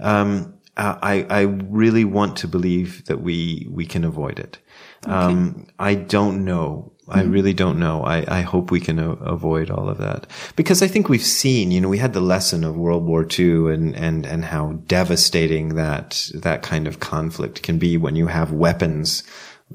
Um, 0.00 0.54
I, 0.78 1.26
I 1.30 1.40
really 1.42 2.04
want 2.04 2.36
to 2.38 2.48
believe 2.48 3.06
that 3.06 3.22
we, 3.22 3.66
we 3.70 3.86
can 3.86 4.04
avoid 4.04 4.38
it. 4.38 4.58
Okay. 5.04 5.14
Um, 5.14 5.66
I 5.78 5.94
don't 5.94 6.44
know 6.44 6.95
I 7.08 7.22
mm-hmm. 7.22 7.30
really 7.30 7.54
don't 7.54 7.78
know. 7.78 8.02
I, 8.02 8.38
I 8.38 8.40
hope 8.40 8.70
we 8.70 8.80
can 8.80 8.98
a- 8.98 9.12
avoid 9.12 9.70
all 9.70 9.88
of 9.88 9.98
that 9.98 10.26
because 10.56 10.82
I 10.82 10.88
think 10.88 11.08
we've 11.08 11.22
seen, 11.22 11.70
you 11.70 11.80
know, 11.80 11.88
we 11.88 11.98
had 11.98 12.14
the 12.14 12.20
lesson 12.20 12.64
of 12.64 12.76
World 12.76 13.04
War 13.04 13.26
II 13.26 13.72
and, 13.72 13.94
and, 13.94 14.26
and 14.26 14.44
how 14.44 14.72
devastating 14.86 15.76
that, 15.76 16.30
that 16.34 16.62
kind 16.62 16.88
of 16.88 16.98
conflict 16.98 17.62
can 17.62 17.78
be 17.78 17.96
when 17.96 18.16
you 18.16 18.26
have 18.26 18.50
weapons, 18.50 19.22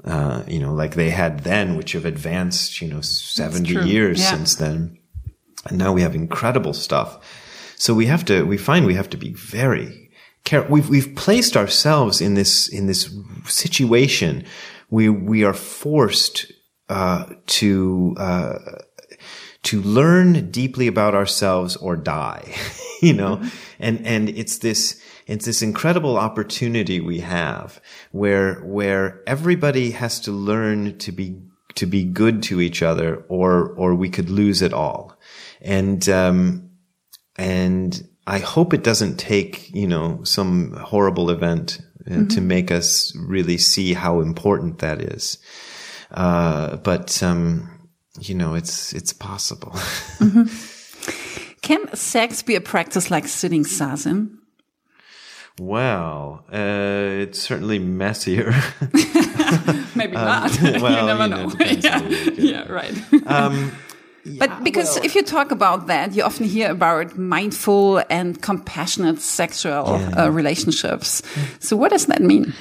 uh, 0.04 0.44
you 0.46 0.60
know, 0.60 0.74
like 0.74 0.96
they 0.96 1.10
had 1.10 1.42
then, 1.42 1.78
which 1.78 1.94
have 1.94 2.06
advanced, 2.06 2.82
you 2.82 2.90
know, 2.90 3.02
70 3.02 3.90
years 3.90 4.20
yeah. 4.20 4.32
since 4.32 4.56
then. 4.56 4.98
And 5.68 5.78
now 5.78 5.94
we 5.94 6.02
have 6.02 6.16
incredible 6.16 6.74
stuff. 6.74 7.18
So 7.78 7.94
we 7.94 8.08
have 8.08 8.26
to, 8.26 8.44
we 8.44 8.58
find 8.58 8.86
we 8.86 8.96
have 8.96 9.10
to 9.10 9.18
be 9.18 9.32
very 9.34 10.12
careful. 10.44 10.72
We've, 10.74 10.90
we've 10.90 11.16
placed 11.16 11.56
ourselves 11.56 12.20
in 12.20 12.34
this, 12.34 12.68
in 12.68 12.88
this 12.88 13.10
situation. 13.46 14.44
We, 14.90 15.08
we 15.08 15.46
are 15.46 15.54
forced 15.54 16.52
uh, 16.92 17.26
to 17.48 18.14
uh, 18.18 18.60
to 19.64 19.82
learn 19.82 20.52
deeply 20.52 20.88
about 20.88 21.16
ourselves 21.16 21.78
or 21.78 21.96
die, 21.96 22.54
you 23.02 23.14
know, 23.14 23.38
mm-hmm. 23.38 23.48
and 23.80 24.06
and 24.06 24.28
it's 24.28 24.58
this 24.58 25.02
it's 25.26 25.46
this 25.46 25.62
incredible 25.62 26.18
opportunity 26.18 27.00
we 27.00 27.22
have 27.22 27.80
where 28.12 28.56
where 28.56 29.24
everybody 29.26 29.92
has 29.92 30.20
to 30.20 30.34
learn 30.34 30.98
to 30.98 31.14
be 31.14 31.42
to 31.76 31.86
be 31.86 32.04
good 32.04 32.44
to 32.44 32.60
each 32.60 32.84
other, 32.84 33.24
or 33.30 33.70
or 33.78 33.96
we 33.96 34.10
could 34.10 34.30
lose 34.30 34.62
it 34.62 34.74
all, 34.74 35.18
and 35.62 36.10
um, 36.10 36.72
and 37.38 38.06
I 38.28 38.39
hope 38.39 38.74
it 38.74 38.84
doesn't 38.84 39.16
take 39.16 39.74
you 39.74 39.88
know 39.88 40.26
some 40.26 40.74
horrible 40.74 41.30
event 41.30 41.80
uh, 42.06 42.10
mm-hmm. 42.10 42.28
to 42.28 42.42
make 42.42 42.70
us 42.70 43.16
really 43.16 43.58
see 43.58 43.94
how 43.94 44.20
important 44.20 44.80
that 44.80 45.02
is. 45.02 45.38
Uh, 46.12 46.78
but 46.78 47.24
um, 47.24 47.70
you 48.20 48.36
know, 48.36 48.55
it's 48.55 48.93
it's 48.93 49.14
possible. 49.14 49.72
mm 50.20 50.32
-hmm. 50.32 50.49
Can 51.62 51.80
sex 51.93 52.43
be 52.43 52.55
a 52.55 52.62
practice 52.62 53.14
like 53.16 53.28
sitting 53.28 53.66
zazen? 53.66 54.41
Well, 55.59 56.45
uh, 56.51 57.22
it's 57.22 57.39
certainly 57.39 57.80
messier. 57.80 58.51
Maybe 59.95 60.16
um, 60.16 60.26
not. 60.26 60.62
well, 60.82 60.99
you 60.99 61.05
never 61.05 61.24
you 61.24 61.30
know. 61.30 61.45
know 61.45 61.66
yeah. 61.66 61.99
yeah. 62.38 62.72
right. 62.72 62.95
Um, 63.28 63.72
but 64.39 64.64
because 64.64 64.95
well, 64.95 65.05
if 65.05 65.16
you 65.16 65.24
talk 65.24 65.51
about 65.51 65.88
that, 65.88 66.16
you 66.16 66.24
often 66.24 66.45
hear 66.45 66.72
about 66.72 67.18
mindful 67.18 68.03
and 68.09 68.41
compassionate 68.41 69.22
sexual 69.22 69.99
yeah. 69.99 70.26
uh, 70.26 70.30
relationships. 70.30 71.22
So, 71.59 71.76
what 71.76 71.91
does 71.91 72.05
that 72.05 72.22
mean? 72.22 72.53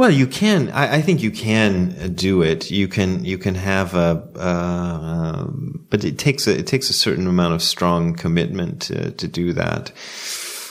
Well, 0.00 0.10
you 0.10 0.26
can. 0.26 0.70
I, 0.70 0.94
I, 0.94 1.02
think 1.02 1.22
you 1.22 1.30
can 1.30 2.14
do 2.14 2.40
it. 2.40 2.70
You 2.70 2.88
can. 2.88 3.22
You 3.22 3.36
can 3.36 3.54
have 3.54 3.92
a. 3.92 4.26
Uh, 4.34 5.44
but 5.90 6.04
it 6.04 6.18
takes 6.18 6.46
a. 6.46 6.58
It 6.58 6.66
takes 6.66 6.88
a 6.88 6.94
certain 6.94 7.26
amount 7.26 7.52
of 7.52 7.62
strong 7.62 8.14
commitment 8.14 8.80
to, 8.84 9.10
to 9.10 9.28
do 9.28 9.52
that. 9.52 9.92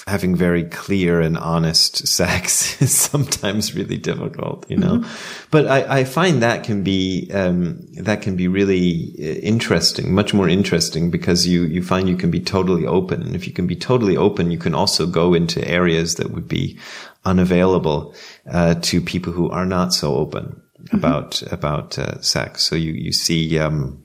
Having 0.07 0.35
very 0.35 0.63
clear 0.63 1.21
and 1.21 1.37
honest 1.37 2.07
sex 2.07 2.81
is 2.81 2.91
sometimes 2.91 3.75
really 3.75 3.99
difficult, 3.99 4.67
you 4.67 4.77
know. 4.77 4.97
Mm-hmm. 4.97 5.47
But 5.51 5.67
I, 5.67 5.99
I, 5.99 6.03
find 6.05 6.41
that 6.41 6.63
can 6.63 6.81
be 6.81 7.29
um, 7.31 7.85
that 8.01 8.23
can 8.23 8.35
be 8.35 8.47
really 8.47 9.13
uh, 9.19 9.41
interesting, 9.41 10.11
much 10.11 10.33
more 10.33 10.49
interesting, 10.49 11.11
because 11.11 11.45
you 11.45 11.65
you 11.65 11.83
find 11.83 12.09
you 12.09 12.17
can 12.17 12.31
be 12.31 12.39
totally 12.39 12.87
open, 12.87 13.21
and 13.21 13.35
if 13.35 13.45
you 13.45 13.53
can 13.53 13.67
be 13.67 13.75
totally 13.75 14.17
open, 14.17 14.49
you 14.49 14.57
can 14.57 14.73
also 14.73 15.05
go 15.05 15.35
into 15.35 15.63
areas 15.67 16.15
that 16.15 16.31
would 16.31 16.47
be 16.47 16.79
unavailable 17.25 18.15
uh, 18.49 18.75
to 18.75 19.01
people 19.01 19.33
who 19.33 19.49
are 19.49 19.65
not 19.65 19.93
so 19.93 20.15
open 20.15 20.61
mm-hmm. 20.81 20.97
about 20.97 21.41
about 21.51 21.97
uh, 21.97 22.21
sex. 22.21 22.63
So 22.63 22.75
you 22.75 22.93
you 22.93 23.11
see. 23.11 23.59
Um, 23.59 24.03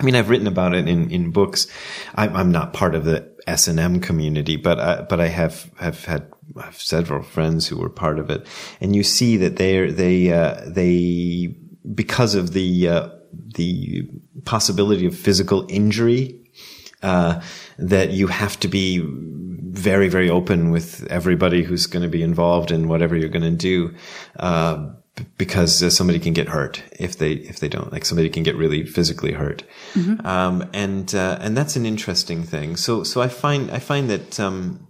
I 0.00 0.04
mean, 0.04 0.16
I've 0.16 0.30
written 0.30 0.48
about 0.48 0.74
it 0.74 0.88
in, 0.88 1.10
in 1.12 1.30
books. 1.30 1.68
I'm, 2.16 2.34
I'm 2.34 2.50
not 2.50 2.72
part 2.72 2.96
of 2.96 3.04
the 3.04 3.30
S 3.46 3.68
and 3.68 3.78
M 3.78 4.00
community, 4.00 4.56
but 4.56 4.80
I, 4.80 5.02
but 5.02 5.20
I 5.20 5.28
have 5.28 5.70
have 5.78 6.04
had 6.04 6.28
have 6.60 6.80
several 6.80 7.22
friends 7.22 7.68
who 7.68 7.78
were 7.78 7.88
part 7.88 8.18
of 8.18 8.30
it, 8.30 8.46
and 8.80 8.96
you 8.96 9.04
see 9.04 9.36
that 9.36 9.56
they 9.56 9.90
they 9.90 10.32
uh, 10.32 10.60
they 10.66 11.54
because 11.94 12.34
of 12.34 12.52
the 12.52 12.88
uh, 12.88 13.08
the 13.54 14.08
possibility 14.44 15.06
of 15.06 15.16
physical 15.16 15.66
injury, 15.68 16.40
uh, 17.02 17.40
that 17.78 18.10
you 18.10 18.26
have 18.26 18.58
to 18.60 18.68
be 18.68 19.00
very 19.72 20.08
very 20.08 20.30
open 20.30 20.70
with 20.70 21.06
everybody 21.10 21.62
who's 21.62 21.86
going 21.86 22.02
to 22.02 22.08
be 22.08 22.22
involved 22.22 22.70
in 22.70 22.88
whatever 22.88 23.16
you're 23.16 23.28
going 23.28 23.42
to 23.42 23.50
do. 23.50 23.94
Uh, 24.38 24.90
because 25.36 25.82
uh, 25.82 25.90
somebody 25.90 26.18
can 26.18 26.32
get 26.32 26.48
hurt 26.48 26.82
if 26.98 27.18
they 27.18 27.32
if 27.32 27.60
they 27.60 27.68
don't 27.68 27.92
like 27.92 28.02
somebody 28.02 28.30
can 28.30 28.42
get 28.42 28.56
really 28.56 28.86
physically 28.86 29.32
hurt 29.32 29.62
mm-hmm. 29.92 30.26
um, 30.26 30.66
and 30.72 31.14
uh, 31.14 31.36
and 31.42 31.54
that's 31.54 31.76
an 31.76 31.84
interesting 31.84 32.42
thing 32.42 32.76
so 32.76 33.04
so 33.04 33.20
I 33.20 33.28
find 33.28 33.70
I 33.70 33.78
find 33.78 34.08
that 34.08 34.40
um, 34.40 34.88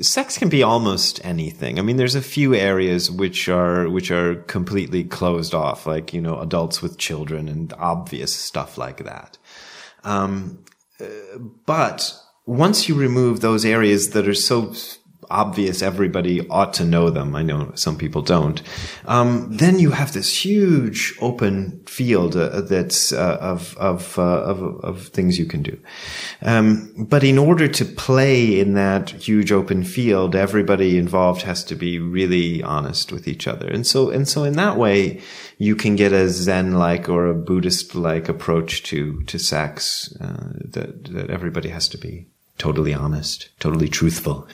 sex 0.00 0.38
can 0.38 0.48
be 0.48 0.62
almost 0.62 1.24
anything. 1.24 1.78
I 1.78 1.82
mean, 1.82 1.96
there's 1.96 2.14
a 2.14 2.22
few 2.22 2.54
areas 2.54 3.10
which 3.10 3.48
are 3.48 3.88
which 3.88 4.10
are 4.10 4.36
completely 4.42 5.04
closed 5.04 5.54
off, 5.54 5.86
like 5.86 6.12
you 6.12 6.20
know, 6.20 6.38
adults 6.40 6.82
with 6.82 6.98
children 6.98 7.48
and 7.48 7.72
obvious 7.74 8.34
stuff 8.34 8.78
like 8.78 9.04
that. 9.04 9.38
Um, 10.04 10.64
uh, 11.00 11.38
but 11.66 12.14
once 12.46 12.88
you 12.88 12.94
remove 12.94 13.40
those 13.40 13.64
areas 13.64 14.10
that 14.10 14.28
are 14.28 14.34
so 14.34 14.72
obvious 15.32 15.82
everybody 15.82 16.46
ought 16.48 16.74
to 16.74 16.84
know 16.84 17.10
them. 17.10 17.34
I 17.34 17.42
know 17.42 17.72
some 17.74 17.96
people 17.96 18.22
don't. 18.22 18.62
Um, 19.06 19.48
then 19.50 19.78
you 19.78 19.90
have 19.90 20.12
this 20.12 20.44
huge 20.44 21.14
open 21.20 21.82
field 21.86 22.36
uh, 22.36 22.60
that's 22.60 23.12
uh, 23.12 23.38
of 23.40 23.76
of, 23.78 24.18
uh, 24.18 24.22
of, 24.22 24.84
of 24.84 25.08
things 25.08 25.38
you 25.38 25.46
can 25.46 25.62
do. 25.62 25.78
Um, 26.42 27.06
but 27.08 27.24
in 27.24 27.38
order 27.38 27.66
to 27.66 27.84
play 27.84 28.60
in 28.60 28.74
that 28.74 29.10
huge 29.10 29.50
open 29.50 29.82
field, 29.84 30.36
everybody 30.36 30.98
involved 30.98 31.42
has 31.42 31.64
to 31.64 31.74
be 31.74 31.98
really 31.98 32.62
honest 32.62 33.10
with 33.10 33.26
each 33.26 33.48
other. 33.48 33.68
And 33.68 33.86
so 33.86 34.10
and 34.10 34.28
so 34.28 34.44
in 34.44 34.54
that 34.54 34.76
way, 34.76 35.20
you 35.58 35.74
can 35.74 35.96
get 35.96 36.12
a 36.12 36.28
Zen 36.28 36.74
like 36.74 37.08
or 37.08 37.26
a 37.26 37.34
Buddhist 37.34 37.94
like 37.94 38.28
approach 38.28 38.82
to 38.84 39.22
to 39.24 39.38
sex 39.38 40.14
uh, 40.20 40.52
that 40.64 41.04
that 41.12 41.30
everybody 41.30 41.70
has 41.70 41.88
to 41.88 41.98
be 41.98 42.26
totally 42.62 42.94
honest, 42.94 43.48
totally 43.58 43.88
truthful. 43.88 44.46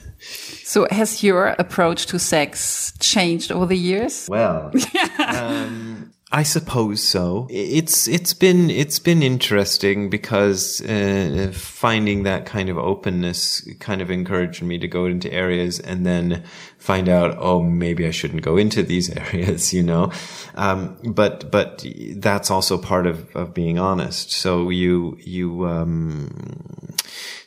So, 0.65 0.87
has 0.91 1.23
your 1.23 1.49
approach 1.59 2.07
to 2.07 2.19
sex 2.19 2.95
changed 3.01 3.53
over 3.53 3.67
the 3.67 3.77
years? 3.77 4.27
Well, 4.31 4.73
um, 5.19 6.11
I 6.33 6.43
suppose 6.43 7.03
so. 7.03 7.47
It's 7.51 8.09
it's 8.09 8.33
been 8.33 8.71
it's 8.71 8.99
been 8.99 9.23
interesting 9.23 10.09
because 10.09 10.81
uh, 10.81 11.53
finding 11.55 12.23
that 12.23 12.47
kind 12.47 12.71
of 12.71 12.79
openness 12.79 13.67
kind 13.79 14.01
of 14.01 14.11
encouraged 14.11 14.63
me 14.63 14.79
to 14.79 14.89
go 14.89 15.05
into 15.05 15.31
areas 15.31 15.79
and 15.81 16.07
then 16.07 16.45
find 16.79 17.09
out 17.09 17.37
oh 17.39 17.63
maybe 17.63 18.07
I 18.07 18.11
shouldn't 18.11 18.43
go 18.43 18.57
into 18.57 18.83
these 18.83 19.11
areas 19.25 19.73
you 19.73 19.83
know 19.83 20.13
um, 20.55 20.99
but 21.03 21.51
but 21.51 21.85
that's 22.17 22.51
also 22.51 22.77
part 22.79 23.07
of 23.07 23.35
of 23.35 23.55
being 23.55 23.79
honest 23.79 24.31
so 24.31 24.69
you 24.69 25.17
you 25.21 25.67
um, 25.67 26.78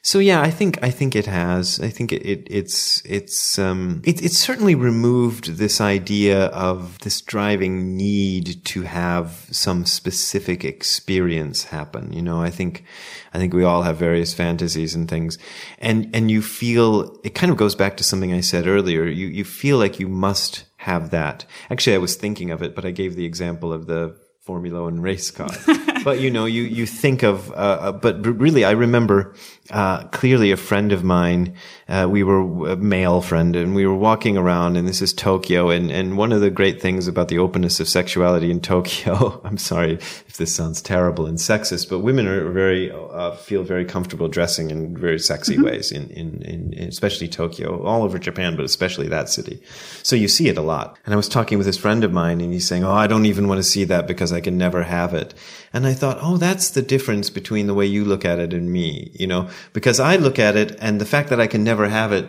so 0.04 0.18
yeah, 0.18 0.42
I 0.42 0.50
think 0.50 0.80
I 0.82 0.90
think 0.90 1.16
it 1.16 1.28
has. 1.28 1.80
I 1.80 1.90
think 1.90 2.12
it, 2.12 2.26
it 2.26 2.48
it's 2.50 3.04
it's 3.06 3.60
um 3.60 4.02
it, 4.04 4.24
it's 4.24 4.38
certainly 4.38 4.74
removed 4.74 5.58
this 5.58 5.80
idea 5.80 6.46
of 6.48 6.98
this 7.00 7.22
driving 7.22 7.96
need 7.96 8.66
to 8.66 8.82
have 8.82 9.46
some 9.52 9.86
specific 9.86 10.66
experience 10.66 11.66
happen. 11.66 12.14
You 12.14 12.24
know, 12.24 12.42
I 12.42 12.50
think 12.50 12.84
I 13.32 13.38
think 13.38 13.54
we 13.54 13.64
all 13.64 13.84
have 13.84 13.98
various 13.98 14.34
fantasies 14.34 14.96
and 14.96 15.08
things, 15.08 15.38
and 15.78 16.10
and 16.16 16.32
you 16.32 16.42
feel 16.42 17.20
it 17.24 17.36
kind 17.36 17.52
of 17.52 17.58
goes 17.58 17.76
back 17.76 17.96
to 17.98 18.04
something 18.04 18.34
I 18.34 18.42
said 18.42 18.66
earlier. 18.66 19.06
You 19.06 19.28
you 19.28 19.44
feel 19.44 19.78
like 19.78 20.00
you 20.00 20.08
must 20.08 20.66
have 20.78 21.12
that. 21.12 21.46
Actually, 21.70 21.96
I 21.96 22.00
was 22.00 22.16
thinking 22.16 22.50
of 22.50 22.64
it, 22.64 22.74
but 22.74 22.86
I 22.86 22.92
gave 22.92 23.16
the 23.16 23.26
example 23.26 23.72
of 23.72 23.86
the 23.86 24.18
Formula 24.42 24.82
One 24.82 25.02
race 25.02 25.30
car. 25.30 25.52
but 26.04 26.20
you 26.20 26.32
know, 26.32 26.46
you 26.46 26.64
you 26.64 26.88
think 26.88 27.22
of, 27.22 27.52
uh, 27.52 27.54
uh 27.54 27.92
but 27.92 28.26
really, 28.26 28.66
I 28.66 28.72
remember 28.72 29.36
uh, 29.70 30.06
clearly 30.06 30.52
a 30.52 30.58
friend 30.58 30.92
of 30.92 31.04
mine. 31.04 31.54
Uh, 31.88 32.08
we 32.10 32.24
were 32.24 32.72
a 32.72 32.76
male 32.76 33.22
friend, 33.22 33.56
and 33.56 33.76
we 33.76 33.86
were 33.86 33.96
walking 33.96 34.38
around, 34.38 34.78
and 34.78 34.88
this 34.88 35.00
is 35.00 35.14
Tokyo, 35.14 35.70
and 35.70 35.92
and 35.92 36.18
one 36.18 36.32
of 36.32 36.42
the 36.42 36.50
great 36.50 36.82
things 36.82 37.08
about 37.08 37.28
the 37.28 37.38
openness 37.38 37.80
of 37.80 37.88
sexuality 37.88 38.50
in 38.50 38.62
Tokyo. 38.62 39.40
I'm 39.46 39.60
sorry 39.60 39.94
if 39.94 40.38
this 40.38 40.56
sounds 40.56 40.82
terrible 40.82 41.28
and 41.28 41.38
sexist, 41.38 41.88
but 41.88 42.00
women 42.00 42.28
are 42.28 42.50
very 42.50 42.92
uh, 42.92 43.36
feel 43.36 43.62
very 43.62 43.86
comfortable 43.86 44.28
dressing 44.28 44.72
in 44.72 44.98
very 44.98 45.20
sexy 45.20 45.54
mm-hmm. 45.54 45.66
ways 45.66 45.92
in, 45.92 46.10
in 46.10 46.42
in 46.42 46.88
especially 46.88 47.28
Tokyo, 47.28 47.84
all 47.84 48.02
over 48.02 48.18
Japan, 48.18 48.56
but 48.56 48.66
especially 48.66 49.08
that 49.10 49.30
city. 49.30 49.62
So 50.02 50.16
you 50.16 50.28
see 50.28 50.50
it 50.50 50.58
a 50.58 50.64
lot. 50.64 50.98
And 51.06 51.14
I 51.14 51.18
was 51.18 51.30
talking 51.30 51.60
with 51.60 51.68
this 51.68 51.78
friend 51.78 52.04
of 52.04 52.12
mine, 52.12 52.42
and 52.42 52.52
he's 52.52 52.68
saying, 52.68 52.84
"Oh, 52.84 52.92
I 52.92 53.06
don't 53.06 53.28
even 53.28 53.48
want 53.48 53.60
to 53.60 53.64
see 53.64 53.84
that 53.84 54.08
because 54.08 54.31
I 54.34 54.42
can 54.42 54.58
never 54.58 54.84
have 54.84 55.14
it." 55.14 55.34
And 55.74 55.88
I 55.88 55.94
thought, 55.94 56.20
oh, 56.22 56.38
that's 56.38 56.70
the 56.70 56.82
difference 56.82 57.30
between 57.30 57.68
the 57.68 57.74
way 57.74 57.86
you 57.86 58.04
look 58.06 58.26
at 58.26 58.40
it 58.40 58.54
and 58.54 58.72
me, 58.72 59.12
you 59.14 59.28
know, 59.28 59.50
because 59.74 60.00
I 60.00 60.16
look 60.16 60.40
at 60.40 60.56
it 60.56 60.78
and 60.80 61.00
the 61.00 61.06
fact 61.06 61.30
that 61.30 61.42
I 61.42 61.48
can 61.48 61.64
never 61.64 61.88
have 61.88 62.12
it 62.12 62.26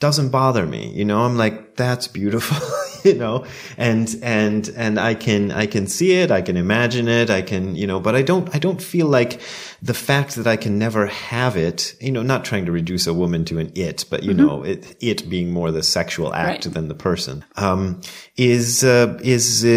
doesn't 0.00 0.30
bother 0.30 0.66
me. 0.66 0.92
You 0.92 1.04
know, 1.04 1.22
I'm 1.22 1.36
like, 1.36 1.76
that's 1.76 2.08
beautiful. 2.08 2.58
you 3.04 3.14
know, 3.14 3.44
and, 3.76 4.14
and, 4.22 4.68
and 4.76 4.98
I 4.98 5.14
can, 5.14 5.52
I 5.52 5.66
can 5.66 5.86
see 5.86 6.12
it. 6.14 6.30
I 6.30 6.42
can 6.42 6.56
imagine 6.56 7.06
it. 7.06 7.30
I 7.30 7.42
can, 7.42 7.76
you 7.76 7.86
know, 7.86 8.00
but 8.00 8.14
I 8.16 8.22
don't, 8.22 8.52
I 8.54 8.58
don't 8.58 8.82
feel 8.82 9.06
like 9.06 9.40
the 9.82 9.94
fact 9.94 10.36
that 10.36 10.46
I 10.46 10.56
can 10.56 10.78
never 10.78 11.06
have 11.06 11.56
it, 11.56 11.94
you 12.00 12.10
know, 12.10 12.22
not 12.22 12.44
trying 12.44 12.64
to 12.66 12.72
reduce 12.72 13.06
a 13.06 13.14
woman 13.14 13.44
to 13.46 13.58
an 13.58 13.70
it, 13.74 14.06
but 14.10 14.22
you 14.22 14.32
mm-hmm. 14.32 14.46
know, 14.46 14.62
it, 14.62 14.96
it 15.00 15.28
being 15.28 15.52
more 15.52 15.70
the 15.70 15.82
sexual 15.82 16.34
act 16.34 16.64
right. 16.64 16.74
than 16.74 16.88
the 16.88 16.94
person, 16.94 17.44
um, 17.56 18.00
is, 18.36 18.82
uh, 18.82 19.18
is, 19.22 19.64
uh, 19.64 19.68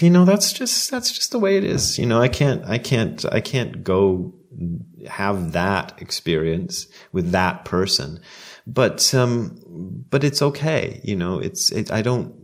you 0.00 0.10
know, 0.10 0.24
that's 0.24 0.52
just, 0.52 0.90
that's 0.90 1.12
just 1.12 1.30
the 1.30 1.38
way 1.38 1.56
it 1.56 1.64
is. 1.64 1.98
You 1.98 2.06
know, 2.06 2.20
I 2.20 2.28
can't, 2.28 2.64
I 2.66 2.78
can't, 2.78 3.24
I 3.32 3.40
can't 3.40 3.84
go 3.84 4.34
have 5.06 5.52
that 5.52 6.00
experience 6.00 6.88
with 7.12 7.30
that 7.30 7.64
person 7.64 8.20
but 8.68 9.14
um, 9.14 9.58
but 10.10 10.22
it's 10.22 10.42
okay. 10.42 11.00
You 11.02 11.16
know, 11.16 11.38
it's 11.38 11.72
it, 11.72 11.90
I 11.90 12.02
don't 12.02 12.34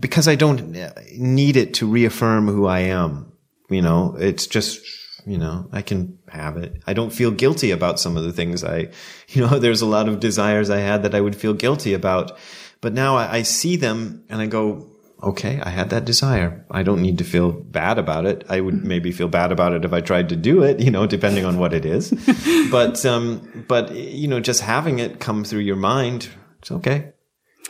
because 0.00 0.28
I 0.28 0.36
don't 0.36 0.70
need 1.18 1.56
it 1.56 1.74
to 1.74 1.86
reaffirm 1.86 2.46
who 2.46 2.66
I 2.66 2.80
am. 2.80 3.32
You 3.68 3.82
know, 3.82 4.16
it's 4.16 4.46
just 4.46 4.80
you 5.26 5.36
know 5.36 5.68
I 5.72 5.82
can 5.82 6.18
have 6.28 6.56
it. 6.56 6.80
I 6.86 6.92
don't 6.92 7.12
feel 7.12 7.32
guilty 7.32 7.72
about 7.72 7.98
some 7.98 8.16
of 8.16 8.22
the 8.22 8.32
things 8.32 8.62
I, 8.62 8.90
you 9.28 9.42
know, 9.42 9.58
there's 9.58 9.82
a 9.82 9.86
lot 9.86 10.08
of 10.08 10.20
desires 10.20 10.70
I 10.70 10.78
had 10.78 11.02
that 11.02 11.16
I 11.16 11.20
would 11.20 11.34
feel 11.34 11.52
guilty 11.52 11.94
about, 11.94 12.38
but 12.80 12.92
now 12.92 13.16
I, 13.16 13.38
I 13.38 13.42
see 13.42 13.74
them 13.74 14.24
and 14.28 14.40
I 14.40 14.46
go, 14.46 14.88
okay, 15.26 15.60
I 15.60 15.70
had 15.70 15.90
that 15.90 16.04
desire. 16.04 16.64
I 16.70 16.82
don't 16.84 17.02
need 17.02 17.18
to 17.18 17.24
feel 17.24 17.52
bad 17.52 17.98
about 17.98 18.26
it. 18.26 18.44
I 18.48 18.60
would 18.60 18.76
mm-hmm. 18.76 18.88
maybe 18.88 19.12
feel 19.12 19.28
bad 19.28 19.50
about 19.50 19.72
it 19.72 19.84
if 19.84 19.92
I 19.92 20.00
tried 20.00 20.28
to 20.28 20.36
do 20.36 20.62
it, 20.62 20.78
you 20.80 20.90
know, 20.90 21.06
depending 21.06 21.44
on 21.44 21.58
what 21.58 21.74
it 21.74 21.84
is. 21.84 22.10
but, 22.70 23.04
um, 23.04 23.64
but, 23.68 23.94
you 23.94 24.28
know, 24.28 24.40
just 24.40 24.60
having 24.60 25.00
it 25.00 25.18
come 25.18 25.44
through 25.44 25.60
your 25.60 25.76
mind, 25.76 26.28
it's 26.60 26.70
okay. 26.70 27.12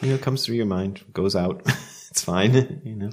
You 0.02 0.10
know, 0.10 0.14
it 0.16 0.22
comes 0.22 0.44
through 0.44 0.56
your 0.56 0.66
mind, 0.66 1.02
goes 1.14 1.34
out. 1.34 1.62
it's 2.10 2.22
fine, 2.22 2.52
you 2.84 2.94
know. 2.94 3.10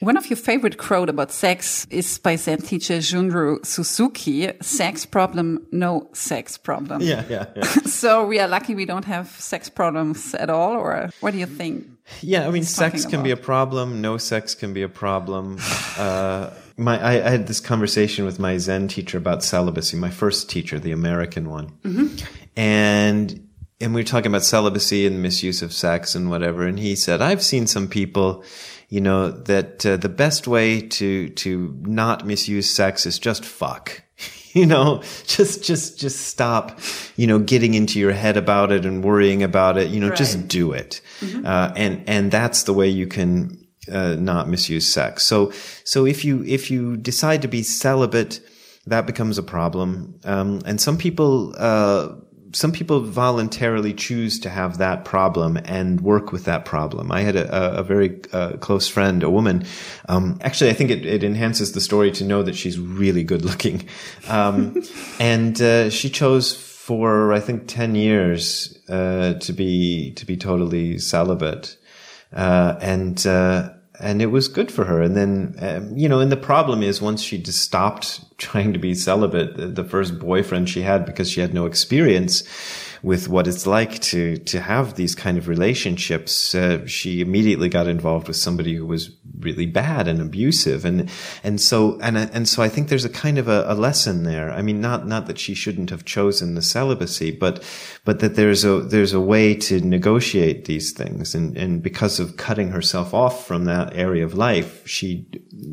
One 0.00 0.16
of 0.16 0.30
your 0.30 0.38
favorite 0.38 0.78
quote 0.78 1.10
about 1.10 1.30
sex 1.30 1.86
is 1.90 2.16
by 2.16 2.36
Zen 2.36 2.62
teacher 2.62 2.98
Shunryu 2.98 3.66
Suzuki, 3.66 4.50
sex 4.62 5.04
problem, 5.04 5.66
no 5.72 6.08
sex 6.14 6.56
problem. 6.56 7.02
Yeah, 7.02 7.24
yeah, 7.28 7.44
yeah. 7.54 7.64
so 7.84 8.26
we 8.26 8.38
are 8.40 8.48
lucky 8.48 8.74
we 8.74 8.86
don't 8.86 9.04
have 9.04 9.28
sex 9.28 9.68
problems 9.68 10.34
at 10.34 10.48
all, 10.48 10.72
or 10.72 11.10
what 11.20 11.32
do 11.32 11.38
you 11.38 11.44
think? 11.44 11.86
Yeah, 12.22 12.48
I 12.48 12.50
mean, 12.50 12.64
sex 12.64 13.04
can 13.04 13.16
about? 13.16 13.24
be 13.24 13.30
a 13.30 13.36
problem. 13.36 14.00
No 14.00 14.16
sex 14.16 14.54
can 14.54 14.72
be 14.72 14.82
a 14.82 14.88
problem. 14.88 15.58
uh, 15.98 16.48
my, 16.78 16.98
I, 16.98 17.26
I, 17.26 17.30
had 17.30 17.46
this 17.46 17.60
conversation 17.60 18.24
with 18.24 18.38
my 18.38 18.56
Zen 18.56 18.88
teacher 18.88 19.18
about 19.18 19.44
celibacy, 19.44 19.98
my 19.98 20.08
first 20.08 20.48
teacher, 20.48 20.78
the 20.78 20.92
American 20.92 21.50
one. 21.50 21.72
Mm 21.84 21.96
-hmm. 21.96 22.08
And, 22.56 23.40
and 23.80 23.94
we 23.94 24.00
were 24.00 24.10
talking 24.10 24.28
about 24.28 24.44
celibacy 24.44 25.06
and 25.06 25.20
misuse 25.20 25.64
of 25.64 25.72
sex 25.72 26.16
and 26.16 26.28
whatever. 26.28 26.66
And 26.68 26.78
he 26.78 26.96
said, 26.96 27.20
I've 27.20 27.42
seen 27.42 27.66
some 27.66 27.86
people 27.86 28.42
you 28.90 29.00
know, 29.00 29.30
that 29.30 29.86
uh, 29.86 29.96
the 29.96 30.08
best 30.08 30.48
way 30.48 30.80
to, 30.80 31.28
to 31.30 31.78
not 31.82 32.26
misuse 32.26 32.68
sex 32.68 33.06
is 33.06 33.18
just 33.20 33.44
fuck. 33.44 34.02
you 34.52 34.66
know, 34.66 35.00
just, 35.26 35.64
just, 35.64 35.98
just 35.98 36.26
stop, 36.26 36.78
you 37.16 37.26
know, 37.26 37.38
getting 37.38 37.74
into 37.74 38.00
your 38.00 38.12
head 38.12 38.36
about 38.36 38.72
it 38.72 38.84
and 38.84 39.04
worrying 39.04 39.44
about 39.44 39.78
it. 39.78 39.90
You 39.90 40.00
know, 40.00 40.08
right. 40.08 40.18
just 40.18 40.48
do 40.48 40.72
it. 40.72 41.00
Mm-hmm. 41.20 41.46
Uh, 41.46 41.72
and, 41.76 42.02
and 42.08 42.30
that's 42.32 42.64
the 42.64 42.74
way 42.74 42.88
you 42.88 43.06
can, 43.06 43.64
uh, 43.90 44.16
not 44.16 44.48
misuse 44.48 44.86
sex. 44.86 45.22
So, 45.22 45.52
so 45.84 46.04
if 46.04 46.24
you, 46.24 46.42
if 46.44 46.68
you 46.68 46.96
decide 46.96 47.42
to 47.42 47.48
be 47.48 47.62
celibate, 47.62 48.40
that 48.86 49.06
becomes 49.06 49.38
a 49.38 49.42
problem. 49.44 50.18
Um, 50.24 50.62
and 50.66 50.80
some 50.80 50.98
people, 50.98 51.54
uh, 51.56 52.16
some 52.52 52.72
people 52.72 53.00
voluntarily 53.00 53.94
choose 53.94 54.40
to 54.40 54.50
have 54.50 54.78
that 54.78 55.04
problem 55.04 55.58
and 55.64 56.00
work 56.00 56.32
with 56.32 56.44
that 56.44 56.64
problem. 56.64 57.12
I 57.12 57.20
had 57.20 57.36
a, 57.36 57.78
a 57.78 57.82
very 57.82 58.20
uh, 58.32 58.56
close 58.58 58.88
friend, 58.88 59.22
a 59.22 59.30
woman. 59.30 59.64
Um, 60.08 60.38
actually, 60.42 60.70
I 60.70 60.74
think 60.74 60.90
it, 60.90 61.06
it, 61.06 61.22
enhances 61.22 61.72
the 61.72 61.80
story 61.80 62.10
to 62.12 62.24
know 62.24 62.42
that 62.42 62.54
she's 62.54 62.78
really 62.78 63.24
good 63.24 63.44
looking. 63.44 63.88
Um, 64.28 64.82
and 65.20 65.60
uh, 65.60 65.90
she 65.90 66.10
chose 66.10 66.54
for 66.54 67.32
I 67.32 67.40
think 67.40 67.68
ten 67.68 67.94
years 67.94 68.78
uh, 68.88 69.34
to 69.34 69.52
be 69.52 70.12
to 70.14 70.26
be 70.26 70.36
totally 70.36 70.98
celibate. 70.98 71.76
Uh, 72.32 72.76
and 72.80 73.26
uh, 73.26 73.70
and 74.00 74.22
it 74.22 74.26
was 74.26 74.48
good 74.48 74.72
for 74.72 74.84
her. 74.84 75.02
And 75.02 75.16
then, 75.16 75.54
um, 75.58 75.96
you 75.96 76.08
know, 76.08 76.20
and 76.20 76.32
the 76.32 76.36
problem 76.36 76.82
is 76.82 77.02
once 77.02 77.22
she 77.22 77.38
just 77.38 77.60
stopped 77.60 78.20
trying 78.40 78.72
to 78.72 78.78
be 78.78 78.94
celibate, 78.94 79.74
the, 79.76 79.84
first 79.84 80.18
boyfriend 80.18 80.68
she 80.68 80.82
had 80.82 81.04
because 81.04 81.30
she 81.30 81.40
had 81.40 81.54
no 81.54 81.66
experience 81.66 82.42
with 83.02 83.28
what 83.28 83.46
it's 83.46 83.66
like 83.66 83.98
to 84.00 84.36
to 84.36 84.60
have 84.60 84.94
these 84.94 85.14
kind 85.14 85.38
of 85.38 85.48
relationships, 85.48 86.54
uh, 86.54 86.86
she 86.86 87.20
immediately 87.20 87.68
got 87.68 87.86
involved 87.86 88.28
with 88.28 88.36
somebody 88.36 88.74
who 88.74 88.84
was 88.84 89.10
really 89.38 89.64
bad 89.64 90.06
and 90.06 90.20
abusive, 90.20 90.84
and 90.84 91.08
and 91.42 91.60
so 91.60 91.98
and 92.00 92.18
and 92.18 92.46
so 92.48 92.62
I 92.62 92.68
think 92.68 92.88
there's 92.88 93.06
a 93.06 93.10
kind 93.10 93.38
of 93.38 93.48
a, 93.48 93.64
a 93.68 93.74
lesson 93.74 94.24
there. 94.24 94.50
I 94.50 94.60
mean, 94.60 94.80
not 94.80 95.06
not 95.06 95.26
that 95.26 95.38
she 95.38 95.54
shouldn't 95.54 95.90
have 95.90 96.04
chosen 96.04 96.54
the 96.54 96.62
celibacy, 96.62 97.30
but 97.30 97.64
but 98.04 98.20
that 98.20 98.34
there's 98.34 98.64
a 98.64 98.80
there's 98.80 99.14
a 99.14 99.20
way 99.20 99.54
to 99.54 99.80
negotiate 99.80 100.66
these 100.66 100.92
things, 100.92 101.34
and 101.34 101.56
and 101.56 101.82
because 101.82 102.20
of 102.20 102.36
cutting 102.36 102.68
herself 102.68 103.14
off 103.14 103.46
from 103.46 103.64
that 103.64 103.96
area 103.96 104.24
of 104.24 104.34
life, 104.34 104.86
she 104.86 105.26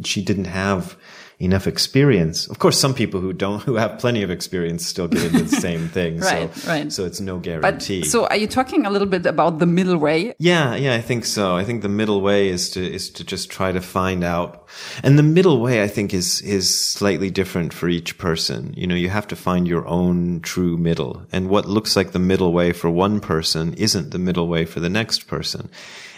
she 0.06 0.23
didn't 0.23 0.45
have 0.45 0.95
enough 1.39 1.68
experience. 1.68 2.47
Of 2.47 2.57
course, 2.57 2.80
some 2.80 2.93
people 2.93 3.22
who 3.22 3.31
don't, 3.31 3.61
who 3.61 3.76
have 3.76 3.99
plenty 3.99 4.23
of 4.23 4.31
experience 4.31 4.85
still 4.85 5.07
get 5.07 5.23
into 5.26 5.43
the 5.43 5.55
same 5.61 5.88
thing. 5.88 6.19
right, 6.19 6.53
so, 6.55 6.69
right. 6.69 6.91
So 6.91 7.05
it's 7.05 7.19
no 7.19 7.38
guarantee. 7.38 8.01
But, 8.01 8.09
so 8.09 8.26
are 8.27 8.38
you 8.38 8.47
talking 8.47 8.85
a 8.85 8.89
little 8.89 9.07
bit 9.07 9.26
about 9.26 9.59
the 9.59 9.68
middle 9.68 9.97
way? 9.97 10.34
Yeah, 10.39 10.76
yeah, 10.76 10.95
I 10.95 11.01
think 11.01 11.26
so. 11.26 11.55
I 11.55 11.64
think 11.64 11.84
the 11.84 11.89
middle 11.89 12.22
way 12.22 12.49
is 12.49 12.72
to, 12.72 12.84
is 12.84 13.09
to 13.11 13.23
just 13.23 13.51
try 13.51 13.72
to 13.72 13.81
find 13.81 14.23
out. 14.23 14.68
And 15.03 15.18
the 15.18 15.23
middle 15.23 15.61
way, 15.61 15.84
I 15.84 15.88
think, 15.88 16.14
is, 16.14 16.41
is 16.41 16.73
slightly 16.73 17.30
different 17.30 17.72
for 17.72 17.88
each 17.88 18.18
person. 18.18 18.73
You 18.76 18.88
know, 18.88 18.95
you 18.95 19.09
have 19.09 19.27
to 19.27 19.35
find 19.35 19.68
your 19.68 19.88
own 19.88 20.41
true 20.41 20.76
middle. 20.76 21.22
And 21.31 21.49
what 21.49 21.65
looks 21.65 21.95
like 21.95 22.11
the 22.11 22.19
middle 22.19 22.51
way 22.51 22.73
for 22.73 22.89
one 22.89 23.19
person 23.19 23.76
isn't 23.76 24.09
the 24.09 24.19
middle 24.19 24.47
way 24.47 24.65
for 24.65 24.80
the 24.80 24.89
next 24.89 25.27
person. 25.27 25.69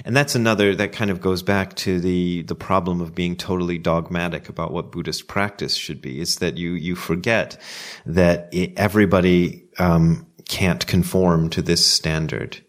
And 0.05 0.15
that's 0.15 0.35
another, 0.35 0.75
that 0.75 0.91
kind 0.91 1.11
of 1.11 1.21
goes 1.21 1.43
back 1.43 1.75
to 1.77 1.99
the, 1.99 2.43
the 2.43 2.55
problem 2.55 3.01
of 3.01 3.15
being 3.15 3.35
totally 3.35 3.77
dogmatic 3.77 4.49
about 4.49 4.71
what 4.71 4.91
Buddhist 4.91 5.27
practice 5.27 5.75
should 5.75 6.01
be. 6.01 6.19
Is 6.19 6.37
that 6.37 6.57
you, 6.57 6.71
you 6.71 6.95
forget 6.95 7.61
that 8.05 8.49
it, 8.53 8.73
everybody, 8.77 9.65
um, 9.77 10.25
can't 10.49 10.85
conform 10.87 11.49
to 11.51 11.61
this 11.61 11.85
standard. 11.85 12.59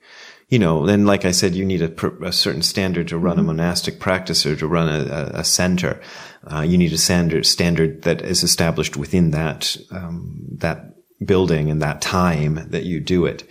You 0.48 0.59
know, 0.59 0.86
and 0.86 1.07
like 1.07 1.24
I 1.24 1.31
said, 1.31 1.55
you 1.55 1.65
need 1.65 1.81
a, 1.81 2.24
a 2.24 2.32
certain 2.32 2.62
standard 2.62 3.09
to 3.09 3.19
run 3.19 3.36
mm-hmm. 3.36 3.48
a 3.48 3.55
monastic 3.55 4.01
practice 4.01 4.44
or 4.44 4.57
to 4.57 4.66
run 4.66 4.89
a, 4.89 5.31
a 5.35 5.44
center. 5.44 6.01
Uh, 6.44 6.61
you 6.61 6.77
need 6.77 6.93
a 6.93 6.98
standard, 6.98 7.47
standard 7.47 8.02
that 8.02 8.20
is 8.23 8.43
established 8.43 8.97
within 8.97 9.31
that, 9.31 9.77
um, 9.90 10.36
that 10.59 10.97
building 11.24 11.70
and 11.70 11.81
that 11.81 12.01
time 12.01 12.69
that 12.70 12.85
you 12.85 13.01
do 13.01 13.27
it. 13.27 13.48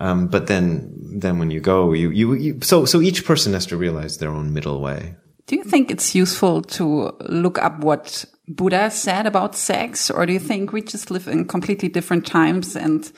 Um, 0.00 0.28
but 0.28 0.46
then, 0.46 0.90
then 1.18 1.38
when 1.38 1.50
you 1.50 1.60
go, 1.60 1.92
you, 1.92 2.10
you, 2.10 2.34
you, 2.34 2.58
so, 2.62 2.86
so 2.86 3.00
each 3.00 3.24
person 3.24 3.52
has 3.52 3.66
to 3.66 3.76
realize 3.76 4.18
their 4.18 4.30
own 4.30 4.52
middle 4.52 4.80
way. 4.80 5.14
Do 5.46 5.56
you 5.56 5.64
think 5.64 5.90
it's 5.90 6.14
useful 6.14 6.62
to 6.62 7.14
look 7.28 7.58
up 7.58 7.80
what 7.80 8.24
Buddha 8.48 8.90
said 8.90 9.26
about 9.26 9.54
sex, 9.54 10.10
or 10.10 10.24
do 10.26 10.32
you 10.32 10.38
think 10.38 10.72
we 10.72 10.80
just 10.80 11.10
live 11.10 11.28
in 11.28 11.46
completely 11.46 11.88
different 11.88 12.26
times 12.26 12.76
and 12.76 13.10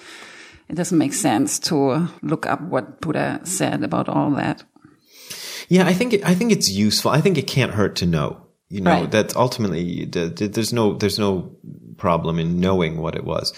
it 0.69 0.75
doesn't 0.75 0.99
make 0.99 1.15
sense 1.15 1.59
to 1.61 2.09
look 2.23 2.47
up 2.47 2.61
what 2.63 3.01
Buddha 3.01 3.41
said 3.45 3.85
about 3.85 4.09
all 4.09 4.31
that? 4.33 4.65
Yeah, 5.69 5.87
I 5.87 5.93
think 5.93 6.13
it, 6.13 6.25
I 6.25 6.35
think 6.35 6.53
it's 6.53 6.71
useful. 6.71 7.11
I 7.11 7.21
think 7.21 7.39
it 7.39 7.47
can't 7.47 7.73
hurt 7.73 7.97
to 7.97 8.07
know. 8.07 8.47
You 8.69 8.81
know, 8.81 9.03
right. 9.03 9.11
that 9.11 9.37
ultimately 9.37 10.07
there's 10.07 10.73
no 10.73 10.95
there's 10.95 11.19
no 11.19 11.55
problem 11.99 12.39
in 12.39 12.59
knowing 12.59 13.03
what 13.03 13.15
it 13.15 13.25
was. 13.25 13.53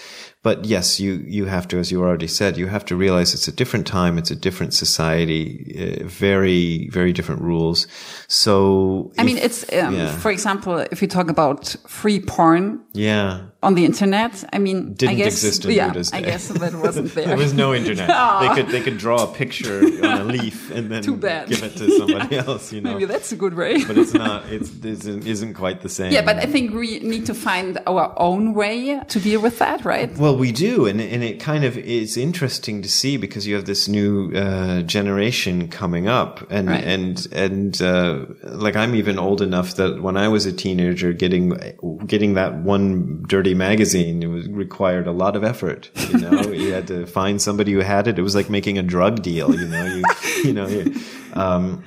But 0.45 0.63
yes, 0.63 0.99
you, 0.99 1.23
you 1.25 1.45
have 1.45 1.67
to, 1.69 1.79
as 1.79 1.91
you 1.91 2.03
already 2.03 2.27
said, 2.27 2.55
you 2.55 2.67
have 2.67 2.85
to 2.85 2.95
realize 2.95 3.33
it's 3.33 3.47
a 3.47 3.51
different 3.51 3.87
time. 3.87 4.19
It's 4.19 4.29
a 4.29 4.35
different 4.35 4.75
society, 4.75 5.47
uh, 5.73 6.05
very, 6.05 6.87
very 6.89 7.13
different 7.13 7.41
rules. 7.41 7.87
So. 8.27 9.11
I 9.17 9.23
if, 9.23 9.25
mean, 9.25 9.39
it's, 9.39 9.63
um, 9.73 9.95
yeah. 9.95 10.15
for 10.15 10.29
example, 10.29 10.85
if 10.91 11.01
you 11.01 11.07
talk 11.07 11.31
about 11.31 11.75
free 11.87 12.19
porn. 12.19 12.83
Yeah. 12.93 13.47
On 13.63 13.73
the 13.73 13.85
internet, 13.85 14.43
I 14.53 14.59
mean, 14.59 14.93
didn't 14.93 15.13
I 15.13 15.15
guess, 15.15 15.33
exist 15.33 15.65
in 15.65 15.71
yeah, 15.71 15.87
Buddha's 15.87 16.11
day. 16.11 16.19
I 16.19 16.21
guess 16.21 16.49
that 16.49 16.75
wasn't 16.75 17.11
there. 17.15 17.25
there 17.25 17.37
was 17.37 17.53
no 17.53 17.73
internet. 17.73 18.07
they 18.41 18.53
could, 18.55 18.71
they 18.71 18.81
could 18.81 18.99
draw 18.99 19.23
a 19.23 19.33
picture 19.33 19.79
on 19.79 20.21
a 20.21 20.23
leaf 20.23 20.69
and 20.69 20.91
then 20.91 21.01
Too 21.09 21.15
bad. 21.15 21.49
give 21.49 21.63
it 21.63 21.75
to 21.77 21.89
somebody 21.97 22.35
yeah. 22.35 22.45
else, 22.45 22.71
you 22.71 22.81
know. 22.81 22.93
Maybe 22.93 23.05
that's 23.05 23.31
a 23.31 23.35
good 23.35 23.55
way. 23.55 23.83
but 23.83 23.97
it's 23.97 24.13
not, 24.13 24.45
it's, 24.51 24.69
it 24.69 24.85
isn't, 24.85 25.25
isn't 25.25 25.55
quite 25.55 25.81
the 25.81 25.89
same. 25.89 26.11
Yeah, 26.11 26.21
but 26.21 26.37
I 26.37 26.45
think 26.45 26.75
we 26.75 26.99
need 26.99 27.25
to 27.25 27.33
find 27.33 27.79
our 27.87 28.13
own 28.17 28.53
way 28.53 29.01
to 29.07 29.19
deal 29.19 29.41
with 29.41 29.57
that, 29.57 29.83
right? 29.83 30.15
Well, 30.15 30.34
we 30.37 30.51
do. 30.51 30.85
And, 30.85 31.01
and 31.01 31.23
it 31.23 31.39
kind 31.39 31.63
of 31.63 31.77
is 31.77 32.17
interesting 32.17 32.81
to 32.81 32.89
see 32.89 33.17
because 33.17 33.47
you 33.47 33.55
have 33.55 33.65
this 33.65 33.87
new 33.87 34.31
uh, 34.35 34.81
generation 34.83 35.67
coming 35.67 36.07
up, 36.07 36.45
and 36.51 36.69
right. 36.69 36.83
and 36.83 37.27
and 37.31 37.81
uh, 37.81 38.25
like 38.43 38.75
I'm 38.75 38.95
even 38.95 39.17
old 39.19 39.41
enough 39.41 39.75
that 39.75 40.01
when 40.01 40.17
I 40.17 40.27
was 40.27 40.45
a 40.45 40.53
teenager, 40.53 41.13
getting 41.13 41.57
getting 42.05 42.33
that 42.35 42.55
one 42.55 43.23
dirty 43.27 43.53
magazine 43.53 44.23
it 44.23 44.27
was 44.27 44.47
required 44.47 45.07
a 45.07 45.11
lot 45.11 45.35
of 45.35 45.43
effort. 45.43 45.89
You 46.09 46.19
know, 46.19 46.41
you 46.51 46.71
had 46.71 46.87
to 46.87 47.05
find 47.05 47.41
somebody 47.41 47.73
who 47.73 47.79
had 47.79 48.07
it. 48.07 48.19
It 48.19 48.21
was 48.21 48.35
like 48.35 48.49
making 48.49 48.77
a 48.77 48.83
drug 48.83 49.21
deal. 49.21 49.53
You 49.53 49.67
know, 49.67 49.85
you 49.85 50.03
you 50.43 50.53
know. 50.53 50.67
You, 50.67 50.95
um, 51.33 51.83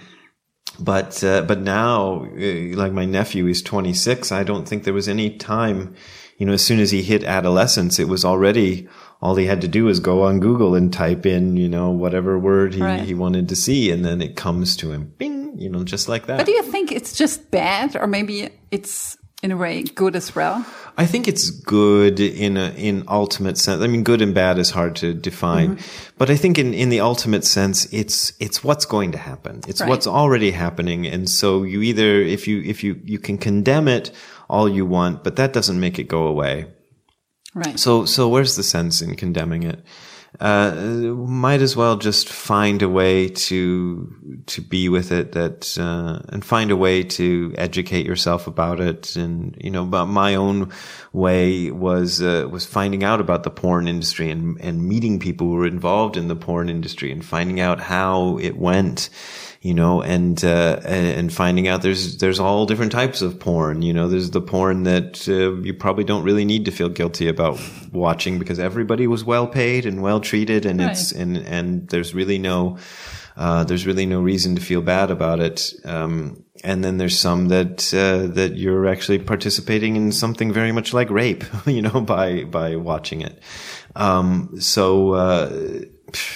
but 0.79 1.23
uh, 1.25 1.43
but 1.43 1.61
now, 1.61 2.25
uh, 2.25 2.77
like 2.77 2.93
my 2.93 3.05
nephew 3.05 3.47
is 3.47 3.63
26. 3.63 4.31
I 4.31 4.45
don't 4.45 4.69
think 4.69 4.85
there 4.85 4.95
was 4.95 5.09
any 5.09 5.37
time 5.37 5.95
you 6.39 6.47
know, 6.47 6.53
as 6.53 6.65
soon 6.65 6.81
as 6.81 6.91
he 6.91 7.03
hit 7.03 7.25
adolescence, 7.25 7.99
it 7.99 8.09
was 8.09 8.25
already 8.25 8.89
all 9.21 9.35
he 9.35 9.47
had 9.47 9.61
to 9.63 9.69
do 9.69 9.85
was 9.85 9.99
go 9.99 10.23
on 10.23 10.39
Google 10.39 10.77
and 10.77 10.93
type 10.93 11.27
in, 11.27 11.57
you 11.57 11.69
know, 11.69 11.91
whatever 11.91 12.39
word 12.39 12.75
he, 12.75 12.81
right. 12.81 13.03
he 13.03 13.13
wanted 13.15 13.49
to 13.49 13.57
see. 13.57 13.91
And 13.91 14.05
then 14.05 14.23
it 14.23 14.37
comes 14.37 14.77
to 14.77 14.93
him, 14.93 15.13
bing, 15.19 15.59
you 15.59 15.69
know, 15.69 15.83
just 15.83 16.09
like 16.09 16.27
that. 16.27 16.37
But 16.37 16.47
do 16.47 16.53
you 16.53 16.63
think 16.63 16.93
it's 16.93 17.13
just 17.19 17.51
bad 17.51 17.97
or 17.97 18.07
maybe 18.07 18.51
it's 18.71 19.19
in 19.43 19.51
a 19.51 19.57
way 19.57 19.83
good 19.83 20.15
as 20.15 20.35
well? 20.37 20.65
I 20.97 21.07
think 21.07 21.27
it's 21.27 21.51
good 21.51 22.21
in 22.21 22.57
a, 22.57 22.71
in 22.71 23.05
ultimate 23.09 23.59
sense. 23.59 23.83
I 23.83 23.87
mean, 23.89 24.05
good 24.05 24.23
and 24.23 24.35
bad 24.35 24.59
is 24.59 24.71
hard 24.71 24.97
to 24.97 25.15
define, 25.15 25.77
mm-hmm. 25.77 26.15
but 26.19 26.29
I 26.29 26.37
think 26.37 26.59
in, 26.59 26.75
in 26.75 26.89
the 26.89 27.01
ultimate 27.01 27.45
sense, 27.45 27.93
it's, 27.93 28.33
it's 28.41 28.65
what's 28.65 28.85
going 28.85 29.13
to 29.13 29.19
happen. 29.19 29.61
It's 29.69 29.81
right. 29.81 29.89
what's 29.89 30.09
already 30.09 30.51
happening. 30.51 31.07
And 31.07 31.29
so 31.31 31.63
you 31.63 31.83
either, 31.83 32.21
if 32.21 32.49
you, 32.49 32.63
if 32.63 32.83
you, 32.83 33.01
you 33.05 33.21
can 33.21 33.39
condemn 33.39 33.87
it 33.87 34.11
all 34.49 34.69
you 34.69 34.87
want, 34.87 35.25
but 35.25 35.37
that 35.37 35.53
doesn't 35.53 35.81
make 35.81 35.99
it 35.99 36.05
go 36.05 36.27
away. 36.27 36.67
Right. 37.55 37.79
So, 37.79 38.05
so 38.05 38.29
where's 38.29 38.57
the 38.57 38.63
sense 38.63 39.03
in 39.03 39.17
condemning 39.17 39.63
it? 39.63 39.85
Uh, 40.41 40.73
might 41.17 41.63
as 41.63 41.75
well 41.75 41.97
just 41.97 42.29
find 42.29 42.83
a 42.83 42.89
way 42.89 43.29
to 43.29 44.43
to 44.47 44.61
be 44.61 44.89
with 44.89 45.11
it 45.11 45.33
that 45.33 45.77
uh, 45.79 46.21
and 46.29 46.45
find 46.45 46.71
a 46.71 46.77
way 46.77 47.03
to 47.03 47.53
educate 47.57 48.05
yourself 48.05 48.47
about 48.47 48.79
it 48.79 49.17
and 49.17 49.57
you 49.59 49.71
know 49.71 49.87
but 49.87 50.05
my 50.05 50.35
own 50.35 50.71
way 51.15 51.71
was 51.71 52.21
uh, 52.21 52.47
was 52.51 52.67
finding 52.67 53.03
out 53.03 53.21
about 53.21 53.43
the 53.43 53.51
porn 53.51 53.89
industry 53.89 54.31
and 54.31 54.61
and 54.61 54.87
meeting 54.87 55.19
people 55.19 55.47
who 55.47 55.55
were 55.55 55.67
involved 55.67 56.17
in 56.17 56.29
the 56.29 56.37
porn 56.37 56.69
industry 56.69 57.11
and 57.11 57.25
finding 57.25 57.59
out 57.59 57.81
how 57.81 58.37
it 58.37 58.59
went 58.59 59.09
you 59.61 59.75
know, 59.75 60.03
and, 60.03 60.45
uh, 60.45 60.81
and 60.85 61.33
finding 61.33 61.67
out 61.67 61.83
there's, 61.83 62.19
there's 62.19 62.39
all 62.39 62.65
different 62.65 62.93
types 62.93 63.23
of 63.23 63.41
porn. 63.41 63.83
You 63.83 63.93
know, 63.93 64.09
there's 64.09 64.31
the 64.31 64.41
porn 64.41 64.85
that 64.85 65.29
uh, 65.29 65.61
you 65.63 65.75
probably 65.75 66.05
don't 66.05 66.23
really 66.23 66.45
need 66.45 66.65
to 66.67 66.71
feel 66.71 66.89
guilty 66.89 67.29
about 67.29 67.61
watching 67.93 68.39
because 68.39 68.59
everybody 68.59 69.07
was 69.07 69.25
well 69.25 69.49
paid 69.49 69.85
and 69.85 70.01
well 70.01 70.21
treated 70.21 70.65
and 70.65 70.79
right. 70.79 70.93
it's, 70.93 71.11
and, 71.11 71.37
and 71.37 71.89
there's 71.89 72.15
really 72.15 72.39
no, 72.39 72.79
uh, 73.37 73.65
there's 73.65 73.87
really 73.87 74.07
no 74.07 74.21
reason 74.21 74.55
to 74.55 74.61
feel 74.61 74.83
bad 74.83 75.11
about 75.11 75.41
it. 75.41 75.73
Um, 75.85 76.45
and 76.65 76.85
then 76.85 76.99
there's 76.99 77.19
some 77.19 77.49
that 77.49 77.93
uh, 77.95 78.33
that 78.35 78.57
you're 78.57 78.89
actually 78.89 79.21
participating 79.21 79.95
in 79.95 80.11
something 80.11 80.53
very 80.53 80.73
much 80.73 80.93
like 80.93 81.09
rape, 81.09 81.45
you 81.67 81.83
know, 81.83 82.01
by 82.01 82.45
by 82.45 82.77
watching 82.77 83.21
it. 83.21 83.41
Um, 83.95 84.61
so 84.61 85.13
uh, 85.13 85.81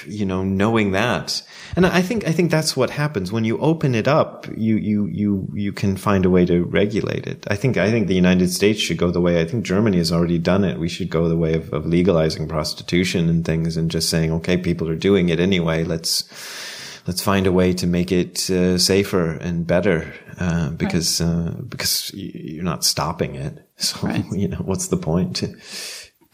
you 0.07 0.25
know, 0.25 0.43
knowing 0.43 0.93
that, 0.93 1.43
and 1.77 1.87
I 1.87 2.03
think 2.03 2.27
I 2.27 2.33
think 2.33 2.51
that's 2.51 2.77
what 2.77 2.91
happens 2.91 3.33
when 3.33 3.45
you 3.45 3.59
open 3.59 3.95
it 3.95 4.09
up. 4.09 4.47
You 4.57 4.77
you 4.77 5.07
you 5.07 5.49
you 5.55 5.73
can 5.73 5.97
find 5.97 6.25
a 6.25 6.31
way 6.31 6.45
to 6.47 6.65
regulate 6.65 7.27
it. 7.27 7.47
I 7.49 7.57
think 7.57 7.77
I 7.77 7.91
think 7.91 8.07
the 8.07 8.15
United 8.15 8.51
States 8.51 8.81
should 8.81 8.99
go 8.99 9.11
the 9.11 9.21
way. 9.21 9.41
I 9.41 9.47
think 9.47 9.65
Germany 9.65 9.99
has 9.99 10.13
already 10.13 10.39
done 10.39 10.65
it. 10.65 10.79
We 10.79 10.89
should 10.89 11.11
go 11.11 11.29
the 11.29 11.37
way 11.37 11.55
of, 11.55 11.73
of 11.73 11.87
legalizing 11.87 12.49
prostitution 12.49 13.29
and 13.29 13.45
things, 13.45 13.77
and 13.77 13.91
just 13.91 14.11
saying, 14.11 14.33
okay, 14.33 14.57
people 14.57 14.89
are 14.89 14.97
doing 14.97 15.29
it 15.29 15.41
anyway. 15.41 15.85
Let's 15.85 16.25
let's 17.07 17.23
find 17.23 17.47
a 17.47 17.53
way 17.53 17.73
to 17.75 17.87
make 17.87 18.13
it 18.13 18.51
uh, 18.51 18.79
safer 18.79 19.33
and 19.33 19.67
better 19.67 20.13
uh, 20.39 20.71
because 20.71 21.21
right. 21.21 21.29
uh, 21.29 21.51
because 21.69 22.11
you're 22.15 22.65
not 22.65 22.85
stopping 22.85 23.35
it. 23.35 23.69
So 23.83 24.07
right. 24.07 24.25
you 24.31 24.47
know 24.47 24.59
what's 24.59 24.89
the 24.89 24.97
point? 24.97 25.43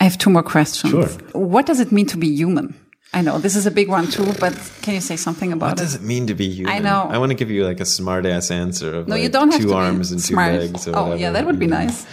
I 0.01 0.05
have 0.05 0.19
two 0.19 0.29
more 0.29 0.43
questions. 0.43 0.91
Sure. 0.91 1.09
What 1.33 1.65
does 1.65 1.81
it 1.81 1.91
mean 1.91 2.05
to 2.07 2.19
be 2.19 2.29
human? 2.29 2.75
I 3.13 3.23
know 3.23 3.39
this 3.39 3.57
is 3.57 3.67
a 3.67 3.71
big 3.71 3.89
one 3.89 4.07
too, 4.09 4.33
but 4.39 4.55
can 4.83 4.95
you 4.95 5.01
say 5.01 5.17
something 5.17 5.53
about 5.53 5.67
it? 5.67 5.71
What 5.71 5.79
does 5.79 5.95
it 5.95 6.03
mean 6.03 6.27
to 6.27 6.35
be 6.35 6.51
human? 6.51 6.73
I 6.75 6.79
know. 6.79 7.09
I 7.11 7.19
want 7.19 7.31
to 7.31 7.35
give 7.35 7.51
you 7.51 7.65
like 7.65 7.81
a 7.81 7.87
smart 7.87 8.27
ass 8.27 8.51
answer 8.51 8.95
of 8.95 9.09
no, 9.09 9.15
like 9.15 9.23
you 9.23 9.29
don't 9.31 9.51
have 9.51 9.63
two 9.63 9.73
arms 9.73 10.13
and 10.13 10.21
smart. 10.21 10.53
two 10.53 10.59
legs. 10.59 10.87
Or 10.87 10.97
oh, 10.97 11.03
whatever, 11.03 11.17
yeah, 11.17 11.31
that 11.31 11.47
would 11.47 11.59
be 11.59 11.67
nice. 11.67 12.07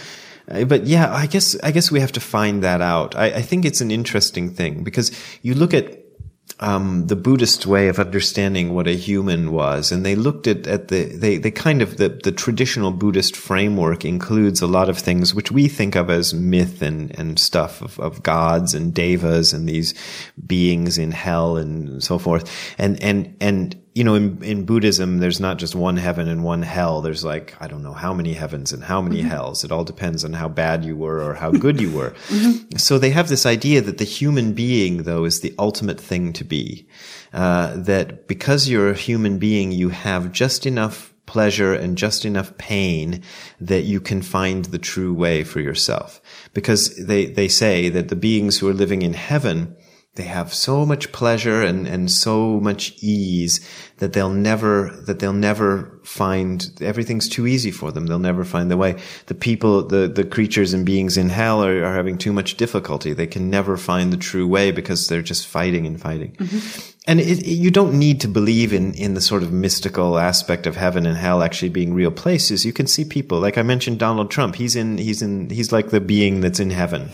Uh, 0.49 0.63
but 0.63 0.85
yeah, 0.85 1.13
I 1.13 1.25
guess 1.25 1.57
I 1.63 1.71
guess 1.71 1.91
we 1.91 1.99
have 1.99 2.13
to 2.13 2.19
find 2.19 2.63
that 2.63 2.81
out. 2.81 3.15
I, 3.15 3.25
I 3.25 3.41
think 3.41 3.65
it's 3.65 3.81
an 3.81 3.91
interesting 3.91 4.49
thing 4.49 4.83
because 4.83 5.11
you 5.41 5.53
look 5.53 5.73
at 5.73 6.04
um, 6.59 7.07
the 7.07 7.15
Buddhist 7.15 7.65
way 7.65 7.89
of 7.89 7.99
understanding 7.99 8.73
what 8.73 8.87
a 8.87 8.95
human 8.95 9.51
was, 9.51 9.91
and 9.91 10.05
they 10.05 10.15
looked 10.15 10.47
at, 10.47 10.67
at 10.67 10.87
the 10.87 11.03
they 11.05 11.37
they 11.37 11.51
kind 11.51 11.81
of 11.81 11.97
the 11.97 12.09
the 12.09 12.31
traditional 12.31 12.91
Buddhist 12.91 13.35
framework 13.35 14.05
includes 14.05 14.61
a 14.61 14.67
lot 14.67 14.89
of 14.89 14.97
things 14.97 15.35
which 15.35 15.51
we 15.51 15.67
think 15.67 15.95
of 15.95 16.09
as 16.09 16.33
myth 16.33 16.81
and 16.81 17.17
and 17.19 17.37
stuff 17.39 17.81
of, 17.81 17.99
of 17.99 18.23
gods 18.23 18.73
and 18.73 18.93
devas 18.93 19.51
and 19.51 19.67
these 19.67 19.93
beings 20.47 20.97
in 20.97 21.11
hell 21.11 21.57
and 21.57 22.01
so 22.01 22.17
forth, 22.17 22.49
and 22.77 23.01
and 23.03 23.35
and 23.41 23.81
you 23.95 24.03
know, 24.03 24.13
in, 24.13 24.43
in 24.43 24.65
Buddhism, 24.65 25.19
there's 25.19 25.39
not 25.39 25.57
just 25.57 25.73
one 25.73 25.95
heaven 25.95 26.27
and 26.27 26.43
one 26.43 26.61
hell. 26.61 27.01
There's 27.01 27.23
like, 27.23 27.55
I 27.61 27.67
don't 27.67 27.81
know 27.81 27.93
how 27.93 28.13
many 28.13 28.33
heavens 28.33 28.73
and 28.73 28.83
how 28.83 29.01
many 29.01 29.19
mm-hmm. 29.19 29.29
hells. 29.29 29.63
It 29.63 29.71
all 29.71 29.85
depends 29.85 30.25
on 30.25 30.33
how 30.33 30.49
bad 30.49 30.83
you 30.83 30.97
were 30.97 31.23
or 31.23 31.33
how 31.33 31.51
good 31.51 31.79
you 31.79 31.91
were. 31.91 32.09
mm-hmm. 32.27 32.75
So 32.77 32.99
they 32.99 33.11
have 33.11 33.29
this 33.29 33.45
idea 33.45 33.79
that 33.79 33.97
the 33.97 34.03
human 34.03 34.51
being, 34.51 35.03
though, 35.03 35.23
is 35.23 35.39
the 35.39 35.55
ultimate 35.57 35.99
thing 35.99 36.33
to 36.33 36.43
be. 36.43 36.85
Uh, 37.31 37.73
that 37.77 38.27
because 38.27 38.67
you're 38.67 38.91
a 38.91 38.95
human 38.95 39.39
being, 39.39 39.71
you 39.71 39.89
have 39.89 40.33
just 40.33 40.65
enough 40.65 41.13
pleasure 41.25 41.73
and 41.73 41.97
just 41.97 42.25
enough 42.25 42.57
pain 42.57 43.23
that 43.61 43.83
you 43.83 44.01
can 44.01 44.21
find 44.21 44.65
the 44.65 44.77
true 44.77 45.13
way 45.13 45.45
for 45.45 45.61
yourself. 45.61 46.21
Because 46.53 46.93
they, 46.97 47.27
they 47.27 47.47
say 47.47 47.87
that 47.87 48.09
the 48.09 48.15
beings 48.17 48.59
who 48.59 48.67
are 48.67 48.73
living 48.73 49.03
in 49.03 49.13
heaven, 49.13 49.75
they 50.15 50.23
have 50.23 50.53
so 50.53 50.85
much 50.85 51.11
pleasure 51.11 51.61
and, 51.61 51.87
and 51.87 52.09
so 52.09 52.59
much 52.61 52.95
ease 53.01 53.59
that 53.97 54.13
they'll 54.13 54.29
never, 54.29 54.91
that 55.05 55.19
they'll 55.19 55.33
never 55.33 55.99
find, 56.03 56.71
everything's 56.81 57.27
too 57.27 57.45
easy 57.45 57.71
for 57.71 57.91
them. 57.91 58.05
They'll 58.05 58.19
never 58.19 58.45
find 58.45 58.71
the 58.71 58.77
way. 58.77 58.97
The 59.25 59.35
people, 59.35 59.85
the, 59.85 60.07
the 60.07 60.23
creatures 60.23 60.73
and 60.73 60.85
beings 60.85 61.17
in 61.17 61.29
hell 61.29 61.63
are, 61.63 61.83
are 61.83 61.93
having 61.93 62.17
too 62.17 62.31
much 62.31 62.55
difficulty. 62.55 63.11
They 63.11 63.27
can 63.27 63.49
never 63.49 63.75
find 63.75 64.11
the 64.11 64.17
true 64.17 64.47
way 64.47 64.71
because 64.71 65.07
they're 65.07 65.21
just 65.21 65.47
fighting 65.47 65.85
and 65.85 65.99
fighting. 65.99 66.31
Mm-hmm. 66.33 66.91
And 67.07 67.19
it, 67.19 67.39
it, 67.39 67.47
you 67.47 67.69
don't 67.69 67.97
need 67.97 68.21
to 68.21 68.27
believe 68.27 68.73
in, 68.73 68.93
in 68.95 69.13
the 69.13 69.21
sort 69.21 69.43
of 69.43 69.51
mystical 69.51 70.17
aspect 70.17 70.65
of 70.65 70.75
heaven 70.75 71.05
and 71.05 71.15
hell 71.17 71.43
actually 71.43 71.69
being 71.69 71.93
real 71.93 72.11
places. 72.11 72.65
You 72.65 72.73
can 72.73 72.87
see 72.87 73.05
people, 73.05 73.39
like 73.39 73.57
I 73.57 73.61
mentioned 73.61 73.99
Donald 73.99 74.31
Trump. 74.31 74.55
He's 74.55 74.75
in, 74.75 74.97
he's 74.97 75.21
in, 75.21 75.49
he's 75.49 75.71
like 75.71 75.89
the 75.89 76.01
being 76.01 76.41
that's 76.41 76.59
in 76.59 76.71
heaven. 76.71 77.09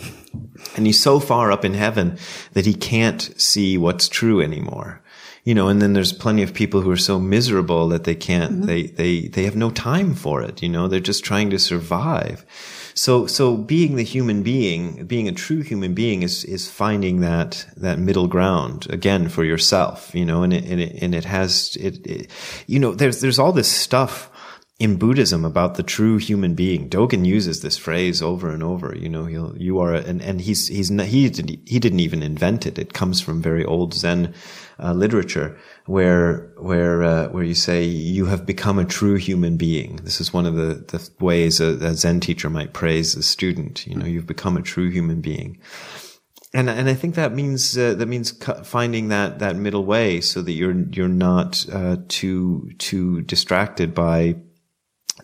And 0.76 0.86
he's 0.86 1.00
so 1.00 1.20
far 1.20 1.52
up 1.52 1.64
in 1.64 1.74
heaven 1.74 2.18
that 2.54 2.64
he 2.64 2.74
can't 2.74 3.22
see 3.40 3.76
what's 3.76 4.08
true 4.08 4.40
anymore 4.40 5.02
you 5.44 5.54
know, 5.54 5.68
and 5.68 5.82
then 5.82 5.92
there's 5.92 6.12
plenty 6.12 6.42
of 6.42 6.54
people 6.54 6.82
who 6.82 6.90
are 6.90 6.96
so 6.96 7.18
miserable 7.18 7.88
that 7.88 8.04
they 8.04 8.14
can't, 8.14 8.52
mm-hmm. 8.52 8.66
they, 8.66 8.82
they, 8.84 9.20
they 9.26 9.44
have 9.44 9.56
no 9.56 9.70
time 9.70 10.14
for 10.14 10.42
it. 10.42 10.62
You 10.62 10.68
know, 10.68 10.86
they're 10.86 11.00
just 11.00 11.24
trying 11.24 11.50
to 11.50 11.58
survive. 11.58 12.46
So, 12.94 13.26
so 13.26 13.56
being 13.56 13.96
the 13.96 14.02
human 14.02 14.42
being, 14.42 15.06
being 15.06 15.28
a 15.28 15.32
true 15.32 15.62
human 15.62 15.94
being 15.94 16.22
is, 16.22 16.44
is 16.44 16.70
finding 16.70 17.20
that, 17.20 17.66
that 17.76 17.98
middle 17.98 18.28
ground 18.28 18.86
again 18.90 19.28
for 19.28 19.44
yourself, 19.44 20.14
you 20.14 20.24
know, 20.24 20.42
and 20.42 20.52
it, 20.52 20.64
and 20.64 20.80
it, 20.80 21.02
and 21.02 21.14
it 21.14 21.24
has, 21.24 21.76
it, 21.80 22.06
it 22.06 22.30
you 22.66 22.78
know, 22.78 22.94
there's, 22.94 23.20
there's 23.20 23.38
all 23.38 23.52
this 23.52 23.70
stuff 23.70 24.30
in 24.78 24.96
Buddhism 24.96 25.44
about 25.44 25.76
the 25.76 25.82
true 25.82 26.18
human 26.18 26.54
being. 26.54 26.90
Dogen 26.90 27.24
uses 27.24 27.60
this 27.60 27.78
phrase 27.78 28.20
over 28.20 28.50
and 28.50 28.62
over. 28.62 28.96
You 28.96 29.08
know, 29.08 29.26
he'll, 29.26 29.56
you 29.56 29.78
are, 29.78 29.94
and, 29.94 30.20
and 30.20 30.40
he's, 30.40 30.66
he's, 30.68 30.88
he, 30.88 31.28
he 31.66 31.78
didn't 31.78 32.00
even 32.00 32.22
invent 32.22 32.66
it. 32.66 32.78
It 32.78 32.92
comes 32.92 33.20
from 33.20 33.40
very 33.40 33.64
old 33.64 33.94
Zen 33.94 34.34
uh, 34.82 34.92
literature 34.92 35.56
where, 35.86 36.52
where, 36.58 37.02
uh, 37.02 37.28
where 37.28 37.44
you 37.44 37.54
say 37.54 37.84
you 37.84 38.26
have 38.26 38.44
become 38.44 38.78
a 38.78 38.84
true 38.84 39.16
human 39.16 39.56
being. 39.56 39.96
This 40.04 40.20
is 40.20 40.32
one 40.32 40.46
of 40.46 40.54
the, 40.54 40.84
the 40.88 41.10
ways 41.24 41.60
a, 41.60 41.76
a 41.84 41.94
Zen 41.94 42.20
teacher 42.20 42.50
might 42.50 42.72
praise 42.72 43.14
a 43.14 43.22
student. 43.22 43.86
You 43.86 43.94
know, 43.94 44.06
you've 44.06 44.26
become 44.26 44.56
a 44.56 44.62
true 44.62 44.90
human 44.90 45.20
being 45.20 45.58
and 46.54 46.68
and 46.68 46.86
I 46.86 46.92
think 46.92 47.14
that 47.14 47.32
means 47.32 47.78
uh, 47.78 47.94
that 47.94 48.08
means 48.08 48.32
finding 48.64 49.08
that 49.08 49.38
that 49.38 49.56
middle 49.56 49.86
way 49.86 50.20
so 50.20 50.42
that 50.42 50.52
you're 50.52 50.78
you're 50.90 51.08
not 51.08 51.64
uh, 51.72 51.96
too 52.08 52.70
too 52.78 53.22
distracted 53.22 53.94
by 53.94 54.36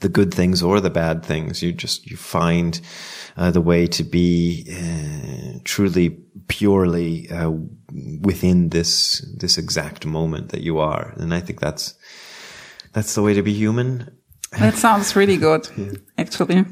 the 0.00 0.08
good 0.08 0.32
things 0.32 0.62
or 0.62 0.80
the 0.80 0.90
bad 0.90 1.24
things. 1.24 1.62
You 1.62 1.72
just, 1.72 2.10
you 2.10 2.16
find 2.16 2.80
uh, 3.36 3.50
the 3.50 3.60
way 3.60 3.86
to 3.88 4.04
be 4.04 4.66
uh, 4.70 5.58
truly, 5.64 6.18
purely 6.48 7.30
uh, 7.30 7.52
within 8.20 8.70
this, 8.70 9.20
this 9.38 9.58
exact 9.58 10.04
moment 10.06 10.50
that 10.50 10.62
you 10.62 10.78
are. 10.78 11.14
And 11.16 11.32
I 11.32 11.40
think 11.40 11.60
that's, 11.60 11.94
that's 12.92 13.14
the 13.14 13.22
way 13.22 13.34
to 13.34 13.42
be 13.42 13.52
human. 13.52 14.10
That 14.58 14.74
sounds 14.74 15.14
really 15.14 15.36
good, 15.36 15.68
yeah. 15.76 15.92
actually. 16.16 16.64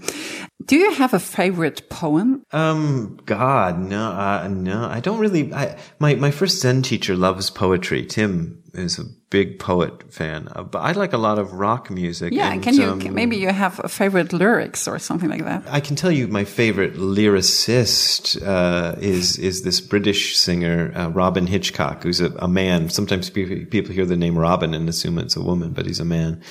Do 0.65 0.77
you 0.77 0.93
have 0.93 1.13
a 1.13 1.19
favorite 1.19 1.89
poem? 1.91 2.43
Um, 2.51 3.19
God, 3.27 3.79
no, 3.79 4.11
uh, 4.11 4.49
no, 4.51 4.87
I 4.87 5.01
don't 5.01 5.19
really. 5.19 5.53
I, 5.53 5.79
my 5.99 6.15
my 6.15 6.31
first 6.31 6.61
Zen 6.61 6.83
teacher 6.83 7.15
loves 7.15 7.51
poetry. 7.51 8.07
Tim 8.07 8.63
is 8.73 8.99
a 8.99 9.05
big 9.29 9.59
poet 9.59 10.13
fan, 10.13 10.49
uh, 10.57 10.63
but 10.63 10.79
I 10.79 10.93
like 10.93 11.13
a 11.13 11.19
lot 11.19 11.39
of 11.39 11.53
rock 11.53 11.91
music. 11.91 12.33
Yeah, 12.33 12.51
and, 12.51 12.63
can 12.63 12.75
you 12.75 12.91
um, 12.91 13.15
maybe 13.15 13.37
you 13.37 13.49
have 13.49 13.81
a 13.85 13.89
favorite 13.89 14.33
lyrics 14.33 14.89
or 14.89 14.99
something 14.99 15.29
like 15.29 15.45
that? 15.45 15.63
I 15.69 15.81
can 15.81 15.95
tell 15.95 16.11
you 16.11 16.27
my 16.27 16.45
favorite 16.45 16.95
lyricist 16.95 18.41
uh, 18.43 18.97
is 18.99 19.39
is 19.39 19.63
this 19.63 19.83
British 19.83 20.39
singer 20.39 20.91
uh, 20.97 21.09
Robyn 21.11 21.47
Hitchcock, 21.47 22.03
who's 22.03 22.23
a, 22.23 22.33
a 22.39 22.49
man. 22.49 22.89
Sometimes 22.89 23.29
people 23.29 23.95
hear 23.95 24.07
the 24.07 24.17
name 24.17 24.39
Robin 24.39 24.73
and 24.73 24.89
assume 24.89 25.19
it's 25.19 25.37
a 25.37 25.43
woman, 25.43 25.73
but 25.73 25.85
he's 25.85 26.01
a 26.01 26.05
man 26.05 26.43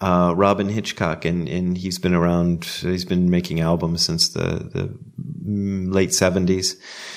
uh, 0.00 0.32
Robyn 0.36 0.68
Hitchcock, 0.68 1.24
and, 1.24 1.48
and 1.48 1.76
he's 1.76 1.98
been 1.98 2.14
around. 2.14 2.64
He's 2.64 3.04
been 3.04 3.30
making 3.30 3.60
albums 3.60 4.04
since 4.04 4.28
the 4.28 4.40
the 4.40 4.98
late 5.44 6.14
seventies, 6.14 6.76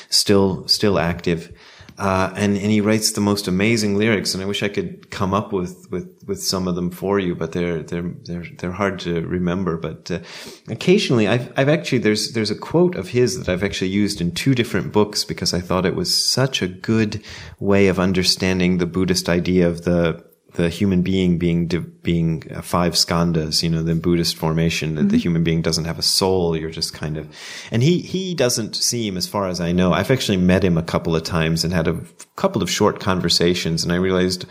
still 0.10 0.68
still 0.68 0.98
active. 0.98 1.52
Uh, 1.98 2.34
and 2.36 2.58
and 2.58 2.72
he 2.72 2.82
writes 2.82 3.12
the 3.12 3.22
most 3.22 3.48
amazing 3.48 3.95
lyrics, 3.95 4.34
and 4.34 4.41
I 4.41 4.48
wish 4.48 4.64
I 4.64 4.70
could 4.70 5.12
come 5.12 5.36
up 5.36 5.53
with, 5.53 5.88
with, 5.91 6.10
with 6.26 6.41
some 6.41 6.68
of 6.68 6.74
them 6.74 6.90
for 6.90 7.20
you, 7.20 7.36
but 7.36 7.52
they're 7.52 7.84
they're 7.84 8.12
they're 8.24 8.45
they're 8.58 8.72
hard 8.72 8.99
to 9.02 9.22
remember. 9.28 9.78
But 9.78 10.10
uh, 10.10 10.20
occasionally, 10.68 11.28
I've 11.28 11.53
I've 11.58 11.70
actually 11.70 11.99
there's 11.99 12.34
there's 12.34 12.49
a 12.49 12.56
quote 12.56 12.95
of 12.95 13.10
his 13.10 13.38
that 13.38 13.49
I've 13.49 13.64
actually 13.64 13.91
used 13.91 14.20
in 14.20 14.32
two 14.32 14.56
different 14.56 14.91
books 14.91 15.24
because 15.24 15.53
I 15.53 15.60
thought 15.60 15.86
it 15.86 15.94
was 15.94 16.16
such 16.18 16.64
a 16.64 16.68
good 16.68 17.24
way 17.60 17.88
of 17.88 17.99
understanding 17.99 18.80
the 18.80 18.88
Buddhist 18.88 19.30
idea 19.30 19.68
of 19.68 19.84
the 19.84 20.26
the 20.53 20.69
human 20.69 21.02
being 21.02 21.38
being 21.38 21.68
being 22.03 22.44
uh, 22.53 22.61
five 22.61 22.94
skandhas, 22.94 23.64
you 23.64 23.69
know, 23.69 23.84
the 23.84 23.95
Buddhist 23.95 24.36
formation 24.36 24.95
that 24.95 25.02
mm-hmm. 25.02 25.10
the 25.10 25.18
human 25.18 25.44
being 25.44 25.61
doesn't 25.61 25.86
have 25.86 25.99
a 25.99 26.03
soul. 26.03 26.57
You're 26.57 26.72
just 26.72 26.94
kind 26.94 27.18
of, 27.18 27.34
and 27.72 27.82
he 27.82 27.99
he 27.99 28.34
doesn't 28.34 28.76
seem, 28.76 29.18
as 29.18 29.28
far 29.28 29.48
as 29.48 29.61
I 29.61 29.72
know, 29.72 29.94
I've 29.94 30.11
actually 30.11 30.38
met 30.38 30.64
him 30.64 30.78
a 30.78 30.84
couple 30.84 31.15
of 31.15 31.23
times 31.23 31.64
and 31.64 31.73
had 31.73 31.88
a 31.88 32.02
couple 32.36 32.61
of 32.61 32.69
short 32.69 32.99
conversations, 32.99 33.84
and 33.84 33.94
I 33.94 33.95
realized, 33.95 34.45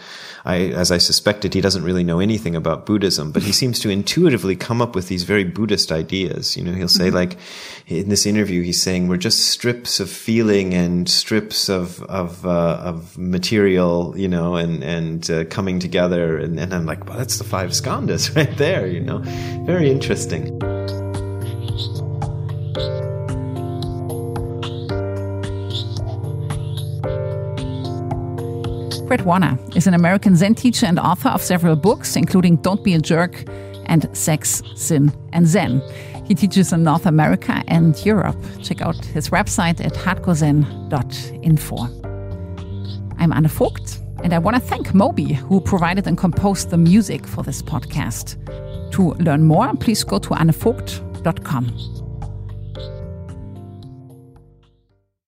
I 0.45 0.57
as 0.57 0.91
I 0.91 0.99
suspected, 0.99 1.55
he 1.55 1.61
doesn't 1.61 1.85
really 1.85 2.05
know 2.05 2.21
anything 2.21 2.57
about 2.57 2.87
Buddhism, 2.87 3.33
but 3.33 3.43
he 3.43 3.53
seems 3.53 3.79
to 3.81 3.91
intuitively 3.91 4.57
come 4.57 4.83
up 4.83 4.95
with 4.95 5.09
these 5.09 5.25
very 5.25 5.45
Buddhist 5.45 5.93
ideas. 5.93 6.57
You 6.57 6.65
know, 6.65 6.73
he'll 6.73 6.89
say 6.89 7.07
mm-hmm. 7.07 7.17
like 7.17 7.39
in 7.87 8.09
this 8.09 8.27
interview, 8.27 8.63
he's 8.63 8.83
saying 8.83 9.09
we're 9.09 9.17
just 9.17 9.49
strips 9.49 10.01
of 10.01 10.11
feeling 10.11 10.75
and 10.75 11.09
strips 11.09 11.69
of 11.69 12.03
of 12.05 12.45
uh, 12.47 12.81
of 12.83 13.17
material, 13.17 14.15
you 14.17 14.29
know, 14.29 14.57
and 14.57 14.83
and 14.83 15.31
uh, 15.31 15.45
coming 15.45 15.79
together 15.79 16.01
together. 16.11 16.39
And, 16.39 16.59
and 16.59 16.75
I'm 16.75 16.87
like, 16.87 17.07
well, 17.07 17.19
that's 17.19 17.39
the 17.39 17.45
five 17.45 17.71
skandhas 17.71 18.35
right 18.37 18.57
there, 18.57 18.87
you 18.87 19.01
know? 19.01 19.19
Very 19.65 19.91
interesting. 19.91 20.59
Brad 29.11 29.23
Warner 29.23 29.59
is 29.75 29.89
an 29.89 29.95
American 29.95 30.37
Zen 30.37 30.55
teacher 30.55 30.87
and 30.87 30.97
author 30.97 31.31
of 31.31 31.43
several 31.43 31.75
books, 31.75 32.15
including 32.15 32.59
Don't 32.59 32.85
Be 32.85 32.95
a 32.95 33.01
Jerk 33.01 33.43
and 33.87 34.09
Sex, 34.17 34.63
Sin, 34.77 35.13
and 35.33 35.49
Zen. 35.49 35.83
He 36.27 36.37
teaches 36.37 36.73
in 36.73 36.85
North 36.85 37.07
America 37.07 37.61
and 37.67 37.99
Europe. 38.07 38.37
Check 38.63 38.83
out 38.83 39.05
his 39.07 39.31
website 39.31 39.85
at 39.85 39.95
hardcorezen.info. 39.95 41.77
I'm 43.19 43.33
Anne 43.33 43.49
Vogt. 43.49 43.99
And 44.23 44.33
I 44.33 44.39
want 44.39 44.55
to 44.55 44.61
thank 44.61 44.95
Moby, 44.95 45.33
who 45.33 45.61
provided 45.61 46.07
and 46.07 46.17
composed 46.17 46.71
the 46.71 46.79
music 46.79 47.27
for 47.27 47.43
this 47.43 47.63
podcast. 47.63 48.37
To 48.93 49.15
learn 49.15 49.43
more, 49.43 49.75
please 49.75 50.05
go 50.05 50.21
to 50.21 50.29
annevogt.com. 50.29 52.10